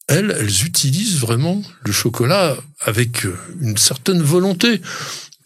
elles, 0.08 0.34
elles 0.38 0.64
utilisent 0.64 1.20
vraiment 1.20 1.62
le 1.84 1.92
chocolat 1.92 2.56
avec 2.80 3.24
une 3.60 3.76
certaine 3.76 4.22
volonté. 4.22 4.80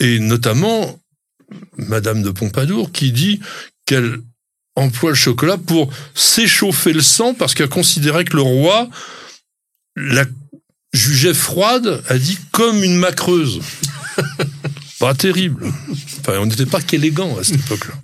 Et 0.01 0.19
notamment, 0.19 0.99
Madame 1.77 2.23
de 2.23 2.31
Pompadour 2.31 2.93
qui 2.93 3.13
dit 3.13 3.41
qu'elle 3.85 4.19
emploie 4.75 5.11
le 5.11 5.17
chocolat 5.17 5.57
pour 5.57 5.93
s'échauffer 6.15 6.93
le 6.93 7.01
sang 7.01 7.35
parce 7.35 7.55
qu'elle 7.55 7.69
considérait 7.69 8.25
que 8.25 8.37
le 8.37 8.43
roi 8.43 8.89
la 9.97 10.25
jugeait 10.93 11.35
froide, 11.35 12.03
a 12.09 12.19
dit 12.19 12.39
comme 12.53 12.83
une 12.83 12.97
macreuse. 12.97 13.61
pas 14.99 15.15
terrible. 15.15 15.67
Enfin, 16.21 16.39
on 16.39 16.47
n'était 16.47 16.67
pas 16.67 16.81
qu'élégant 16.81 17.37
à 17.39 17.45
cette 17.45 17.61
époque-là. 17.61 17.95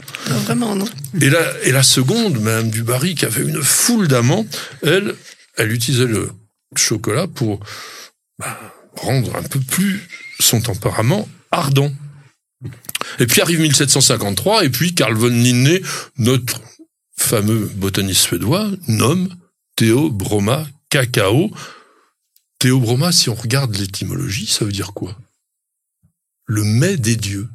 vraiment, 0.44 0.74
non. 0.74 0.88
Et 1.20 1.30
la, 1.30 1.60
et 1.64 1.72
la 1.72 1.82
seconde, 1.82 2.40
Madame 2.40 2.70
Dubarry, 2.70 3.14
qui 3.14 3.24
avait 3.24 3.42
une 3.42 3.62
foule 3.62 4.08
d'amants, 4.08 4.46
elle, 4.82 5.14
elle 5.56 5.72
utilisait 5.72 6.06
le 6.06 6.30
chocolat 6.76 7.26
pour 7.26 7.60
bah, 8.38 8.58
rendre 8.96 9.36
un 9.36 9.42
peu 9.42 9.60
plus 9.60 10.06
son 10.40 10.60
tempérament 10.60 11.28
ardent. 11.50 11.92
Et 13.18 13.26
puis 13.26 13.40
arrive 13.40 13.60
1753, 13.60 14.64
et 14.64 14.68
puis 14.70 14.94
Carl 14.94 15.14
von 15.14 15.28
Linné, 15.28 15.82
notre 16.18 16.60
fameux 17.16 17.70
botaniste 17.74 18.22
suédois, 18.22 18.70
nomme 18.88 19.28
Théobroma 19.76 20.66
cacao. 20.88 21.50
Théobroma, 22.62 23.10
si 23.10 23.28
on 23.28 23.34
regarde 23.34 23.74
l'étymologie, 23.74 24.46
ça 24.46 24.64
veut 24.64 24.70
dire 24.70 24.92
quoi? 24.92 25.18
Le 26.46 26.62
mets 26.62 26.96
des 26.96 27.16
dieux. 27.16 27.48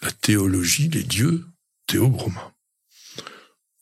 La 0.00 0.12
théologie, 0.12 0.88
les 0.88 1.02
dieux, 1.02 1.44
Théobroma. 1.88 2.52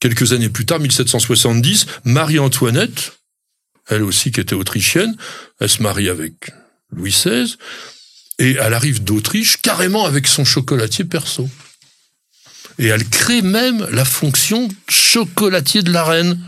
Quelques 0.01 0.32
années 0.32 0.48
plus 0.48 0.64
tard, 0.64 0.80
1770, 0.80 1.84
Marie-Antoinette, 2.05 3.18
elle 3.86 4.02
aussi 4.02 4.32
qui 4.32 4.40
était 4.40 4.55
autrichienne, 4.55 5.14
elle 5.60 5.68
se 5.68 5.82
marie 5.82 6.09
avec 6.09 6.52
Louis 6.88 7.10
XVI, 7.10 7.59
et 8.38 8.52
elle 8.52 8.72
arrive 8.72 9.05
d'Autriche 9.05 9.59
carrément 9.59 10.06
avec 10.06 10.26
son 10.26 10.46
chocolatier 10.46 11.05
perso. 11.05 11.51
Et 12.78 12.86
elle 12.86 13.06
crée 13.06 13.42
même 13.42 13.86
la 13.90 14.06
fonction 14.06 14.70
chocolatier 14.88 15.82
de 15.82 15.92
la 15.92 16.02
reine. 16.02 16.40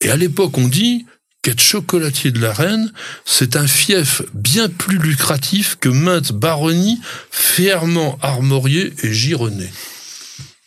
Et 0.00 0.10
à 0.10 0.16
l'époque, 0.16 0.58
on 0.58 0.66
dit 0.66 1.06
qu'être 1.48 1.62
chocolatier 1.62 2.30
de 2.30 2.40
la 2.40 2.52
reine, 2.52 2.92
c'est 3.24 3.56
un 3.56 3.66
fief 3.66 4.20
bien 4.34 4.68
plus 4.68 4.98
lucratif 4.98 5.76
que 5.80 5.88
maintes 5.88 6.32
baronnies 6.32 7.00
fièrement 7.30 8.18
armoriées 8.20 8.92
et 9.02 9.14
gironnées. 9.14 9.72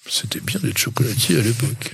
C'était 0.09 0.39
bien 0.39 0.59
d'être 0.59 0.79
chocolatier 0.79 1.37
à 1.37 1.41
l'époque. 1.41 1.93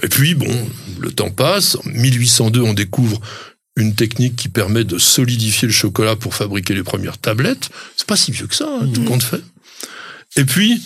Et 0.00 0.08
puis, 0.08 0.36
bon, 0.36 0.70
le 1.00 1.10
temps 1.10 1.32
passe. 1.32 1.74
En 1.74 1.82
1802, 1.86 2.60
on 2.60 2.72
découvre 2.72 3.20
une 3.74 3.96
technique 3.96 4.36
qui 4.36 4.48
permet 4.48 4.84
de 4.84 4.98
solidifier 4.98 5.66
le 5.66 5.74
chocolat 5.74 6.14
pour 6.14 6.36
fabriquer 6.36 6.74
les 6.74 6.84
premières 6.84 7.18
tablettes. 7.18 7.68
C'est 7.96 8.06
pas 8.06 8.16
si 8.16 8.30
vieux 8.30 8.46
que 8.46 8.54
ça, 8.54 8.78
hein, 8.80 8.88
tout 8.94 9.02
compte 9.02 9.24
fait. 9.24 9.42
Et 10.36 10.44
puis, 10.44 10.80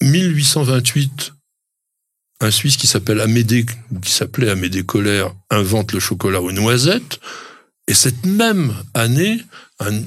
1828, 0.00 1.34
un 2.40 2.50
Suisse 2.50 2.76
qui 2.76 2.86
s'appelle 2.86 3.20
Amédée, 3.20 3.66
qui 4.02 4.12
s'appelait 4.12 4.50
Amédée 4.50 4.84
Colère, 4.84 5.34
invente 5.50 5.92
le 5.92 6.00
chocolat 6.00 6.40
aux 6.40 6.52
noisettes. 6.52 7.20
Et 7.86 7.94
cette 7.94 8.24
même 8.24 8.74
année, 8.94 9.40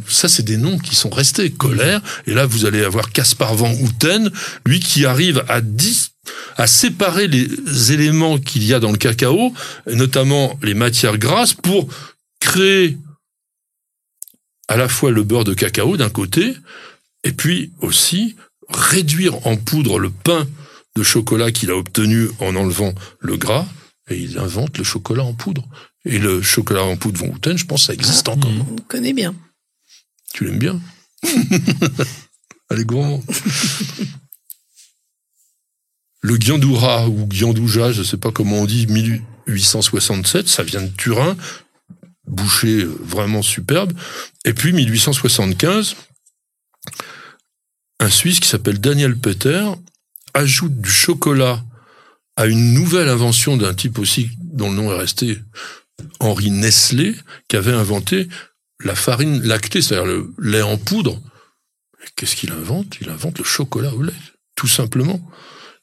ça 0.07 0.27
c'est 0.30 0.43
des 0.43 0.57
noms 0.57 0.80
qui 0.80 0.95
sont 0.95 1.10
restés, 1.10 1.51
Colère. 1.51 2.01
Et 2.26 2.34
là, 2.34 2.45
vous 2.45 2.65
allez 2.65 2.84
avoir 2.84 3.11
Caspar 3.11 3.53
Van 3.55 3.72
Houten, 3.72 4.31
lui 4.65 4.80
qui 4.80 5.05
arrive 5.05 5.43
à 5.47 5.61
10 5.61 6.11
à 6.55 6.68
séparer 6.68 7.27
les 7.27 7.91
éléments 7.91 8.38
qu'il 8.38 8.64
y 8.64 8.73
a 8.73 8.80
dans 8.80 8.91
le 8.91 8.97
cacao, 8.97 9.53
notamment 9.88 10.57
les 10.64 10.73
matières 10.73 11.18
grasses, 11.18 11.53
pour 11.53 11.88
créer 12.39 12.97
à 14.69 14.77
la 14.77 14.88
fois 14.88 15.11
le 15.11 15.23
beurre 15.23 15.43
de 15.43 15.53
cacao 15.53 15.97
d'un 15.97 16.10
côté, 16.10 16.55
et 17.23 17.34
puis 17.34 17.72
aussi 17.81 18.35
réduire 18.69 19.45
en 19.45 19.57
poudre 19.57 19.99
le 19.99 20.10
pain 20.10 20.47
de 20.95 21.03
chocolat 21.03 21.52
qu'il 21.52 21.72
a 21.72 21.78
obtenu 21.78 22.30
en 22.40 22.56
enlevant 22.56 22.94
le 23.20 23.38
gras, 23.38 23.65
et 24.10 24.18
il 24.18 24.38
invente 24.38 24.78
le 24.78 24.84
chocolat 24.84 25.24
en 25.24 25.34
poudre. 25.34 25.68
Et 26.06 26.20
le 26.20 26.41
chocolat 26.41 26.84
en 26.84 26.98
poudre 26.98 27.20
Von 27.20 27.30
Houten, 27.30 27.57
je 27.57 27.65
pense, 27.65 27.86
ça 27.86 27.94
existe 27.94 28.28
ah, 28.28 28.34
encore. 28.34 28.52
On 28.52 28.76
connaît 28.88 29.14
bien. 29.14 29.34
Tu 30.34 30.45
l'aimes 30.45 30.60
bien 30.60 30.82
Allez, 32.70 32.84
gourmand. 32.84 33.24
Le 36.22 36.38
Gyandoura 36.38 37.07
ou 37.07 37.28
Gyandouja, 37.30 37.91
je 37.91 37.99
ne 37.99 38.06
sais 38.06 38.18
pas 38.18 38.32
comment 38.32 38.60
on 38.60 38.65
dit, 38.65 38.88
1867, 38.88 40.48
ça 40.48 40.64
vient 40.64 40.82
de 40.82 40.88
Turin, 40.88 41.36
boucher 42.26 42.86
vraiment 42.86 43.41
superbe. 43.41 43.94
Et 44.45 44.53
puis 44.53 44.74
1875, 44.74 45.95
un 47.99 48.10
Suisse 48.10 48.40
qui 48.40 48.48
s'appelle 48.48 48.80
Daniel 48.80 49.18
Peter 49.18 49.65
ajoute 50.34 50.80
du 50.80 50.89
chocolat 50.89 51.64
à 52.35 52.47
une 52.47 52.73
nouvelle 52.73 53.10
invention 53.10 53.57
d'un 53.57 53.73
type 53.73 53.99
aussi 53.99 54.31
dont 54.39 54.69
le 54.69 54.76
nom 54.76 54.91
est 54.93 54.97
resté 54.97 55.39
Henri 56.19 56.49
Nestlé, 56.51 57.15
qui 57.47 57.55
avait 57.55 57.73
inventé 57.73 58.27
la 58.84 58.95
farine 58.95 59.41
lactée, 59.43 59.81
c'est-à-dire 59.81 60.05
le 60.05 60.34
lait 60.39 60.61
en 60.61 60.77
poudre. 60.77 61.22
Qu'est-ce 62.15 62.35
qu'il 62.35 62.51
invente? 62.51 62.97
Il 63.01 63.10
invente 63.10 63.38
le 63.38 63.43
chocolat 63.43 63.93
au 63.93 64.01
lait, 64.01 64.14
tout 64.55 64.68
simplement. 64.68 65.19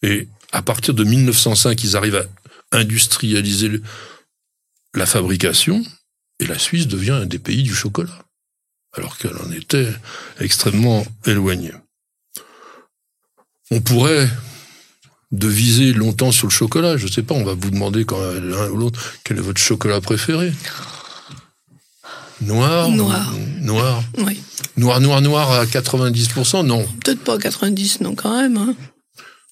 Et 0.03 0.29
à 0.53 0.63
partir 0.63 0.95
de 0.95 1.05
1905, 1.05 1.83
ils 1.85 1.97
arrivent 1.97 2.27
à 2.73 2.77
industrialiser 2.77 3.81
la 4.95 5.07
fabrication, 5.07 5.83
et 6.41 6.47
la 6.47 6.59
Suisse 6.59 6.89
devient 6.89 7.13
un 7.13 7.27
des 7.27 7.39
pays 7.39 7.63
du 7.63 7.75
chocolat, 7.75 8.25
alors 8.97 9.17
qu'elle 9.19 9.37
en 9.37 9.53
était 9.53 9.93
extrêmement 10.41 11.07
éloignée. 11.27 11.73
On 13.71 13.81
pourrait 13.81 14.29
deviser 15.33 15.93
longtemps 15.93 16.33
sur 16.33 16.47
le 16.47 16.53
chocolat. 16.53 16.97
Je 16.97 17.07
sais 17.07 17.23
pas, 17.23 17.35
on 17.35 17.45
va 17.45 17.55
vous 17.55 17.71
demander 17.71 18.05
quand 18.05 18.21
l'un 18.21 18.69
ou 18.69 18.77
l'autre 18.77 19.15
quel 19.25 19.39
est 19.39 19.43
votre 19.43 19.61
chocolat 19.61 20.01
préféré? 20.01 20.53
Noir? 22.41 22.89
Noir. 22.91 23.33
Noir. 23.61 24.03
Oui. 24.19 24.41
Noir, 24.77 25.01
noir, 25.01 25.21
noir 25.21 25.53
à 25.53 25.67
90%, 25.67 26.65
non. 26.65 26.87
Peut-être 27.05 27.23
pas 27.23 27.39
90, 27.39 28.01
non, 28.01 28.15
quand 28.15 28.35
même. 28.35 28.57
Hein. 28.57 28.75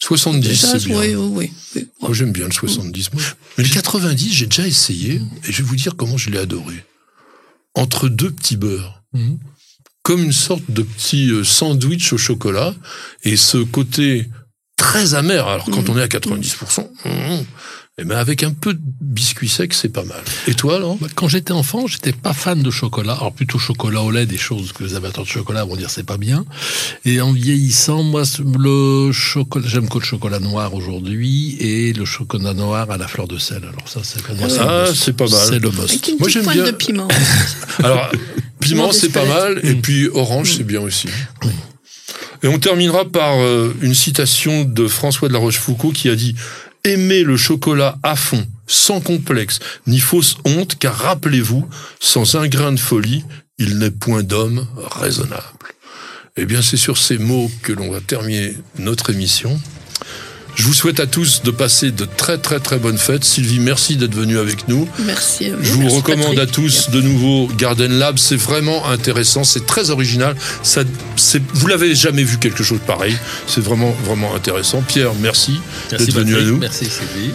70, 0.00 0.56
c'est 0.56 0.84
bien. 0.86 0.98
Oui, 0.98 1.14
oui, 1.14 1.52
oui. 1.74 1.88
Moi, 2.00 2.12
j'aime 2.14 2.32
bien 2.32 2.46
le 2.46 2.52
70. 2.52 3.10
Mais 3.58 3.64
le 3.64 3.70
90, 3.70 4.32
j'ai 4.32 4.46
déjà 4.46 4.66
essayé, 4.66 5.20
et 5.44 5.52
je 5.52 5.62
vais 5.62 5.68
vous 5.68 5.76
dire 5.76 5.96
comment 5.96 6.16
je 6.16 6.30
l'ai 6.30 6.38
adoré. 6.38 6.84
Entre 7.74 8.08
deux 8.08 8.30
petits 8.30 8.56
beurres. 8.56 9.02
Mhm. 9.12 9.38
Comme 10.08 10.24
une 10.24 10.32
sorte 10.32 10.70
de 10.70 10.80
petit 10.80 11.30
euh, 11.30 11.44
sandwich 11.44 12.14
au 12.14 12.16
chocolat, 12.16 12.74
et 13.24 13.36
ce 13.36 13.58
côté 13.58 14.26
très 14.74 15.12
amer, 15.12 15.46
alors 15.46 15.66
quand 15.66 15.82
mhm. 15.82 15.90
on 15.90 15.98
est 15.98 16.02
à 16.02 16.06
90%, 16.06 16.88
mais 17.04 17.44
eh 18.00 18.04
ben 18.04 18.16
avec 18.16 18.44
un 18.44 18.52
peu 18.52 18.74
de 18.74 18.80
biscuit 19.00 19.48
sec, 19.48 19.74
c'est 19.74 19.88
pas 19.88 20.04
mal. 20.04 20.20
Et 20.46 20.54
toi, 20.54 20.76
alors 20.76 20.96
Quand 21.16 21.26
j'étais 21.26 21.50
enfant, 21.50 21.88
j'étais 21.88 22.12
pas 22.12 22.32
fan 22.32 22.62
de 22.62 22.70
chocolat. 22.70 23.14
Alors 23.14 23.32
plutôt 23.32 23.58
chocolat 23.58 24.02
au 24.02 24.12
lait, 24.12 24.24
des 24.24 24.38
choses 24.38 24.72
que 24.72 24.84
les 24.84 24.94
amateurs 24.94 25.24
de 25.24 25.28
chocolat 25.28 25.64
vont 25.64 25.74
dire 25.74 25.90
c'est 25.90 26.06
pas 26.06 26.16
bien. 26.16 26.44
Et 27.04 27.20
en 27.20 27.32
vieillissant, 27.32 28.04
moi, 28.04 28.22
le 28.56 29.10
chocolat, 29.10 29.66
j'aime 29.66 29.88
que 29.88 29.98
le 29.98 30.04
chocolat 30.04 30.38
noir 30.38 30.74
aujourd'hui 30.74 31.56
et 31.58 31.92
le 31.92 32.04
chocolat 32.04 32.54
noir 32.54 32.88
à 32.88 32.98
la 32.98 33.08
fleur 33.08 33.26
de 33.26 33.36
sel. 33.36 33.62
Alors 33.64 33.88
ça, 33.88 34.00
c'est 34.04 34.20
ah, 34.60 34.86
c'est 34.94 35.16
pas 35.16 35.28
mal. 35.28 35.46
C'est 35.48 35.58
le 35.58 35.70
must. 35.70 36.14
moi, 36.20 36.28
j'aime 36.28 36.46
bien. 36.46 36.66
de 36.66 36.70
piment. 36.70 37.08
alors, 37.82 38.10
piment, 38.60 38.92
c'est 38.92 39.08
pas 39.08 39.26
mal. 39.26 39.58
Et 39.64 39.74
puis 39.74 40.08
orange, 40.08 40.54
c'est 40.56 40.64
bien 40.64 40.80
aussi. 40.80 41.08
Et 42.44 42.46
on 42.46 42.58
terminera 42.60 43.04
par 43.04 43.40
euh, 43.40 43.74
une 43.82 43.94
citation 43.94 44.64
de 44.64 44.86
François 44.86 45.26
de 45.26 45.32
la 45.32 45.40
Rochefoucauld 45.40 45.92
qui 45.92 46.08
a 46.08 46.14
dit 46.14 46.36
Aimez 46.88 47.22
le 47.22 47.36
chocolat 47.36 47.98
à 48.02 48.16
fond, 48.16 48.46
sans 48.66 49.02
complexe, 49.02 49.58
ni 49.86 49.98
fausse 49.98 50.38
honte, 50.46 50.78
car 50.78 50.96
rappelez-vous, 50.96 51.68
sans 52.00 52.36
un 52.36 52.48
grain 52.48 52.72
de 52.72 52.78
folie, 52.78 53.26
il 53.58 53.76
n'est 53.76 53.90
point 53.90 54.22
d'homme 54.22 54.66
raisonnable. 54.74 55.42
Eh 56.38 56.46
bien, 56.46 56.62
c'est 56.62 56.78
sur 56.78 56.96
ces 56.96 57.18
mots 57.18 57.50
que 57.62 57.74
l'on 57.74 57.90
va 57.90 58.00
terminer 58.00 58.54
notre 58.78 59.10
émission. 59.10 59.60
Je 60.58 60.64
vous 60.64 60.74
souhaite 60.74 60.98
à 60.98 61.06
tous 61.06 61.42
de 61.44 61.52
passer 61.52 61.92
de 61.92 62.04
très 62.04 62.36
très 62.36 62.58
très 62.58 62.78
bonnes 62.78 62.98
fêtes. 62.98 63.22
Sylvie, 63.22 63.60
merci 63.60 63.94
d'être 63.94 64.14
venue 64.14 64.38
avec 64.38 64.66
nous. 64.66 64.88
Merci. 65.06 65.46
À 65.46 65.56
vous. 65.56 65.62
Je 65.62 65.70
vous 65.70 65.82
Merci, 65.82 65.96
recommande 65.98 66.34
Patrick. 66.34 66.40
à 66.40 66.52
tous 66.52 66.90
de 66.90 67.00
nouveau 67.00 67.46
Garden 67.56 67.92
Lab. 67.92 68.18
C'est 68.18 68.34
vraiment 68.36 68.84
intéressant, 68.88 69.44
c'est 69.44 69.66
très 69.66 69.90
original. 69.90 70.34
Ça, 70.64 70.82
c'est, 71.14 71.40
vous 71.54 71.68
l'avez 71.68 71.94
jamais 71.94 72.24
vu 72.24 72.38
quelque 72.38 72.64
chose 72.64 72.80
de 72.80 72.84
pareil. 72.84 73.16
C'est 73.46 73.60
vraiment 73.62 73.92
vraiment 74.04 74.34
intéressant. 74.34 74.82
Pierre, 74.82 75.12
merci, 75.20 75.60
Merci 75.92 76.06
d'être 76.06 76.16
venu 76.16 76.36
à 76.36 76.40
nous. 76.42 76.56
Merci 76.56 76.86
Sylvie. 76.86 77.30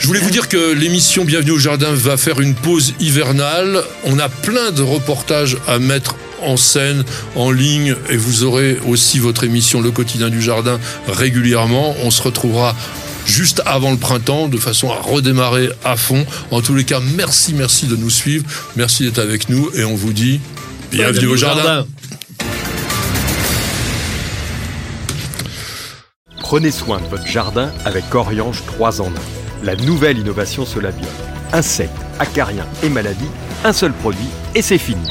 Je 0.00 0.06
voulais 0.08 0.18
vous 0.18 0.30
dire 0.30 0.48
que 0.48 0.72
l'émission 0.72 1.24
Bienvenue 1.24 1.52
au 1.52 1.58
Jardin 1.58 1.92
va 1.92 2.16
faire 2.16 2.40
une 2.40 2.56
pause 2.56 2.94
hivernale. 2.98 3.84
On 4.02 4.18
a 4.18 4.28
plein 4.28 4.72
de 4.72 4.82
reportages 4.82 5.56
à 5.68 5.78
mettre 5.78 6.16
en 6.42 6.56
scène, 6.56 7.04
en 7.34 7.50
ligne, 7.50 7.96
et 8.10 8.16
vous 8.16 8.44
aurez 8.44 8.78
aussi 8.86 9.18
votre 9.18 9.44
émission 9.44 9.80
Le 9.80 9.90
quotidien 9.90 10.28
du 10.28 10.42
jardin 10.42 10.78
régulièrement. 11.08 11.94
On 12.02 12.10
se 12.10 12.22
retrouvera 12.22 12.74
juste 13.26 13.62
avant 13.66 13.90
le 13.90 13.96
printemps, 13.96 14.48
de 14.48 14.56
façon 14.56 14.90
à 14.90 14.96
redémarrer 14.96 15.68
à 15.84 15.96
fond. 15.96 16.24
En 16.50 16.60
tous 16.60 16.74
les 16.74 16.84
cas, 16.84 17.00
merci, 17.16 17.54
merci 17.54 17.86
de 17.86 17.96
nous 17.96 18.10
suivre, 18.10 18.44
merci 18.76 19.04
d'être 19.04 19.18
avec 19.18 19.48
nous, 19.48 19.70
et 19.74 19.84
on 19.84 19.94
vous 19.94 20.12
dit 20.12 20.40
bienvenue, 20.90 21.26
au 21.26 21.36
jardin. 21.36 21.86
Prenez 26.40 26.70
soin 26.70 27.00
de 27.00 27.06
votre 27.06 27.26
jardin 27.26 27.72
avec 27.84 28.14
Oriange 28.14 28.62
3 28.66 29.00
en 29.00 29.08
1. 29.08 29.10
La 29.64 29.74
nouvelle 29.74 30.18
innovation 30.18 30.64
Solabiol. 30.64 31.08
Insectes, 31.52 31.90
acariens 32.20 32.66
et 32.84 32.88
maladies, 32.88 33.30
un 33.64 33.72
seul 33.72 33.92
produit 33.92 34.28
et 34.54 34.62
c'est 34.62 34.78
fini. 34.78 35.02